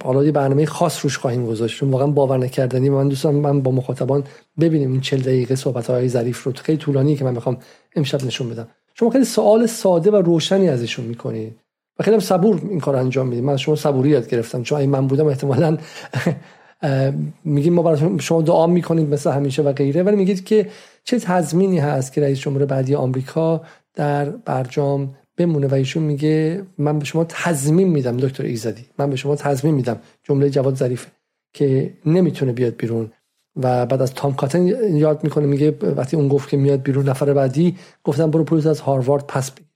حالا 0.03 0.23
یه 0.23 0.31
برنامه 0.31 0.65
خاص 0.65 0.99
روش 1.03 1.17
خواهیم 1.17 1.45
گذاشت. 1.45 1.83
واقعا 1.83 2.07
باور 2.07 2.37
نکردنی. 2.37 2.89
من 2.89 3.07
دوستم 3.07 3.29
من 3.29 3.61
با 3.61 3.71
مخاطبان 3.71 4.23
ببینیم 4.59 4.91
این 4.91 5.01
40 5.01 5.21
دقیقه 5.21 5.55
صحبت 5.55 5.89
های 5.89 6.09
ظریف 6.09 6.43
رو. 6.43 6.51
خیلی 6.55 6.77
طولانی 6.77 7.15
که 7.15 7.25
من 7.25 7.33
می‌خوام 7.33 7.57
امشب 7.95 8.25
نشون 8.25 8.49
بدم. 8.49 8.67
شما 8.93 9.09
خیلی 9.09 9.25
سوال 9.25 9.65
ساده 9.65 10.11
و 10.11 10.15
روشنی 10.15 10.69
ازشون 10.69 11.05
می‌کنید 11.05 11.59
و 11.99 12.03
خیلی 12.03 12.19
صبور 12.19 12.61
این 12.69 12.79
کار 12.79 12.95
انجام 12.95 13.27
میدیم 13.27 13.45
من 13.45 13.57
شما 13.57 13.75
صبوری 13.75 14.09
یاد 14.09 14.29
گرفتم. 14.29 14.63
چون 14.63 14.79
این 14.79 14.89
من 14.89 15.07
بودم 15.07 15.27
احتمالا 15.27 15.77
میگیم 17.43 17.73
ما 17.73 17.81
برای 17.81 18.19
شما 18.19 18.41
دعا 18.41 18.67
می‌کنید 18.67 19.09
مثل 19.09 19.31
همیشه 19.31 19.61
و 19.61 19.73
غیره 19.73 20.03
ولی 20.03 20.15
میگید 20.15 20.43
که 20.45 20.69
چه 21.03 21.19
تضمینی 21.19 21.79
هست 21.79 22.13
که 22.13 22.21
رئیس 22.21 22.39
جمهور 22.39 22.65
بعدی 22.65 22.95
آمریکا 22.95 23.61
در 23.93 24.29
برجام 24.29 25.15
بمونه 25.37 25.67
و 25.67 25.73
ایشون 25.73 26.03
میگه 26.03 26.63
من 26.77 26.99
به 26.99 27.05
شما 27.05 27.25
تضمین 27.29 27.87
میدم 27.87 28.17
دکتر 28.17 28.43
ایزدی 28.43 28.85
من 28.99 29.09
به 29.09 29.15
شما 29.15 29.35
تضمین 29.35 29.73
میدم 29.75 29.97
جمله 30.23 30.49
جواد 30.49 30.75
ظریفه 30.75 31.11
که 31.53 31.93
نمی‌تونه 32.05 32.51
بیاد 32.51 32.75
بیرون. 32.75 33.11
و 33.55 33.85
بعد 33.85 34.01
از 34.01 34.13
تام 34.13 34.35
کاتن 34.35 34.67
یاد 34.97 35.23
می‌کنه 35.23 35.45
میگه 35.45 35.71
وقتی 35.71 36.17
اون 36.17 36.27
گفت 36.27 36.49
که 36.49 36.57
میاد 36.57 36.81
بیرون 36.81 37.09
نفر 37.09 37.33
بعدی 37.33 37.77
گفتم 38.03 38.31
برو 38.31 38.43
پولت 38.43 38.65
از 38.65 38.79
هاروارد 38.79 39.27
پس 39.27 39.51
بگیر. 39.51 39.67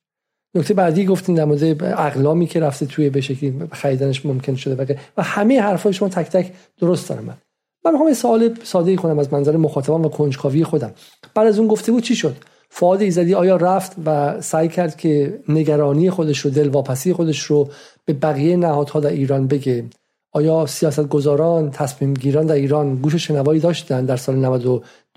نکته 0.55 0.73
بعدی 0.73 1.05
گفتیم 1.05 1.35
در 1.35 1.45
مورد 1.45 1.83
اقلامی 1.83 2.47
که 2.47 2.59
رفته 2.59 2.85
توی 2.85 3.09
به 3.09 3.21
شکلی 3.21 3.67
خریدنش 3.71 4.25
ممکن 4.25 4.55
شده 4.55 4.83
و 4.83 4.95
و 5.17 5.23
همه 5.23 5.61
حرفای 5.61 5.93
شما 5.93 6.09
تک 6.09 6.29
تک 6.29 6.51
درست 6.79 7.09
دارم 7.09 7.23
من 7.23 7.37
من 7.85 7.91
می‌خوام 7.91 8.13
سوال 8.13 8.55
ساده 8.63 8.95
کنم 8.95 9.19
از 9.19 9.33
منظر 9.33 9.57
مخاطبان 9.57 10.05
و 10.05 10.09
کنجکاوی 10.09 10.63
خودم. 10.63 10.91
بعد 11.35 11.47
از 11.47 11.59
اون 11.59 11.67
گفته 11.67 11.91
بود 11.91 12.03
چی 12.03 12.15
شد؟ 12.15 12.35
فعاد 12.69 13.01
ایزدی 13.01 13.33
آیا 13.33 13.55
رفت 13.55 13.95
و 14.05 14.41
سعی 14.41 14.67
کرد 14.67 14.97
که 14.97 15.39
نگرانی 15.49 16.09
خودش 16.09 16.39
رو 16.39 16.51
دلواپسی 16.51 17.13
خودش 17.13 17.43
رو 17.43 17.69
به 18.05 18.13
بقیه 18.13 18.57
نهادها 18.57 18.99
در 18.99 19.09
ایران 19.09 19.47
بگه؟ 19.47 19.85
آیا 20.31 20.65
سیاستگزاران 20.65 21.71
تصمیم 21.71 22.13
گیران 22.13 22.45
در 22.45 22.55
ایران 22.55 22.95
گوش 22.95 23.15
شنوایی 23.15 23.59
داشتن 23.59 24.05
در 24.05 24.17
سال 24.17 24.35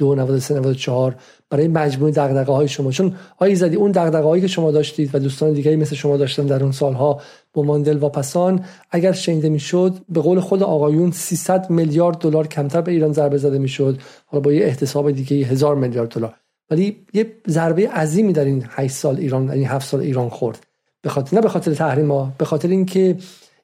92 0.01 0.14
93 0.14 0.55
94 0.55 1.16
برای 1.51 1.68
مجموعه 1.68 2.12
دغدغه 2.12 2.53
های 2.53 2.68
شما. 2.68 2.90
چون 2.90 3.14
آیا 3.38 3.55
زدی 3.55 3.76
اون 3.76 3.90
دغدغه 3.90 4.28
هایی 4.28 4.43
که 4.43 4.49
شما 4.49 4.70
داشتید 4.70 5.11
و 5.14 5.18
دوستان 5.18 5.53
دیگری 5.53 5.76
مثل 5.76 5.97
شما 5.97 6.16
داشتن 6.16 6.47
در 6.47 6.62
اون 6.62 6.72
سالها 6.72 7.20
با 7.53 7.62
ماندل 7.62 8.03
و 8.03 8.09
پسان 8.09 8.64
اگر 8.90 9.12
شنیده 9.12 9.49
می‌شد 9.49 9.95
به 10.09 10.20
قول 10.20 10.40
خود 10.40 10.62
آقایون 10.62 11.11
300 11.11 11.70
میلیارد 11.70 12.18
دلار 12.18 12.47
کمتر 12.47 12.80
به 12.80 12.93
ایران 12.93 13.12
ضربه 13.12 13.38
زده 13.38 13.59
می‌شد. 13.59 13.99
حالا 14.26 14.40
با 14.40 14.53
یه 14.53 14.64
احتساب 14.64 15.11
دیگه 15.11 15.36
هزار 15.36 15.74
میلیارد 15.74 16.09
دلار. 16.09 16.34
ولی 16.70 16.97
یه 17.14 17.32
ضربه 17.49 17.88
عظیمی 17.88 18.32
در 18.32 18.45
این 18.45 18.64
8 18.68 18.95
سال 18.95 19.16
ایران 19.16 19.51
این 19.51 19.66
7 19.66 19.88
سال 19.88 20.01
ایران 20.01 20.28
خورد. 20.28 20.66
به 21.03 21.11
خاطر 21.11 21.36
نه 21.36 21.43
به 21.43 21.49
خاطر 21.49 21.74
تحریم 21.74 22.11
ها 22.11 22.32
به 22.38 22.45
خاطر 22.45 22.68
اینکه 22.68 23.16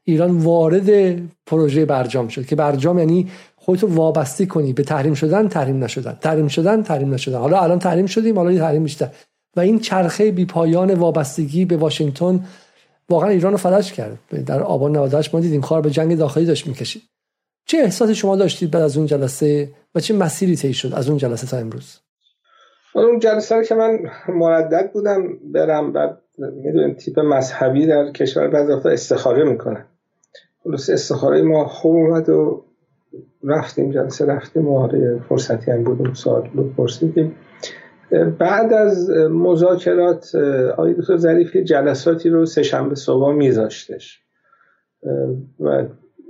ایران 0.05 0.39
وارد 0.39 1.21
پروژه 1.47 1.85
برجام 1.85 2.29
شد 2.29 2.47
که 2.47 2.57
برجام 2.57 2.99
یعنی 2.99 3.29
خودتو 3.69 3.87
وابسته 3.87 4.47
کنی. 4.47 4.73
به 4.73 4.83
تحریم 4.83 5.15
شدن 5.15 5.49
تحریم 5.49 5.85
نشدن. 5.85 6.19
تحریم 6.21 6.49
شدن 6.49 6.83
تحریم 6.83 7.15
نشدن. 7.15 7.39
حالا 7.39 7.61
الان 7.61 7.79
تحریم 7.79 8.07
شدیم 8.07 8.37
حالا 8.39 8.59
تحریم 8.59 8.83
بیشتر. 8.83 9.09
و 9.57 9.61
این 9.61 9.79
چرخه 9.79 10.31
بی 10.31 10.45
پایان 10.45 10.95
وابستگی 10.95 11.65
به 11.65 11.77
واشنگتن 11.77 12.45
واقعا 13.09 13.29
ایران 13.29 13.53
رو 13.53 13.59
فلج 13.59 13.93
کرد. 13.93 14.19
در 14.47 14.63
آبان 14.63 14.97
98 14.97 15.35
ما 15.35 15.41
دیدیم 15.41 15.61
کار 15.61 15.83
به 15.83 15.91
جنگ 15.91 16.19
داخلی 16.19 16.45
داشت 16.45 16.67
می‌کشید. 16.67 17.03
چه 17.67 17.79
احساسی 17.79 18.15
شما 18.15 18.37
داشتید 18.37 18.71
بعد 18.71 18.83
از 18.83 18.97
اون 18.97 19.07
جلسه 19.07 19.71
و 19.95 20.01
چه 20.01 20.15
مسیری 20.15 20.57
طی 20.57 20.75
شد 20.75 20.95
از 20.95 21.09
اون 21.09 21.19
جلسه 21.19 21.47
تا 21.47 21.57
امروز؟ 21.57 21.99
اون 22.95 23.19
جلسه 23.19 23.65
که 23.65 23.75
من 23.75 23.99
مردد 24.29 24.91
بودم 24.93 25.23
برم 25.55 25.93
بعد 25.93 26.19
می‌دونیم 26.39 26.95
تیپ 26.95 27.19
مذهبی 27.19 27.87
در 27.87 28.13
کشور 28.13 28.49
بعضی 28.49 28.89
استخاره 28.89 29.45
می‌کنن. 29.45 29.87
خلاص 30.65 30.91
استخاره 30.91 31.43
ما 31.43 31.69
خوب 31.69 31.97
اومد 31.97 32.29
و 32.29 32.65
رفتیم 33.45 33.91
جلسه 33.91 34.27
رفتیم 34.27 34.69
آره 34.69 35.21
فرصتی 35.29 35.71
هم 35.71 35.85
بودیم 35.85 36.15
سوال 36.15 36.49
بود 36.49 36.77
پرسیدیم. 36.77 37.37
بعد 38.39 38.73
از 38.73 39.11
مذاکرات 39.31 40.35
آقای 40.73 40.95
دکتر 40.95 41.17
ظریف 41.17 41.57
جلساتی 41.57 42.29
رو 42.29 42.47
سه 42.47 42.63
شنبه 42.63 42.95
صبح 42.95 43.33
میذاشتش. 43.33 44.23
و 45.61 45.85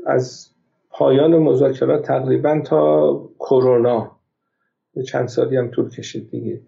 از 0.06 0.48
پایان 0.90 1.36
مذاکرات 1.36 2.02
تقریبا 2.02 2.60
تا 2.66 3.12
کرونا. 3.38 4.10
چند 5.06 5.28
سالی 5.28 5.56
هم 5.56 5.70
طول 5.70 5.88
کشید 5.90 6.30
دیگه. 6.30 6.60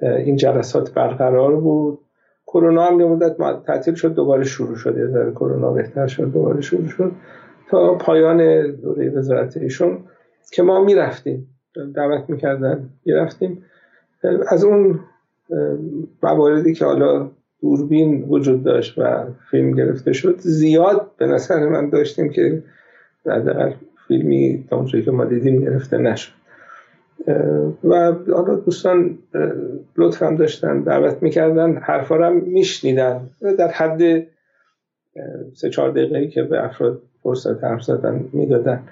این 0.00 0.36
جلسات 0.36 0.94
برقرار 0.94 1.56
بود. 1.56 1.98
کرونا 2.46 2.86
هم 2.86 3.00
یه 3.00 3.06
مدت 3.06 3.36
تعطیل 3.66 3.94
شد 3.94 4.14
دوباره 4.14 4.44
شروع 4.44 4.76
شد. 4.76 4.98
یه 4.98 5.06
ذره 5.06 5.30
کرونا 5.30 5.70
بهتر 5.70 6.06
شد 6.06 6.32
دوباره 6.32 6.60
شروع 6.60 6.88
شد. 6.88 7.12
تا 7.68 7.94
پایان 7.94 8.70
دوره 8.70 9.10
وزارت 9.10 9.56
ایشون 9.56 9.98
که 10.52 10.62
ما 10.62 10.84
می‌رفتیم 10.84 11.48
دعوت 11.94 12.30
می‌کردن 12.30 12.88
می‌رفتیم. 13.04 13.64
از 14.48 14.64
اون 14.64 15.00
مواردی 16.22 16.74
که 16.74 16.84
حالا 16.84 17.30
دوربین 17.60 18.22
وجود 18.28 18.64
داشت 18.64 18.98
و 18.98 19.24
فیلم 19.50 19.70
گرفته 19.72 20.12
شد 20.12 20.38
زیاد 20.38 21.10
به 21.16 21.26
نظر 21.26 21.68
من 21.68 21.90
داشتیم 21.90 22.28
که 22.28 22.62
در 23.24 23.72
فیلمی 24.08 24.64
تا 24.70 24.84
که 24.84 25.10
ما 25.10 25.24
دیدیم 25.24 25.60
گرفته 25.60 25.98
نشد. 25.98 26.32
و 27.84 28.12
حالا 28.32 28.54
دوستان 28.54 29.18
لطف 29.96 30.22
هم 30.22 30.36
داشتن 30.36 30.80
دعوت 30.80 31.22
می‌کردن 31.22 31.76
حرفا 31.76 32.16
رو 32.16 32.34
میشنیدن. 32.34 33.30
در 33.58 33.68
حد 33.68 34.26
سه 35.54 35.70
چهار 35.70 35.90
دقیقه 35.90 36.26
که 36.26 36.42
به 36.42 36.64
افراد 36.64 37.02
فرصت 37.22 37.64
حرف 37.64 37.82
زدن 37.82 38.24
می‌دادن. 38.32 38.82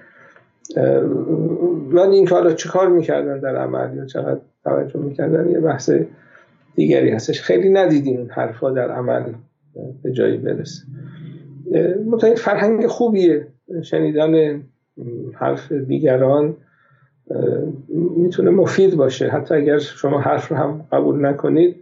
و 1.91 1.99
این 1.99 2.29
حالا 2.29 2.53
چه 2.53 2.69
کار 2.69 2.89
می‌کردن 2.89 3.41
در 3.41 3.57
عمل 3.57 3.97
یا 3.97 4.07
چقدر 4.07 4.41
توجه 4.65 5.01
می‌کردن 5.01 5.51
یه 5.51 5.61
بحث 5.61 5.91
دیگری 6.75 7.11
هستش. 7.11 7.43
خیلی 7.43 7.71
ندیدیم 7.71 8.29
حرفا 8.31 8.71
در 8.71 8.91
عمل 8.91 9.23
به 10.03 10.13
جایی 10.13 10.37
برسه. 10.37 10.83
متعید 12.07 12.39
فرهنگ 12.39 12.87
خوبیه. 12.87 13.47
شنیدن 13.83 14.63
حرف 15.35 15.73
دیگران 15.73 16.57
می‌تونه 18.17 18.51
مفید 18.51 18.97
باشه. 18.97 19.29
حتی 19.29 19.55
اگر 19.55 19.79
شما 19.79 20.21
حرف 20.21 20.49
رو 20.49 20.57
هم 20.57 20.85
قبول 20.93 21.27
نکنید 21.27 21.77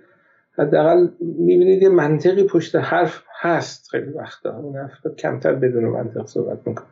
حداقل 0.59 1.09
می‌بینید 1.20 1.82
یه 1.82 1.89
منطقی 1.89 2.44
پشت 2.44 2.76
حرف 2.76 3.22
هست 3.40 3.89
خیلی 3.90 4.10
وقتا. 4.10 4.56
اون 4.56 4.78
افراد 4.78 5.16
کمتر 5.16 5.55
بدون 5.55 5.85
منطق 5.85 6.26
صحبت 6.26 6.59
می‌کنه 6.66 6.86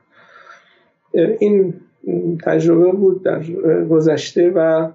این 1.40 1.80
تجربه 2.44 2.92
بود 2.92 3.24
در 3.24 3.42
گذشته 3.90 4.50
و 4.50 4.90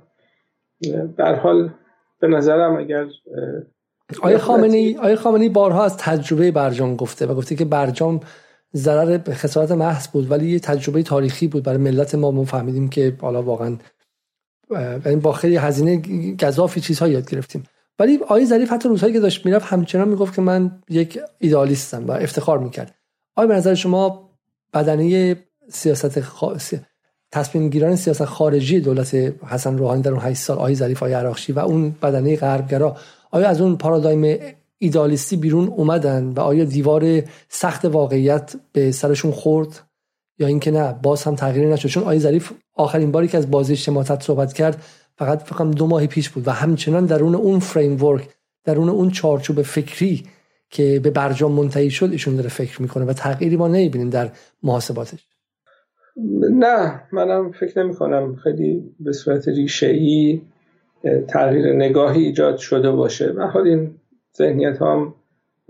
در 1.18 1.36
حال 1.36 1.70
به 2.20 2.28
نظرم 2.28 2.76
اگر 2.78 3.06
آیا 4.22 4.38
خامنی 4.38 4.98
آیا 4.98 5.16
خامنی 5.16 5.50
بارها 5.50 5.86
از 5.86 5.98
تجربه 5.98 6.52
برجام 6.52 6.96
گفته 6.96 7.26
و 7.26 7.36
گفته 7.36 7.56
که 7.56 7.66
برجام 7.66 8.20
ضرر 8.76 9.20
خسارت 9.30 9.72
محض 9.72 10.08
بود 10.08 10.32
ولی 10.32 10.48
یه 10.48 10.60
تجربه 10.60 11.04
تاریخی 11.04 11.48
بود 11.48 11.64
برای 11.64 11.78
ملت 11.78 12.16
ما. 12.16 12.32
ما 12.32 12.44
فهمیدیم 12.44 12.90
که 12.90 13.16
حالا 13.22 13.44
واقعا 13.44 13.78
یعنی 15.06 15.16
با 15.16 15.32
خیلی 15.32 15.56
هزینه 15.56 16.02
گذافی 16.44 16.82
چیزها 16.82 17.08
یاد 17.08 17.30
گرفتیم. 17.30 17.64
ولی 18.00 18.18
آقای 18.18 18.46
ظریف 18.46 18.72
حتی 18.72 18.90
روزهایی 18.90 19.14
که 19.14 19.20
داشت 19.20 19.46
می‌رفت 19.46 19.66
همچنان 19.66 20.08
می‌گفت 20.08 20.36
که 20.36 20.42
من 20.42 20.72
یک 20.90 21.20
ایدالیستم 21.40 22.08
و 22.08 22.12
افتخار 22.12 22.60
می‌کرد. 22.60 22.96
آیا 23.36 23.48
به 23.48 23.56
نظر 23.56 23.74
شما 23.74 24.30
بدنه 24.74 25.36
سیاست 25.70 26.20
تصمیم 27.32 27.70
گیران 27.70 27.96
سیاست 27.96 28.26
خارجی 28.26 28.80
دولت 28.80 29.16
حسن 29.48 29.78
روحانی 29.78 30.02
در 30.02 30.12
اون 30.12 30.20
8 30.20 30.40
سال 30.40 30.58
آقای 30.58 30.76
ظریف 30.76 31.04
آقای 31.04 31.14
عراقچی 31.14 31.54
و 31.54 31.60
اون 31.60 31.96
بدنه 32.02 32.36
غربگرا 32.36 32.98
آیا 33.32 33.48
از 33.48 33.62
اون 33.62 33.78
پارادایم 33.78 34.40
ایدالیستی 34.78 35.38
بیرون 35.38 35.68
اومدن 35.68 36.24
و 36.24 36.40
آیا 36.40 36.64
دیوار 36.64 37.24
سخت 37.50 37.86
واقعیت 37.86 38.56
به 38.72 38.92
سرشون 38.92 39.32
خورد 39.32 39.80
یا 40.40 40.48
اینکه 40.48 40.72
نه 40.72 40.96
باز 41.04 41.24
هم 41.24 41.36
تغییری 41.36 41.70
نشد؟ 41.70 41.90
چون 41.90 42.04
آقای 42.04 42.20
ظریف 42.20 42.52
آخرین 42.74 43.12
باری 43.12 43.28
که 43.28 43.38
از 43.38 43.52
بازی 43.52 43.76
شماتت 43.76 44.24
صحبت 44.24 44.54
کرد 44.54 44.84
فقط 45.18 45.44
فقط 45.44 45.76
دو 45.76 45.88
ماه 45.88 46.08
پیش 46.08 46.30
بود 46.30 46.48
و 46.48 46.52
همچنان 46.52 47.06
درون 47.06 47.36
اون 47.36 47.60
فریم 47.60 48.04
ورک 48.04 48.30
درون 48.66 48.90
اون 48.90 49.10
چارچوب 49.10 49.62
فکری 49.62 50.24
که 50.70 51.00
به 51.04 51.10
برجام 51.10 51.52
منتهی 51.52 51.90
شد 51.90 52.12
ایشون 52.12 52.36
داره 52.36 52.50
فکر 52.50 52.82
می‌کنه 52.82 53.06
و 53.06 53.14
تغییری 53.14 53.58
ما 53.58 53.68
نمی‌بینیم 53.68 54.10
در 54.10 54.30
محاسباتش. 54.64 55.28
نه 56.52 57.02
منم 57.12 57.52
فکر 57.52 57.84
نمی 57.84 57.96
کنم 57.96 58.36
خیلی 58.36 58.96
به 59.00 59.12
صورت 59.12 59.48
ریشه 59.48 59.88
ای 59.88 60.42
تغییر 61.28 61.74
نگاهی 61.74 62.24
ایجاد 62.24 62.58
شده 62.58 62.92
باشه. 62.92 63.32
و 63.32 63.42
حال 63.42 63.68
این 63.68 63.96
ذهنیت 64.38 64.82
هم 64.82 65.14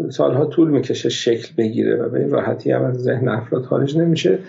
سالها 0.09 0.45
طول 0.45 0.69
می‌کشه 0.69 1.09
شکل 1.09 1.53
بگیره 1.57 1.95
و 1.95 2.09
به 2.09 2.19
این 2.19 2.29
راحتی 2.29 2.71
هم 2.71 2.83
از 2.83 3.03
ذهن 3.03 3.27
افراد 3.27 3.63
خارج 3.63 3.97
نمیشه. 3.97 4.39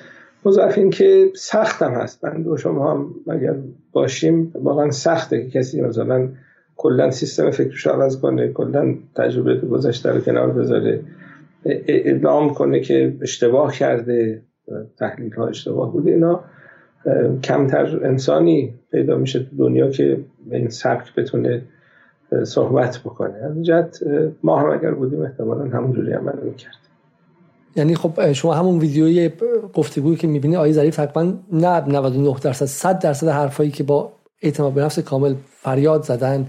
مضاف 0.45 0.79
این 0.79 0.91
که 0.91 1.31
سخت 1.35 1.83
هم 1.83 1.93
هست. 1.93 2.25
من 2.25 2.47
و 2.47 2.57
شما 2.57 2.93
هم 2.93 3.15
اگر 3.31 3.55
باشیم 3.93 4.53
واقعا 4.55 4.91
سخته 4.91 5.43
که 5.43 5.51
کسی 5.51 5.81
مثلا 5.81 6.29
کلا 6.77 7.11
سیستم 7.11 7.51
فکرش 7.51 7.87
عوض 7.87 8.21
کنه 8.21 8.53
کلا 8.53 8.95
تجربه 9.17 9.57
گذشته 9.57 10.13
رو 10.13 10.21
کنار 10.21 10.51
بذاره 10.51 11.01
اعلام 11.65 12.55
کنه 12.55 12.81
که 12.81 13.17
اشتباه 13.23 13.73
کرده 13.73 14.43
تحلیل 14.99 15.33
ها 15.33 15.47
اشتباه 15.47 15.93
بوده. 15.93 16.11
اینا 16.11 16.45
کمتر 17.45 18.07
انسانی 18.07 18.75
پیدا 18.91 19.17
میشه 19.17 19.39
تو 19.39 19.57
دنیا 19.57 19.91
که 19.91 20.21
به 20.51 20.57
این 20.57 20.69
سبک 20.69 21.15
بتونه 21.15 21.63
صحبت 22.45 22.99
بکنه. 22.99 23.35
از 23.35 24.05
ما 24.43 24.59
هم 24.59 24.71
اگر 24.71 24.91
بودیم 24.91 25.23
احتمالا 25.23 25.65
همونجوری 25.65 26.13
عمل 26.13 26.43
می‌کرد 26.43 26.88
یعنی 27.77 27.95
خب 27.95 28.33
شما 28.33 28.55
همون 28.55 28.79
ویدیوی 28.79 29.31
گفتگویی 29.75 30.17
که 30.17 30.27
می‌بینی 30.27 30.57
آقای 30.57 30.73
ظریف 30.73 30.97
تقریبا 30.97 31.33
نه 31.53 31.81
99 31.81 32.37
درصد 32.43 32.67
100 32.67 32.99
درصد 32.99 33.29
حرفایی 33.29 33.71
که 33.71 33.85
با 33.85 34.13
اعتماد 34.43 34.73
به 34.73 34.83
نفس 34.83 34.99
کامل 34.99 35.35
فریاد 35.63 36.03
زدن 36.03 36.49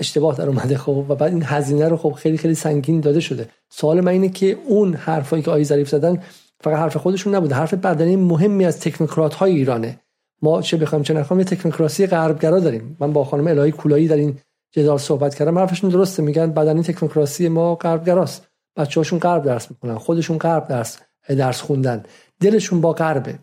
اشتباه 0.00 0.36
در 0.36 0.48
اومده 0.48 0.78
خب 0.78 1.04
و 1.08 1.14
بعد 1.14 1.32
این 1.32 1.42
هزینه 1.42 1.88
رو 1.88 1.96
خب 1.96 2.12
خیلی 2.12 2.38
خیلی 2.38 2.54
سنگین 2.54 3.00
داده 3.00 3.20
شده. 3.20 3.48
سوال 3.70 4.00
من 4.00 4.12
اینه 4.12 4.28
که 4.28 4.58
اون 4.66 4.94
حرفایی 4.94 5.42
که 5.42 5.50
آقای 5.50 5.64
ظریف 5.64 5.88
زدن 5.88 6.22
فقط 6.60 6.76
حرف 6.78 6.96
خودشون 6.96 7.34
نبوده 7.34 7.54
حرف 7.54 7.74
بدنی 7.74 8.16
مهمی 8.16 8.64
از 8.64 8.80
تکنوکرات 8.80 9.34
های 9.34 9.52
ایرانه. 9.52 10.00
ما 10.42 10.62
چه 10.62 10.76
بخوایم 10.76 11.02
چه 11.02 11.14
نخوایم 11.14 11.38
یه 11.40 11.44
تکنوکراسی 11.44 12.06
غربگرا 12.06 12.60
داریم. 12.60 12.96
من 13.00 13.12
با 13.12 13.24
خانم 13.24 13.46
الهی 13.46 13.72
کولایی 13.72 14.08
در 14.08 14.16
این 14.16 14.38
جدال 14.72 14.98
صحبت 14.98 15.34
کردم 15.34 15.58
حرفشون 15.58 15.90
درسته 15.90 16.22
میگن 16.22 16.52
بدنی 16.52 16.82
تکنوکراسی 16.82 17.48
ما 17.48 17.74
غربگراست. 17.74 18.49
بچه‌هاشون 18.76 19.18
غرب 19.18 19.42
درس 19.42 19.70
می‌کنن 19.70 19.98
خودشون 19.98 20.38
غرب 20.38 20.68
درس 20.68 20.98
درس 21.28 21.60
خوندن. 21.60 22.02
دلشون 22.40 22.80
با 22.80 22.92
غربه. 22.92 23.38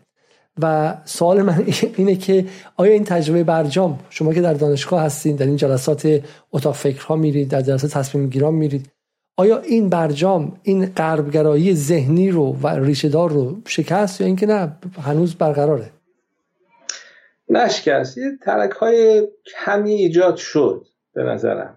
و 0.62 0.94
سوال 1.04 1.42
من 1.42 1.64
اینه 1.96 2.16
که 2.16 2.46
آیا 2.76 2.92
این 2.92 3.04
تجربه 3.04 3.44
برجام 3.44 3.98
شما 4.10 4.34
که 4.34 4.40
در 4.40 4.54
دانشگاه 4.54 5.02
هستین 5.02 5.36
در 5.36 5.46
این 5.46 5.56
جلسات 5.56 6.22
اتاق 6.52 6.74
فکرها 6.74 7.16
میرید 7.16 7.48
در 7.48 7.60
جلسات 7.60 7.90
تصمیم 7.90 8.28
گیران 8.28 8.54
میرید. 8.54 8.90
آیا 9.36 9.58
این 9.58 9.88
برجام 9.88 10.60
این 10.62 10.86
غربگرایی 10.86 11.74
ذهنی 11.74 12.30
رو 12.30 12.56
و 12.62 12.68
ریشهدار 12.68 13.30
رو 13.30 13.60
شکست 13.66 14.20
یا 14.20 14.26
اینکه 14.26 14.46
نه 14.46 14.76
هنوز 15.02 15.34
برقراره؟ 15.34 15.90
نشکست 17.48 18.18
یه 18.18 18.30
ترک 18.44 18.70
های 18.70 19.28
کمی 19.64 19.92
ایجاد 19.92 20.36
شد 20.36 20.86
به 21.14 21.22
نظرم. 21.22 21.76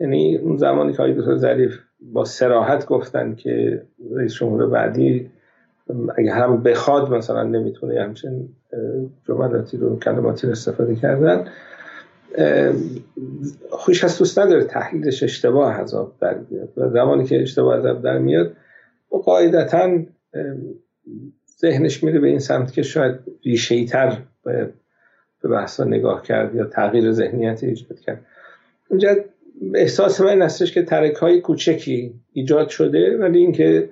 یعنی 0.00 0.36
اون 0.36 0.56
زمانی 0.56 0.92
که 0.92 1.02
آقای 1.02 1.38
ظریف 1.38 1.72
با 2.12 2.24
سراحت 2.24 2.86
گفتن 2.86 3.34
که 3.34 3.82
رئیس 4.16 4.34
جمهور 4.34 4.66
بعدی 4.66 5.30
اگه 6.16 6.32
هم 6.32 6.62
بخواد 6.62 7.14
مثلا 7.14 7.42
نمی‌تونه 7.42 8.02
همچین 8.02 8.48
جملاتی 9.28 9.76
رو 9.76 9.98
کلماتی 9.98 10.46
رو 10.46 10.52
استفاده 10.52 10.94
کردن. 10.94 11.44
خوش 13.70 14.04
از 14.04 14.18
دوست 14.18 14.38
نداره 14.38 14.64
تحلیلش 14.64 15.22
اشتباه 15.22 15.74
عذاب 15.74 16.14
در 16.20 16.34
بیاد. 16.34 16.68
و 16.76 16.88
زمانی 16.88 17.24
که 17.24 17.42
اشتباه 17.42 17.78
عذاب 17.78 18.02
در 18.02 18.18
میاد 18.18 18.52
و 19.12 19.16
قاعدتا 19.16 19.98
ذهنش 21.60 22.04
میره 22.04 22.20
به 22.20 22.28
این 22.28 22.38
سمت 22.38 22.72
که 22.72 22.82
شاید 22.82 23.14
ریشه 23.44 23.84
تر 23.84 24.18
به 24.44 25.48
بحثا 25.50 25.84
نگاه 25.84 26.22
کرد 26.22 26.54
یا 26.54 26.64
تغییر 26.64 27.12
ذهنیت 27.12 27.64
ایجاد 27.64 28.00
کرد. 28.00 28.26
اونجا 28.88 29.16
احساس 29.74 30.20
من 30.20 30.42
هستش 30.42 30.72
که 30.72 30.82
ترک 30.82 31.14
های 31.14 31.40
کوچکی 31.40 32.14
ایجاد 32.32 32.68
شده 32.68 33.18
ولی 33.18 33.38
اینکه 33.38 33.90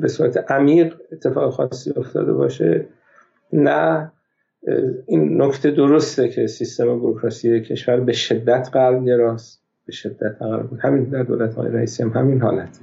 به 0.00 0.08
صورت 0.08 0.50
عمیق 0.50 0.94
اتفاق 1.12 1.52
خاصی 1.52 1.90
افتاده 1.96 2.32
باشه 2.32 2.86
نه 3.52 4.12
این 5.06 5.42
نکته 5.42 5.70
درسته 5.70 6.28
که 6.28 6.46
سیستم 6.46 7.00
بروکراسی 7.00 7.60
کشور 7.60 8.00
به 8.00 8.12
شدت 8.12 8.68
قلب 8.72 9.06
گراست 9.06 9.62
به 9.86 9.92
شدت 9.92 10.36
قلب 10.40 10.68
همین 10.80 11.04
در 11.04 11.22
دولت 11.22 11.54
های 11.54 11.72
رئیسی 11.72 12.02
هم 12.02 12.10
همین 12.10 12.40
حالته. 12.40 12.80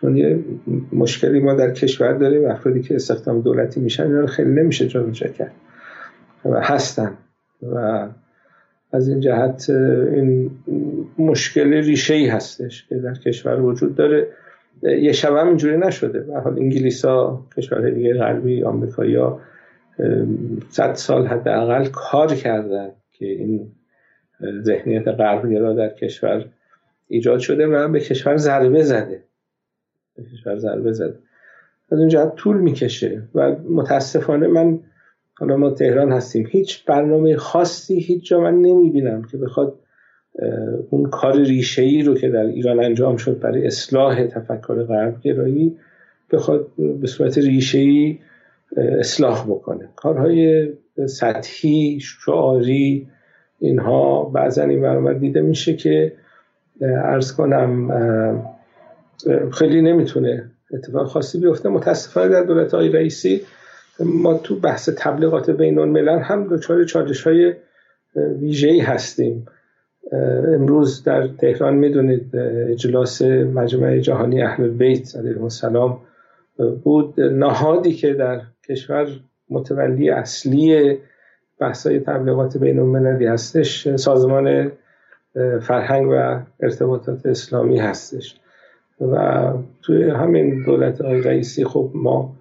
چون 0.00 0.16
یه 0.16 0.44
مشکلی 0.92 1.40
ما 1.40 1.54
در 1.54 1.70
کشور 1.70 2.12
داریم 2.12 2.50
افرادی 2.50 2.82
که 2.82 2.94
استخدام 2.94 3.40
دولتی 3.40 3.80
میشن 3.80 4.02
اینا 4.02 4.20
رو 4.20 4.26
خیلی 4.26 4.50
نمیشه 4.50 4.86
جابجا 4.86 5.28
کرد. 5.28 5.52
و 6.44 6.60
هستن. 6.60 7.12
و 7.62 8.06
از 8.92 9.08
این 9.08 9.20
جهت 9.20 9.70
این 9.70 10.50
مشکل 11.18 11.72
ریشه 11.72 12.14
ای 12.14 12.26
هستش 12.26 12.86
که 12.88 12.94
در 12.94 13.14
کشور 13.14 13.60
وجود 13.60 13.94
داره. 13.94 14.28
یه 14.82 15.12
شب 15.12 15.36
هم 15.36 15.48
اینجوری 15.48 15.76
نشده. 15.76 16.20
به 16.20 16.40
حال 16.40 16.58
انگلیس 16.58 17.04
ها 17.04 17.46
کشورهای 17.56 17.94
دیگه 17.94 18.14
غربی 18.14 18.62
آمریکایی 18.62 19.16
ها 19.16 19.40
صد 20.70 20.94
سال 20.94 21.26
حداقل 21.26 21.86
کار 21.86 22.34
کردن 22.34 22.90
که 23.12 23.26
این 23.26 23.72
ذهنیت 24.62 25.08
غربگرا 25.08 25.72
در 25.72 25.88
کشور 25.88 26.44
ایجاد 27.08 27.38
شده 27.38 27.66
و 27.66 27.88
به 27.88 28.00
کشور 28.00 28.36
ضربه 28.36 28.82
زده. 28.82 29.24
به 30.16 30.22
کشور 30.22 30.58
ضربه 30.58 30.92
زده. 30.92 31.18
از 31.92 31.98
اون 31.98 32.08
جهت 32.08 32.34
طول 32.34 32.56
می‌کشه 32.56 33.22
و 33.34 33.56
متاسفانه 33.70 34.46
من 34.46 34.80
حالا 35.38 35.56
ما 35.56 35.70
تهران 35.70 36.12
هستیم. 36.12 36.46
هیچ 36.50 36.84
برنامه 36.84 37.36
خاصی 37.36 38.00
هیچ 38.00 38.28
جا 38.28 38.40
من 38.40 38.54
نمی‌بینم 38.54 39.22
که 39.22 39.36
بخواد 39.36 39.78
اون 40.90 41.10
کار 41.10 41.36
ریشه 41.36 41.82
ای 41.82 42.02
رو 42.02 42.14
که 42.14 42.28
در 42.28 42.46
ایران 42.46 42.84
انجام 42.84 43.16
شد 43.16 43.40
برای 43.40 43.66
اصلاح 43.66 44.26
تفکر 44.26 44.82
غرب 44.82 45.20
گرایی 45.20 45.76
بخواد 46.32 46.66
به 47.00 47.06
صورت 47.06 47.38
ریشه 47.38 47.78
ای 47.78 48.18
اصلاح 48.76 49.46
بکنه. 49.46 49.88
کارهای 49.96 50.68
سطحی 51.06 52.00
شعاری 52.00 53.08
اینها 53.58 54.24
بعضا 54.24 54.62
این 54.62 54.82
برامر 54.82 55.12
دیده 55.12 55.40
میشه 55.40 55.76
که 55.76 56.12
ارز 56.80 57.32
کنم 57.32 57.92
خیلی 59.52 59.82
نمی‌تونه 59.82 60.50
اتفاق 60.74 61.06
خاصی 61.06 61.40
بیفته. 61.40 61.68
متاسفانه 61.68 62.28
در 62.28 62.42
دولت 62.42 62.74
های 62.74 62.88
رئیسی 62.88 63.40
ما 64.00 64.34
تو 64.34 64.56
بحث 64.60 64.88
تبلیغات 64.96 65.50
بین 65.50 65.78
الملل 65.78 66.18
هم 66.18 66.56
دچار 66.56 66.84
چالش 66.84 67.26
های 67.26 67.54
ویژه‌ای 68.16 68.80
هستیم. 68.80 69.46
امروز 70.54 71.04
در 71.04 71.28
تهران 71.28 71.74
می‌دونید 71.74 72.36
اجلاس 72.70 73.22
مجمع 73.22 73.98
جهانی 73.98 74.42
اهل 74.42 74.68
بیت 74.68 75.16
علیهم 75.16 75.42
السلام 75.42 76.00
بود. 76.84 77.20
نهادی 77.20 77.92
که 77.92 78.14
در 78.14 78.40
کشور 78.68 79.06
متولی 79.50 80.10
اصلی 80.10 80.98
بحثای 81.60 82.00
تبلیغات 82.00 82.58
بین 82.58 82.78
المللی 82.78 83.26
هستش 83.26 83.88
سازمان 83.96 84.72
فرهنگ 85.60 86.08
و 86.10 86.40
ارتباطات 86.60 87.26
اسلامی 87.26 87.78
هستش. 87.78 88.40
و 89.00 89.52
توی 89.82 90.10
همین 90.10 90.64
دولت 90.64 91.00
آقای 91.00 91.22
رئیسی 91.22 91.64
خب 91.64 91.90
ما 91.94 92.37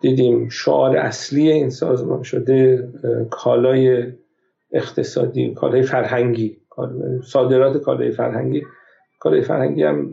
دیدیم 0.00 0.48
شعار 0.48 0.96
اصلی 0.96 1.50
این 1.50 1.70
سازمان 1.70 2.22
شده 2.22 2.88
کالای 3.30 4.06
اقتصادی 4.72 5.54
کالای 5.54 5.82
فرهنگی 5.82 6.56
صادرات 7.24 7.76
کالای 7.76 8.10
فرهنگی. 8.10 8.62
کالای 9.20 9.42
فرهنگی 9.42 9.82
هم 9.82 10.10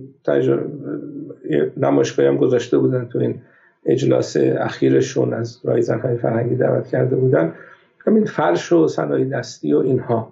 نمایشگاهی 1.78 2.30
هم 2.30 2.38
گذاشته 2.38 2.78
بودن 2.78 3.06
تو 3.06 3.20
این 3.20 3.42
اجلاس 3.86 4.38
اخیرشون 4.38 5.34
از 5.34 5.60
رایزن 5.64 6.00
های 6.00 6.18
فرهنگی 6.18 6.56
دعوت 6.56 6.88
کرده 6.88 7.16
بودن. 7.16 7.54
همین 8.08 8.26
فرش 8.26 8.72
و 8.72 8.88
صنایع 8.88 9.26
دستی 9.26 9.74
و 9.74 9.78
اینها. 9.78 10.32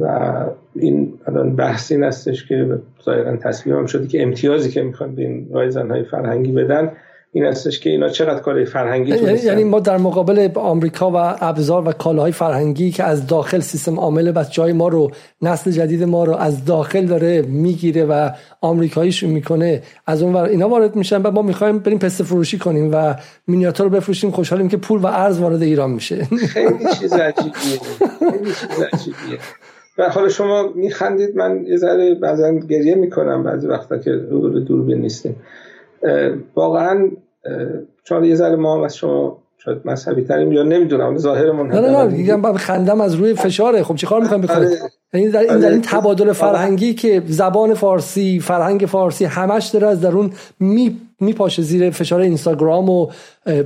و 0.00 0.44
این 0.74 1.18
الان 1.26 1.56
بحث 1.56 1.92
این 1.92 2.02
هستش 2.02 2.46
که 2.46 2.78
ظاهرا 3.04 3.36
تصمیم 3.36 3.76
هم 3.76 3.86
شده 3.86 4.06
که 4.06 4.22
امتیازی 4.22 4.70
که 4.70 4.82
می‌خوان 4.82 5.14
به 5.14 5.22
این 5.22 5.48
رایزن 5.52 5.90
های 5.90 6.04
فرهنگی 6.04 6.52
بدن 6.52 6.92
این 7.32 7.44
هستش 7.44 7.80
که 7.80 7.90
اینا 7.90 8.08
چقدر 8.08 8.40
کار 8.40 8.64
فرهنگی 8.64 9.10
یعنی, 9.10 9.38
یعنی 9.38 9.64
ما 9.64 9.80
در 9.80 9.96
مقابل 9.96 10.48
آمریکا 10.54 11.10
و 11.10 11.16
ابزار 11.40 11.88
و 11.88 11.92
کالاهای 11.92 12.32
فرهنگی 12.32 12.90
که 12.90 13.04
از 13.04 13.26
داخل 13.26 13.60
سیستم 13.60 13.98
عامل 13.98 14.32
بچهای 14.32 14.72
ما 14.72 14.88
رو 14.88 15.10
نسل 15.42 15.70
جدید 15.70 16.02
ما 16.04 16.24
رو 16.24 16.34
از 16.34 16.64
داخل 16.64 17.06
داره 17.06 17.42
می‌گیره 17.42 18.04
و 18.04 18.30
آمریکاییش 18.60 19.22
می‌کنه. 19.22 19.82
از 20.06 20.22
اون 20.22 20.34
ور 20.34 20.42
اینا 20.42 20.68
وارد 20.68 20.96
میشن 20.96 21.22
و 21.22 21.30
ما 21.30 21.42
می‌خوایم 21.42 21.78
بریم 21.78 21.98
پسته 21.98 22.24
فروشی 22.24 22.58
کنیم 22.58 22.90
و 22.92 23.14
مینیاتور 23.46 23.86
رو 23.86 23.92
بفروشیم. 23.92 24.30
خوشحالیم 24.30 24.68
که 24.68 24.76
پول 24.76 25.00
و 25.00 25.06
ارز 25.06 25.38
وارد 25.38 25.62
ایران 25.62 25.90
میشه. 25.90 26.24
خیلی 26.24 26.84
چیز 27.00 27.12
عجیبیه. 27.12 27.52
خیلی 28.18 28.44
چیز 28.44 28.82
عجیبیه. 28.92 29.38
و 29.98 30.10
حالا 30.10 30.28
شما 30.28 30.68
میخندید 30.74 31.36
من 31.36 31.64
یه 31.66 31.76
ذره 31.76 32.14
بعضا 32.14 32.52
گریه 32.52 32.94
می‌کنم 32.94 33.42
بعضی 33.42 33.66
وقتا 33.66 33.98
که 33.98 34.10
رو 34.30 34.60
دوربین 34.60 34.98
نیستیم. 34.98 35.36
واقعا 36.54 37.10
چون 38.04 38.24
یه 38.24 38.34
ذره 38.34 38.56
ما 38.56 38.84
از 38.84 38.96
شما 38.96 39.42
شاید 39.58 39.78
مذهبی 39.84 40.24
تریم 40.24 40.52
یا 40.52 40.62
نمی‌دونم 40.62 41.18
ظاهرمون 41.18 41.68
نه 41.68 41.80
نه 41.80 41.90
نه 41.90 42.04
میگم 42.04 42.52
خندم 42.52 43.00
از 43.00 43.14
روی 43.14 43.34
فشاره. 43.34 43.82
خب 43.82 43.94
چیکار 43.94 44.20
می‌خوایم 44.20 44.42
بکنیم؟ 44.42 44.68
آره. 44.68 44.78
یعنی 45.12 45.28
در 45.28 45.40
این, 45.40 45.58
در 45.58 45.70
این 45.70 45.82
تبادل 45.82 46.32
فرهنگی 46.32 46.94
که 46.94 47.22
زبان 47.26 47.74
فارسی 47.74 48.40
فرهنگ 48.40 48.80
فارسی 48.80 49.24
همش 49.24 49.66
داره 49.66 49.86
از 49.86 50.00
درون 50.00 50.32
می 50.60 51.00
میپاشه 51.20 51.62
زیر 51.62 51.90
فشار 51.90 52.20
اینستاگرام 52.20 52.90
و 52.90 53.06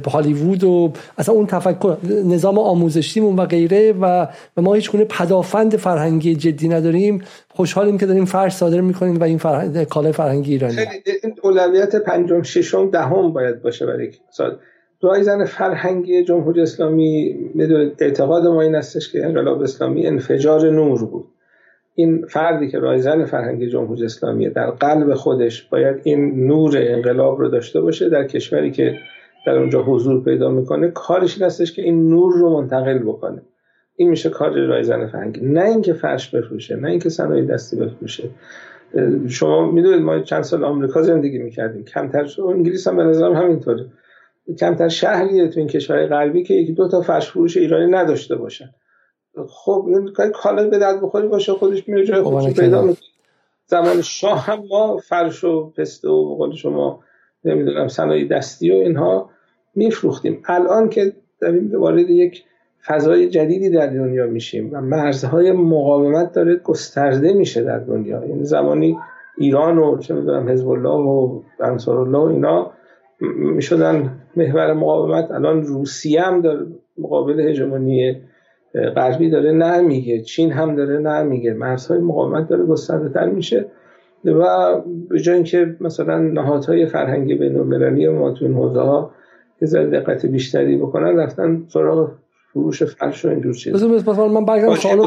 هالیوود 0.06 0.64
و 0.64 0.92
اصلا 1.18 1.34
اون 1.34 1.46
تفکر 1.46 1.96
نظام 2.24 2.58
آموزشیمون 2.58 3.36
و 3.36 3.46
غیره 3.46 3.92
و 4.00 4.26
ما 4.56 4.74
هیچ 4.74 4.90
گونه 4.90 5.04
پدافند 5.04 5.76
فرهنگی 5.76 6.34
جدی 6.34 6.68
نداریم. 6.68 7.22
خوشحالیم 7.48 7.98
که 7.98 8.06
داریم 8.06 8.24
فرش 8.24 8.52
صادر 8.52 8.80
می‌کنیم 8.80 9.20
و 9.20 9.24
این 9.24 9.38
فرهنگ 9.38 9.84
کالای 9.84 10.12
فرهنگی 10.12 10.52
ایرانی. 10.52 10.76
این 11.22 11.34
اولویت 11.42 11.96
پنجم 11.96 12.42
ششم 12.42 12.90
دهم 12.90 13.32
باید 13.32 13.62
باشه 13.62 13.86
برای 13.86 14.10
سال 14.30 14.58
رایزن 15.00 15.44
فرهنگی 15.44 16.24
جمهوری 16.24 16.60
اسلامی 16.60 17.36
اعتقاد 17.98 18.46
ما 18.46 18.62
این 18.62 18.74
استش 18.74 19.12
که 19.12 19.24
انقلاب 19.24 19.62
اسلامی 19.62 20.06
انفجار 20.06 20.70
نور 20.70 21.04
بود. 21.04 21.24
این 21.94 22.26
فردی 22.26 22.68
که 22.68 22.78
رایزن 22.78 23.24
فرهنگ 23.24 23.64
جمهوری 23.64 24.04
اسلامی 24.04 24.50
در 24.50 24.70
قلب 24.70 25.14
خودش 25.14 25.62
باید 25.62 26.00
این 26.02 26.46
نور 26.46 26.74
انقلاب 26.76 27.40
رو 27.40 27.48
داشته 27.48 27.80
باشه 27.80 28.08
در 28.08 28.24
کشوری 28.24 28.70
که 28.70 28.98
در 29.46 29.58
اونجا 29.58 29.82
حضور 29.82 30.24
پیدا 30.24 30.50
می‌کنه 30.50 30.90
کارش 30.90 31.36
این 31.36 31.46
هستش 31.46 31.72
که 31.72 31.82
این 31.82 32.08
نور 32.08 32.32
رو 32.32 32.60
منتقل 32.60 32.98
بکنه. 32.98 33.42
این 33.96 34.10
میشه 34.10 34.30
کار 34.30 34.66
رایزن 34.66 35.06
فرهنگی 35.06 35.40
نه 35.40 35.64
اینکه 35.64 35.92
فرش 35.92 36.34
بفروشه 36.34 36.76
نه 36.76 36.90
اینکه 36.90 37.08
صنایع 37.08 37.44
دستی 37.44 37.76
بفروشه. 37.76 38.28
شما 39.28 39.70
می‌دونید 39.70 40.00
ما 40.00 40.18
چند 40.20 40.42
سال 40.42 40.64
آمریکا 40.64 41.02
زندگی 41.02 41.38
می‌کردیم. 41.38 41.84
کمتر 41.84 42.26
انگلیس 42.48 42.88
هم 42.88 42.96
به 42.96 43.04
نظرم 43.04 43.32
همینطوره. 43.34 43.86
کمتر 44.60 44.88
شهریه 44.88 45.48
تو 45.48 45.60
این 45.60 45.68
کشور 45.68 46.06
غربی 46.06 46.42
که 46.42 46.54
یکی 46.54 46.72
دو 46.72 46.88
تا 46.88 47.00
فرش 47.00 47.30
فروش 47.30 47.56
ایرانی 47.56 47.92
نداشته 47.92 48.36
باشن. 48.36 48.70
خب 49.48 49.86
این 49.88 50.10
کالا 50.34 50.68
به 50.68 50.78
درد 50.78 51.02
بخوری 51.02 51.28
باشه 51.28 51.52
خودش 51.52 51.88
میره 51.88 52.04
جای 52.04 52.22
خودش. 52.22 52.60
پیدا 52.60 52.82
می‌کنه. 52.82 52.96
زمان 53.66 54.02
شاه 54.02 54.46
هم 54.46 54.62
ما 54.70 54.96
فرش 54.96 55.44
و 55.44 55.70
پسته 55.70 56.08
و 56.08 56.34
بقول 56.34 56.54
شما 56.54 57.00
نمی‌دونم 57.44 57.88
صنایع 57.88 58.28
دستی 58.28 58.70
و 58.70 58.74
اینها 58.74 59.30
میفروختیم. 59.74 60.42
الان 60.46 60.88
که 60.88 61.12
داریم 61.40 61.80
وارد 61.80 62.10
یک 62.10 62.44
فضای 62.86 63.28
جدیدی 63.28 63.70
در 63.70 63.86
دنیا 63.86 64.26
میشیم 64.26 64.70
و 64.72 64.80
مرزهای 64.80 65.52
مقاومت 65.52 66.32
داره 66.32 66.56
گسترده 66.56 67.32
میشه 67.32 67.62
در 67.62 67.78
دنیا. 67.78 68.24
یعنی 68.26 68.44
زمانی 68.44 68.98
ایران 69.38 69.78
و 69.78 69.98
چه 69.98 70.14
می‌دونم 70.14 70.48
حزب 70.48 70.68
الله 70.68 70.90
و 70.90 71.40
انصار 71.60 71.98
الله 71.98 72.18
و 72.18 72.22
اینا 72.22 72.70
می‌شدن 73.36 74.18
محور 74.36 74.72
مقاومت. 74.72 75.30
الان 75.30 75.62
روسیه 75.62 76.22
هم 76.22 76.40
در 76.40 76.56
مقابل 76.98 77.40
هژمونی 77.40 78.20
غربی 78.74 79.30
داره 79.30 79.52
نه 79.52 79.80
میگه 79.80 80.20
چین 80.20 80.52
هم 80.52 80.76
داره 80.76 80.98
نه 80.98 81.22
میگه 81.22 81.54
مرزهای 81.54 82.00
مقاومت 82.00 82.48
داره 82.48 82.64
گسترده 82.64 83.08
تر 83.08 83.28
میشه 83.28 83.66
و 84.24 84.80
به 85.08 85.20
جای 85.20 85.34
اینکه 85.34 85.76
مثلا 85.80 86.18
نهادهای 86.18 86.86
فرهنگی 86.86 87.34
بین 87.34 87.56
المللی 87.56 88.08
ما 88.08 88.30
تو 88.30 88.44
این 88.44 88.54
حوزه 88.54 88.80
ها 88.80 89.10
یه 89.60 89.68
دقت 89.68 90.26
بیشتری 90.26 90.76
بکنن 90.76 91.16
رفتن 91.16 91.64
سراغ 91.68 92.10
فروش 92.52 92.82
فرش 92.82 93.24
و 93.24 93.28
اینجور 93.28 93.54
چیز 93.54 93.84
من 93.84 94.44
برگردم 94.44 94.74
سوالو. 94.74 95.06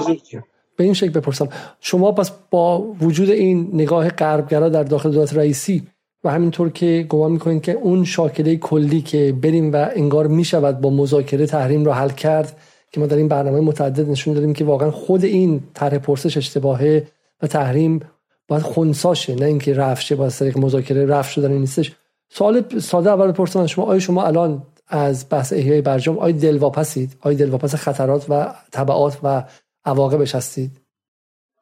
به 0.77 0.83
این 0.83 0.93
شکل 0.93 1.11
بپرسم. 1.11 1.47
شما 1.79 2.11
پس 2.11 2.31
با 2.51 2.81
وجود 3.01 3.29
این 3.29 3.69
نگاه 3.73 4.09
غربگرا 4.09 4.69
در 4.69 4.83
داخل 4.83 5.11
دولت 5.11 5.37
رئیسی 5.37 5.83
و 6.23 6.29
همینطور 6.29 6.69
که 6.69 7.05
گمان 7.09 7.31
می‌کنید 7.31 7.61
که 7.61 7.71
اون 7.71 8.03
شاکله 8.03 8.55
کلی 8.55 9.01
که 9.01 9.33
بریم 9.43 9.73
و 9.73 9.89
انگار 9.95 10.27
می‌شود 10.27 10.81
با 10.81 10.89
مذاکره 10.89 11.45
تحریم 11.45 11.85
رو 11.85 11.91
حل 11.91 12.09
کرد 12.09 12.57
که 12.95 13.01
ما 13.01 13.07
در 13.07 13.17
این 13.17 13.27
برنامه 13.27 13.59
متعدد 13.59 14.09
نشون 14.09 14.33
دادیم 14.33 14.53
که 14.53 14.65
واقعا 14.65 14.91
خود 14.91 15.25
این 15.25 15.63
طرح 15.73 15.97
پرسش 15.97 16.37
اشتباهه 16.37 17.07
و 17.41 17.47
تحریم 17.47 17.99
باید 18.47 18.63
خونساشه 18.63 19.35
نه 19.35 19.45
اینکه 19.45 19.73
رفشه 19.73 20.15
با 20.15 20.29
طریق 20.29 20.57
مذاکره 20.57 21.05
رفت 21.05 21.31
شدن 21.31 21.51
نیستش. 21.51 21.95
سوال 22.29 22.63
ساده 22.79 23.09
اول 23.11 23.31
بپرسم 23.31 23.65
شما 23.65 23.85
آیا 23.85 23.99
شما 23.99 24.23
الان 24.23 24.63
از 24.87 25.25
بحث 25.29 25.53
احیای 25.53 25.81
برجام 25.81 26.17
آیا 26.17 26.37
دلواپسید 26.37 27.17
آیا 27.21 27.37
دلواپس 27.37 27.75
خطرات 27.75 28.25
و 28.29 28.53
تبعات 28.71 29.17
و 29.23 29.43
عواقبش 29.85 30.35
هستید؟ 30.35 30.71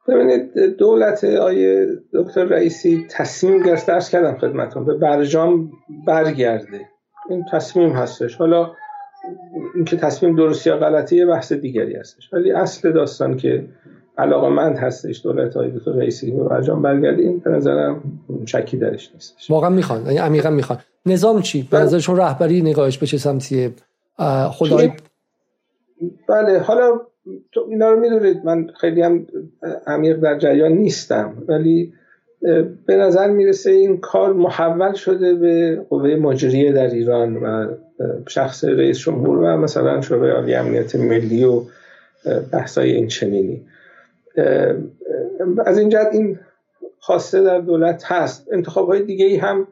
ببینید 0.07 0.53
دولت 0.77 1.23
آیه 1.23 1.88
دکتر 2.14 2.43
رئیسی 2.43 3.07
تصمیم 3.11 3.64
گرفت 3.64 3.88
درس 3.88 4.10
کردم 4.10 4.38
خدمتون 4.38 4.85
به 4.85 4.93
برجام 4.93 5.72
برگرده. 6.07 6.81
این 7.30 7.45
تصمیم 7.51 7.89
هستش. 7.89 8.35
حالا 8.35 8.72
اینکه 9.75 9.97
تصمیم 9.97 10.35
درستی 10.35 10.69
یا 10.69 10.77
غلطی 10.77 11.15
یه 11.15 11.25
بحث 11.25 11.53
دیگری 11.53 11.95
هستش. 11.95 12.33
ولی 12.33 12.51
اصل 12.51 12.91
داستان 12.91 13.37
که 13.37 13.65
علاقه 14.17 14.49
مند 14.49 14.77
هستش 14.77 15.21
دولت 15.23 15.55
های 15.55 15.71
دکتر 15.71 15.91
رئیسی 15.91 16.31
به 16.31 16.43
برجام 16.43 16.81
برگرده 16.81 17.21
این 17.21 17.39
به 17.39 17.49
نظرم 17.49 18.01
شکی 18.45 18.77
درش 18.77 19.11
نیستش. 19.13 19.51
واقعا 19.51 19.69
می‌خوان. 19.69 20.05
یعنی 20.05 20.17
عمیقا 20.17 20.49
می‌خوان. 20.49 20.79
نظام 21.05 21.41
چی؟ 21.41 21.67
به 21.71 21.77
نظرشون 21.77 22.17
رهبری 22.17 22.61
نگاهش 22.61 22.97
به 22.97 23.05
چه 23.05 23.17
سمتیه 23.17 23.71
خدای؟ 24.51 24.91
بله 26.29 26.59
حالا 26.59 26.99
تو 27.51 27.65
اینا 27.69 27.91
رو 27.91 27.99
می‌دونید. 27.99 28.45
من 28.45 28.67
خیلی 28.79 29.01
هم 29.01 29.27
عمیق 29.87 30.19
در 30.19 30.37
جریان 30.37 30.71
نیستم. 30.71 31.43
ولی 31.47 31.93
به 32.85 32.95
نظر 32.95 33.31
می‌رسه 33.31 33.71
این 33.71 33.97
کار 33.97 34.33
محول 34.33 34.93
شده 34.93 35.35
به 35.35 35.75
قوه 35.89 36.15
مجریه 36.15 36.71
در 36.71 36.87
ایران 36.87 37.37
و 37.37 37.73
شخص 38.27 38.63
رئیس 38.63 38.99
جمهور 38.99 39.37
و 39.37 39.57
مثلا 39.57 40.01
شورای 40.01 40.31
عالی 40.31 40.55
امنیت 40.55 40.95
ملی 40.95 41.43
و 41.43 41.61
بحثای 42.51 42.91
این 42.91 43.07
چنینی. 43.07 43.65
از 45.65 45.77
این 45.77 45.89
جهت 45.89 46.07
این 46.11 46.39
خواسته 46.99 47.43
در 47.43 47.59
دولت 47.59 48.03
هست. 48.05 48.47
انتخاب 48.51 48.87
های 48.87 49.03
دیگه 49.03 49.25
ای 49.25 49.35
هم 49.35 49.67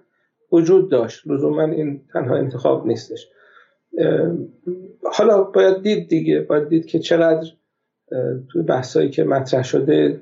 وجود 0.52 0.91
داشت. 0.91 1.27
لزوما 1.27 1.64
این 1.64 2.02
تنها 2.14 2.35
انتخاب 2.35 2.88
نیستش. 2.88 3.27
حالا 5.03 5.43
باید 5.43 5.81
دید 5.81 6.10
دیگه. 6.10 6.39
باید 6.39 6.69
دید 6.69 6.85
که 6.85 6.99
چقدر 6.99 7.48
توی 8.52 8.61
بحثایی 8.61 9.10
که 9.10 9.23
مطرح 9.23 9.64
شده 9.64 10.19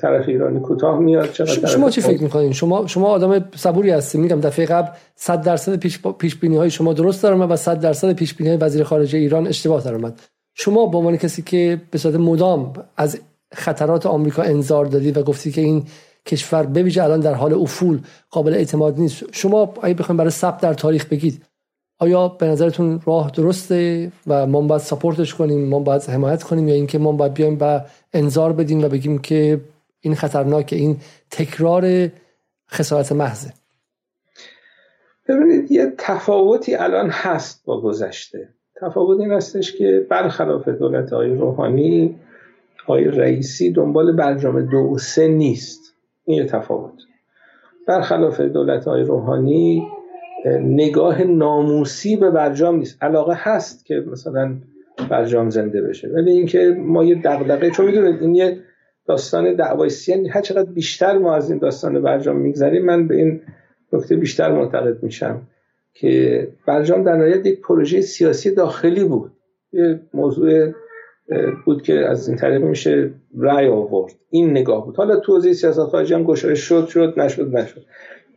طرف 0.00 0.28
ایرانی 0.28 0.60
کوتاه 0.60 0.98
میاد 0.98 1.32
شما 1.66 1.90
چی 1.90 2.00
فکر 2.00 2.22
می‌کنین؟ 2.22 2.52
شما 2.52 2.86
شما 2.86 3.06
آدم 3.06 3.44
صبوری 3.56 3.90
هستید 3.90 4.20
میگم 4.20 4.40
دفعه 4.40 4.66
قبل 4.66 4.88
100 5.14 5.42
درصد 5.42 5.76
پیش 5.76 6.00
پیش 6.18 6.36
بینی 6.36 6.56
های 6.56 6.70
شما 6.70 6.92
درست 6.92 7.22
داره 7.22 7.36
و 7.36 7.56
100 7.56 7.80
درصد 7.80 8.12
پیش 8.12 8.34
بینی 8.34 8.50
های 8.50 8.58
وزیر 8.58 8.84
خارجه 8.84 9.18
ایران 9.18 9.46
اشتباه 9.46 9.84
در 9.84 9.94
اومد 9.94 10.20
شما 10.54 10.86
به 10.86 10.98
عنوان 10.98 11.16
کسی 11.16 11.42
که 11.42 11.80
به 11.90 11.98
صورت 11.98 12.14
مدام 12.14 12.72
از 12.96 13.20
خطرات 13.54 14.06
آمریکا 14.06 14.42
انذار 14.42 14.84
دادی 14.84 15.10
و 15.10 15.22
گفتی 15.22 15.52
که 15.52 15.60
این 15.60 15.84
کشور 16.26 16.62
بویژه 16.62 17.02
الان 17.02 17.20
در 17.20 17.34
حال 17.34 17.54
افول 17.54 18.00
قابل 18.30 18.54
اعتماد 18.54 18.98
نیست. 18.98 19.24
شما 19.32 19.74
اگه 19.82 19.94
بخواید 19.94 20.18
برای 20.18 20.30
ثبت 20.30 20.60
در 20.60 20.74
تاریخ 20.74 21.06
بگید 21.06 21.42
آیا 21.98 22.28
به 22.28 22.46
نظرتون 22.46 23.00
راه 23.06 23.30
درسته 23.30 24.12
و 24.26 24.46
ما 24.46 24.60
باید 24.60 24.80
ساپورتش 24.80 25.34
کنیم 25.34 25.68
ما 25.68 25.80
باید 25.80 26.02
حمایت 26.02 26.42
کنیم 26.42 26.68
یا 26.68 26.74
اینکه 26.74 26.98
ما 26.98 27.12
باید 27.12 27.34
بیایم 27.34 27.58
و 27.60 27.80
انظار 28.12 28.52
بدیم 28.52 28.84
و 28.84 28.88
بگیم 28.88 29.18
که 29.18 29.60
این 30.00 30.14
خطرناک 30.14 30.72
این 30.72 30.96
تکرار 31.30 32.08
خسارت 32.70 33.12
محضه؟ 33.12 33.52
ببینید 35.28 35.72
یه 35.72 35.92
تفاوتی 35.98 36.74
الان 36.74 37.10
هست 37.10 37.64
با 37.64 37.80
گذشته. 37.80 38.48
تفاوت 38.80 39.20
این 39.20 39.32
هستش 39.32 39.72
که 39.72 40.06
برخلاف 40.10 40.68
دولت 40.68 41.12
های 41.12 41.30
روحانی 41.30 42.16
های 42.86 43.04
رئیسی 43.04 43.72
دنبال 43.72 44.16
برجام 44.16 44.60
دو 44.60 44.78
و 44.78 44.98
سه 44.98 45.28
نیست. 45.28 45.94
این 46.24 46.38
یه 46.38 46.44
تفاوت. 46.44 46.94
برخلاف 47.86 48.40
دولت 48.40 48.84
های 48.84 49.02
روحانی 49.02 49.88
نگاه 50.46 51.24
ناموسی 51.24 52.16
به 52.16 52.30
برجام 52.30 52.76
نیست. 52.76 53.02
علاقه 53.02 53.34
هست 53.36 53.86
که 53.86 53.94
مثلا 53.94 54.56
برجام 55.10 55.50
زنده 55.50 55.82
بشه. 55.82 56.08
ولی 56.08 56.30
اینکه 56.30 56.76
ما 56.78 57.04
یه 57.04 57.22
دغدغه 57.24 57.70
چون 57.70 57.86
می‌دونید 57.86 58.22
این 58.22 58.34
یه 58.34 58.58
داستان 59.06 59.54
دعوای 59.54 59.90
سیان 59.90 60.26
هر 60.26 60.40
چقدر 60.40 60.70
بیشتر 60.70 61.18
ما 61.18 61.34
از 61.34 61.50
این 61.50 61.58
داستان 61.58 62.02
برجام 62.02 62.36
میگذریم 62.36 62.84
من 62.84 63.08
به 63.08 63.16
این 63.16 63.40
نکته 63.92 64.16
بیشتر 64.16 64.52
معتقد 64.52 65.02
میشم 65.02 65.42
که 65.94 66.48
برجام 66.66 67.04
در 67.04 67.16
نهایت 67.16 67.46
یک 67.46 67.60
پروژه 67.60 68.00
سیاسی 68.00 68.54
داخلی 68.54 69.04
بود. 69.04 69.32
یه 69.72 70.00
موضوع 70.14 70.72
بود 71.64 71.82
که 71.82 71.94
از 71.94 72.28
این 72.28 72.36
طریق 72.36 72.62
میشه 72.62 73.10
رای 73.38 73.68
آورد. 73.68 74.12
این 74.30 74.50
نگاه 74.50 74.86
بود. 74.86 74.96
حالا 74.96 75.16
تو 75.16 75.40
سیاست 75.40 75.78
خارجی 75.78 76.14
هم 76.14 76.24
گشایش 76.24 76.60
شد 76.60 76.86
شد 76.86 77.14
نشد 77.16 77.56
نشد. 77.56 77.82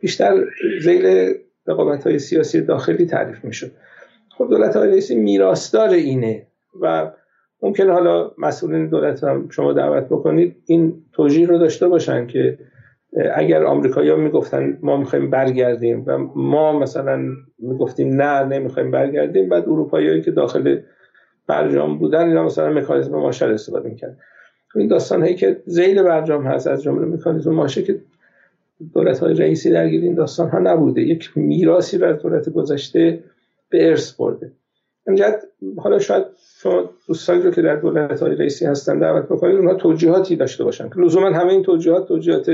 بیشتر 0.00 0.44
زیل 0.82 1.34
رقابت 1.66 2.06
های 2.06 2.18
سیاسی 2.18 2.60
داخلی 2.60 3.06
تعریف 3.06 3.44
می‌شد. 3.44 3.70
خب 4.38 4.48
دولت 4.50 4.76
های 4.76 4.88
رئیسی 4.88 5.14
میراستار 5.14 5.88
اینه 5.88 6.46
و 6.80 7.10
ممکن 7.62 7.90
حالا 7.90 8.30
مسئولین 8.38 8.88
دولت 8.88 9.24
هم 9.24 9.48
شما 9.48 9.72
دعوت 9.72 10.04
بکنید 10.04 10.56
این 10.66 11.02
توجیه 11.12 11.46
رو 11.46 11.58
داشته 11.58 11.88
باشن 11.88 12.26
که 12.26 12.58
اگر 13.34 13.64
آمریکایی‌ها 13.64 14.16
می‌گفتن 14.16 14.78
ما 14.82 14.96
می‌خوایم 14.96 15.30
برگردیم 15.30 16.04
و 16.06 16.18
ما 16.36 16.78
مثلا 16.78 17.22
می‌گفتیم 17.58 18.22
نه 18.22 18.44
نمی‌خوایم 18.44 18.90
برگردیم 18.90 19.48
بعد 19.48 19.62
اروپاییایی 19.62 20.22
که 20.22 20.30
داخل 20.30 20.80
برجام 21.46 21.98
بودن 21.98 22.28
اینا 22.28 22.44
مثلا 22.44 22.70
مکانیزم 22.70 23.18
ماشر 23.18 23.52
استفاده 23.52 23.88
می‌کرد 23.88 24.18
این 24.74 24.88
داستان 24.88 25.22
هایی 25.22 25.34
که 25.34 25.62
زیل 25.66 26.02
برجام 26.02 26.46
هست 26.46 26.66
از 26.66 26.82
جمله 26.82 27.06
مکانیزم 27.06 27.54
ماشه 27.54 27.82
که 27.82 28.00
دولت 28.94 29.18
های 29.18 29.34
رئیسی 29.34 29.70
درگیر 29.70 30.02
این 30.02 30.14
داستان 30.14 30.48
ها 30.48 30.58
نبوده. 30.58 31.02
یک 31.02 31.30
میراسی 31.36 31.98
رو 31.98 32.06
از 32.06 32.22
دولت 32.22 32.48
گذشته 32.48 33.24
به 33.68 33.88
ارث 33.88 34.12
برده. 34.12 34.52
انجد 35.06 35.42
حالا 35.78 35.98
شاید 35.98 36.24
شما 36.62 36.90
دوستانی 37.08 37.42
رو 37.42 37.50
که 37.50 37.62
در 37.62 37.76
دولت 37.76 38.22
های 38.22 38.36
رئیسی 38.36 38.66
هستن 38.66 38.98
دعوت 38.98 39.24
بکنید 39.24 39.56
اونها 39.56 39.74
توجیهاتی 39.74 40.36
داشته 40.36 40.64
باشن 40.64 40.88
که 40.88 41.00
لزوما 41.00 41.26
همه 41.26 41.52
این 41.52 41.62
توجیهات 41.62 42.08
توجیهات 42.08 42.50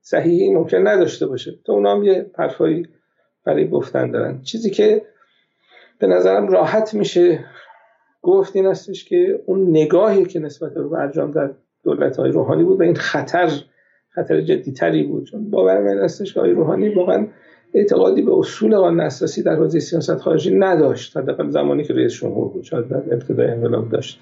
صحیحی 0.00 0.54
ممکن 0.54 0.88
نداشته 0.88 1.26
باشه. 1.26 1.58
تو 1.66 1.72
اونا 1.72 1.96
هم 1.96 2.02
یه 2.02 2.30
حرفایی 2.38 2.86
برای 3.44 3.68
گفتن 3.68 4.10
دارن. 4.10 4.42
چیزی 4.42 4.70
که 4.70 5.02
به 5.98 6.06
نظرم 6.06 6.48
راحت 6.48 6.94
میشه 6.94 7.44
گفت 8.22 8.56
این 8.56 8.66
هستش 8.66 9.04
که 9.04 9.42
اون 9.46 9.70
نگاهی 9.70 10.24
که 10.24 10.38
نسبت 10.38 10.74
به 10.74 10.82
برجام 10.82 11.30
در 11.30 11.50
دولت 11.84 12.16
های 12.16 12.30
روحانی 12.30 12.64
بود 12.64 12.80
و 12.80 12.82
این 12.82 12.94
خطر 12.94 13.50
خطر 14.10 14.40
جدیتری 14.40 15.02
بود. 15.02 15.24
چون 15.24 15.50
باور 15.50 15.80
من 15.80 16.04
هستش 16.04 16.34
که 16.34 16.40
روحانی 16.40 16.88
واقعا 16.88 17.26
اعتقادی 17.74 18.22
به 18.22 18.38
اصول 18.38 18.76
قانون 18.76 19.00
اساسی 19.00 19.42
در 19.42 19.54
حوزه 19.54 19.80
سیاست 19.80 20.16
خارجی 20.16 20.54
نداشت. 20.54 21.16
حداقل 21.16 21.50
زمانی 21.50 21.84
که 21.84 21.94
رئیس 21.94 22.12
جمهور 22.12 22.48
بود 22.48 22.64
شاید 22.64 22.88
در 22.88 22.96
ابتدای 22.96 23.46
انقلاب 23.46 23.88
داشت. 23.88 24.20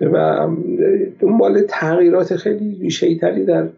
و 0.00 0.48
دنبال 1.20 1.60
تغییرات 1.68 2.36
خیلی 2.36 2.78
ریشه‌ای 2.80 3.16
تری 3.16 3.44
در 3.44 3.68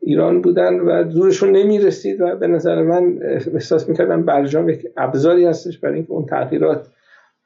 ایران 0.00 0.42
بودن 0.42 0.80
و 0.80 1.10
زورشون 1.10 1.56
نمی‌رسید 1.56 2.20
و 2.20 2.36
به 2.36 2.46
نظر 2.46 2.82
من 2.82 3.18
احساس 3.54 3.88
می‌کردم 3.88 4.22
برجام 4.22 4.68
یک 4.68 4.86
ابزاری 4.96 5.44
هستش 5.44 5.78
برای 5.78 5.94
اینکه 5.94 6.12
اون 6.12 6.26
تغییرات 6.26 6.86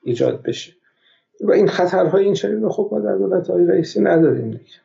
ایجاد 0.03 0.43
بشه. 0.43 0.73
و 1.41 1.53
این 1.53 1.69
خطرهای 1.69 2.25
این 2.25 2.35
چنین 2.35 2.69
خب 2.69 2.89
ما 2.93 3.01
در 3.01 3.17
دولت 3.17 3.51
های 3.51 3.67
رئیسی 3.67 4.01
نداریم 4.01 4.51
دیگه. 4.51 4.84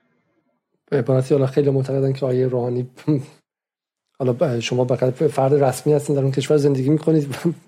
به 0.90 0.98
عبارتی 0.98 1.34
حالا 1.34 1.48
خیلی 1.48 1.70
معتقدن 1.70 2.14
که 2.14 2.26
آیه 2.26 2.48
روحانی 2.48 2.88
حالا 4.20 4.60
شما 4.60 4.86
فقط 4.86 5.14
فرد 5.14 5.64
رسمی 5.64 5.94
هستین 5.94 6.16
در 6.16 6.22
اون 6.22 6.32
کشور 6.32 6.58
زندگی 6.58 6.90
می‌کنید. 6.90 7.36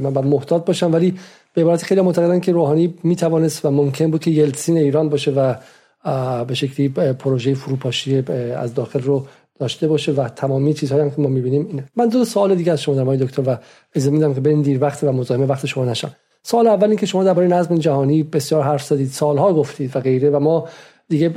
من 0.00 0.12
باید 0.12 0.26
محتاط 0.26 0.64
باشم 0.64 0.92
ولی 0.92 1.18
به 1.54 1.62
عبارت 1.62 1.82
خیلی 1.82 2.00
معتقدن 2.00 2.40
که 2.40 2.52
روحانی 2.52 2.94
می‌توانست 3.02 3.64
و 3.64 3.70
ممکن 3.70 4.10
بود 4.10 4.20
که 4.20 4.30
یلتسین 4.30 4.76
ایران 4.76 5.08
باشه 5.08 5.30
و 5.30 5.54
به 6.44 6.54
شکلی 6.54 6.88
پروژه 6.88 7.54
فروپاشی 7.54 8.24
از 8.56 8.74
داخل 8.74 9.00
رو 9.00 9.26
داشته 9.58 9.88
باشه 9.88 10.12
و 10.12 10.28
تمامی 10.28 10.74
چیزهایی 10.74 11.02
هم 11.04 11.10
که 11.10 11.20
ما 11.20 11.28
می‌بینیم 11.28 11.66
اینه. 11.66 11.84
من 11.96 12.08
دو 12.08 12.24
سوال 12.24 12.54
دیگه 12.54 12.72
از 12.72 12.82
شما 12.82 12.94
در 12.94 13.24
دکتر 13.24 13.42
و 13.46 13.58
اجازه 13.94 14.10
میدم 14.10 14.34
که 14.34 14.40
برین 14.40 14.62
دیر 14.62 14.82
وقت 14.82 15.04
و 15.04 15.12
مزاحم 15.12 15.42
وقت 15.42 15.66
شما 15.66 15.84
نشم 15.84 16.14
سال 16.42 16.66
اول 16.66 16.88
این 16.88 16.96
که 16.96 17.06
شما 17.06 17.24
درباره 17.24 17.48
نظم 17.48 17.78
جهانی 17.78 18.22
بسیار 18.22 18.62
حرف 18.62 18.84
زدید 18.84 19.08
سالها 19.08 19.52
گفتید 19.54 19.96
و 19.96 20.00
غیره 20.00 20.30
و 20.30 20.38
ما 20.38 20.68
دیگه 21.08 21.28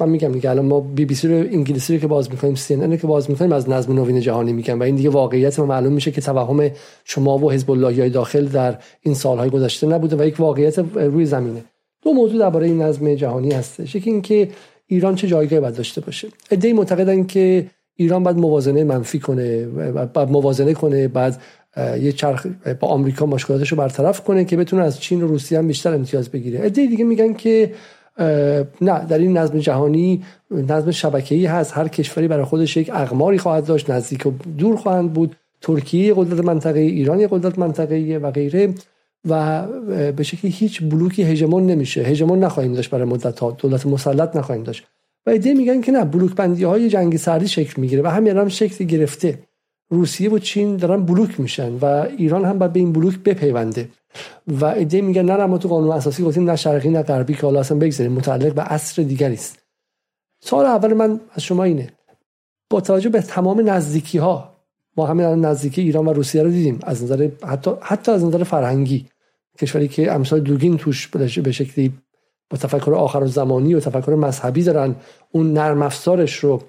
من 0.00 0.08
میگم 0.08 0.32
دیگه 0.32 0.50
الان 0.50 0.66
ما 0.66 0.80
بی 0.80 1.04
بی 1.04 1.14
سی 1.14 1.28
رو 1.28 1.34
انگلیسی 1.34 1.94
رو 1.94 2.00
که 2.00 2.06
باز 2.06 2.30
می‌کنیم 2.30 2.54
سی 2.54 2.74
ان 2.74 2.96
که 2.96 3.06
باز 3.06 3.30
می‌کنیم 3.30 3.52
از 3.52 3.68
نظم 3.68 3.92
نوین 3.92 4.20
جهانی 4.20 4.52
میگم. 4.52 4.80
و 4.80 4.82
این 4.82 4.94
دیگه 4.94 5.10
واقعیت 5.10 5.58
ما 5.58 5.66
معلوم 5.66 5.92
میشه 5.92 6.10
که 6.10 6.20
توهم 6.20 6.70
شما 7.04 7.38
و 7.38 7.52
حزب 7.52 7.70
الله 7.70 8.08
داخل 8.08 8.46
در 8.46 8.78
این 9.00 9.14
سالهای 9.14 9.50
گذشته 9.50 9.86
نبوده 9.86 10.16
و 10.16 10.26
یک 10.26 10.40
واقعیت 10.40 10.78
روی 10.94 11.26
زمینه. 11.26 11.64
دو 12.02 12.12
موضوع 12.12 12.38
درباره 12.38 12.66
این 12.66 12.82
نظم 12.82 13.14
جهانی 13.14 13.50
هستش. 13.50 13.94
یکی 13.94 14.10
اینکه 14.10 14.48
ایران 14.86 15.14
چه 15.14 15.26
جایگاهی 15.26 15.60
باید 15.60 15.76
داشته 15.76 16.00
باشه. 16.00 16.28
ایده 16.50 16.72
معتقدن 16.72 17.24
که 17.24 17.66
ایران 17.96 18.22
باید 18.22 18.36
موازنه 18.36 18.84
منفی 18.84 19.18
کنه 19.18 19.66
بعد 20.14 20.30
موازنه 20.30 20.74
کنه 20.74 21.08
بعد 21.08 21.40
یه 22.00 22.12
چرخ 22.12 22.46
با 22.80 22.88
آمریکا 22.88 23.26
مشکلاتش 23.26 23.68
رو 23.68 23.78
برطرف 23.78 24.20
کنه 24.20 24.44
که 24.44 24.56
بتونه 24.56 24.82
از 24.82 25.00
چین 25.00 25.22
و 25.22 25.26
روسیه 25.26 25.58
هم 25.58 25.66
بیشتر 25.66 25.94
امتیاز 25.94 26.28
بگیره. 26.28 26.60
ایده 26.60 26.86
دیگه 26.86 27.04
میگن 27.04 27.32
که 27.32 27.72
نه 28.80 29.06
در 29.08 29.18
این 29.18 29.38
نظم 29.38 29.58
جهانی 29.58 30.24
نظم 30.50 30.90
شبکه‌ای 30.90 31.46
هست. 31.46 31.76
هر 31.76 31.88
کشوری 31.88 32.28
برای 32.28 32.44
خودش 32.44 32.76
یک 32.76 32.90
اقماری 32.94 33.38
خواهد 33.38 33.66
داشت. 33.66 33.90
نزدیک 33.90 34.26
و 34.26 34.30
دور 34.58 34.76
خواهند 34.76 35.12
بود. 35.12 35.36
ترکیه 35.60 36.14
قدرت 36.16 36.44
منطقه 36.44 36.80
ایران 36.80 37.26
قدرت 37.26 37.58
منطقه 37.58 38.20
و 38.22 38.30
غیره. 38.30 38.74
و 39.28 39.66
به 40.12 40.22
شکلی 40.22 40.50
هیچ 40.50 40.82
بلوکی 40.82 41.22
هژمون 41.22 41.66
نمیشه. 41.66 42.02
هژمون 42.02 42.38
نخواهیم 42.38 42.74
داشت 42.74 42.90
برای 42.90 43.04
مدت 43.04 43.38
ها 43.38 43.50
دولت 43.50 43.86
مسلط 43.86 44.36
نخواهیم 44.36 44.64
داشت. 44.64 44.84
و 45.26 45.30
ایده 45.30 45.54
میگن 45.54 45.80
که 45.80 45.92
نه 45.92 46.04
بلوک 46.04 46.34
بندی 46.34 46.64
های 46.64 46.88
جنگی 46.88 47.18
سردی 47.18 47.48
شکل 47.48 47.80
می‌گیره 47.80 48.02
و 48.02 48.06
همین 48.06 48.36
هم 48.36 48.48
شکل 48.48 48.84
گرفته. 48.84 49.38
روسیه 49.90 50.30
و 50.30 50.38
چین 50.38 50.76
دارن 50.76 51.04
بلوک 51.04 51.40
میشن 51.40 51.72
و 51.82 51.84
ایران 52.16 52.44
هم 52.44 52.58
باید 52.58 52.72
به 52.72 52.80
این 52.80 52.92
بلوک 52.92 53.18
بپیونده. 53.18 53.88
و 54.46 54.64
ایده 54.64 55.00
میگن 55.00 55.22
نه 55.22 55.46
ما 55.46 55.58
تو 55.58 55.68
قانون 55.68 55.90
اساسی 55.90 56.22
گفتیم 56.22 56.50
نه 56.50 56.56
شرقی 56.56 56.90
نه 56.90 57.02
غربی 57.02 57.34
که 57.34 57.40
حالا 57.42 57.60
اصلا 57.60 57.78
بگذاریم 57.78 58.12
متعلق 58.12 58.54
به 58.54 58.62
عصر 58.62 59.02
دیگری 59.02 59.34
است 59.34 59.58
سوال 60.40 60.66
اول 60.66 60.94
من 60.94 61.20
از 61.32 61.42
شما 61.42 61.64
اینه. 61.64 61.90
با 62.70 62.80
توجه 62.80 63.08
به 63.08 63.22
تمام 63.22 63.70
نزدیکی 63.70 64.18
ها 64.18 64.52
ما 64.96 65.06
همین 65.06 65.26
نزدیکی 65.26 65.80
ایران 65.80 66.06
و 66.06 66.12
روسیه 66.12 66.42
رو 66.42 66.50
دیدیم 66.50 66.78
از 66.82 67.04
نظر 67.04 67.30
حتی 67.46 67.70
حتی 67.80 68.12
از 68.12 68.24
نظر 68.24 68.44
فرهنگی. 68.44 69.06
کشوری 69.58 69.88
که 69.88 70.12
امثال 70.12 70.40
دوگین 70.40 70.76
توش 70.76 71.08
به 71.08 71.52
شکلی 71.52 71.92
با 72.50 72.58
تفکر 72.58 72.94
آخر 72.94 73.26
زمانی 73.26 73.74
و 73.74 73.80
تفکر 73.80 74.14
مذهبی 74.14 74.62
دارن 74.62 74.94
اون 75.30 75.52
نرم 75.52 75.82
افزارش 75.82 76.36
رو 76.36 76.62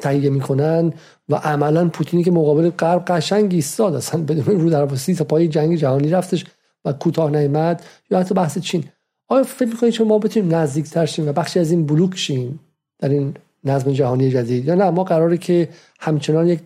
تهیه 0.00 0.30
می‌کنن 0.30 0.92
و 1.28 1.34
عملا 1.34 1.88
پوتینی 1.88 2.24
که 2.24 2.30
مقابل 2.30 2.70
غرب 2.70 3.04
قشنگ 3.04 3.54
ایستاد 3.54 3.94
اصلا 3.94 4.22
بدون 4.22 4.60
رو 4.60 4.70
در 4.70 4.86
تا 5.18 5.24
پای 5.24 5.48
جنگ 5.48 5.76
جهانی 5.76 6.10
رفتش. 6.10 6.44
و 6.84 6.92
کوتاه 6.92 7.30
نیامد 7.30 7.84
یا 8.10 8.18
حتی 8.18 8.34
بحث 8.34 8.58
چین. 8.58 8.84
آیا 9.28 9.42
فکر 9.42 9.68
می‌کنید 9.68 9.92
چون 9.92 10.08
ما 10.08 10.18
بتونیم 10.18 10.54
نزدیک 10.54 10.84
تر 10.84 11.06
شیم 11.06 11.28
و 11.28 11.32
بخشی 11.32 11.60
از 11.60 11.70
این 11.70 11.86
بلوک 11.86 12.16
شیم 12.16 12.60
در 12.98 13.08
این 13.08 13.34
نظم 13.64 13.92
جهانی 13.92 14.30
جدید 14.30 14.64
یا 14.64 14.74
نه؟ 14.74 14.90
ما 14.90 15.04
قراره 15.04 15.36
که 15.36 15.68
همچنان 16.00 16.48
یک 16.48 16.60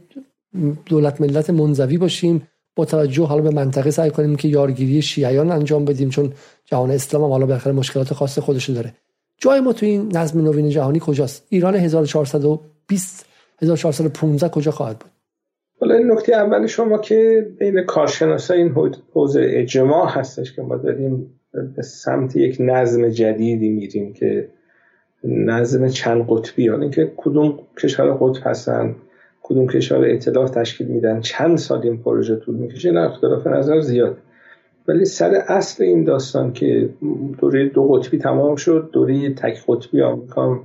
دولت 0.87 1.21
ملت 1.21 1.51
منزوی 1.51 1.99
باشیم 1.99 2.49
با 2.77 2.85
توجه 2.85 3.25
حالا 3.25 3.43
به 3.43 3.51
منطقه 3.51 3.91
سعی 3.91 4.11
کنیم 4.11 4.37
که 4.37 4.49
یارگیری 4.49 5.03
شیعیان 5.03 5.51
انجام 5.53 5.85
بدیم 5.85 6.11
چون 6.11 6.33
جهان 6.65 6.91
اسلام 6.91 7.25
هم 7.25 7.31
حالا 7.31 7.47
بالاخره 7.47 7.73
مشکلات 7.73 8.15
خاص 8.15 8.39
خودش 8.39 8.71
داره. 8.71 8.95
جای 9.39 9.61
ما 9.61 9.73
تو 9.73 9.87
این 9.87 10.17
نظم 10.17 10.41
نوین 10.41 10.71
جهانی 10.71 11.01
کجاست؟ 11.03 11.47
ایران 11.49 11.75
1420 11.75 13.27
1415 13.63 14.49
کجا 14.49 14.71
خواهد 14.71 14.99
بود؟ 14.99 15.11
حالا 15.81 15.99
نکته 15.99 16.35
اول 16.35 16.67
شما 16.67 16.99
که 16.99 17.49
بین 17.59 17.83
کارشناسا 17.83 18.55
این 18.55 18.75
حوزه 19.13 19.41
اجماع 19.45 20.09
هستش 20.09 20.53
که 20.53 20.63
ما 20.63 20.77
داریم 20.77 21.41
به 21.77 21.83
سمت 21.83 22.37
یک 22.37 22.57
نظم 22.61 23.09
جدیدی 23.09 23.69
میریم 23.69 24.13
که 24.13 24.49
نظم 25.25 25.89
چند 25.89 26.27
قطبی 26.29 26.65
یعنی 26.65 26.83
اینکه 26.83 27.13
کدوم 27.17 27.59
کشور 27.83 28.17
قطب 28.21 28.43
هستن 28.45 28.97
کدوم 29.43 29.67
کشور 29.67 30.05
ائتلاف 30.05 30.51
تشکیل 30.51 30.87
میدن 30.87 31.21
چند 31.21 31.59
سال 31.59 31.81
این 31.83 32.03
پروژه 32.03 32.37
طول 32.37 32.55
می‌کشه 32.55 32.91
نه 32.91 33.01
اختلاف 33.01 33.47
نظر 33.47 33.81
زیاد. 33.81 34.19
ولی 34.89 35.05
سر 35.05 35.35
اصل 35.35 35.85
این 35.85 36.05
داستان 36.05 36.53
که 36.53 36.89
دوره 37.39 37.69
دو 37.69 37.89
قطبی 37.89 38.19
تمام 38.19 38.57
شد 38.57 38.91
دوره 38.93 39.35
تک 39.35 39.65
قطبی 39.69 40.03
آمریکا 40.03 40.61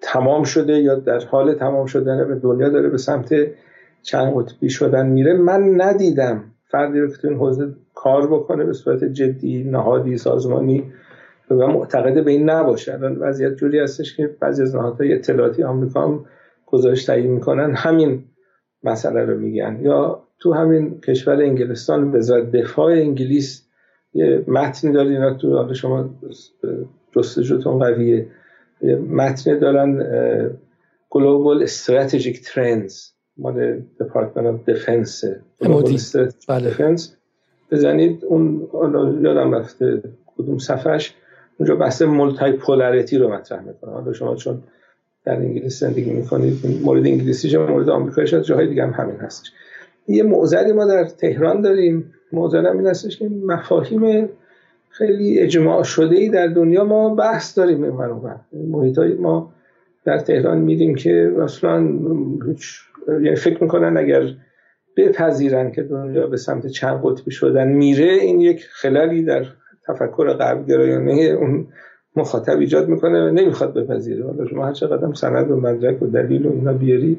تمام 0.00 0.44
شده 0.44 0.72
یا 0.72 0.94
در 0.94 1.24
حال 1.24 1.54
تمام 1.54 1.86
شدن 1.86 2.20
و 2.20 2.38
دنیا 2.38 2.68
داره 2.68 2.88
به 2.88 2.98
سمت 2.98 3.34
چند 4.04 4.34
قطبی 4.36 4.70
شدن 4.70 5.06
میره 5.06 5.32
من 5.32 5.82
ندیدم. 5.82 6.44
فردی 6.70 7.00
رو 7.00 7.08
که 7.08 7.28
این 7.28 7.36
حوزه 7.36 7.74
کار 7.94 8.26
بکنه 8.26 8.64
به 8.64 8.72
صورت 8.72 9.04
جدی 9.04 9.64
نهادی 9.64 10.16
سازمانی 10.16 10.92
و 11.50 11.66
معتقد 11.66 12.24
به 12.24 12.30
این 12.30 12.50
نباشه. 12.50 12.92
الان 12.92 13.16
وضعیت 13.16 13.54
جوری 13.54 13.78
هستش 13.78 14.16
که 14.16 14.36
بعضی 14.40 14.62
از 14.62 14.76
نهادهای 14.76 15.14
اطلاعاتی 15.14 15.62
آمریکا 15.62 16.02
هم 16.02 16.24
گزارش 16.66 17.04
تهیه 17.04 17.30
می‌کنن 17.30 17.74
همین 17.74 18.24
مسئله 18.82 19.24
رو 19.24 19.38
میگن. 19.38 19.78
یا 19.82 20.22
تو 20.38 20.52
همین 20.52 21.00
کشور 21.00 21.42
انگلستان 21.42 22.10
به 22.10 22.20
دفاع 22.54 22.92
انگلیس 22.92 23.68
یه 24.14 24.44
متنی 24.48 24.92
داره 24.92 25.10
اینا 25.10 25.34
تو 25.34 25.74
شما 25.74 26.10
جستجوتون 27.16 27.78
قویه 27.78 28.26
یه 28.82 28.96
متنی 28.96 29.58
دارن 29.58 30.00
Global 31.14 31.66
Strategic 31.66 32.36
Trends. 32.48 33.13
مال 33.36 33.82
دپارتمنت 34.00 34.60
اف 34.60 34.68
دفنس 34.68 35.24
بله. 36.48 36.96
بزنید 37.70 38.24
اون 38.24 38.68
یادم 39.22 39.54
رفته 39.54 40.02
کدوم 40.36 40.58
صفحش 40.58 41.14
اونجا 41.58 41.76
بحث 41.76 42.02
مولتای 42.02 42.52
پولاریتی 42.52 43.18
رو 43.18 43.32
مطرح 43.32 43.60
می‌کنه. 43.60 43.90
حالا 43.90 44.12
شما 44.12 44.36
چون 44.36 44.62
در 45.24 45.36
انگلیس 45.36 45.80
زندگی 45.80 46.10
می‌کنید 46.10 46.82
مورد 46.82 47.06
انگلیسی 47.06 47.56
مورد 47.56 47.88
آمریکایی 47.88 48.36
از 48.36 48.46
جاهای 48.46 48.66
دیگه 48.66 48.82
هم 48.82 48.90
همین 48.90 49.16
هستش. 49.16 49.52
یه 50.08 50.22
معضلی 50.22 50.72
ما 50.72 50.84
در 50.84 51.04
تهران 51.04 51.60
داریم. 51.60 52.14
معضل 52.32 52.66
این 52.66 52.86
هستش 52.86 53.18
که 53.18 53.28
مفاهیم 53.28 54.28
خیلی 54.90 55.38
اجماع 55.40 55.82
شده 55.82 56.16
ای 56.16 56.28
در 56.28 56.46
دنیا 56.46 56.84
ما 56.84 57.14
بحث 57.14 57.58
داریم 57.58 57.84
این 57.84 58.68
محیط 58.70 58.98
ما 58.98 59.52
در 60.04 60.18
تهران 60.18 60.58
میدیم 60.58 60.94
که 60.94 61.34
اصلا 61.42 61.88
یعنی 63.08 63.36
فکر 63.36 63.62
می‌کنن 63.62 63.96
اگر 63.96 64.22
بپذیرن 64.96 65.70
که 65.70 65.82
دنیا 65.82 66.26
به 66.26 66.36
سمت 66.36 66.66
چند 66.66 67.00
قطبی 67.04 67.30
شدن 67.30 67.68
میره 67.68 68.12
این 68.12 68.40
یک 68.40 68.66
خلالی 68.70 69.22
در 69.22 69.46
تفکر 69.86 70.32
غرب 70.32 70.66
گرایانه 70.66 71.12
اون 71.12 71.66
مخاطب 72.16 72.58
ایجاد 72.58 72.88
می‌کنه 72.88 73.28
و 73.28 73.30
نمی‌خواد 73.30 73.74
بپذیره. 73.74 74.24
حالا 74.24 74.46
شما 74.46 74.66
هر 74.66 74.72
چقدر 74.72 75.14
سند 75.14 75.50
و 75.50 75.60
مدرک 75.60 76.02
و 76.02 76.06
دلیل 76.06 76.46
و 76.46 76.52
اینا 76.52 76.72
بیاری 76.72 77.18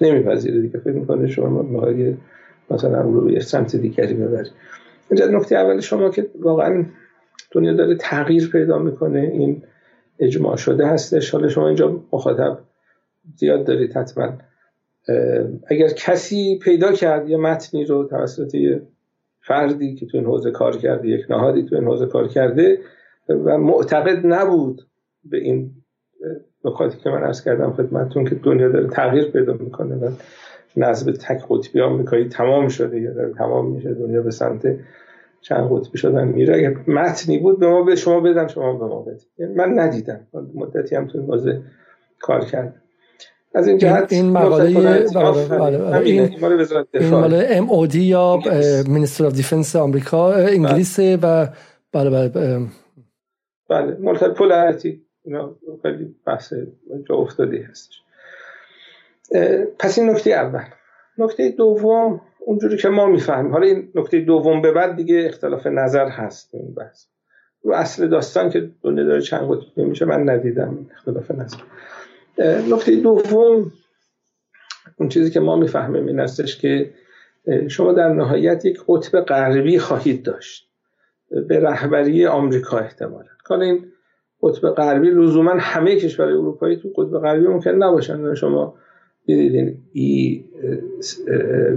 نمیپذیره 0.00 0.60
دیگه. 0.60 0.78
فکر 0.78 0.92
می‌کنه 0.92 1.26
شما 1.26 1.62
می‌خواید 1.62 2.18
مثلا 2.70 3.02
اون 3.02 3.14
رو 3.14 3.30
یه 3.30 3.40
سمت 3.40 3.76
دیگری 3.76 4.14
ببری. 4.14 4.50
اینجا 5.10 5.26
نکته 5.26 5.56
اول 5.56 5.80
شما 5.80 6.10
که 6.10 6.26
واقعا 6.40 6.84
دنیا 7.52 7.72
داره 7.72 7.96
تغییر 7.96 8.50
پیدا 8.52 8.78
می‌کنه 8.78 9.20
این 9.20 9.62
اجماع 10.18 10.56
شده 10.56 10.86
هستش. 10.86 11.30
حالا 11.30 11.48
شما 11.48 11.66
اینجا 11.66 12.00
مخاطب 12.12 12.58
زیاد 13.36 13.64
دارید 13.64 13.96
حتما 13.96 14.32
اگر 15.66 15.88
کسی 15.88 16.58
پیدا 16.58 16.92
کرد 16.92 17.28
یه 17.28 17.36
متنی 17.36 17.84
رو 17.84 18.04
توسط 18.04 18.54
یه 18.54 18.82
فردی 19.40 19.94
که 19.94 20.06
تو 20.06 20.16
این 20.16 20.26
حوزه 20.26 20.50
کار 20.50 20.76
کرده 20.76 21.08
یک 21.08 21.30
نهادی 21.30 21.62
تو 21.62 21.74
این 21.74 21.84
حوزه 21.84 22.06
کار 22.06 22.28
کرده 22.28 22.78
و 23.28 23.58
معتقد 23.58 24.26
نبود 24.26 24.82
به 25.24 25.38
این 25.38 25.70
نکاتی 26.64 26.98
که 26.98 27.10
من 27.10 27.22
ارز 27.24 27.44
کردم 27.44 27.72
خدمتتون 27.72 28.24
که 28.24 28.34
دنیا 28.34 28.68
داره 28.68 28.88
تغییر 28.88 29.24
پیدا 29.24 29.52
می‌کنه 29.52 29.96
و 29.96 30.10
نظم 30.76 31.12
تک 31.12 31.44
قطبی 31.50 31.80
آمریکایی 31.80 32.28
تمام 32.28 32.68
شده 32.68 33.00
یا 33.00 33.12
داره 33.12 33.32
تمام 33.32 33.70
میشه 33.70 33.94
دنیا 33.94 34.22
به 34.22 34.30
سمت 34.30 34.76
چند 35.40 35.68
قطبی 35.70 35.98
شدن 35.98 36.28
میره. 36.28 36.56
اگر 36.56 36.76
متنی 36.86 37.38
بود 37.38 37.60
به 37.60 37.66
ما 37.66 37.82
به 37.82 37.96
شما 37.96 38.20
بدن 38.20 38.46
شما 38.46 38.72
به 38.72 38.84
ما 38.86 39.02
بدید 39.02 39.28
یعنی 39.38 39.54
من 39.54 39.78
ندیدم. 39.78 40.20
مدتی 40.54 40.96
هم 40.96 41.06
تو 41.06 41.18
این 41.18 41.62
کار 42.20 42.44
کردم. 42.44 42.82
از 43.54 43.68
این 43.68 43.78
جهت 43.78 44.12
این 44.12 44.30
مقاله 44.30 44.64
این 46.04 46.28
مقاله 47.10 47.46
MOD 47.50 48.02
یا 48.02 48.38
Ministry 48.88 49.26
of 49.26 49.32
Defence 49.32 49.76
آمریکا 49.76 50.34
انگلیس 50.34 50.98
و 50.98 51.46
بله 51.92 52.10
بله 52.10 52.28
بله 53.68 53.96
multipolarity 54.00 55.02
اینا 55.24 55.56
خیلی 55.82 56.14
بحث 56.26 56.52
جا 57.08 57.14
افتادی 57.14 57.58
هستش. 57.58 58.02
پس 59.78 59.98
این 59.98 60.10
نکته 60.10 60.30
اول. 60.30 60.64
نکته 61.18 61.48
دوم 61.48 62.20
اونجوری 62.40 62.76
که 62.76 62.88
ما 62.88 63.06
می‌فهمیم. 63.06 63.52
حالا 63.52 63.66
این 63.66 63.88
نکته 63.94 64.20
دوم 64.20 64.62
به 64.62 64.72
بعد 64.72 64.96
دیگه 64.96 65.24
اختلاف 65.26 65.66
نظر 65.66 66.08
هست 66.08 66.50
این 66.52 66.74
بحث. 66.74 67.04
رو 67.62 67.74
اصل 67.74 68.08
داستان 68.08 68.50
که 68.50 68.70
دنیا 68.82 69.04
داره 69.04 69.20
چند 69.20 69.50
قطبی 69.50 69.84
میشه 69.84 70.04
من 70.04 70.28
ندیدم 70.30 70.86
اختلاف 70.96 71.30
نظر. 71.30 71.56
نکته 72.38 72.96
دوم 72.96 73.72
اون 74.96 75.08
چیزی 75.08 75.30
که 75.30 75.40
ما 75.40 75.56
می‌فهمیم 75.56 76.06
این 76.06 76.20
هستش 76.20 76.58
که 76.58 76.94
شما 77.68 77.92
در 77.92 78.08
نهایت 78.08 78.64
یک 78.64 78.78
قطب 78.88 79.20
غربی 79.20 79.78
خواهید 79.78 80.22
داشت. 80.22 80.70
به 81.48 81.60
رهبری 81.60 82.26
آمریکا 82.26 82.78
احتمالا. 82.78 83.28
کار 83.44 83.60
این 83.60 83.86
قطب 84.42 84.68
غربی 84.68 85.10
لزوما 85.10 85.54
همه 85.58 85.96
کشورهای 85.96 86.34
اروپایی 86.34 86.76
تو 86.76 86.88
قطب 86.96 87.18
غربی 87.18 87.46
ممکن 87.46 87.70
نباشن. 87.70 88.34
شما 88.34 88.74
دیدین 89.26 89.78
ای 89.92 90.44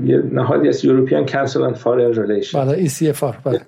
یه 0.05 0.17
نهادی 0.17 0.67
از 0.67 0.85
European 0.85 1.29
Council 1.29 1.73
on 1.73 1.75
Foreign 1.75 2.15
Relations. 2.15 2.55
بله 2.55 2.87
ECFR 2.87 3.35
بله. 3.45 3.61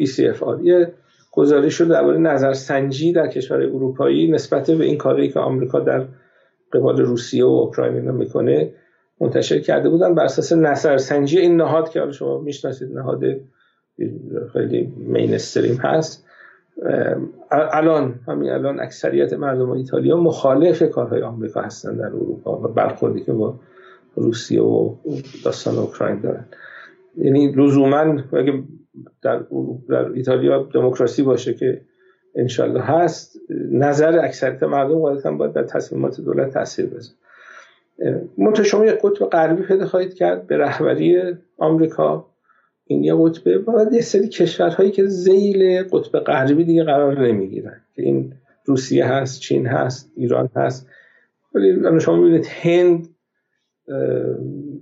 ECFR 0.00 0.64
یه 0.64 0.92
گزارش 1.38 1.74
شد 1.74 1.88
درباره 1.88 2.18
نظرسنجی 2.18 3.12
در 3.12 3.28
کشور 3.28 3.62
اروپایی 3.62 4.30
نسبت 4.30 4.70
به 4.70 4.84
این 4.84 4.98
کاری 4.98 5.28
که 5.28 5.40
آمریکا 5.40 5.80
در 5.80 6.04
قبال 6.72 7.00
روسیه 7.00 7.44
و 7.44 7.48
اوکراین 7.48 8.10
می‌کنه 8.10 8.72
منتشر 9.20 9.58
کرده 9.58 9.88
بودن. 9.88 10.14
بر 10.14 10.24
اساس 10.24 10.52
نظرسنجی 10.52 11.38
این 11.38 11.56
نهاد 11.56 11.88
که 11.88 12.10
شما 12.10 12.38
می‌شناسید 12.38 12.92
نهاد 12.92 13.22
خیلی 14.52 14.92
مینستریم 14.96 15.76
هست 15.76 16.24
الان 17.50 18.20
همین 18.28 18.50
الان 18.50 18.80
اکثریت 18.80 19.32
مردم 19.32 19.70
ایتالیا 19.70 20.16
مخالف 20.16 20.82
کارهای 20.82 21.22
آمریکا 21.22 21.60
هستن 21.60 21.96
در 21.96 22.06
اروپا 22.06 22.60
و 22.60 22.68
برخوردی 22.68 23.20
که 23.20 23.32
با 23.32 23.54
روسیه 24.16 24.62
و 24.62 24.94
داستان 25.44 25.78
اوکراین 25.78 26.20
دارن. 26.20 26.44
یعنی 27.18 27.52
لزوما 27.52 28.22
اگه 28.32 28.62
در, 29.22 29.44
در 29.88 30.12
ایتالیا 30.12 30.62
دموکراسی 30.74 31.22
باشه 31.22 31.54
که 31.54 31.80
انشالله 32.34 32.80
هست 32.80 33.40
نظر 33.72 34.18
اکثریت 34.18 34.62
مردم 34.62 34.98
غالبا 34.98 35.30
باید 35.30 35.52
در 35.52 35.62
تصمیمات 35.62 36.20
دولت 36.20 36.50
تاثیر 36.50 36.86
بذاره. 36.86 37.18
منتها 38.38 38.64
شما 38.64 38.86
یک 38.86 38.98
قطب 39.02 39.24
غربی 39.24 39.62
پیدا 39.62 39.86
خواهید 39.86 40.14
کرد 40.14 40.46
به 40.46 40.56
رهبری 40.56 41.22
آمریکا. 41.58 42.26
این 42.84 43.04
یه 43.04 43.14
قطبه 43.18 43.58
باید 43.58 43.92
یه 43.92 44.00
سری 44.00 44.28
کشورهایی 44.28 44.90
که 44.90 45.06
زیل 45.06 45.82
قطب 45.82 46.18
غربی 46.18 46.64
دیگه 46.64 46.84
قرار 46.84 47.28
نمی‌گیرن 47.28 47.80
که 47.94 48.02
این 48.02 48.32
روسیه 48.64 49.06
هست 49.06 49.40
چین 49.40 49.66
هست 49.66 50.12
ایران 50.16 50.48
هست. 50.56 50.88
ولی 51.54 52.00
شما 52.00 52.16
می‌بینید 52.16 52.46
هند 52.46 53.08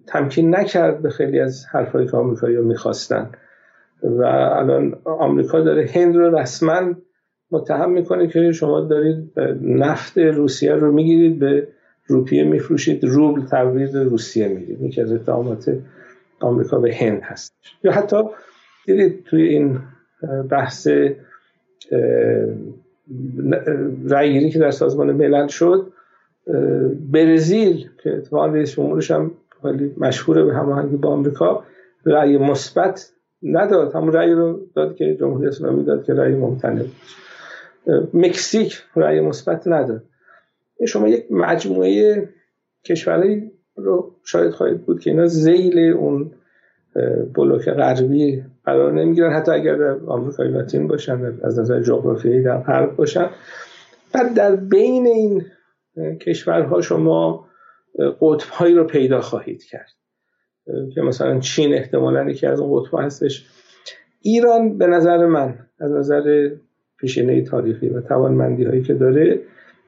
تمکین 0.07 0.57
نکرد 0.57 1.03
به 1.03 1.11
خیلی 1.11 1.41
از 1.41 1.67
حرفایی 1.67 2.07
که 2.09 2.17
آمریکایی 2.17 2.57
می‌خواستن. 2.57 3.31
و 4.03 4.23
الان 4.23 4.99
آمریکا 5.05 5.61
داره 5.61 5.91
هند 5.95 6.17
رو 6.17 6.39
رسما 6.39 6.95
متهم 7.51 7.91
می‌کنه 7.91 8.27
که 8.27 8.53
شما 8.53 8.81
دارید 8.81 9.33
نفت 9.63 10.19
روسیه 10.19 10.73
رو 10.73 10.93
می‌گیرید 10.93 11.39
به 11.39 11.69
روپیه 12.07 12.45
میفروشید 12.45 13.05
روبل 13.05 13.43
تبرید 13.45 13.97
روسیه 13.97 14.49
می‌گیرید. 14.49 14.81
این 14.81 14.91
که 14.91 15.03
از 15.03 15.13
اتهامات 15.13 15.79
آمریکا 16.41 16.79
به 16.79 16.95
هند 16.95 17.21
هست. 17.23 17.53
یا 17.85 17.93
حتی 17.93 18.17
دیدید 18.87 19.25
توی 19.25 19.43
این 19.43 19.79
بحث 20.51 20.89
رأیگیری 24.09 24.51
که 24.51 24.59
در 24.59 24.71
سازمان 24.71 25.13
ملل 25.13 25.47
شد 25.47 25.93
برزیل 27.13 27.89
که 28.03 28.17
اتفاقا 28.17 28.47
رئیس 28.47 28.73
جمهورش 28.73 29.11
هم 29.11 29.31
خیلی 29.67 29.95
مشهوره 29.99 30.45
به 30.45 30.55
هماهنگی 30.55 30.97
با 30.97 31.09
آمریکا 31.09 31.65
رأی 32.07 32.39
مثبت 32.39 33.13
نداد. 33.43 33.95
همون 33.95 34.13
رأی 34.13 34.33
رو 34.33 34.61
داد 34.75 34.97
که 34.97 35.17
جمهوری 35.21 35.49
اسلامی 35.49 35.85
داد 35.85 36.05
که 36.05 36.15
رأی 36.15 36.35
ممتنع 36.35 36.83
مکزیک 38.15 38.83
رأی 38.97 39.21
مثبت 39.21 39.69
نداد. 39.69 40.03
شما 40.89 41.09
یک 41.09 41.33
مجموعه 41.33 42.29
کشورهایی 42.85 43.53
رو 43.77 44.15
شاید 44.25 44.51
خواهید 44.51 44.87
بود 44.87 45.01
که 45.01 45.11
اینا 45.11 45.27
زیل 45.27 45.79
اون 45.79 46.31
بلوک 47.35 47.71
غربی 47.71 48.45
قرار 48.65 48.93
نمی‌گیرن. 48.93 49.33
حتی 49.33 49.53
اگر 49.53 49.75
در 49.75 49.97
آمریکای 50.07 50.49
لاتین 50.49 50.89
باشن 50.89 51.39
از 51.43 51.59
نظر 51.59 51.81
جغرافیایی 51.81 52.43
در 52.43 52.59
غرب 52.59 52.97
باشن. 52.97 53.27
بعد 54.13 54.35
در 54.35 54.57
بین 54.57 55.07
این 55.07 55.45
کشورها 56.19 56.81
شما 56.81 57.46
قطبهایی 58.21 58.75
رو 58.75 58.85
پیدا 58.85 59.21
خواهید 59.21 59.65
کرد. 59.65 59.93
که 60.95 61.01
مثلا 61.01 61.41
چین 61.41 61.75
احتمالا 61.75 62.31
یکی 62.31 62.47
از 62.47 62.61
اون 62.61 62.81
قطب 62.81 62.99
هستش. 62.99 63.47
ایران 64.23 64.79
به 64.79 64.87
نظر 64.87 65.27
من 65.27 65.59
از 65.81 65.93
نظر 65.93 66.51
پیشینه 66.99 67.43
تاریخی 67.43 67.89
و 67.89 68.01
توانمندی 68.01 68.65
هایی 68.65 68.83
که 68.83 68.95
داره 68.95 69.41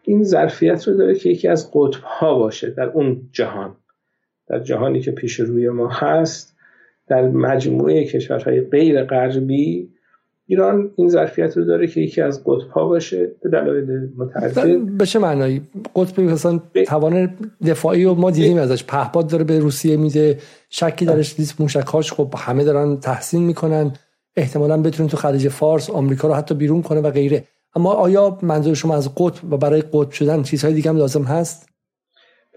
این 0.02 0.22
ظرفیت 0.22 0.88
رو 0.88 0.94
داره 0.94 1.14
که 1.14 1.30
یکی 1.30 1.48
از 1.48 1.70
قطب 1.74 2.02
ها 2.02 2.38
باشه 2.38 2.70
در 2.70 2.88
اون 2.88 3.28
جهان. 3.32 3.76
در 4.48 4.58
جهانی 4.58 5.00
که 5.00 5.10
پیش 5.10 5.40
روی 5.40 5.68
ما 5.68 5.88
هست 5.88 6.56
در 7.08 7.28
مجموعه 7.28 8.04
کشورهای 8.04 8.60
غیر 8.60 9.04
غربی 9.04 9.90
ایران 10.50 10.90
این 10.96 11.08
ظرفیت 11.08 11.56
رو 11.56 11.64
داره 11.64 11.86
که 11.86 12.00
یکی 12.00 12.20
از 12.20 12.44
قطب 12.44 12.70
ها 12.70 12.88
باشه 12.88 13.30
به 13.42 13.50
دلایل 13.50 14.08
متعدد. 14.16 14.78
به 14.98 15.06
چه 15.06 15.18
معنایی؟ 15.18 15.62
قطبی 15.96 16.22
مثلا 16.22 16.60
توان 16.86 17.30
دفاعی 17.66 18.04
و 18.04 18.14
ما 18.14 18.30
دیدیم 18.30 18.58
ازش. 18.58 18.84
پهپاد 18.84 19.30
داره 19.30 19.44
به 19.44 19.58
روسیه 19.58 19.96
میده 19.96 20.38
شکی 20.70 21.04
درش 21.04 21.40
نیست 21.40 21.60
موشکاش 21.60 22.12
خب 22.12 22.34
همه 22.36 22.64
دارن 22.64 23.00
تحسین 23.00 23.42
می‌کنن. 23.42 23.92
احتمالا 24.36 24.82
بتونن 24.82 25.08
تو 25.08 25.16
خلیج 25.16 25.48
فارس 25.48 25.90
آمریکا 25.90 26.28
رو 26.28 26.34
حتی 26.34 26.54
بیرون 26.54 26.82
کنه 26.82 27.00
و 27.00 27.10
غیره. 27.10 27.44
اما 27.76 27.92
آیا 27.92 28.38
منظور 28.42 28.74
شما 28.74 28.96
از 28.96 29.14
قطب 29.14 29.52
و 29.52 29.56
برای 29.56 29.82
قطب 29.92 30.10
شدن 30.10 30.42
چیزهای 30.42 30.74
دیگه 30.74 30.90
هم 30.90 30.96
لازم 30.96 31.22
هست؟ 31.22 31.68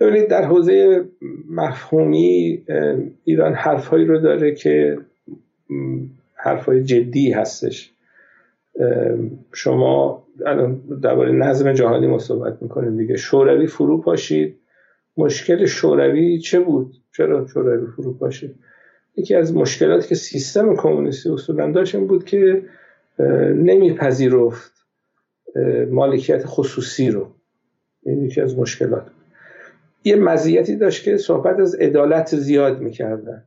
ببینید 0.01 0.30
در 0.30 0.45
حوزه 0.45 1.05
مفهومی 1.49 2.63
ایران 3.23 3.53
حرفهایی 3.53 4.05
رو 4.05 4.19
داره 4.19 4.55
که 4.55 4.97
حرفای 6.43 6.84
جدی 6.84 7.31
هستش. 7.31 7.93
شما 9.53 10.27
الان 10.45 10.81
درباره 11.03 11.31
نظم 11.31 11.73
جهانی 11.73 12.07
ما 12.07 12.19
صحبت 12.19 12.61
می‌کنیم 12.61 12.97
دیگه. 12.97 13.18
شوروی 13.18 13.68
فرو 13.68 14.01
پاشید. 14.01 14.57
مشکل 15.18 15.65
شوروی 15.65 16.39
چه 16.39 16.59
بود؟ 16.59 16.93
چرا 17.18 17.47
شوروی 17.47 17.88
فرو 17.88 18.13
پاشید؟ 18.13 18.55
یکی 19.15 19.35
از 19.35 19.55
مشکلاتی 19.55 20.07
که 20.07 20.15
سیستم 20.15 20.76
کمونیستی 20.76 21.30
اصولا 21.30 21.72
داشت 21.72 21.95
این 21.95 22.07
بود 22.07 22.26
که 22.26 22.63
نمیپذیرفت 23.55 24.72
مالکیت 25.89 26.43
خصوصی 26.45 27.11
رو. 27.11 27.27
این 28.03 28.26
یکی 28.26 28.41
از 28.41 28.57
مشکلات 28.57 29.07
یه 30.03 30.15
مزیتی 30.15 30.76
داشت 30.76 31.03
که 31.03 31.18
صحبت 31.18 31.59
از 31.59 31.76
عدالت 31.76 32.35
زیاد 32.35 32.81
می‌کردن. 32.81 33.43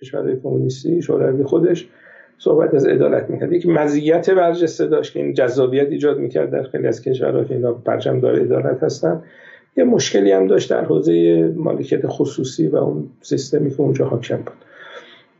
کشورهای 0.00 0.40
کمونیستی 0.40 1.02
شوروی 1.02 1.44
خودش 1.44 1.88
صحبت 2.38 2.74
از 2.74 2.86
عدالت 2.86 3.30
می‌کرد. 3.30 3.52
یک 3.52 3.66
مزیت 3.66 4.30
برجسته 4.30 4.86
داشت 4.86 5.12
که 5.12 5.20
این 5.20 5.34
جذابیت 5.34 5.88
ایجاد 5.88 6.18
می‌کرد 6.18 6.50
در 6.50 6.62
خیلی 6.62 6.86
از 6.86 7.02
کشورها 7.02 7.44
که 7.44 7.54
اینا. 7.54 7.72
پرچم 7.72 8.20
دار 8.20 8.40
عدالت 8.40 8.82
هستن. 8.82 9.22
یه 9.76 9.84
مشکلی 9.84 10.32
هم 10.32 10.46
داشت 10.46 10.70
در 10.70 10.84
حوزه 10.84 11.52
مالکیت 11.56 12.06
خصوصی 12.06 12.68
و 12.68 12.76
اون 12.76 13.10
سیستمی 13.20 13.70
که 13.70 13.80
اونجا 13.80 14.04
حاکم 14.04 14.36
بود. 14.36 14.54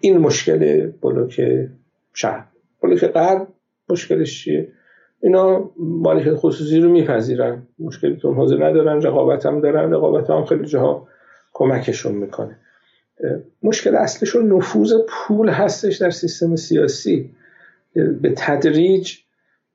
این 0.00 0.18
مشکل 0.18 0.90
بلوک 1.02 1.40
شهر. 2.14 2.44
بلوک 2.82 3.04
غرب 3.04 3.48
مشکلش 3.88 4.44
چیه؟ 4.44 4.68
اینا 5.22 5.70
مالکیت 5.78 6.34
خصوصی 6.34 6.80
رو 6.80 6.90
میپذیرن. 6.90 7.62
مشکلی 7.78 8.16
تو 8.16 8.32
حوزه 8.32 8.56
ندارن 8.56 9.02
رقابت 9.02 9.46
هم 9.46 9.60
دارن. 9.60 9.92
رقابت 9.92 10.30
هم 10.30 10.44
خیلی 10.44 10.64
جاها 10.64 11.08
کمکشون 11.52 12.14
می‌کنه. 12.14 12.56
مشکل 13.62 13.94
اصلشون 13.94 14.52
نفوذ 14.52 14.94
پول 15.08 15.48
هستش 15.48 15.96
در 15.96 16.10
سیستم 16.10 16.56
سیاسی. 16.56 17.30
به 17.94 18.32
تدریج 18.36 19.12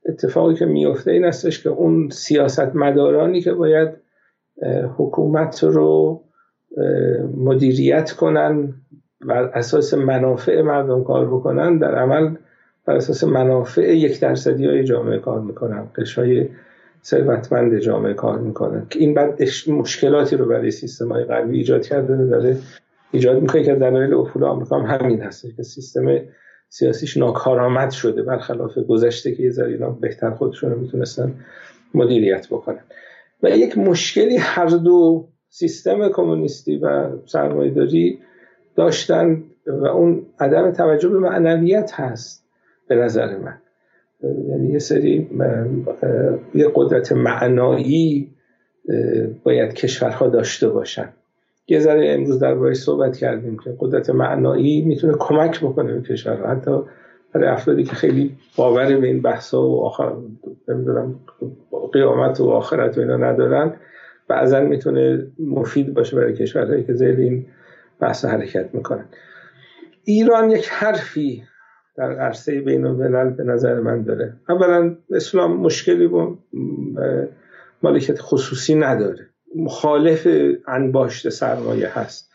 اتفاقی 0.06 0.56
که 0.56 0.66
میفته 0.66 1.12
این 1.12 1.24
هستش 1.24 1.64
که 1.64 1.70
اون 1.70 2.10
سیاست 2.10 2.76
مدارانی 2.76 3.42
که 3.42 3.54
باید 3.54 3.90
حکومت 4.98 5.64
رو 5.64 6.24
مدیریت 7.38 8.12
کنن 8.12 8.74
بر 9.22 9.44
اساس 9.44 9.94
منافع 9.94 10.62
مردم 10.62 11.04
کار 11.04 11.28
بکنن 11.28 11.78
در 11.78 11.96
عمل 11.96 12.36
بر 12.86 12.96
اساس 12.96 13.24
منافع 13.24 13.96
یک 13.96 14.20
درصدی 14.20 14.66
های 14.66 14.84
جامعه 14.84 15.20
کار 15.20 15.42
می‌کنن. 15.42 15.88
قشای 15.96 16.50
ثروتمند 17.04 17.80
جامعه 17.80 18.14
کار 18.14 18.40
می‌کنن. 18.40 18.86
که 18.90 19.00
این 19.00 19.14
بعد 19.14 19.44
مشکلاتی 19.68 20.38
رو 20.38 20.46
برای 20.46 20.72
سیستم 20.72 21.12
های 21.12 21.24
غربی 21.24 21.58
ایجاد 21.58 21.86
کرده 21.86 22.26
داره 22.26 22.58
ایجاد 23.12 23.42
می‌کنه 23.42 23.64
که 23.64 23.76
دلایل 23.76 24.14
افول 24.14 24.44
آمریکا 24.44 24.80
هم 24.80 24.86
همین 24.86 25.22
هست 25.22 25.56
که 25.56 25.64
سیستم 25.64 26.20
سیاسیش 26.70 27.18
ناکارآمد 27.18 27.92
شده 27.92 28.22
برخلاف 28.22 28.78
گذشته 28.78 29.36
که 29.36 29.44
یه 29.44 29.66
اینا 29.66 29.90
بهتر 29.90 30.32
خودشون 30.32 30.72
رو 30.72 30.80
می‌تونستن 30.80 31.34
مدیریت 31.94 32.48
بکنن. 32.48 32.84
و 33.44 33.50
یک 33.50 33.78
مشکلی 33.78 34.38
هر 34.38 34.66
دو 34.66 35.28
سیستم 35.50 36.10
کمونیستی 36.10 36.78
و 36.78 37.10
سرمایه‌داری 37.26 38.20
داشتن 38.76 39.44
و 39.68 39.86
اون 39.86 40.26
عدم 40.40 40.72
توجه 40.72 41.10
به 41.10 41.20
معنویت 41.20 41.92
هست 41.94 42.46
به 42.88 42.96
نظر 42.96 43.38
من. 43.38 43.58
یعنی 44.50 44.72
یه 44.72 44.80
سری 44.80 45.30
یه 46.56 46.72
قدرت 46.76 47.12
معنایی 47.12 48.32
باید 49.44 49.74
کشورها 49.74 50.28
داشته 50.28 50.70
باشن. 50.70 51.14
یه 51.70 51.80
ذره 51.80 52.10
امروز 52.10 52.40
درباره 52.40 52.74
صحبت 52.74 53.18
کردیم 53.18 53.58
که 53.58 53.76
قدرت 53.80 54.10
معنایی 54.10 54.82
می‌تونه 54.82 55.14
کمک 55.20 55.60
بکنه 55.60 55.94
به 55.94 56.02
کشورها. 56.02 56.50
حتی 56.50 56.82
برای 57.34 57.48
افرادی 57.48 57.84
که 57.84 57.96
خیلی 57.96 58.38
باور 58.56 58.98
به 58.98 59.08
این 59.08 59.22
بحثا 59.22 59.62
و 59.62 59.82
آخر 59.82 60.14
نمی‌دونم 60.68 61.20
قیامت 61.94 62.40
و 62.42 62.50
آخرت 62.50 62.98
و 62.98 63.02
اینا 63.02 63.18
ندارن 63.18 63.74
بعضا 64.28 64.60
می‌تونه 64.60 65.28
مفید 65.40 65.94
باشه 65.94 66.16
برای 66.16 66.34
کشورهایی 66.34 66.84
که 66.84 66.94
زیر 66.94 67.16
این 67.16 67.46
بحث 68.00 68.26
حرکت 68.26 68.70
می‌کنن. 68.74 69.06
ایران 70.04 70.52
یک 70.52 70.68
حرفی 70.70 71.44
در 71.98 72.12
عرصه 72.12 72.62
بین 72.62 72.86
الملل 72.86 73.30
به 73.30 73.44
نظر 73.44 73.80
من 73.80 74.04
داره. 74.04 74.34
اولا 74.50 74.96
اسلام 75.12 75.58
مشکلی 75.58 76.08
با 76.08 76.38
مالکیت 77.84 78.22
خصوصی 78.22 78.76
نداره. 78.76 79.29
مخالف 79.56 80.28
انباشت 80.68 81.30
سرمایه 81.30 82.00
هست. 82.00 82.32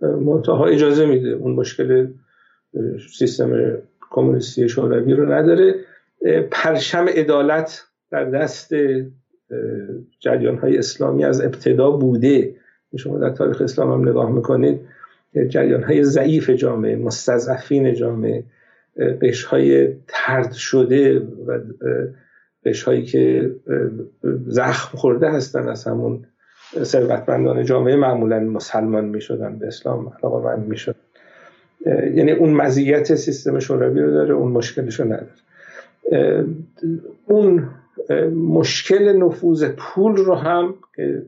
منتها 0.00 0.66
اجازه 0.66 1.06
میده 1.06 1.28
اون 1.28 1.52
مشکل 1.52 2.06
سیستم 3.18 3.78
کمونیستی 4.10 4.68
شوروی 4.68 5.14
رو 5.14 5.32
نداره. 5.32 5.74
پرشم 6.50 7.06
عدالت 7.08 7.82
در 8.10 8.24
دست 8.24 8.74
جریان 10.20 10.58
های 10.58 10.78
اسلامی 10.78 11.24
از 11.24 11.40
ابتدا 11.40 11.90
بوده. 11.90 12.54
شما 12.98 13.18
در 13.18 13.30
تاریخ 13.30 13.60
اسلام 13.60 13.92
هم 13.92 14.08
نگاه 14.08 14.32
می‌کنید 14.32 14.80
جریان 15.48 15.82
های 15.82 16.04
ضعیف 16.04 16.50
جامعه 16.50 16.96
مستضعفین 16.96 17.94
جامعه 17.94 18.44
قش 19.22 19.44
های 19.44 19.94
ترد 20.08 20.52
شده 20.52 21.18
و 21.18 21.60
قش 22.64 22.82
هایی 22.82 23.02
که 23.02 23.54
زخم 24.46 24.98
خورده 24.98 25.30
هستن 25.30 25.68
از 25.68 25.84
همون 25.84 26.26
ثروتمندان 26.82 27.64
جامعه 27.64 27.96
معمولا 27.96 28.40
مسلمان 28.40 29.04
می 29.04 29.20
شدن 29.20 29.58
به 29.58 29.66
اسلام 29.66 30.12
علاقه 30.22 30.44
من 30.44 30.60
می 30.60 30.76
شدن. 30.76 30.96
یعنی 32.14 32.32
اون 32.32 32.50
مزیت 32.50 33.14
سیستم 33.14 33.58
شوروی 33.58 34.00
رو 34.00 34.10
داره 34.10 34.34
اون 34.34 34.52
مشکلش 34.52 35.00
رو 35.00 35.06
نداره. 35.06 36.46
اون 37.26 37.68
مشکل 38.34 39.16
نفوذ 39.16 39.64
پول 39.64 40.16
رو 40.16 40.34
هم 40.34 40.74
که 40.96 41.22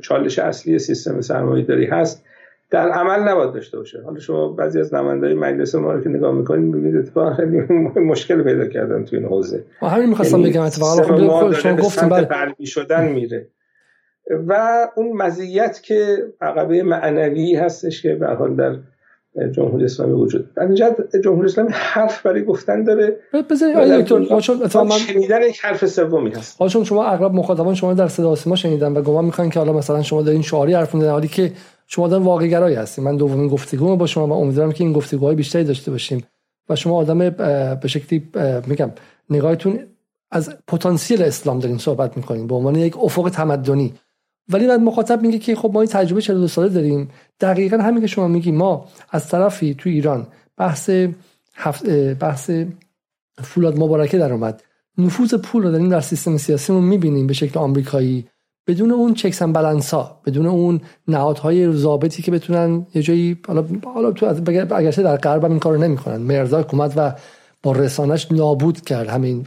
چالش 0.00 0.38
اصلی 0.38 0.78
سیستم 0.78 1.20
سرمایه 1.20 1.64
داری 1.64 1.86
هست 1.86 2.24
در 2.70 2.88
عمل 2.88 3.28
نباید 3.28 3.52
داشته 3.52 3.78
باشه. 3.78 4.02
حالا 4.02 4.20
شما 4.20 4.48
بعضی 4.48 4.80
از 4.80 4.94
نمایندگان 4.94 5.34
مجلس 5.34 5.74
ما 5.74 5.92
رو 5.92 6.00
که 6.00 6.08
نگاه 6.08 6.34
می‌کنید 6.34 6.72
ببینید 6.72 6.96
اتفاقا 6.96 7.34
خیلی 7.34 7.60
مشکل 8.12 8.42
پیدا 8.42 8.66
کردن 8.66 9.04
تو 9.04 9.16
این 9.16 9.24
حوزه. 9.24 9.64
همین 9.82 10.08
می‌خواستم 10.08 10.38
یعنی 10.38 10.50
بگم 10.50 10.62
اتفاقا 10.62 11.52
شما 11.52 11.76
گفتیم 11.76 12.08
بله. 12.08 12.54
شدن 12.64 13.08
میره. 13.12 13.46
و 14.46 14.86
اون 14.96 15.12
مزیت 15.12 15.82
که 15.82 16.16
عقبه 16.40 16.82
معنوی 16.82 17.54
هستش 17.54 18.02
که 18.02 18.14
به 18.14 18.26
حال 18.26 18.56
در 18.56 18.76
جمهوری 19.56 19.84
اسلامی 19.84 20.12
وجود 20.12 20.54
در 20.54 21.20
جمهوری 21.24 21.46
اسلامی 21.46 21.70
حرف 21.72 22.26
برای 22.26 22.44
گفتن 22.44 22.84
داره 22.84 23.16
بذارید 23.50 23.76
دکتر 23.76 24.68
چون 24.68 24.90
شنیدن 24.90 25.42
یک 25.42 25.60
حرف 25.60 25.86
سومی 25.86 26.30
هست. 26.30 26.66
چون 26.66 26.84
شما 26.84 27.04
اغلب 27.04 27.32
مخاطبان 27.32 27.74
شما 27.74 27.94
در 27.94 28.08
صدا 28.08 28.34
سیما 28.34 28.56
شنیدن 28.56 28.92
و 28.92 29.02
گمان 29.02 29.24
می‌کنن 29.24 29.50
که 29.50 29.58
حالا 29.58 29.72
مثلا 29.72 30.02
شما 30.02 30.22
دارین 30.22 30.42
شعاری 30.42 30.74
حرف 30.74 30.94
می‌زنید 30.94 31.12
حالی 31.12 31.28
که 31.28 31.52
شما 31.86 32.08
در 32.08 32.18
واقع 32.18 32.46
گرایی 32.46 32.76
هستید 32.76 33.04
من 33.04 33.16
دومین 33.16 33.48
گفتگو 33.48 33.96
با 33.96 34.06
شما 34.06 34.26
و 34.26 34.32
امیدوارم 34.32 34.72
که 34.72 34.84
این 34.84 34.92
گفتگوهای 34.92 35.36
بیشتری 35.36 35.64
داشته 35.64 35.90
باشیم 35.90 36.24
و 36.68 36.76
شما 36.76 36.96
آدم 36.96 37.18
به 37.74 37.88
شکلی 37.88 38.30
میگم 38.66 38.90
نگاهتون 39.30 39.78
از 40.30 40.50
پتانسیل 40.66 41.22
اسلام 41.22 41.58
دارین 41.58 41.78
صحبت 41.78 42.16
می‌کنین. 42.16 42.46
به 42.46 42.54
عنوان 42.54 42.74
یک 42.74 42.98
افق 42.98 43.30
تمدنی. 43.30 43.94
ولی 44.48 44.66
بعد 44.66 44.80
مخاطب 44.80 45.22
میگه 45.22 45.38
که 45.38 45.56
خب 45.56 45.70
ما 45.74 45.80
این 45.80 45.90
تجربه 45.90 46.20
42 46.20 46.48
ساله 46.48 46.68
داریم. 46.68 47.08
دقیقا 47.40 47.76
همین 47.76 48.00
که 48.00 48.06
شما 48.06 48.28
میگی 48.28 48.52
ما 48.52 48.88
از 49.10 49.28
طرفی 49.28 49.74
تو 49.74 49.88
ایران 49.88 50.26
بحث 50.56 50.90
بحث 52.20 52.50
فولاد 53.42 53.78
مبارکه 53.78 54.18
در 54.18 54.32
اومد 54.32 54.62
نفوذ 54.98 55.34
پول 55.34 55.62
رو 55.62 55.70
داریم 55.70 55.88
در 55.88 56.00
سیستم 56.00 56.36
سیاسی 56.36 56.72
رو 56.72 56.80
می‌بینیم 56.80 57.26
به 57.26 57.34
شکل 57.34 57.58
آمریکایی. 57.58 58.28
بدون 58.66 58.90
اون 58.90 59.14
چکس 59.14 59.42
هم 59.42 59.52
بلنسا 59.52 60.20
بدون 60.26 60.46
اون 60.46 60.80
نهادهای 61.08 61.72
ضابطی 61.72 62.22
که 62.22 62.30
بتونن 62.30 62.86
یه 62.94 63.02
جایی 63.02 63.38
حالا 63.46 63.64
حالا 63.94 64.12
تو 64.12 64.26
اگرچه 64.74 65.02
در 65.02 65.16
غرب 65.16 65.44
این 65.44 65.58
کارو 65.58 65.78
نمی‌کنن. 65.78 66.16
مرزا 66.16 66.60
حکومت 66.60 66.92
و 66.96 67.12
با 67.62 67.72
رسانش 67.72 68.32
نابود 68.32 68.80
کرد 68.80 69.08
همین 69.08 69.46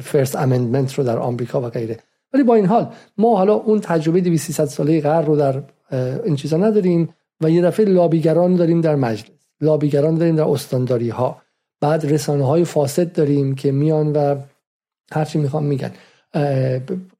فرست 0.00 0.36
امندمنت 0.36 0.94
رو 0.94 1.04
در 1.04 1.18
آمریکا 1.18 1.60
و 1.60 1.64
غیره. 1.68 1.98
ولی 2.32 2.42
با 2.42 2.54
این 2.54 2.66
حال 2.66 2.88
ما 3.18 3.36
حالا 3.36 3.54
اون 3.54 3.80
تجربه 3.80 4.20
200 4.20 4.64
ساله 4.64 5.00
غرب 5.00 5.26
رو 5.26 5.36
در 5.36 5.62
این 6.24 6.36
چیزا 6.36 6.56
نداریم 6.56 7.08
و 7.40 7.50
یه 7.50 7.62
دفعه 7.62 7.86
لابیگران 7.86 8.56
داریم 8.56 8.80
در 8.80 8.96
مجلس. 8.96 9.30
لابیگران 9.60 10.14
داریم 10.14 10.36
در 10.36 10.44
استانداری 10.44 11.08
ها 11.08 11.42
بعد 11.80 12.06
رسانه 12.06 12.46
های 12.46 12.64
فاسد 12.64 13.12
داریم 13.12 13.54
که 13.54 13.72
میان 13.72 14.12
و 14.12 14.36
هرچی 15.12 15.38
می‌خوام 15.38 15.64
میگن. 15.64 15.90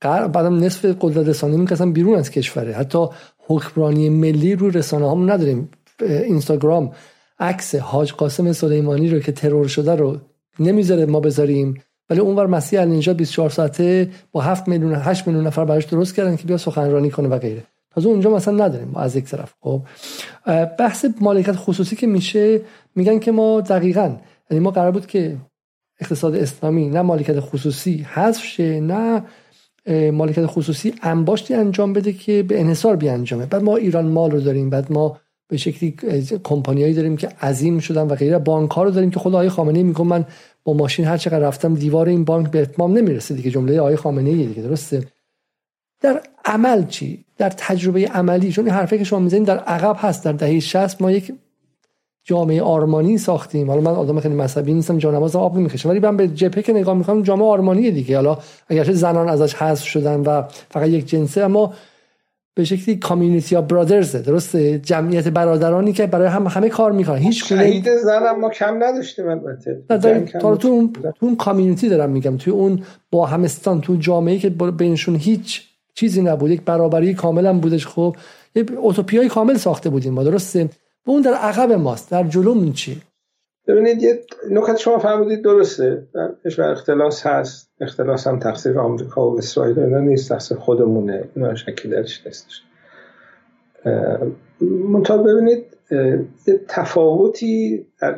بعدم 0.01 0.59
نصف 0.64 0.97
قدرت 1.01 1.28
رسانه 1.28 1.56
میکسن 1.56 1.93
بیرون 1.93 2.18
از 2.18 2.30
کشوره. 2.30 2.72
حتی 2.72 3.06
حکمرانی 3.47 4.09
ملی 4.10 4.55
رو 4.55 4.70
رسانه 4.70 5.10
هم 5.10 5.30
نداریم 5.30 5.68
اینستاگرام 6.01 6.93
عکس 7.39 7.74
حاج 7.74 8.12
قاسم 8.12 8.52
سلیمانی 8.52 9.09
رو 9.09 9.20
که 9.20 9.32
ترور 9.32 9.68
شده 9.68 9.94
رو 9.94 10.16
نمی‌ذاره 10.60 11.06
ما 11.06 11.20
بذاریم. 11.20 11.82
ولی 12.10 12.20
اونور 12.20 12.47
مسیح 12.47 12.80
النجات 12.80 13.16
24 13.16 13.51
ساعته 13.51 14.10
با 14.32 14.40
7 14.40 14.68
میلیون 14.68 14.94
8 14.94 15.26
میلیون 15.26 15.47
نفر 15.47 15.64
براش 15.64 15.85
درست 15.85 16.14
کردن 16.14 16.36
که 16.36 16.47
بیا 16.47 16.56
سخنرانی 16.56 17.10
کنه 17.10 17.28
و 17.28 17.39
غیره. 17.39 17.62
تازه 17.90 18.09
اونجا 18.09 18.30
مثلا 18.30 18.64
نداریم 18.66 18.97
از 18.97 19.16
یک 19.16 19.24
طرف. 19.24 19.55
خب 19.60 19.82
بحث 20.78 21.06
مالکیت 21.20 21.56
خصوصی 21.56 21.97
که 21.97 22.06
میشه 22.06 22.60
میگن 22.94 23.18
که 23.18 23.32
ما 23.32 23.60
دقیقا 23.60 24.16
یعنی 24.51 24.64
ما 24.64 24.70
قرار 24.70 24.90
بود 24.90 25.06
که 25.06 25.36
اقتصاد 26.01 26.35
اسلامی 26.35 26.89
نه 26.89 27.02
مالکیت 27.02 27.40
خصوصی 27.40 28.06
حذف 28.10 28.44
شه 28.44 28.80
نه 28.80 29.22
مالکیت 30.10 30.47
خصوصی 30.47 30.94
انباشتی 31.02 31.55
انجام 31.55 31.93
بده 31.93 32.12
که 32.12 32.43
به 32.43 32.60
انحصار 32.60 32.97
بیانجامه. 32.97 33.47
بعد 33.47 33.62
ما 33.62 33.76
ایران 33.76 34.06
مال 34.06 34.30
رو 34.30 34.40
داریم 34.40 34.70
بعد 34.70 34.93
ما 34.93 35.20
به 35.49 35.57
شکلی 35.57 35.95
کمپانیایی 36.45 36.95
داریم 36.95 37.16
که 37.16 37.29
عظیم 37.29 37.79
شدن 37.79 38.03
و 38.03 38.15
غیره. 38.15 38.39
بانک 38.39 38.70
ها 38.70 38.83
رو 38.83 38.91
داریم 38.91 39.11
که 39.11 39.20
خود 39.20 39.35
آقای 39.35 39.49
خامنه‌ای 39.49 39.83
میگه 39.83 40.03
من 40.03 40.25
با 40.65 40.73
ماشین 40.73 41.05
هر 41.05 41.16
چقدر 41.16 41.39
رفتم 41.39 41.75
دیوار 41.75 42.09
این 42.09 42.25
بانک 42.25 42.51
به 42.51 42.62
اتمام 42.62 42.99
نمی‌رسه 42.99 43.35
دیگه. 43.35 43.51
جمله 43.51 43.81
آقای 43.81 43.97
خامنه 43.97 44.31
ای 44.31 44.47
دیگه. 44.47 44.62
درسته؟ 44.62 45.03
در 46.01 46.20
عمل 46.45 46.87
چی؟ 46.87 47.25
در 47.39 47.51
تجربه 47.51 48.07
عملی. 48.07 48.53
چون 48.53 48.65
این 48.65 48.75
حرفی 48.75 48.99
که 48.99 49.05
شما 49.05 49.19
می‌زنید 49.19 49.45
در 49.45 49.59
عقب 49.59 49.97
هست. 49.99 50.25
در 50.25 50.33
دهه 50.33 50.61
60 50.61 51.03
ما 51.03 51.11
یک 51.11 51.33
جامعه 52.25 52.62
آرمانی 52.62 53.19
ساختیم. 53.19 53.70
حالا 53.70 53.81
من 53.81 53.93
آدم 53.93 54.20
خیلی 54.20 54.35
مذهبی 54.35 54.75
نیستم 54.75 54.99
جانماز 54.99 55.37
آب 55.37 55.59
نمی‌کشم 55.59 55.89
ولی 55.89 56.01
من 56.01 56.16
به 56.16 56.29
جپه 56.29 56.62
که 56.62 56.73
نگاه 56.73 56.95
می‌کنم 56.95 57.23
جامعه 57.23 57.47
آرمانی 57.47 57.91
دیگه. 57.91 58.16
حالا 58.16 58.39
اگرچه 58.69 58.93
زنان 58.93 59.29
ازش 59.29 59.55
حذف 59.55 59.85
شدن 59.85 60.20
و 60.20 60.43
فقط 60.70 60.89
یک 60.89 61.07
جنسه 61.07 61.41
اما 61.41 61.73
به 62.59 62.64
شکلی 62.64 62.97
کامیونیتی 62.97 63.55
یا 63.55 63.62
برادرز 63.62 64.16
درسته؟ 64.16 64.78
جمعیت 64.78 65.28
برادرانی 65.28 65.93
که 65.93 66.06
برای 66.06 66.28
هم 66.28 66.47
همه 66.47 66.68
کار 66.68 66.93
می‌کنن. 66.93 67.16
هیچ 67.18 67.52
گونه 67.52 67.82
زن 68.05 68.30
ما 68.40 68.51
کم 68.51 68.85
نداشتیم 68.85 69.28
البته. 69.28 69.82
تو 70.40 70.68
اون 70.68 70.93
تو 70.93 71.26
اون 71.26 71.36
کامیونیتی 71.36 71.89
دارم 71.89 72.10
میگم. 72.10 72.36
توی 72.36 72.52
اون 72.52 72.82
با 73.10 73.26
همستان 73.26 73.80
تو 73.80 73.97
جامعه 73.97 74.39
که 74.39 74.51
بینشون 74.51 75.16
هیچ 75.16 75.62
چیزی 75.94 76.22
نبود. 76.22 76.51
یک 76.51 76.62
برابری 76.62 77.14
کاملا 77.14 77.59
بودش. 77.59 77.86
خب 77.86 78.16
یه 78.55 78.64
اوتوپیای 78.80 79.28
کامل 79.28 79.56
ساخته 79.56 79.90
بودیم 79.90 80.12
ما. 80.14 80.24
درسته؟ 80.24 80.64
و 81.06 81.10
اون 81.10 81.22
در 81.22 81.35
عقب 81.35 81.72
ماست. 81.72 82.10
در 82.10 82.24
جلومون 82.24 82.72
چی؟ 82.72 83.01
ببینید 83.69 84.03
یه 84.03 84.20
نکات 84.51 84.77
شما 84.77 84.99
فرمودید 84.99 85.45
درسته. 85.45 86.07
در 86.15 86.31
کشور 86.45 86.70
اختلاس 86.70 87.27
هست. 87.27 87.70
اختلاس 87.81 88.27
هم 88.27 88.39
تقصیر 88.39 88.78
آمریکا 88.78 89.31
و 89.31 89.39
اسرائیل 89.39 89.78
اینا 89.78 89.99
نیست. 89.99 90.28
تقصیر 90.28 90.59
خودمونه. 90.59 91.24
اینا 91.36 91.55
شکی 91.55 91.89
درش 91.89 92.27
نیستش. 92.27 92.62
منتها 94.61 95.19
ببینید 95.19 95.65
یه 96.47 96.61
تفاوتی 96.69 97.86
در 98.01 98.16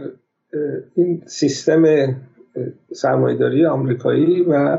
این 0.94 1.22
سیستم 1.26 2.14
سرمایداری 2.92 3.66
آمریکایی 3.66 4.42
و 4.42 4.78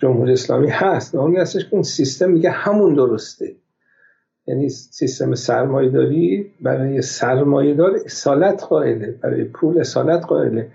جمهوری 0.00 0.32
اسلامی 0.32 0.68
هست. 0.70 1.14
و 1.14 1.18
اون 1.18 1.36
هستش 1.36 1.64
که 1.64 1.74
اون 1.74 1.82
سیستم 1.82 2.30
میگه 2.30 2.50
همون 2.50 2.94
درسته. 2.94 3.54
یعنی 4.46 4.68
سیستم 4.68 5.34
سرمایداری 5.34 6.52
برای 6.60 7.02
سرمایدار 7.02 7.96
اصالت 8.04 8.64
قائله 8.64 9.14
برای 9.22 9.44
پول 9.44 9.78
اصالت 9.78 10.24
قائله. 10.26 10.68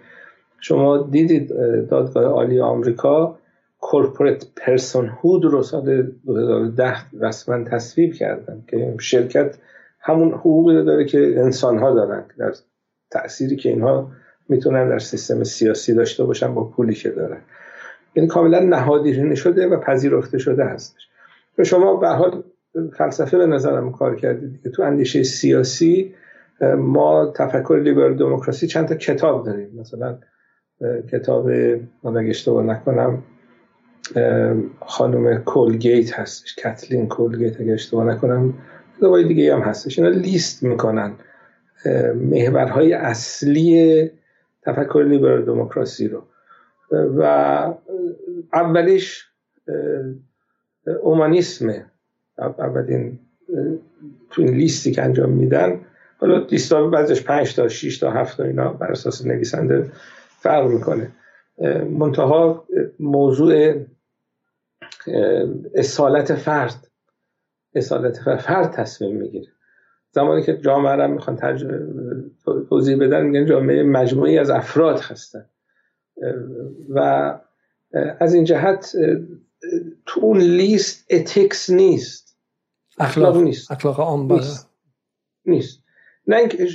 شما 0.60 1.08
دیدید 1.12 1.50
دادگاه 1.90 2.24
عالی 2.24 2.60
آمریکا 2.60 3.38
کورپورت 3.80 4.48
پرسون 4.56 5.08
هود 5.08 5.46
رو 5.46 5.64
سال 5.64 6.12
2010 6.26 6.94
رسما 7.20 7.64
تصویب 7.64 8.14
کردن 8.14 8.64
که 8.68 8.96
شرکت 9.00 9.58
همون 10.00 10.32
حقوقی 10.32 10.76
رو 10.76 10.84
داره 10.84 11.06
که 11.06 11.34
انسان 11.38 11.78
ها 11.78 11.94
دارن 11.94 12.26
در 12.38 12.54
تأثیری 13.12 13.56
که 13.56 13.70
اینها 13.70 14.12
می‌تونن 14.50 14.90
در 14.90 15.00
سیستم 15.00 15.44
سیاسی 15.44 15.94
داشته 15.94 16.24
باشن 16.24 16.54
با 16.54 16.64
پولی 16.64 16.94
که 16.94 17.10
دارن. 17.10 17.42
این 18.14 18.28
کاملا 18.28 18.60
نهادینه 18.60 19.36
شده 19.36 19.68
و 19.68 19.80
پذیرفته 19.80 20.38
شده 20.38 20.66
هستش. 20.66 21.08
شما 21.64 21.96
به 21.96 22.08
حال 22.08 22.44
فلسفه 22.98 23.38
به 23.38 23.46
نظرم 23.46 23.92
کار 23.92 24.16
کردید 24.16 24.52
دیگه. 24.52 24.70
تو 24.70 24.84
اندیشه 24.84 25.24
سیاسی 25.24 26.16
ما 26.78 27.34
تفکر 27.36 27.82
لیبرال 27.84 28.18
دموکراسی 28.18 28.68
چند 28.68 28.88
تا 28.88 28.96
کتاب 28.96 29.46
داریم. 29.46 29.80
مثلا 29.80 30.18
کتاب 31.12 31.50
من 32.04 32.18
اشتباه 32.30 32.64
نکنم 32.64 33.24
خانم 34.80 35.38
کولگیت 35.38 36.20
هستش 36.20 36.56
کتلین 36.56 37.08
کولگیت 37.08 37.62
اگه 37.62 37.74
اشتباه 37.74 38.06
نکنم 38.06 38.54
کتابای 38.98 39.28
دیگه 39.28 39.56
هم 39.56 39.62
هستش. 39.62 40.00
اینا 40.00 40.12
لیست 40.12 40.64
می‌کنن 40.64 41.14
محورهای 42.16 42.94
اصلی 42.94 44.12
تفکر 44.62 45.06
لیبرال 45.08 45.46
دموکراسی 45.46 46.08
رو. 46.08 46.24
و 46.92 47.24
اولیش 48.54 49.26
اومانیسمه 51.02 51.86
اولین 52.42 53.20
تو 54.30 54.42
این 54.42 54.54
لیستی 54.54 54.92
که 54.92 55.04
انجام 55.04 55.30
میدن 55.30 55.82
حالا 56.18 56.46
لیست 56.52 56.72
ها 56.72 56.88
بعضش 56.88 57.24
5 57.24 57.56
تا 57.56 57.68
6 57.68 58.00
تا 58.00 58.12
7 58.12 58.38
تا 58.38 58.44
اینا 58.44 58.74
بر 58.74 58.92
اساس 58.92 59.26
نویسنده 59.26 59.92
فرق 60.40 60.68
می‌کنه. 60.68 61.12
منتها 61.90 62.66
موضوع 63.00 63.74
اصالت 65.76 66.36
فرد 66.36 66.88
اصالت 67.76 68.38
فرد 68.38 68.72
تصمیم 68.72 69.16
می‌گیره. 69.16 69.48
زمانی 70.12 70.44
که 70.44 70.58
جامعه 70.58 70.96
را 70.96 71.08
می‌خوان 71.08 71.40
توضیح 72.70 72.98
بدن 72.98 73.26
میگن 73.26 73.46
جامعه 73.46 73.84
مجموعی 73.84 74.38
از 74.38 74.50
افراد 74.50 75.00
هستن. 75.00 75.46
و 76.90 77.00
از 78.20 78.34
این 78.34 78.44
جهت 78.44 78.96
تو 80.06 80.22
اون 80.22 80.38
لیست 80.38 81.06
اتکس 81.10 81.70
نیست. 81.70 82.31
اخلاق, 83.02 83.38
نیست. 83.38 83.72
اخلاق 83.72 84.00
عام. 84.00 84.34
نیست. 84.34 84.70
نیست. 85.46 85.84
نه 86.28 86.36
اینکه 86.36 86.68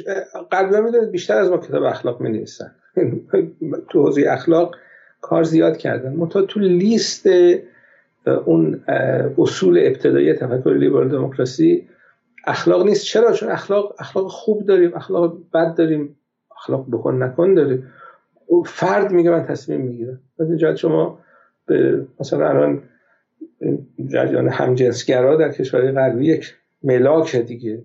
قبلا 0.53 0.81
می‌دونید 0.81 1.11
بیشتر 1.11 1.39
از 1.39 1.51
ما 1.51 1.59
کتاب 1.59 1.83
اخلاق 1.83 2.21
می 2.21 2.31
نویسن 2.31 2.75
تو 3.91 4.03
حوزه 4.03 4.25
اخلاق 4.29 4.77
کار 5.21 5.43
زیاد 5.43 5.77
کردن. 5.77 6.13
منتها 6.13 6.43
تو 6.43 6.61
لیست 6.61 7.29
اون 8.45 8.85
اصول 9.39 9.79
ابتدایی 9.79 10.33
تفکر 10.33 10.71
لیبرال 10.71 11.09
دموکراسی 11.09 11.89
اخلاق 12.47 12.87
نیست. 12.87 13.05
چرا؟ 13.05 13.33
چون 13.33 13.49
اخلاق 13.49 13.95
اخلاق 13.99 14.29
خوب 14.29 14.67
داریم 14.67 14.95
اخلاق 14.95 15.39
بد 15.55 15.75
داریم 15.75 16.17
اخلاق 16.57 16.87
بکن 16.91 17.23
نکن 17.23 17.55
داریم. 17.55 17.93
فرد 18.67 19.13
میگه 19.13 19.31
من 19.31 19.45
تصمیم 19.47 19.81
می‌گیرم. 19.81 20.21
از 20.39 20.79
شما 20.79 21.19
به 21.67 22.07
مثلا 22.21 22.49
الان 22.49 22.83
جریان 24.07 24.49
همجنسگرا 24.49 25.37
در 25.37 25.53
کشورهای 25.53 25.93
غربی 25.93 26.27
یک 26.27 26.55
ملاک 26.83 27.37
دیگه. 27.37 27.83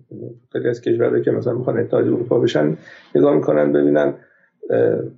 خیلی 0.52 0.68
از 0.68 0.80
کشورهایی 0.80 1.22
که 1.22 1.30
مثلا 1.30 1.54
می‌خوان 1.54 1.78
اتحاد 1.78 2.06
اروپا 2.06 2.38
بشن 2.38 2.76
نگاه 3.14 3.34
می‌کنن 3.34 3.72
ببینن 3.72 4.14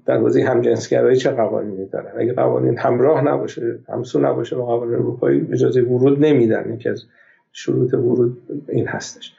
در 0.06 0.16
حوزه 0.16 0.42
همجنسگرایی 0.42 1.16
چه 1.16 1.30
قوانینی 1.30 1.86
دارن. 1.86 2.12
اگه 2.18 2.32
قوانین 2.32 2.78
همراه 2.78 3.24
نباشه 3.24 3.78
همسو 3.88 4.20
نباشه 4.20 4.56
با 4.56 4.66
قوانین 4.66 4.94
اروپایی 4.94 5.48
اجازه 5.52 5.82
ورود 5.82 6.24
نمیدن. 6.24 6.74
یکی 6.74 6.88
از 6.88 7.04
شروط 7.52 7.94
ورود 7.94 8.38
این 8.68 8.86
هستش. 8.86 9.36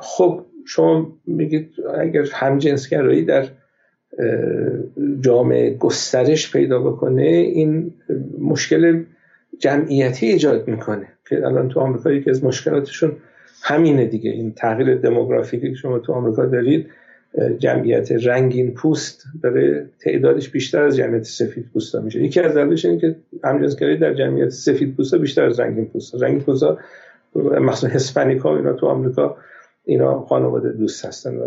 خب 0.00 0.40
شما 0.66 1.12
میگید 1.26 1.70
اگر 1.98 2.24
همجنسگرایی 2.32 3.24
در 3.24 3.46
جامعه 5.20 5.74
گسترش 5.74 6.52
پیدا 6.52 6.78
بکنه 6.78 7.22
این 7.22 7.94
مشکل 8.40 9.04
جمعیتی 9.58 10.26
ایجاد 10.26 10.68
می‌کنه 10.68 11.06
که 11.28 11.46
الان 11.46 11.68
تو 11.68 11.80
آمریکا 11.80 12.12
یکی 12.12 12.30
از 12.30 12.44
مشکلاتشون 12.44 13.12
همینه 13.62 14.06
دیگه. 14.06 14.30
این 14.30 14.52
تغییر 14.52 14.94
دموگرافیکی 14.94 15.70
که 15.70 15.74
شما 15.74 15.98
تو 15.98 16.12
آمریکا 16.12 16.46
دارید 16.46 16.86
جمعیت 17.58 18.12
رنگین 18.12 18.74
پوست 18.74 19.24
داره 19.42 19.90
تعدادش 20.00 20.48
بیشتر 20.48 20.82
از 20.82 20.96
جمعیت 20.96 21.22
سفید 21.22 21.66
پوستا 21.72 22.00
میشه. 22.00 22.22
یکی 22.22 22.40
از 22.40 22.52
دلایلش 22.52 22.84
اینه 22.84 23.00
که 23.00 23.16
همجنسگرایی 23.44 23.96
در 23.96 24.14
جمعیت 24.14 24.48
سفید 24.48 24.96
پوستا 24.96 25.18
بیشتر 25.18 25.44
از 25.44 25.60
رنگین 25.60 25.84
پوستا. 25.84 26.18
رنگین 26.18 26.40
پوستا 26.40 26.78
مثلا 27.60 27.90
هسپانیکا 27.90 28.56
اینا 28.56 28.72
تو 28.72 28.86
آمریکا 28.86 29.36
اینا 29.84 30.20
خانواده 30.20 30.72
دوست 30.72 31.04
هستن 31.04 31.38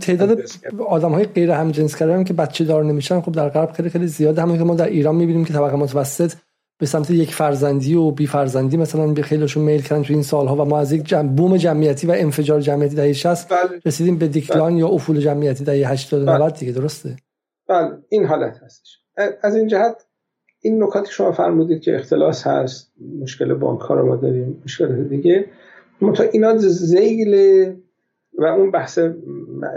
تعداد 0.00 0.40
آدم 0.88 1.10
های 1.10 1.24
غیر 1.24 1.50
همجنسگرا 1.50 2.14
هم 2.14 2.24
که 2.24 2.34
بچه 2.34 2.64
دار 2.64 2.84
نمیشن 2.84 3.20
خب 3.20 3.32
در 3.32 3.48
غرب 3.48 3.70
خیلی 3.70 3.88
خیلی 3.88 4.06
زیاده. 4.06 4.42
همون 4.42 4.58
که 4.58 4.64
ما 4.64 4.74
در 4.74 4.86
ایران 4.86 5.14
می‌بینیم 5.14 5.44
که 5.44 5.52
طبقه 5.52 5.76
متوسط 5.76 6.32
به 6.78 6.86
سمت 6.86 7.10
یک 7.10 7.34
فرزندی 7.34 7.94
و 7.94 8.10
بی 8.10 8.26
فرزندی 8.26 8.76
مثلا 8.76 9.06
به 9.06 9.22
خیلیشون 9.22 9.64
میل 9.64 9.82
کردن 9.82 10.02
تو 10.02 10.12
این 10.12 10.22
سالها 10.22 10.56
و 10.56 10.64
ما 10.64 10.78
از 10.78 10.92
یک 10.92 11.04
جمع 11.04 11.28
بوم 11.28 11.56
جمعیتی 11.56 12.06
و 12.06 12.14
انفجار 12.16 12.60
جمعیتی 12.60 12.96
دهه 12.96 13.12
60 13.12 13.48
بله. 13.48 13.80
رسیدیم 13.86 14.18
به 14.18 14.28
دیکلان 14.28 14.70
بله. 14.70 14.80
یا 14.80 14.88
افول 14.88 15.20
جمعیتی 15.20 15.64
دهه 15.64 15.90
80 15.90 16.22
و 16.22 16.24
90 16.24 16.40
بله. 16.40 16.50
دیگه 16.50 16.72
درسته 16.72 17.16
بله 17.68 17.90
این 18.08 18.26
حالت 18.26 18.58
هستش 18.62 19.00
از 19.42 19.56
این 19.56 19.68
جهت 19.68 20.06
این 20.60 20.82
نکاتی 20.82 21.12
شما 21.12 21.32
فرمودید 21.32 21.82
که 21.82 21.96
اختلاس 21.96 22.46
هست 22.46 22.92
مشکل 23.20 23.54
بانک 23.54 23.80
ها 23.80 23.94
رو 23.94 24.06
ما 24.06 24.16
داریم 24.16 24.62
مشکل 24.64 25.04
دیگه 25.04 25.46
تا 26.00 26.24
اینا 26.32 26.56
زیل 26.56 27.34
و 28.38 28.44
اون 28.44 28.70
بحث 28.70 28.98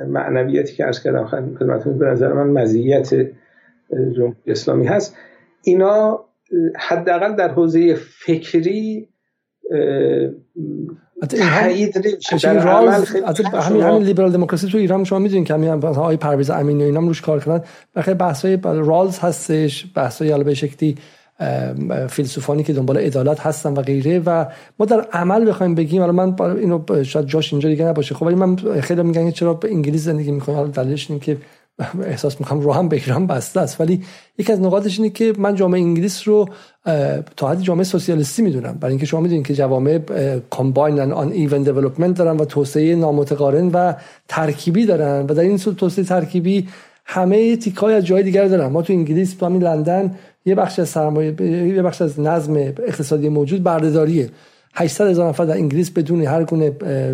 معنویتی 0.08 0.76
که 0.76 0.86
عرض 0.86 1.04
کردم 1.04 1.26
خدمتتون 1.60 1.98
به 1.98 2.06
نظر 2.06 2.34
من 2.34 2.62
مزیت 2.62 3.14
جمهوری 3.92 4.36
اسلامی 4.48 4.88
هست 4.88 5.18
اینا 5.64 6.26
حداقل 6.80 7.36
در 7.36 7.52
حوزه 7.52 7.96
فکری 7.96 9.08
تایید 11.40 11.98
نمیشه. 11.98 12.50
همین 12.50 13.84
همین 13.84 14.04
لیبرال 14.04 14.32
دموکراسی 14.32 14.68
تو 14.68 14.78
ایران 14.78 15.04
شما 15.04 15.20
می‌دونین 15.20 15.44
که 15.44 15.54
همین 15.54 15.70
آقای 15.70 16.18
پرویز 16.18 16.50
امینی 16.50 16.84
و 16.84 16.86
اینا 16.86 17.00
روش 17.00 17.22
کار 17.22 17.40
کردن. 17.40 17.64
بخیر 17.96 18.14
بحث 18.14 18.46
های 18.46 18.60
رالز 18.64 19.20
هستش 19.20 19.86
بحث 19.96 20.22
های 20.22 20.44
به 20.44 20.54
شکلی 20.54 20.96
فیلسوفانی 22.10 22.64
که 22.64 22.74
دنبال 22.74 22.98
عدالت 22.98 23.40
هستن 23.40 23.74
و 23.74 23.82
غیره 23.82 24.20
و 24.20 24.46
ما 24.80 24.86
در 24.86 25.02
عمل 25.02 25.50
بخوایم 25.50 25.76
بگیم. 25.76 26.02
حالا 26.02 26.12
من 26.12 26.36
اینو 26.42 27.04
شاید 27.04 27.26
جاش 27.26 27.54
اینجا 27.54 27.70
دیگه 27.70 27.86
نباشه. 27.86 28.16
خب 28.16 28.24
ولی 28.24 28.36
من 28.36 28.56
خیلی 28.56 29.04
میگن 29.04 29.32
چرا 29.32 29.54
به 29.54 29.72
انگلیس 29.72 30.04
زندگی 30.04 30.32
می‌کنم 30.32 30.56
حالا 30.56 30.68
دلیلش 30.68 31.10
اینه 31.12 31.24
که 31.24 31.38
احساس 32.04 32.40
می‌کنم 32.40 32.60
رو 32.60 32.74
هم 32.74 32.90
ایران 32.92 33.28
بسته 33.28 33.60
است. 33.60 33.82
ولی 33.82 34.04
یکی 34.38 34.52
از 34.52 34.62
نقاطش 34.62 35.00
اینه 35.00 35.10
که 35.10 35.34
من 35.38 35.56
جامعه 35.56 35.82
انگلیس 35.82 36.28
رو 36.28 36.50
تا 37.38 37.50
حدی 37.50 37.64
جامعه 37.64 37.84
سوسیالیستی 37.84 38.42
می‌دونم. 38.42 38.78
برای 38.80 38.92
اینکه 38.92 39.06
شما 39.06 39.20
می‌دونید 39.20 39.48
که 39.48 39.54
جوامع 39.54 40.00
کامباین 40.50 41.00
آن 41.00 41.32
ایون 41.32 41.64
دیولپمنت 41.64 42.18
دارن 42.18 42.38
و 42.38 42.46
توسعه 42.46 42.96
نامتقارن 42.96 43.68
و 43.68 43.94
ترکیبی 44.28 44.86
دارن 44.86 45.26
و 45.26 45.34
در 45.34 45.42
این 45.42 45.58
صورت 45.58 45.78
توسعه 45.78 46.06
ترکیبی 46.06 46.68
همه 47.06 47.56
تیکای 47.56 47.94
از 47.94 48.06
جای 48.06 48.24
دیگر 48.24 48.46
دارن. 48.46 48.68
ما 48.68 48.82
تو 48.82 48.94
انگلیس 48.94 49.34
تو 49.34 49.46
همین 49.46 49.64
لندن 49.64 50.16
یه 50.46 50.56
بخش 50.56 50.80
از 50.80 50.90
سرمایه 50.90 51.42
یه 51.42 51.82
بخش 51.82 52.02
از 52.02 52.20
نظم 52.20 52.56
اقتصادی 52.58 53.30
موجود 53.30 53.64
بردهداریه. 53.64 54.30
800 54.74 55.08
هزار 55.08 55.30
نفر 55.30 55.46
در 55.46 55.54
انگلیس 55.54 55.92
بدون 55.92 56.22
هر 56.22 56.44
گونه 56.44 56.72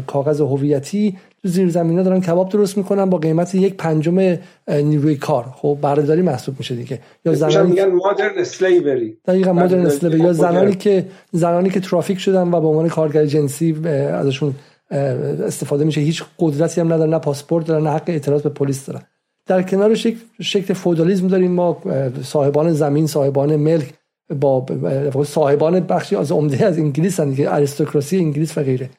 کاغذ 0.07 0.41
هویتی 0.41 1.17
زیر 1.47 1.69
زمینا 1.69 2.03
دارن 2.03 2.21
کباب 2.21 2.49
درست 2.49 2.77
می‌کنن 2.77 3.09
با 3.09 3.17
قیمت 3.17 3.55
یک 3.55 3.73
پنجم 3.77 4.37
نیروی 4.67 5.15
کار. 5.15 5.45
خب 5.55 5.77
بردهداری 5.81 6.21
محسوب 6.21 6.55
میشه 6.57 6.75
دیگه. 6.75 6.99
یا 7.25 7.33
زنانی 7.33 7.69
میگن 7.69 7.85
مادرن 7.85 8.37
اسلیوری 8.37 9.17
دقیقاً 9.25 9.53
مادرن 9.53 9.85
اسلیوری 9.85 10.19
یا 10.19 10.33
زنانی 10.33 10.75
که 10.75 11.05
زنانی 11.31 11.69
که 11.69 11.79
ترافیک 11.79 12.19
شدن 12.19 12.51
و 12.51 12.61
به 12.61 12.67
عنوان 12.67 12.89
کارگر 12.89 13.25
جنسی 13.25 13.87
ازشون 13.87 14.55
استفاده 14.91 15.85
میشه. 15.85 16.01
هیچ 16.01 16.23
قدرتی 16.39 16.81
هم 16.81 16.93
ندارن 16.93 17.09
نه 17.09 17.19
پاسپورت 17.19 17.65
دارن 17.65 17.83
نه 17.83 17.89
حق 17.89 18.03
اعتراض 18.07 18.41
به 18.41 18.49
پلیس 18.49 18.85
دارن. 18.85 19.01
در 19.47 19.61
کنار 19.61 19.95
شکل, 19.95 20.17
شکل 20.41 20.73
فودالیسم 20.73 21.27
داریم. 21.27 21.51
ما 21.51 21.81
صاحبان 22.23 22.73
زمین 22.73 23.07
صاحبان 23.07 23.55
ملک 23.55 23.93
با 24.41 24.65
صاحبان 25.23 25.79
بخشی 25.79 26.15
از 26.15 26.31
عمده 26.31 26.65
از 26.65 26.77
انگلیس 26.77 27.13
هستند 27.13 27.35
که 27.35 27.53
اریستوکراسی 27.53 28.17
انگلیس 28.17 28.57
و 28.57 28.63
غیره. 28.63 28.89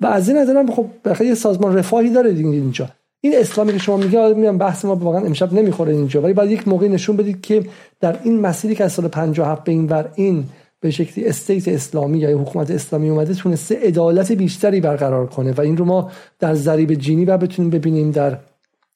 و 0.00 0.06
از 0.06 0.28
این 0.28 0.38
نظر 0.38 0.66
خب 0.66 0.86
بخاطر 1.04 1.24
یه 1.24 1.34
سازمان 1.34 1.76
رفاهی 1.76 2.10
داره 2.10 2.30
اینجا. 2.30 2.88
این 3.20 3.36
اسلامی 3.36 3.72
که 3.72 3.78
شما 3.78 3.96
میگه 3.96 4.28
میگم 4.28 4.58
بحث 4.58 4.84
ما 4.84 4.96
واقعا 4.96 5.20
امشب 5.20 5.52
نمی‌خوره 5.52 5.92
اینجا 5.92 6.22
ولی 6.22 6.32
بعد 6.32 6.50
یک 6.50 6.68
موقعی 6.68 6.88
نشون 6.88 7.16
بدید 7.16 7.40
که 7.40 7.64
در 8.00 8.18
این 8.24 8.40
مسیری 8.40 8.74
که 8.74 8.84
از 8.84 8.92
سال 8.92 9.08
57 9.08 9.64
به 9.64 9.72
این 9.72 9.86
ور 9.86 10.12
این 10.14 10.44
به 10.80 10.90
شکلی 10.90 11.26
استیت 11.26 11.68
اسلامی 11.68 12.18
یا 12.18 12.38
حکومت 12.38 12.70
اسلامی 12.70 13.08
اومده 13.08 13.34
تونسته 13.34 13.78
عدالت 13.82 14.32
بیشتری 14.32 14.80
برقرار 14.80 15.26
کنه. 15.26 15.52
و 15.52 15.60
این 15.60 15.76
رو 15.76 15.84
ما 15.84 16.10
در 16.38 16.54
ضریب 16.54 16.94
جینی 16.94 17.24
و 17.24 17.38
بتونیم 17.38 17.70
ببینیم 17.70 18.10
در 18.10 18.38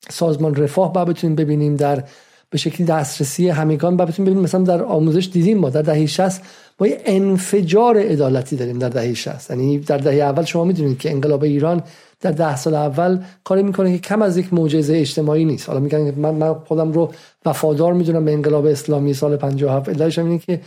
سازمان 0.08 0.54
رفاه 0.54 0.92
با 0.92 1.04
بتونیم 1.04 1.36
ببینیم 1.36 1.76
در 1.76 2.04
به 2.52 2.58
شکلی 2.58 2.86
دسترسی 2.86 3.48
همگان. 3.48 3.96
با 3.96 4.04
بتونیم 4.04 4.26
ببینیم 4.26 4.44
مثلا 4.44 4.62
در 4.62 4.82
آموزش 4.82 5.28
دیدیم 5.32 5.58
ما 5.58 5.70
در 5.70 5.82
دهه 5.82 6.06
60 6.06 6.42
ما 6.80 6.86
یه 6.86 7.00
انفجار 7.04 7.98
عدالتی 7.98 8.56
داریم 8.56 8.78
در 8.78 8.88
دهه 8.88 9.14
60 9.14 9.50
یعنی 9.50 9.78
در 9.78 9.98
دهه 9.98 10.14
اول 10.14 10.44
شما 10.44 10.64
می‌دونید 10.64 10.98
که 10.98 11.10
انقلاب 11.10 11.42
ایران 11.42 11.82
در 12.20 12.32
ده 12.32 12.56
سال 12.56 12.74
اول 12.74 13.18
کاری 13.44 13.62
می‌کنه 13.62 13.92
که 13.92 13.98
کم 13.98 14.22
از 14.22 14.36
یک 14.36 14.54
معجزه 14.54 14.96
اجتماعی 14.96 15.44
نیست. 15.44 15.68
حالا 15.68 15.80
میگن 15.80 16.14
من, 16.16 16.34
من 16.34 16.54
خودم 16.54 16.92
رو 16.92 17.12
وفادار 17.46 17.92
می‌دونم 17.92 18.24
به 18.24 18.32
انقلاب 18.32 18.66
اسلامی 18.66 19.14
سال 19.14 19.36
57 19.36 19.88
علتش 19.88 20.18
اینه 20.18 20.38
که 20.38 20.60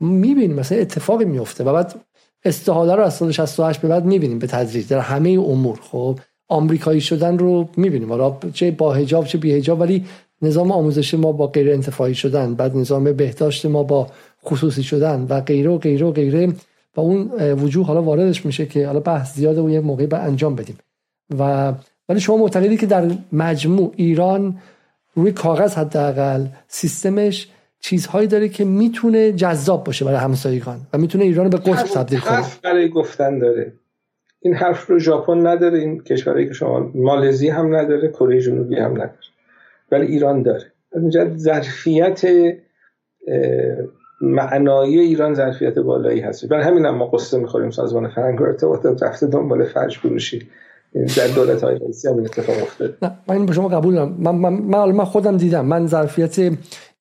می‌بینیم 0.00 0.56
مثلا 0.56 0.78
اتفاقی 0.78 1.24
میفته 1.24 1.64
و 1.64 1.72
بعد 1.72 1.94
استحاله 2.44 2.94
رو 2.94 3.02
از 3.02 3.14
سال 3.14 3.30
68 3.32 3.80
به 3.80 3.88
بعد 3.88 4.04
می‌بینیم 4.04 4.38
به 4.38 4.46
تدریج. 4.46 4.88
در 4.88 4.98
همه 4.98 5.30
امور. 5.30 5.78
خب 5.82 6.18
آمریکایی 6.48 7.00
شدن 7.00 7.38
رو 7.38 7.68
می‌بینیم. 7.76 8.08
حالا 8.08 8.36
چه 8.52 8.70
با 8.70 8.94
حجاب 8.94 9.26
چه 9.26 9.38
بی 9.38 9.54
حجاب. 9.54 9.80
ولی 9.80 10.04
نظام 10.42 10.72
آموزشی 10.72 11.16
ما 11.16 11.32
با 11.32 11.46
غیر 11.46 11.72
انتفاعی 11.72 12.14
شدن 12.14 12.54
بعد 12.54 12.76
نظام 12.76 13.12
بهداشت 13.12 13.66
ما 13.66 13.82
با 13.82 14.06
خصوصی 14.44 14.82
شدن 14.82 15.26
و 15.28 15.40
غیره 15.40 15.70
و 15.70 15.78
غیره 15.78 16.06
و 16.06 16.12
غیره 16.12 16.46
و 16.96 17.00
اون 17.00 17.30
وجود 17.40 17.86
حالا 17.86 18.02
واردش 18.02 18.46
میشه 18.46 18.66
که 18.66 18.86
حالا 18.86 19.00
بحث 19.00 19.34
زیاده 19.34 19.60
و 19.60 19.70
یه 19.70 19.80
موقعی 19.80 20.06
به 20.06 20.18
انجام 20.18 20.54
بدیم. 20.54 20.78
و 21.38 21.72
ولی 22.08 22.20
شما 22.20 22.36
معتقدی 22.36 22.76
که 22.76 22.86
در 22.86 23.10
مجموع 23.32 23.92
ایران 23.96 24.58
روی 25.14 25.32
کاغذ 25.32 25.74
حداقل 25.74 26.46
سیستمش 26.68 27.48
چیزهایی 27.80 28.26
داره 28.26 28.48
که 28.48 28.64
می‌تونه 28.64 29.32
جذاب 29.32 29.84
باشه 29.84 30.04
برای 30.04 30.18
همسایگان 30.18 30.80
و 30.92 30.98
می‌تونه 30.98 31.24
ایران 31.24 31.50
به 31.50 31.56
قطب 31.56 31.86
تبدیل 31.86 32.18
کنه. 32.18 32.42
برای 32.62 32.88
گفتن 32.88 33.38
داره. 33.38 33.72
این 34.42 34.54
حرف 34.54 34.86
رو 34.86 34.98
ژاپن 34.98 35.46
نداره 35.46 35.78
این 35.78 36.00
کشورهایی 36.00 36.46
که 36.46 36.52
شما 36.52 36.90
مالزی 36.94 37.48
هم 37.48 37.76
نداره 37.76 38.08
کره 38.08 38.40
جنوبی 38.40 38.76
هم 38.76 38.92
نداره. 38.92 39.14
ولی 39.92 40.06
ایران 40.06 40.42
داره. 40.42 40.72
از 40.92 41.02
اینجا 41.02 41.36
ظرفیت 41.36 42.22
معنایی 44.20 44.98
ایران 44.98 45.34
ظرفیت 45.34 45.78
بالایی 45.78 46.20
هست. 46.20 46.48
برای 46.48 46.64
همین 46.64 46.86
هم 46.86 46.94
ما 46.94 47.06
قصه 47.06 47.38
می‌خوریم 47.38 47.70
سازمان 47.70 48.08
فرنگ 48.08 48.42
ارتباطات 48.42 49.02
رفته 49.02 49.26
دنبال 49.26 49.64
فرش 49.64 49.98
فروشی. 49.98 50.48
در 51.16 51.26
دولت 51.34 51.64
های 51.64 51.78
رئیسی 51.78 52.08
هم 52.08 52.18
اتفاق 52.18 52.62
افتاد 52.62 52.98
نه 53.02 53.12
من 53.28 53.36
این 53.36 53.46
به 53.46 53.52
شما 53.52 53.68
قبول 53.68 53.94
دارم. 53.94 54.16
من, 54.18 54.34
من, 54.34 54.92
من 54.92 55.04
خودم 55.04 55.36
دیدم. 55.36 55.66
من 55.66 55.86
ظرفیت 55.86 56.52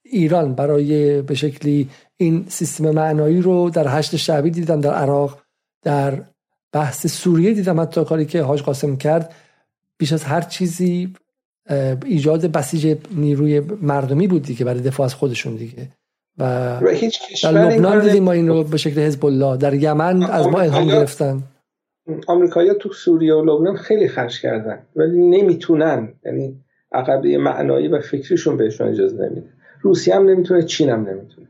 ایران 0.03 0.53
برای 0.53 1.21
به 1.21 1.35
شکلی 1.35 1.89
این 2.17 2.45
سیستم 2.47 2.91
معنایی 2.91 3.41
رو 3.41 3.69
در 3.69 3.85
هشت 3.87 4.15
شعبی 4.15 4.49
دیدم 4.51 4.81
در 4.81 4.93
عراق 4.93 5.41
در 5.83 6.13
بحث 6.71 7.07
سوریه 7.07 7.53
دیدم. 7.53 7.79
حتی 7.79 8.03
کاری 8.03 8.25
که 8.25 8.41
حاج 8.41 8.63
قاسم 8.63 8.95
کرد 8.95 9.33
بیش 9.97 10.13
از 10.13 10.23
هر 10.23 10.41
چیزی 10.41 11.13
ایجاد 12.05 12.45
بسیج 12.45 12.97
نیروی 13.17 13.61
مردمی 13.81 14.27
بود 14.27 14.41
دیگه 14.43 14.65
برای 14.65 14.81
دفاع 14.81 15.05
از 15.05 15.13
خودشون 15.13 15.55
دیگه. 15.55 15.87
و, 16.37 16.43
در 17.43 17.51
لبنان 17.51 17.99
دیدیم 17.99 18.23
ما 18.23 18.31
این 18.31 18.47
رو 18.47 18.63
به 18.63 18.77
شکل 18.77 19.01
حزب 19.01 19.25
الله 19.25 19.57
در 19.57 19.73
یمن 19.73 20.23
از 20.23 20.47
ما 20.47 20.59
الهام 20.59 20.87
گرفتن. 20.87 21.43
آمریکایی‌ها 22.27 22.75
تو 22.75 22.93
سوریه 22.93 23.33
و 23.33 23.41
لبنان 23.41 23.75
خیلی 23.75 24.07
خرج 24.07 24.41
کردن 24.41 24.79
ولی 24.95 25.17
نمی‌تونن. 25.17 26.13
یعنی 26.25 26.55
عقبه 26.91 27.37
معنایی 27.37 27.87
و 27.87 28.01
فکریشون 28.01 28.57
بهشون 28.57 28.87
اجازه 28.87 29.25
نمیده. 29.25 29.47
روسیه 29.81 30.15
هم 30.15 30.29
نمی‌تونه 30.29 30.63
چین 30.63 30.89
هم 30.89 30.99
نمی‌تونه. 30.99 31.47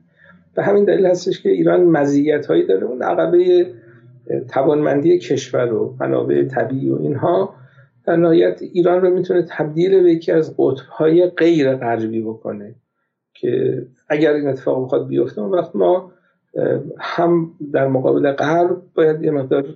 به 0.56 0.64
همین 0.64 0.86
دلیل 0.86 1.06
هستش 1.06 1.42
که 1.42 1.50
ایران 1.50 1.84
مزیت 1.84 2.46
هایی 2.46 2.68
داره 2.68 2.84
اون 2.84 3.02
عقبه 3.02 3.68
توانمندی 4.50 5.20
کشور 5.20 5.74
و 5.74 5.96
منابع 6.00 6.44
طبیعی 6.44 6.90
و 6.90 6.98
اینها 7.02 7.56
در 8.10 8.16
نهایت 8.16 8.62
ایران 8.62 9.02
رو 9.02 9.10
می‌تونه 9.10 9.46
تبدیل 9.50 10.04
به 10.04 10.12
یکی 10.12 10.32
از 10.32 10.56
قطبهای 10.58 11.28
غیر 11.28 11.76
غربی 11.76 12.22
بکنه 12.22 12.76
که 13.34 13.86
اگر 14.10 14.34
این 14.34 14.48
اتفاق 14.48 14.86
بخواد 14.86 15.08
بیفته 15.08 15.42
اون 15.42 15.52
وقت 15.52 15.76
ما 15.76 16.12
هم 17.00 17.52
در 17.74 17.88
مقابل 17.88 18.32
غرب 18.32 18.82
باید 18.96 19.24
یه 19.24 19.32
مقدار 19.32 19.76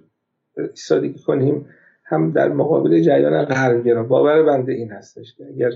ایستادگی 0.58 1.20
کنیم 1.20 1.66
هم 2.04 2.32
در 2.32 2.50
مقابل 2.50 3.02
جریان 3.02 3.46
غربگرا 3.46 4.04
باور 4.04 4.44
بنده 4.44 4.74
این 4.74 4.92
هستش 4.92 5.36
که 5.36 5.46
اگر 5.46 5.72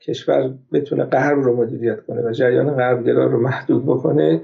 کشور 0.00 0.54
بتونه 0.72 1.04
غرب 1.04 1.38
رو 1.38 1.56
مدیریت 1.56 2.00
کنه 2.00 2.22
و 2.22 2.32
جریان 2.32 2.70
غربگرا 2.70 3.26
رو 3.26 3.40
محدود 3.40 3.86
بکنه 3.86 4.40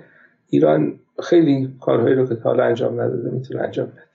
ایران 0.49 0.99
خیلی 1.23 1.75
کارهایی 1.81 2.15
رو 2.15 2.27
که 2.27 2.35
تا 2.35 2.51
حالا 2.51 2.65
انجام 2.65 3.01
نداده 3.01 3.31
می‌تونه 3.31 3.63
انجام 3.63 3.87
بده. 3.87 4.12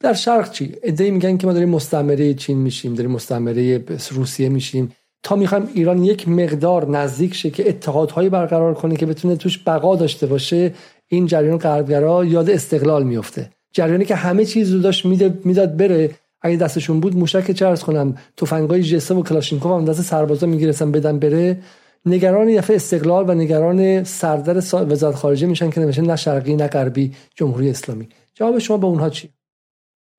در 0.00 0.12
شرق 0.12 0.50
چی؟ 0.50 0.74
ای 0.98 1.10
میگن 1.10 1.36
که 1.36 1.46
ما 1.46 1.52
داریم 1.52 1.68
مستعمره 1.68 2.34
چین 2.34 2.58
میشیم 2.58 2.94
داریم 2.94 3.10
مستعمره 3.10 3.84
روسیه 4.10 4.48
میشیم. 4.48 4.92
تا 5.22 5.36
می‌خوایم 5.36 5.68
ایران 5.74 6.04
یک 6.04 6.28
مقدار 6.28 6.90
نزدیک 6.90 7.34
شه 7.34 7.50
که 7.50 7.68
اتحادهایی 7.68 8.28
برقرار 8.28 8.74
کنه 8.74 8.96
که 8.96 9.06
بتونه 9.06 9.36
توش 9.36 9.62
بقا 9.66 9.96
داشته 9.96 10.26
باشه 10.26 10.74
این 11.08 11.26
جریان 11.26 11.58
غربگرا 11.58 12.24
یاد 12.24 12.50
استقلال 12.50 13.04
میفته. 13.04 13.50
جریانی 13.72 14.04
که 14.04 14.14
همه 14.14 14.44
چیز 14.44 14.72
رو 14.72 14.80
داشت 14.80 15.06
می‌داد 15.44 15.76
بره. 15.76 16.10
اگه 16.42 16.56
دستشون 16.56 17.00
بود 17.00 17.16
موشک 17.16 17.50
چه 17.50 17.66
ارز 17.66 17.82
کنم 17.82 18.14
تفنگای 18.36 18.82
جسه 18.82 19.14
و 19.14 19.22
کلاشینکوف 19.22 19.72
هم 19.72 19.84
دست 19.84 20.02
سربازا 20.02 20.46
میگیرسن 20.46 20.92
بدن 20.92 21.18
بره. 21.18 21.58
نگران 22.06 22.48
یفه 22.48 22.74
استقلال 22.74 23.30
و 23.30 23.34
نگران 23.34 24.04
سردر 24.04 24.56
وزارت 24.74 25.14
خارجه 25.14 25.46
میشن 25.46 25.70
که 25.70 25.80
نمیشه 25.80 26.02
نه 26.02 26.16
شرقی 26.16 26.56
نه 26.56 26.66
غربی 26.66 27.12
جمهوری 27.34 27.70
اسلامی. 27.70 28.08
جواب 28.34 28.58
شما 28.58 28.76
به 28.76 28.86
اونها 28.86 29.10
چی؟ 29.10 29.28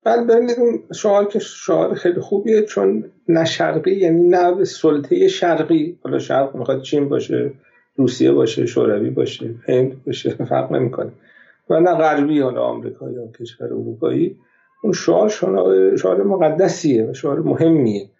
بله 0.04 0.24
ببینید 0.24 0.56
اون 0.58 0.82
شعار 0.94 1.28
که 1.28 1.38
شعار 1.38 1.94
خیلی 1.94 2.20
خوبیه 2.20 2.62
چون 2.62 3.04
نه 3.28 3.44
شرقی 3.44 3.94
یعنی 3.94 4.28
نه 4.28 4.54
به 4.54 4.64
سلطه 4.64 5.28
شرقی. 5.28 5.98
حالا 6.04 6.18
شرق 6.18 6.56
می‌خواد 6.56 6.82
چین 6.82 7.08
باشه 7.08 7.52
روسیه 7.96 8.32
باشه 8.32 8.66
شوروی 8.66 9.10
باشه 9.10 9.54
هند 9.68 10.04
باشه 10.04 10.30
فرق 10.50 10.72
نمی‌کنه. 10.72 11.12
و 11.70 11.80
نه 11.80 11.94
غربی 11.94 12.40
حالا 12.40 12.62
آمریکا 12.62 13.10
یا 13.10 13.26
کشور 13.40 13.66
اروپایی. 13.66 14.36
اون 14.82 14.92
شعار 14.92 15.28
شعار 15.98 16.22
مقدسیه 16.22 17.04
و 17.04 17.14
شعار 17.14 17.40
مهمیه. 17.40 18.10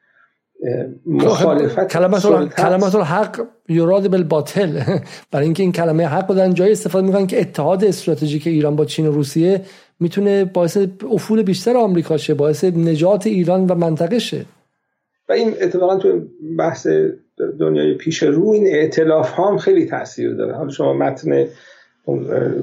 مخالفت 1.07 1.89
کلمت 1.89 2.95
حق 2.95 3.47
یراد 3.69 4.11
بالباطل. 4.11 4.81
برای 5.31 5.45
اینکه 5.45 5.63
این 5.63 5.73
کلمه 5.73 6.07
حق 6.07 6.31
رو 6.31 6.37
در 6.37 6.49
جای 6.49 6.73
استفاده 6.73 7.07
می‌کنن 7.07 7.27
که 7.27 7.41
اتحاد 7.41 7.85
استراتژیک 7.85 8.47
ایران 8.47 8.77
با 8.77 8.85
چین 8.85 9.07
و 9.07 9.13
روسیه 9.13 9.61
می‌تونه 10.01 10.45
باعث 10.45 10.79
افول 11.11 11.43
بیشتر 11.43 11.77
آمریکا 11.77 12.17
شه 12.17 12.35
باعث 12.35 12.65
نجات 12.65 13.27
ایران 13.27 13.67
و 13.67 13.75
منطقه 13.75 14.19
شه. 14.19 14.45
و 15.29 15.33
این 15.33 15.55
اتفاقا 15.61 15.97
تو 15.97 16.21
بحث 16.59 16.87
دنیای 17.61 17.95
پیش 17.95 18.23
رو 18.23 18.49
این 18.49 18.67
اعتلاف 18.67 19.31
ها 19.31 19.51
هم 19.51 19.59
خیلی 19.59 19.87
تاثیر 19.87 20.35
داره. 20.35 20.55
حالا 20.55 20.71
شما 20.71 20.93
متن 20.93 21.47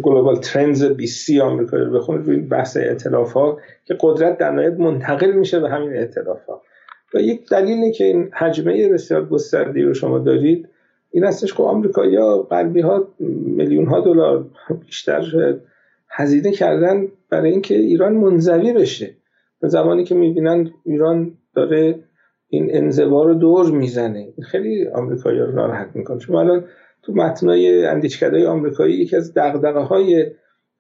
گلوبال 0.02 0.36
ترندز 0.36 0.84
20 0.84 1.30
آمریکا 1.42 1.78
رو 1.78 2.00
بخونید 2.00 2.28
روی 2.28 2.38
بحث 2.38 2.78
اعتلاف 2.78 3.34
ها 3.34 3.58
که 3.86 3.98
قدرت 4.00 4.38
در 4.38 4.52
نهایت 4.52 4.80
منتقل 4.80 5.32
میشه 5.32 5.60
به 5.60 5.70
همین 5.70 5.94
اعتلاف 5.94 6.46
ها. 6.46 6.62
و 7.14 7.20
یک 7.20 7.50
دلیلی 7.50 7.92
که 7.92 8.04
این 8.04 8.30
حجمه 8.34 8.90
بسیار 8.90 9.26
گسترده 9.26 9.82
رو 9.86 9.94
شما 9.94 10.20
دارید 10.20 10.70
این 11.12 11.24
هستش 11.24 11.54
که 11.54 11.64
آمریکایی‌ها 11.64 12.38
غربی 12.38 12.82
ها 12.82 13.08
میلیون 13.20 13.86
ها 13.86 14.00
دلار 14.00 14.46
بیشتر 14.86 15.56
هزینه 16.18 16.52
کردن 16.52 17.08
برای 17.30 17.52
اینکه 17.52 17.76
ایران 17.76 18.14
منزوی 18.14 18.74
بشه. 18.74 19.16
زمانی 19.62 20.04
که 20.04 20.16
می‌بینن 20.16 20.72
ایران 20.86 21.38
داره 21.56 22.04
این 22.48 22.68
انزوا 22.78 23.24
رو 23.24 23.34
دور 23.34 23.72
می‌زنه. 23.72 24.34
خیلی 24.44 24.88
آمریکایی 24.88 25.40
رو 25.40 25.52
ناراحت 25.52 25.90
می‌کنه. 25.94 26.20
چون 26.20 26.36
الان 26.36 26.66
تو 27.04 27.14
متنای 27.14 27.86
اندیشکده 27.86 28.48
آمریکایی 28.48 28.96
یکی 28.96 29.16
از 29.16 29.34
دقدقه 29.34 29.80
های 29.80 30.32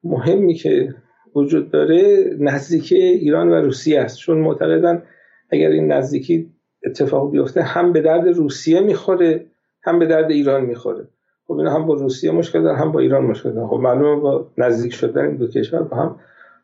مهمی 0.03 0.53
که 0.53 0.95
وجود 1.35 1.71
داره 1.71 2.29
نزدیکی 2.39 2.95
ایران 2.95 3.49
و 3.49 3.53
روسیه 3.53 4.01
است. 4.01 4.17
چون 4.17 4.37
معتقدن 4.37 5.03
اگر 5.49 5.69
این 5.69 5.91
نزدیکی 5.91 6.51
اتفاق 6.85 7.31
بیفته 7.31 7.61
هم 7.61 7.93
به 7.93 8.01
درد 8.01 8.27
روسیه 8.27 8.81
می‌خوره 8.81 9.45
هم 9.83 9.99
به 9.99 10.05
درد 10.05 10.31
ایران 10.31 10.65
می‌خوره. 10.65 11.07
خب 11.47 11.53
اینا 11.53 11.73
هم 11.73 11.85
با 11.85 11.93
روسیه 11.93 12.31
مشکل 12.31 12.61
دارن 12.61 12.77
هم 12.77 12.91
با 12.91 12.99
ایران 12.99 13.25
مشکل 13.25 13.51
دارن. 13.51 13.67
خب 13.67 13.75
معلومه 13.75 14.21
با 14.21 14.47
نزدیک 14.57 14.93
شدن 14.93 15.25
این 15.25 15.35
دو 15.35 15.47
کشور 15.47 15.83
با 15.83 15.97
هم 15.97 16.19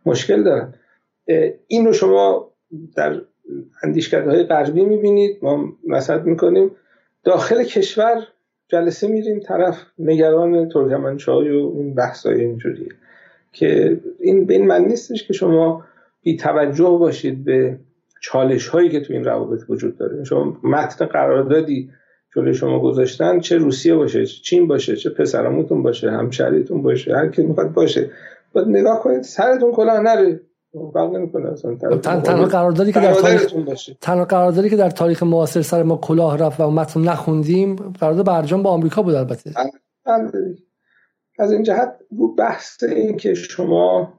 مشکل 0.05 0.43
دارن. 0.43 0.73
این 1.67 1.85
رو 1.85 1.93
شما 1.93 2.51
در 2.95 3.21
های 4.13 4.43
غربی 4.43 4.85
می‌بینید. 4.85 5.37
ما 5.41 5.73
نصد 5.87 6.25
می‌کنیم. 6.25 6.71
داخل 7.23 7.63
کشور 7.63 8.27
جلسه 8.67 9.07
میریم. 9.07 9.39
طرف 9.39 9.85
نگران 9.99 10.69
ترکمنچای 10.69 11.51
و 11.51 11.71
این 11.75 11.93
بحثای 11.93 12.41
اینجوریه 12.41 12.89
که 13.51 13.99
این 14.19 14.45
به 14.45 14.53
این 14.53 14.67
من 14.67 14.85
نیستش 14.85 15.27
که 15.27 15.33
شما 15.33 15.83
بی 16.23 16.37
توجه 16.37 16.97
باشید 16.99 17.43
به 17.43 17.79
چالش 18.21 18.67
هایی 18.67 18.89
که 18.89 18.99
تو 18.99 19.13
این 19.13 19.23
روابط 19.23 19.59
وجود 19.69 19.97
داره. 19.97 20.23
شما 20.23 20.57
متن 20.63 21.05
قراردادی 21.05 21.89
جلوی 22.35 22.53
شما 22.53 22.79
گذاشتن 22.79 23.39
چه 23.39 23.57
روسیه 23.57 23.95
باشه 23.95 24.25
چه 24.25 24.41
چین 24.41 24.67
باشه 24.67 24.95
چه 24.95 25.09
پسرموتون 25.09 25.83
باشه 25.83 26.11
همشریتون 26.11 26.81
باشه 26.81 27.15
هر 27.15 27.29
کی 27.29 27.43
می‌خواد 27.43 27.73
باشه. 27.73 28.09
باید 28.53 28.67
نگاه 28.67 28.99
کنید 28.99 29.21
سرتون 29.21 29.71
کلاه 29.71 29.99
نره. 29.99 30.39
تنها 32.03 32.45
قراردادی 32.45 32.91
که 32.91 32.99
در 32.99 33.13
تاریخ 33.13 33.53
تنها 34.01 34.25
قراردادی 34.25 34.69
که 34.69 34.75
در 34.75 34.89
تاریخ 34.89 35.23
معاصر 35.23 35.61
سر 35.61 35.83
ما 35.83 35.97
کلاه 35.97 36.37
رفت 36.37 36.59
و 36.59 36.71
متن 36.71 37.01
نخوندیم 37.01 37.75
قرارداد 37.75 38.25
برجام 38.25 38.63
با 38.63 38.69
آمریکا 38.69 39.01
بود 39.01 39.15
البته. 39.15 39.51
از 41.39 41.51
این 41.51 41.63
جهت 41.63 41.95
رو 42.17 42.35
بحث 42.35 42.83
این 42.83 43.17
که 43.17 43.33
شما 43.33 44.13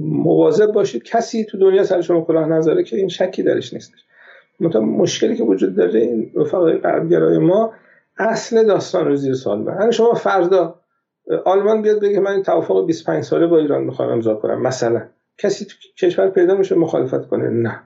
مواظب 0.00 0.72
باشید 0.72 1.02
کسی 1.02 1.44
تو 1.44 1.58
دنیا 1.58 1.84
سر 1.84 2.00
شما 2.00 2.20
کلاه 2.20 2.48
نذاره 2.48 2.84
که 2.84 2.96
این 2.96 3.08
شکی 3.08 3.42
درش 3.42 3.72
نیستش 3.72 4.04
مشکلی 4.60 5.36
که 5.36 5.44
وجود 5.44 5.76
داره 5.76 6.00
این 6.00 6.32
رفقای 6.36 6.78
غربگرای 6.78 7.38
ما 7.38 7.72
اصل 8.18 8.66
داستان 8.66 9.06
رو 9.06 9.16
زیر 9.16 9.34
سوال 9.34 9.62
بره 9.62 9.90
شما 9.90 10.14
فردا 10.14 10.74
آلمان 11.44 11.82
بیاد 11.82 12.00
بگه 12.00 12.20
من 12.20 12.30
این 12.30 12.42
توافق 12.42 12.86
25 12.86 13.24
ساله 13.24 13.46
با 13.46 13.58
ایران 13.58 13.84
می‌خوام 13.84 14.08
امضا 14.08 14.34
کنم. 14.34 14.62
مثلا 14.62 15.02
کسی 15.38 15.64
تو 15.64 15.74
کشور 15.98 16.28
پیدا 16.28 16.54
میشه 16.54 16.74
مخالفت 16.74 17.28
کنه. 17.28 17.48
نه. 17.48 17.80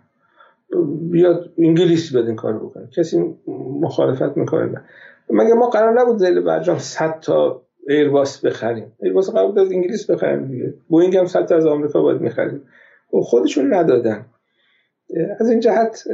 بیاد 1.10 1.50
انگلیسی 1.58 2.18
بدین 2.18 2.36
کار 2.36 2.58
بکنه. 2.58 2.88
کسی 2.96 3.34
مخالفت 3.80 4.36
می‌کنه. 4.36 4.64
نه. 4.64 4.84
مگه 5.30 5.54
ما 5.54 5.68
قرار 5.68 6.00
نبود 6.00 6.18
ذیل 6.18 6.40
برجام 6.40 6.78
100 6.78 7.20
تا 7.20 7.62
ایرباس 7.88 8.44
بخریم؟ 8.44 8.92
ایرباس 9.02 9.30
قرار 9.30 9.46
بود 9.46 9.58
از 9.58 9.72
انگلیس 9.72 10.10
بخریم 10.10 10.46
دیگه. 10.46 10.74
بوینگ 10.88 11.16
هم 11.16 11.26
100 11.26 11.46
تا 11.46 11.56
از 11.56 11.66
آمریکا 11.66 12.02
باید 12.02 12.20
می‌خریم. 12.20 12.62
و 13.14 13.20
خودشون 13.20 13.74
ندادن. 13.74 14.26
از 15.40 15.50
این 15.50 15.60
جهت 15.60 16.04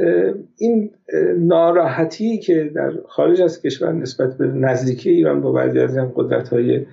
این 0.57 0.91
ناراحتی 1.37 2.37
که 2.37 2.71
در 2.75 2.91
خارج 3.07 3.41
از 3.41 3.61
کشور 3.61 3.93
نسبت 3.93 4.37
به 4.37 4.47
نزدیکی 4.47 5.09
ایران 5.09 5.41
با 5.41 5.51
بعضی 5.51 5.79
از 5.79 5.97
این 5.97 6.11
قدرت 6.15 6.49
های 6.49 6.85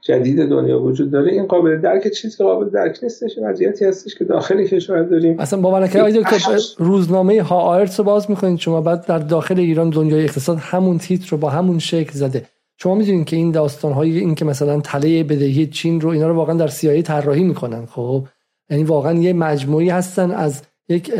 جدید 0.00 0.48
دنیا 0.48 0.82
وجود 0.82 1.10
داره 1.10 1.32
این 1.32 1.46
قابل 1.46 1.80
درک 1.80 2.08
چیز 2.08 2.36
قابل 2.36 2.68
درک 2.70 2.98
نیستش 3.02 3.30
وضعیتی 3.42 3.84
هستش 3.84 4.14
که 4.14 4.24
داخل 4.24 4.64
کشور 4.64 5.02
داریم. 5.02 5.40
اصلا 5.40 5.60
باور 5.60 5.82
نکنید 5.84 6.26
که 6.26 6.36
روزنامه 6.78 7.42
ها 7.42 7.60
آیرتس 7.60 8.00
رو 8.00 8.06
باز 8.06 8.30
می‌کنید 8.30 8.58
شما 8.58 8.80
بعد 8.80 9.06
در 9.06 9.18
داخل 9.18 9.58
ایران 9.58 9.90
دنیای 9.90 10.24
اقتصاد 10.24 10.58
همون 10.60 10.98
تیتر 10.98 11.30
رو 11.30 11.38
با 11.38 11.50
همون 11.50 11.78
شکل 11.78 12.12
زده. 12.12 12.42
شما 12.76 12.94
می‌دونید 12.94 13.26
که 13.26 13.36
این 13.36 13.50
داستان 13.50 13.92
های 13.92 14.18
این 14.18 14.34
که 14.34 14.44
مثلا 14.44 14.80
تله 14.80 15.24
بدهی 15.24 15.66
چین 15.66 16.00
رو 16.00 16.08
اینا 16.10 16.28
رو 16.28 16.34
واقعا 16.34 16.56
در 16.56 16.68
سیایی 16.68 17.02
طراحی 17.02 17.44
می‌کنن 17.44 17.86
خب؟ 17.86 18.24
یعنی 18.70 18.84
واقعا 18.84 19.18
یه 19.18 19.32
مجموعی 19.32 19.88
هستن 19.88 20.30
از 20.30 20.62
یک 20.88 21.12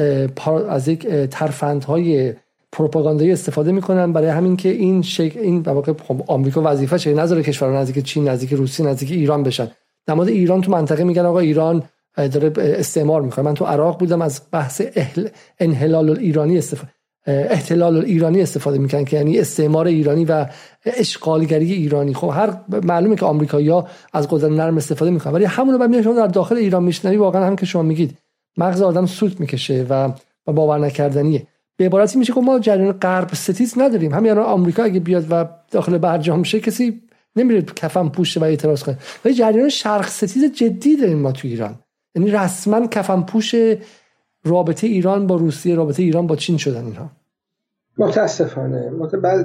از 0.69 0.89
یک 0.89 1.07
ترفندهای 1.07 2.35
پروپاگاندایی 2.73 3.33
استفاده 3.33 3.73
می‌کنن 3.73 4.13
برای 4.13 4.29
همین 4.29 4.57
که 4.57 4.69
این 4.69 5.03
شک... 5.03 5.33
این 5.37 5.61
واقع 5.61 5.93
خب 6.09 6.23
آمریکا 6.27 6.63
وظیفه 6.65 6.99
چه؟ 6.99 7.15
نظر 7.15 7.43
کشور 7.43 7.79
نزدیک 7.79 8.05
چین 8.05 8.29
نزدیک 8.29 8.53
روسیه 8.53 8.87
نزدیک 8.87 9.11
ایران 9.13 9.43
بشن. 9.43 9.71
در 10.07 10.15
مورد 10.15 10.29
ایران 10.29 10.61
تو 10.61 10.73
منطقه 10.73 11.05
میگن 11.05 11.27
آقا 11.27 11.39
ایران 11.39 11.83
داره 12.17 12.53
استعمار 12.57 13.23
می‌کنه. 13.23 13.45
من 13.45 13.55
تو 13.55 13.65
عراق 13.65 13.99
بودم 13.99 14.23
از 14.23 14.41
بحث 14.53 14.83
اهل... 14.97 15.29
انحلال 15.59 16.11
ایرانی 16.11 16.59
استفاده 16.59 16.93
احتلال 17.27 17.97
ایرانی 17.97 18.43
استفاده 18.43 18.79
می‌کنن 18.79 19.05
که 19.05 19.17
یعنی 19.17 19.39
استعمار 19.39 19.87
ایرانی 19.87 20.25
و 20.25 20.47
اشغالگری 20.87 21.73
ایرانی. 21.73 22.15
خب 22.15 22.31
هر 22.35 22.53
معلومه 22.85 23.17
که 23.17 23.27
آمریکایی‌ها 23.27 23.89
از 24.13 24.29
قدرت 24.29 24.53
نرم 24.53 24.77
استفاده 24.77 25.11
می‌کنن. 25.11 25.33
ولی 25.33 25.45
همون 25.45 25.73
رو 25.75 25.79
بعد 25.79 26.03
شما 26.03 26.15
در 26.15 26.27
داخل 26.27 26.57
ایران 26.57 26.85
میشنوی 26.85 27.17
واقعا 27.17 27.47
هم 27.47 27.57
که 27.57 27.67
شما 27.67 27.83
میگید. 27.83 28.19
مغز 28.59 28.83
آدم 28.83 29.07
سوت 29.07 29.41
می‌کشه 29.41 29.87
و 29.91 30.13
و 30.47 30.53
باور 30.53 30.79
نکردنیه. 30.79 31.47
به 31.77 31.87
عبارتی 31.87 32.19
میشه 32.19 32.33
که 32.33 32.41
ما 32.41 32.59
جریان 32.59 32.93
غرب 32.93 33.29
ستیز 33.35 33.75
نداریم. 33.79 34.15
همین 34.15 34.31
الان 34.31 34.45
آمریکا 34.45 34.83
اگه 34.83 35.01
بیاد 35.01 35.27
و 35.31 35.45
داخل 35.71 35.99
برجام 35.99 36.43
شه 36.43 36.61
کسی 36.61 37.03
نمیره 37.37 37.63
کفن 37.63 38.09
پوشه 38.09 38.41
و 38.41 38.45
اعتراض 38.45 38.83
کنه. 38.83 38.99
ولی 39.25 39.35
جریان 39.35 39.69
شرق 39.69 40.09
ستیز 40.09 40.53
جدی 40.53 40.97
داریم 40.97 41.19
ما 41.19 41.33
تو 41.33 41.49
ایران. 41.49 41.75
یعنی 42.15 42.31
رسما 42.31 42.87
کفن 42.87 43.23
پوش 43.23 43.55
رابطه 44.45 44.87
ایران 44.87 45.27
با 45.27 45.37
روسیه 45.37 45.75
رابطه 45.75 46.03
ایران 46.03 46.27
با 46.27 46.37
چین 46.37 46.57
شدن 46.57 46.85
اینها. 46.85 47.11
متاسفانه. 47.99 48.91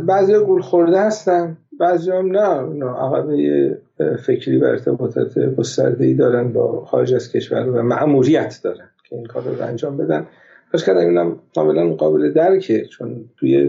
بعضی 0.06 0.34
گول 0.34 0.62
خورده 0.62 1.02
هستن 1.02 1.58
بعضی 1.80 2.12
هم 2.12 2.32
نه. 2.32 2.86
عقبه 2.86 3.78
فکری 4.26 4.58
و 4.58 4.64
ارتباطات 4.64 5.40
گسترده 5.40 6.06
ای 6.06 6.14
دارن 6.14 6.54
با 6.54 6.86
خارج 6.86 7.14
از 7.14 7.32
کشور 7.32 7.70
و 7.70 7.84
معموریت 7.84 8.60
دارن. 8.64 8.90
که 9.14 9.18
این 9.18 9.26
کار 9.26 9.44
رو 9.44 9.66
انجام 9.68 9.98
بدن. 9.98 10.28
پس 10.74 10.86
کردم 10.86 11.00
اینم 11.00 11.40
کاملا 11.56 11.94
قابل 11.94 12.32
درکه 12.32 12.86
چون 12.86 13.26
توی 13.38 13.68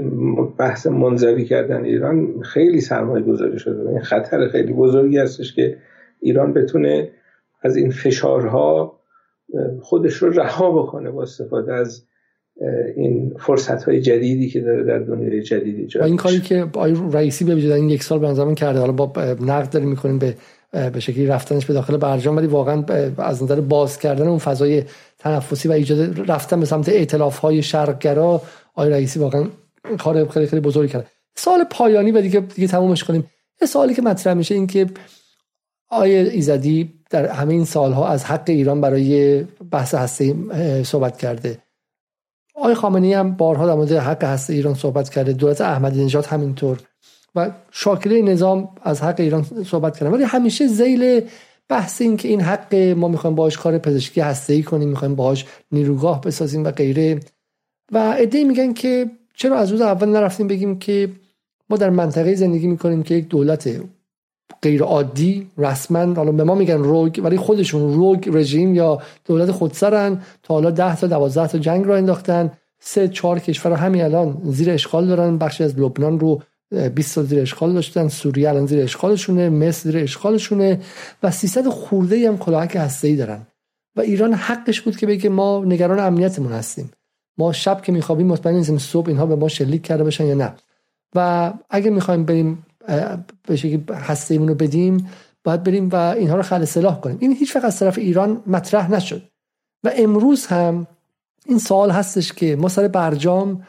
بحث 0.59 0.87
منزوی 0.87 1.45
کردن 1.45 1.85
ایران 1.85 2.43
خیلی 2.43 2.81
سرمایه 2.81 3.25
گذاری 3.25 3.59
شده 3.59 3.89
این 3.89 4.01
خطر 4.01 4.49
خیلی 4.49 4.73
بزرگی 4.73 5.19
هستش 5.19 5.55
که 5.55 5.77
ایران 6.21 6.53
بتونه 6.53 7.11
از 7.63 7.77
این 7.77 7.91
فشارها 7.91 9.01
خودش 9.83 10.15
رو 10.15 10.31
رها 10.31 10.83
بکنه 10.83 11.11
با 11.11 11.23
استفاده 11.23 11.75
از 11.75 12.07
این 12.97 13.35
فرصت 13.39 13.85
های 13.85 14.01
جدیدی 14.01 14.49
که 14.49 14.61
داره 14.61 14.85
در 14.85 14.99
دنیای 14.99 15.43
جدیدی 15.43 15.81
ایجاد 15.81 16.03
این 16.03 16.17
کاری 16.17 16.41
که 16.41 16.61
آقای 16.61 16.97
رئیسی 17.13 17.45
به 17.45 17.75
این 17.75 17.89
یک 17.89 18.03
سال 18.03 18.19
به 18.19 18.27
نظر 18.27 18.55
کرده 18.55 18.79
حالا 18.79 18.93
با 18.93 19.13
نقد 19.41 19.71
داریم 19.71 19.89
می‌کنیم 19.89 20.19
به 20.19 20.35
به 20.75 21.01
شکلی 21.01 21.27
رفتنش 21.27 21.67
به 21.67 21.75
داخل 21.75 21.97
برجام 21.97 22.37
ولی 22.37 22.47
واقعا 22.47 22.85
از 23.19 23.43
نظر 23.43 23.61
باز 23.61 23.99
کردن 23.99 24.29
اون 24.29 24.39
فضای 24.39 24.85
تنفسی 25.19 25.69
و 25.69 25.73
ایجاد 25.73 26.31
رفتن 26.31 26.61
به 26.61 26.67
سمت 26.67 26.89
ائتلاف 26.89 27.39
های 27.39 27.63
شرقگرا 27.63 28.43
آقای 28.75 28.91
رئیسی 28.91 29.19
واقعا 29.19 29.47
کار 29.99 30.29
خیلی 30.29 30.47
خیلی 30.47 30.61
بزرگی 30.61 30.93
کرد 30.93 31.11
سال 31.37 31.65
پایانی 31.71 32.13
و 32.13 32.21
دیگه 32.21 32.41
دیگه 32.41 32.69
تمومش 32.69 33.05
کنیم. 33.05 33.31
یه 33.61 33.69
سوالی 33.69 33.95
که 33.95 34.03
مطرح 34.03 34.35
میشه 34.35 34.55
این 34.55 34.67
که 34.67 34.87
آقای 35.91 36.17
ایزدی 36.17 36.93
در 37.11 37.27
همه 37.27 37.55
این 37.55 37.65
سالها 37.65 38.09
از 38.09 38.25
حق 38.25 38.45
ایران 38.47 38.81
برای 38.81 39.43
بحث 39.71 39.95
هسته 39.95 40.35
صحبت 40.83 41.19
کرده. 41.19 41.59
آقای 42.55 42.75
خامنه‌ای 42.75 43.15
هم 43.15 43.37
بارها 43.37 43.67
در 43.67 43.75
مورد 43.75 43.93
حق 43.93 44.25
هسته 44.25 44.53
ایران 44.53 44.75
صحبت 44.75 45.11
کرده. 45.11 45.33
دولت 45.33 45.61
احمدی 45.61 46.05
نژاد 46.05 46.27
همینطور. 46.27 46.79
و 47.35 47.51
شاکله 47.71 48.23
نظام 48.23 48.69
از 48.83 49.03
حق 49.03 49.21
ایران 49.21 49.47
صحبت 49.67 49.99
کردن. 49.99 50.13
ولی 50.13 50.25
همیشه 50.25 50.67
زیل 50.67 51.21
بحث 51.69 52.03
این 52.03 52.17
که 52.17 52.29
این 52.29 52.41
حق 52.41 52.75
ما 52.75 53.09
می‌خوایم 53.09 53.37
باهاش 53.37 53.59
کار 53.59 53.79
پزشکی 53.79 54.21
هسته 54.21 54.53
ای 54.53 54.63
کنیم 54.63 54.89
می‌خوایم 54.89 55.15
باهاش 55.15 55.47
نیروگاه 55.73 56.21
بسازیم 56.21 56.65
و 56.65 56.71
غیره. 56.71 57.21
و 57.93 58.13
عده 58.13 58.45
میگن 58.45 58.73
که 58.73 59.11
چرا 59.35 59.59
از 59.59 59.71
روز 59.71 59.81
اول 59.81 60.09
نرفتیم 60.09 60.49
بگیم 60.49 60.79
که 60.79 61.09
ما 61.71 61.77
در 61.77 61.91
منطقه 61.91 62.35
زندگی 62.35 62.67
می‌کنیم 62.67 63.03
که 63.03 63.15
یک 63.15 63.29
دولت 63.29 63.71
غیر 64.63 64.83
عادی 64.83 65.47
رسما 65.59 66.15
حالا 66.15 66.33
به 66.33 66.45
ما 66.45 66.55
میگن 66.55 66.79
روگ 66.79 67.21
ولی 67.25 67.37
خودشون 67.37 67.95
روگ 67.95 68.29
رژیم 68.33 68.75
یا 68.75 69.03
دولت 69.25 69.51
خودسرن. 69.51 70.23
تا 70.43 70.55
حالا 70.55 70.71
10 70.71 70.97
تا 70.97 71.07
12 71.07 71.47
تا 71.47 71.59
جنگ 71.59 71.87
را 71.87 71.97
انداختن. 71.97 72.53
سه 72.81 73.09
چهار 73.09 73.39
کشور 73.39 73.73
همین 73.73 74.03
الان 74.03 74.41
زیر 74.45 74.71
اشغال 74.71 75.07
دارن. 75.07 75.39
بخشی 75.39 75.65
از 75.65 75.79
لبنان 75.79 76.21
رو 76.21 76.43
20 76.75 77.13
سال 77.13 77.27
زیر 77.27 77.41
اشغال 77.41 77.73
داشتن 77.73 78.09
سوریه 78.09 78.49
الان 78.49 78.67
زیر 78.67 78.83
اشغالشونه 78.83 79.49
مصر 79.49 79.91
زیر 79.91 80.03
اشغالشونه 80.03 80.81
و 81.23 81.31
300 81.31 81.69
خورده 81.69 82.29
هم 82.29 82.39
کلاهک 82.39 82.77
هسته‌ای 82.77 83.17
دارن. 83.17 83.47
و 83.97 84.01
ایران 84.01 84.35
حقش 84.35 84.81
بود 84.81 84.97
که 84.97 85.07
بگه 85.07 85.29
ما 85.29 85.65
نگران 85.65 85.99
امنیتمون 85.99 86.53
هستیم. 86.53 86.91
ما 87.39 87.53
شب 87.53 87.83
که 87.83 87.93
میخوابیم 87.93 88.27
مطمئن 88.27 88.55
نیستیم 88.55 88.79
صبح 88.79 89.09
اینها 89.09 89.27
به 89.27 89.37
ما 89.37 89.49
شلیک 89.49 89.83
کرده 89.83 90.05
باشن 90.05 90.27
یا 90.27 90.35
نه. 90.35 90.55
و 91.15 91.53
اگر 91.71 91.91
می‌خوایم 91.91 92.25
بریم 92.25 92.67
به 93.49 93.57
شکلی 93.57 93.85
هسته 93.91 94.39
رو 94.39 94.55
بدیم 94.55 95.11
باید 95.45 95.63
بریم 95.63 95.89
و 95.89 95.95
اینها 95.95 96.37
رو 96.37 96.43
خل 96.43 96.65
سلاح 96.65 97.01
کنیم. 97.01 97.17
این 97.21 97.33
هیچ 97.33 97.57
وقت 97.57 97.65
از 97.65 97.79
طرف 97.79 97.99
ایران 97.99 98.43
مطرح 98.47 98.91
نشد. 98.91 99.23
و 99.85 99.91
امروز 99.97 100.47
هم 100.47 100.87
این 101.47 101.59
سوال 101.59 101.91
هستش 101.91 102.33
که 102.33 102.57
ما 102.57 102.69
سر 102.69 102.89
برجام 102.89 103.67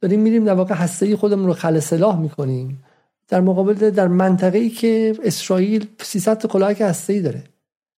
داریم 0.00 0.20
میریم 0.20 0.44
در 0.44 0.54
واقع 0.54 0.74
هسته 0.74 1.16
خودمون 1.16 1.46
رو 1.46 1.52
خل 1.52 1.78
سلاح 1.78 2.20
می‌کنیم. 2.20 2.84
در 3.28 3.40
مقابل 3.40 3.90
در 3.90 4.08
منطقه 4.08 4.58
ای 4.58 4.70
که 4.70 5.14
اسرائیل 5.24 5.86
300 6.00 6.46
کلاهک 6.46 6.80
هسته 6.80 7.12
ای 7.12 7.20
داره. 7.20 7.44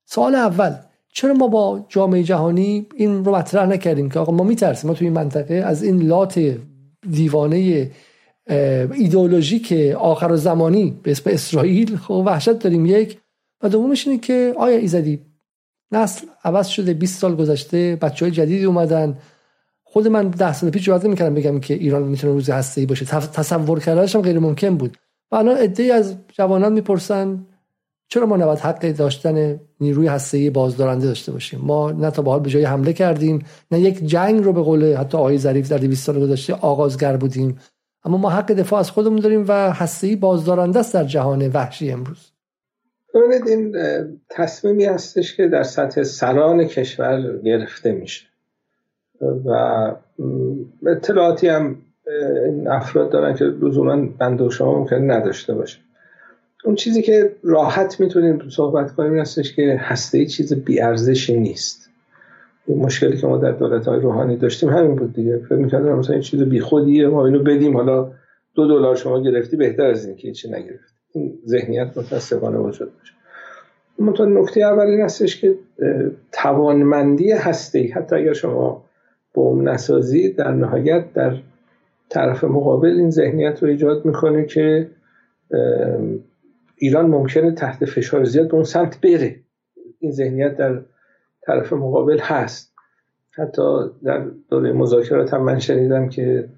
سوال 0.06 0.36
اول 0.36 0.76
چرا 1.14 1.34
ما 1.34 1.48
با 1.48 1.86
جامعه 1.90 2.24
جهانی 2.24 2.86
این 2.96 3.26
رو 3.26 3.36
مطرح 3.36 3.66
نکردیم 3.66 4.10
که 4.10 4.20
آقا 4.20 4.32
ما 4.32 4.44
میترسیم؟ 4.44 4.90
ما 4.90 4.96
توی 4.96 5.08
این 5.08 5.14
منطقه 5.14 5.54
از 5.54 5.84
این 5.84 6.02
لات 6.02 6.58
دیوانه 7.12 7.92
ایدئولوژیک 8.94 9.74
آخر 9.98 10.36
زمانی 10.36 11.00
به 11.04 11.12
اسم 11.12 11.30
اسرائیل 11.30 11.98
خب 11.98 12.24
وحشت 12.26 12.60
داریم 12.60 12.86
یک. 12.86 13.18
و 13.64 13.70
دومش 13.70 14.08
اینه 14.08 14.20
که 14.20 14.54
آیا 14.58 14.78
ایزدی 14.78 15.20
نسل 15.92 16.28
عوض 16.44 16.68
شده 16.68 16.94
20 16.94 17.20
سال 17.20 17.36
گذشته 17.36 17.98
بچه 18.02 18.26
های 18.26 18.32
جدیدی 18.32 18.66
اومدن 18.66 19.18
خود 19.92 20.08
من 20.08 20.28
ده 20.28 20.54
سال 20.54 20.70
پیش 20.70 20.84
جوازه 20.84 21.08
می‌کردم 21.08 21.36
بگم 21.36 21.60
که 21.60 21.74
ایران 21.74 22.04
می‌تونه 22.04 22.34
روز 22.34 22.50
هسته 22.50 22.82
ای 22.82 22.88
باشه 22.88 23.06
تصور 23.06 23.80
کردنش 23.80 24.16
هم 24.16 24.22
غیر 24.22 24.40
ممکن 24.40 24.78
بود. 24.78 24.98
و 25.32 25.36
الان 25.36 25.58
عده 25.58 25.84
از 25.84 26.16
جوانان 26.28 26.74
می‌پرسن 26.74 27.46
چرا 28.08 28.26
ما 28.26 28.38
نباید 28.38 28.60
حق 28.60 28.92
داشتن 28.92 29.60
نیروی 29.82 30.08
هسته 30.08 30.50
بازدارنده 30.50 31.06
داشته 31.06 31.32
باشیم؟ 31.32 31.60
ما 31.60 31.92
نه 31.92 32.12
تا 32.12 32.22
به 32.22 32.32
حال 32.32 32.40
به 32.40 32.50
جای 32.50 32.64
حمله 32.64 32.94
کردیم 32.94 33.46
نه 33.72 33.80
یک 33.80 34.06
جنگ 34.06 34.44
رو 34.44 34.54
به 34.54 34.62
قول 34.62 34.94
حتی 34.94 35.18
آقای 35.18 35.38
ظریف 35.38 35.70
در 35.70 35.78
200 35.78 36.06
سال 36.06 36.20
گذشته 36.20 36.54
آغازگر 36.54 37.18
بودیم. 37.18 37.60
اما 38.04 38.18
ما 38.18 38.30
حق 38.30 38.52
دفاع 38.52 38.80
از 38.80 38.92
خودمون 38.92 39.20
داریم 39.20 39.46
و 39.48 39.74
هسته 39.74 40.16
بازدارنده 40.16 40.80
است 40.80 40.94
در 40.94 41.04
جهان 41.04 41.48
وحشی 41.48 41.92
امروز. 41.92 42.32
این 43.48 43.76
تصمیمی 44.30 44.86
هستش 44.86 45.38
که 45.38 45.48
در 45.48 45.64
سطح 45.64 46.04
سران 46.04 46.64
کشور 46.64 47.42
گرفته 47.44 47.92
میشه. 47.92 48.26
و 49.22 49.92
اطلاعاتی 50.88 51.48
هم 51.48 51.76
این 52.46 52.68
افراد 52.68 53.10
دارن 53.10 53.36
که 53.36 53.46
لزوما 53.46 54.08
بنده 54.20 54.44
و 54.44 54.50
شما 54.50 54.80
ممکن 54.80 55.12
نداشته 55.12 55.54
باشه. 55.54 55.80
اون 56.66 56.76
چیزی 56.76 57.02
که 57.02 57.32
راحت 57.44 58.00
می‌تونیم 58.00 58.50
صحبت 58.50 58.92
کنیم 58.92 59.12
این 59.12 59.22
هستش 59.22 59.56
که 59.56 59.78
هسته 59.80 60.18
ای 60.18 60.26
چیز 60.26 60.54
بیارزشی 60.54 61.40
نیست. 61.40 61.90
مشکلی 62.68 63.18
که 63.18 63.28
ما 63.28 63.38
در 63.38 63.52
دولت 63.52 63.88
های 63.88 64.00
روحانی 64.00 64.38
داشتیم 64.38 64.70
همین 64.70 64.96
بود 64.96 65.14
دیگه. 65.14 65.38
فکر 65.38 65.56
می‌کردم 65.56 65.98
مثلا 65.98 66.14
این 66.14 66.22
چیز 66.22 66.44
بیخودیه 66.44 67.08
ما 67.08 67.26
اینو 67.26 67.44
بدیم 67.44 67.78
حالا 67.78 68.12
دو 68.56 68.68
دلار 68.68 68.96
شما 68.96 69.22
گرفتی 69.22 69.58
بهتر 69.58 69.86
از 69.86 70.06
این 70.06 70.16
که 70.16 70.32
چی 70.32 70.48
نگرفتی. 70.48 70.96
این 71.14 71.40
ذهنیت 71.46 71.98
متاسفانه 71.98 72.58
وجود 72.58 72.92
داشت. 72.98 73.14
منتها 74.00 74.26
نکته 74.26 74.62
اول 74.62 74.86
این 74.86 75.02
هستش 75.02 75.42
که 75.42 75.56
توانمندی 76.32 77.32
هسته 77.32 77.80
ای 77.80 77.88
حتی 77.88 78.16
اگر 78.16 78.34
شما 78.34 78.86
بوم 79.34 79.70
نسازی 79.70 80.34
در 80.34 80.52
نهایت 80.52 81.14
در 81.14 81.38
طرف 82.10 82.44
مقابل 82.44 82.90
این 82.90 83.10
ذهنیت 83.10 83.64
رو 83.64 83.70
ایجاد 83.70 84.06
می‌کنه 84.06 84.46
که 84.46 84.88
ایران 86.76 87.06
ممکنه 87.06 87.52
تحت 87.52 87.86
فشار 87.86 88.24
زیاد 88.24 88.48
به 88.48 88.54
اون 88.54 88.64
سمت 88.64 89.02
بره. 89.02 89.36
این 90.00 90.12
ذهنیت 90.12 90.58
در 90.58 90.82
طرف 91.42 91.74
مقابل 91.74 92.20
هست. 92.20 92.74
حتی 93.32 93.62
در 94.04 94.26
دوره 94.50 94.74
مذاکرات 94.74 95.34
هم 95.34 95.44
من 95.44 95.60
شنیدم 95.60 96.10
که 96.10 96.50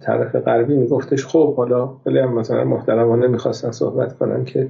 طرف 0.00 0.36
غربی 0.36 0.76
میگفتش 0.76 1.26
خب 1.26 1.56
حالا 1.56 1.96
خیلی 2.04 2.18
هم 2.18 2.34
مثلا 2.34 2.64
محترمانه 2.64 3.26
می‌خواستن 3.26 3.70
صحبت 3.70 4.18
کنن 4.18 4.44
که 4.44 4.68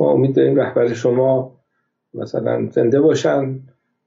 ما 0.00 0.10
امید 0.10 0.36
داریم 0.36 0.56
رهبر 0.56 0.88
شما 0.88 1.56
مثلا 2.14 2.68
زنده 2.70 3.00
باشن. 3.00 3.60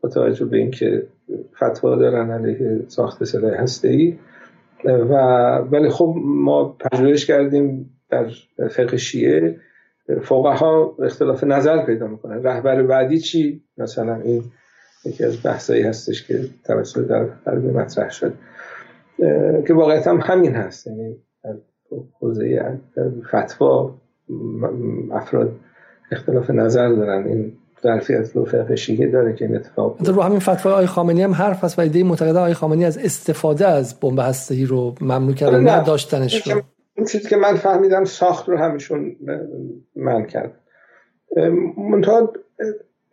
توجه 0.10 0.46
به 0.46 0.58
اینکه 0.58 1.08
فتوا 1.56 1.96
دارن 1.96 2.32
علیه 2.32 2.86
ساخت 2.88 3.24
سلاح 3.24 3.54
هسته 3.54 3.88
ای 3.88 4.18
و 4.86 5.14
ولی 5.58 5.90
خب 5.90 6.16
ما 6.26 6.78
پژوهش 6.80 7.26
کردیم 7.26 7.90
در 8.10 8.28
فقه 8.70 8.98
شیعه. 8.98 9.60
فقها 10.22 10.96
اختلاف 11.04 11.44
نظر 11.44 11.86
پیدا 11.86 12.08
می‌کنن 12.08 12.44
رهبر 12.44 12.84
بعدی 12.84 13.20
چی؟ 13.20 13.64
مثلا 13.78 14.16
این 14.16 14.44
یکی 15.06 15.24
از 15.24 15.46
بحثایی 15.46 15.84
هستش 15.84 16.28
که 16.28 16.40
توسط 16.66 17.08
در 17.08 17.26
غربی 17.26 17.68
مطرح 17.68 18.10
شد. 18.10 18.34
که 19.68 19.74
واقعیت 19.74 20.08
هم 20.08 20.20
همین 20.24 20.52
هست. 20.52 20.88
یعنی 20.88 21.16
در 21.44 21.56
حوزه 22.20 22.80
فتوا 23.28 23.96
افراد 25.12 25.52
اختلاف 26.12 26.50
نظر 26.50 26.90
دارن. 26.90 27.28
این 27.28 27.54
ظرفیت 27.84 28.32
رو 28.36 28.46
فقه 28.46 28.76
شیعه 28.76 29.12
داره 29.12 29.36
که 29.36 29.46
این 29.46 29.56
اتفاق 29.56 30.10
رو 30.10 30.22
همین 30.22 30.40
فتوای 30.40 30.74
آقای 30.74 30.86
خامنی 30.86 31.22
هم 31.22 31.32
حرف 31.32 31.64
هست 31.64 31.80
و 31.80 31.82
ایده 31.82 32.04
معتقده 32.04 32.40
آقای 32.40 32.54
خامنی 32.54 32.86
از 32.86 32.98
استفاده 32.98 33.68
از 33.68 34.00
بمب 34.00 34.20
هسته‌ای 34.20 34.66
رو 34.66 34.96
ممنوع 35.02 35.34
کردن 35.34 35.60
نه 35.60 35.84
داشتنش 35.84 36.48
رو. 36.48 36.62
اون 36.98 37.08
چیزی 37.08 37.30
که 37.30 37.36
من 37.36 37.56
فهمیدم 37.56 38.04
ساخت 38.04 38.50
رو 38.50 38.58
همشون 38.58 39.16
من 39.96 40.26
کرد. 40.26 40.60
منتها 41.78 42.34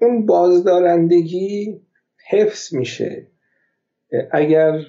اون 0.01 0.27
بازدارندگی 0.27 1.81
حفظ 2.31 2.75
میشه. 2.75 3.27
اگر 4.31 4.81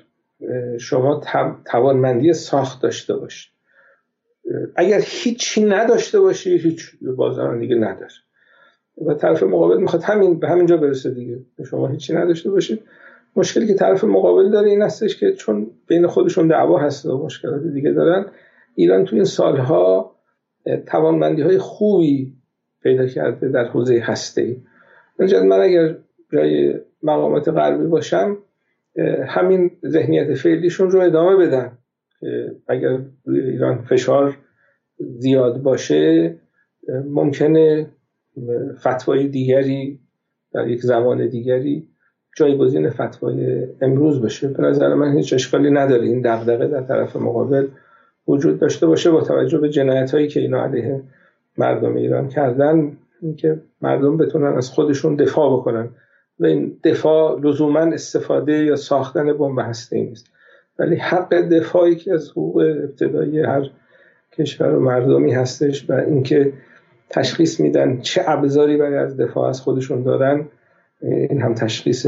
شما 0.79 1.21
توانمندی 1.71 2.33
ساخت 2.33 2.81
داشته 2.81 3.15
باشید. 3.15 3.51
اگر 4.75 5.01
هیچی 5.03 5.65
نداشته 5.65 6.19
باشی 6.19 6.57
هیچ 6.57 6.91
بازدارندگی 7.17 7.75
نداره 7.75 8.11
و 8.97 9.13
طرف 9.13 9.43
مقابل 9.43 9.77
می‌خواد 9.77 10.03
همین 10.03 10.39
به 10.39 10.47
همینجا 10.47 10.77
برسه 10.77 11.09
دیگه. 11.09 11.39
شما 11.69 11.87
هیچی 11.87 12.13
نداشته 12.13 12.51
باشید. 12.51 12.83
مشکلی 13.35 13.67
که 13.67 13.73
طرف 13.73 14.03
مقابل 14.03 14.51
داره 14.51 14.69
این 14.69 14.81
هستش 14.81 15.19
که 15.19 15.33
چون 15.33 15.71
بین 15.87 16.07
خودشون 16.07 16.47
دعوا 16.47 16.77
هست 16.79 17.05
و 17.05 17.25
مشکلات 17.25 17.63
دیگه 17.63 17.91
دارن 17.91 18.25
ایران 18.75 19.05
تو 19.05 19.15
این 19.15 19.25
سالها 19.25 20.15
توانمندی 20.85 21.41
های 21.41 21.57
خوبی 21.57 22.33
پیدا 22.83 23.07
کرده 23.07 23.49
در 23.49 23.65
حوزه 23.65 23.99
هسته 23.99 24.41
ای 24.41 24.57
من 25.19 25.61
اگر 25.61 25.95
جای 26.33 26.79
مقامات 27.03 27.49
غربی 27.49 27.87
باشم 27.87 28.37
همین 29.27 29.71
ذهنیت 29.85 30.33
فعلیشون 30.33 30.91
رو 30.91 30.99
ادامه 30.99 31.35
بدن 31.35 31.71
اگر 32.67 32.99
ایران 33.27 33.81
فشار 33.81 34.37
زیاد 34.99 35.61
باشه 35.61 36.35
ممکنه 37.05 37.87
فتوای 38.79 39.27
دیگری 39.27 39.99
در 40.53 40.67
یک 40.67 40.81
زمان 40.81 41.27
دیگری 41.27 41.87
جایگزین 42.37 42.89
فتوای 42.89 43.67
امروز 43.81 44.21
بشه. 44.21 44.47
به 44.47 44.63
نظر 44.63 44.93
من 44.93 45.17
هیچ 45.17 45.33
اشکالی 45.33 45.71
نداره. 45.71 46.03
این 46.03 46.21
دغدغه 46.21 46.67
در 46.67 46.81
طرف 46.81 47.15
مقابل 47.15 47.67
وجود 48.27 48.59
داشته 48.59 48.87
باشه 48.87 49.11
با 49.11 49.21
توجه 49.21 49.57
به 49.57 49.69
جنایت 49.69 50.11
هایی 50.11 50.27
که 50.27 50.39
اینا 50.39 50.63
علیه 50.63 51.03
مردم 51.57 51.95
ایران 51.95 52.27
کردن. 52.27 52.97
اینکه 53.21 53.61
مردم 53.81 54.17
بتونن 54.17 54.57
از 54.57 54.69
خودشون 54.69 55.15
دفاع 55.15 55.53
بکنن. 55.53 55.89
و 56.39 56.45
این 56.45 56.77
دفاع 56.83 57.39
لزوما 57.39 57.79
استفاده 57.79 58.53
یا 58.53 58.75
ساختن 58.75 59.33
بمب 59.33 59.59
هسته 59.59 59.97
نیست. 59.97 60.25
ولی 60.79 60.95
حق 60.95 61.33
دفاعی 61.33 61.95
که 61.95 62.13
از 62.13 62.31
حقوق 62.31 62.57
ابتدایی 62.57 63.39
هر 63.39 63.69
کشور 64.31 64.75
و 64.75 64.79
مردمی 64.79 65.33
هستش 65.33 65.89
و 65.89 65.93
اینکه 65.93 66.53
تشخیص 67.11 67.59
میدن 67.59 68.01
چه 68.01 68.21
ابزاری 68.27 68.77
برای 68.77 68.97
از 68.97 69.17
دفاع 69.17 69.49
از 69.49 69.61
خودشون 69.61 70.03
دارن. 70.03 70.45
این 71.01 71.41
هم 71.41 71.53
تشخیص 71.53 72.07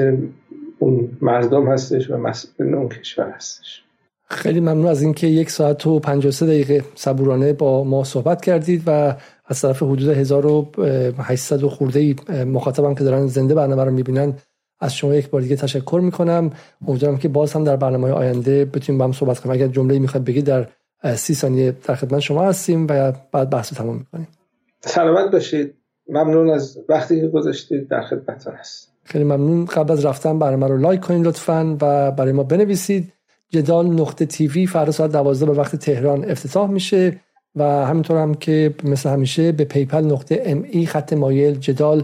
اون 0.79 1.09
مردم 1.21 1.67
هستش 1.67 2.11
و 2.11 2.17
مسئول 2.17 2.73
اون 2.73 2.89
کشور 2.89 3.29
هستش. 3.29 3.83
خیلی 4.29 4.59
ممنون 4.59 4.85
از 4.85 5.01
اینکه 5.01 5.27
یک 5.27 5.49
ساعت 5.49 5.87
و 5.87 5.99
53 5.99 6.45
دقیقه 6.45 6.83
صبورانه 6.95 7.53
با 7.53 7.83
ما 7.83 8.03
صحبت 8.03 8.41
کردید 8.41 8.83
و 8.87 9.15
از 9.45 9.61
طرف 9.61 9.83
حدود 9.83 10.09
1800 10.09 11.63
و 11.63 11.69
خورده 11.69 11.99
ای 11.99 12.15
مخاطبم 12.45 12.95
که 12.95 13.03
دارن 13.03 13.27
زنده 13.27 13.55
برنامه 13.55 13.83
رو 13.83 13.91
می‌بینن 13.91 14.33
از 14.79 14.95
شما 14.95 15.15
یک 15.15 15.29
بار 15.29 15.41
دیگه 15.41 15.55
تشکر 15.55 15.99
می‌کنم. 16.03 16.51
امیدوارم 16.87 17.17
که 17.17 17.27
باز 17.27 17.53
هم 17.53 17.63
در 17.63 17.75
برنامه 17.75 18.11
آینده 18.11 18.65
بتونیم 18.65 18.99
با 18.99 19.05
هم 19.05 19.11
صحبت 19.11 19.39
کنیم. 19.39 19.55
اگر 19.55 19.67
جمله 19.67 19.99
می‌خواد 19.99 20.23
بگید 20.23 20.45
در 20.45 20.67
سی 21.15 21.33
ثانیه 21.33 21.73
در 21.87 21.95
خدمت 21.95 22.19
شما 22.19 22.43
هستیم 22.45 22.87
و 22.89 23.11
بعد 23.31 23.49
بحث 23.49 23.73
تمام 23.73 23.97
می‌کنیم. 23.97 24.27
سلامت 24.85 25.31
باشید. 25.31 25.75
ممنون 26.09 26.49
از 26.49 26.77
وقتی 26.89 27.21
که 27.21 27.27
گذاشتید. 27.27 27.87
در 27.89 28.01
خدمتتون 28.01 28.53
هست 28.53 28.93
خیلی 29.03 29.23
ممنون. 29.23 29.65
قبل 29.65 29.91
از 29.91 30.05
رفتن 30.05 30.39
برنامه 30.39 30.67
رو 30.67 30.77
لایک 30.77 31.01
کنید 31.01 31.27
لطفا 31.27 31.77
و 31.81 32.11
برای 32.11 32.31
ما 32.31 32.43
بنویسید. 32.43 33.13
جدال 33.49 33.85
نقطه 33.85 34.25
تیوی 34.25 34.67
فردا 34.67 34.91
ساعت 34.91 35.11
12 35.11 35.45
به 35.45 35.51
وقت 35.51 35.75
تهران 35.75 36.31
افتتاح 36.31 36.69
میشه 36.69 37.19
و 37.55 37.63
همینطور 37.63 38.17
هم 38.17 38.33
که 38.33 38.73
مثل 38.83 39.09
همیشه 39.09 39.51
به 39.51 39.63
PayPal 39.63 40.01
نقطه 40.01 40.41
ME 40.45 40.85
خط 40.85 41.13
مایل 41.13 41.55
جدال 41.55 42.03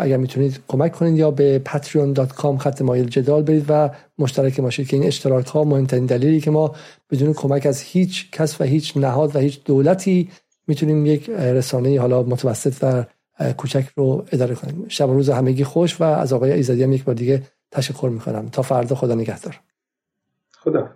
اگر 0.00 0.16
می‌تونید 0.16 0.60
کمک 0.68 0.92
کنید 0.92 1.18
یا 1.18 1.30
به 1.30 1.62
patreon.com 1.68 2.58
خط 2.58 2.82
مایل 2.82 3.08
جدال 3.08 3.42
برید 3.42 3.64
و 3.68 3.90
مشترک 4.18 4.60
باشید 4.60 4.88
که 4.88 4.96
این 4.96 5.06
اشتراک 5.06 5.46
ها 5.46 5.64
مهمترین 5.64 6.06
دلیلی 6.06 6.40
که 6.40 6.50
ما 6.50 6.74
بدون 7.10 7.34
کمک 7.34 7.66
از 7.66 7.82
هیچ 7.82 8.30
کس 8.30 8.60
و 8.60 8.64
هیچ 8.64 8.96
نهاد 8.96 9.36
و 9.36 9.38
هیچ 9.38 9.64
دولتی 9.64 10.28
می‌تونیم 10.68 11.06
یک 11.06 11.30
رسانه 11.30 12.00
حالا 12.00 12.22
متوسط 12.22 12.74
و 12.82 13.04
کوچک 13.52 13.84
رو 13.96 14.24
اداره 14.32 14.54
کنیم. 14.54 14.84
شب 14.88 15.08
و 15.08 15.12
روز 15.12 15.30
همگی 15.30 15.64
خوش 15.64 16.00
و 16.00 16.04
از 16.04 16.32
آقای 16.32 16.52
ایزدی 16.52 16.82
هم 16.82 16.92
یک 16.92 17.04
بار 17.04 17.14
دیگه 17.14 17.42
تشکر 17.70 18.08
می‌کنم. 18.08 18.48
تا 18.48 18.62
فردا 18.62 18.94
خدا 18.94 19.14
نگهدار. 19.14 19.60
خدا 20.58 20.88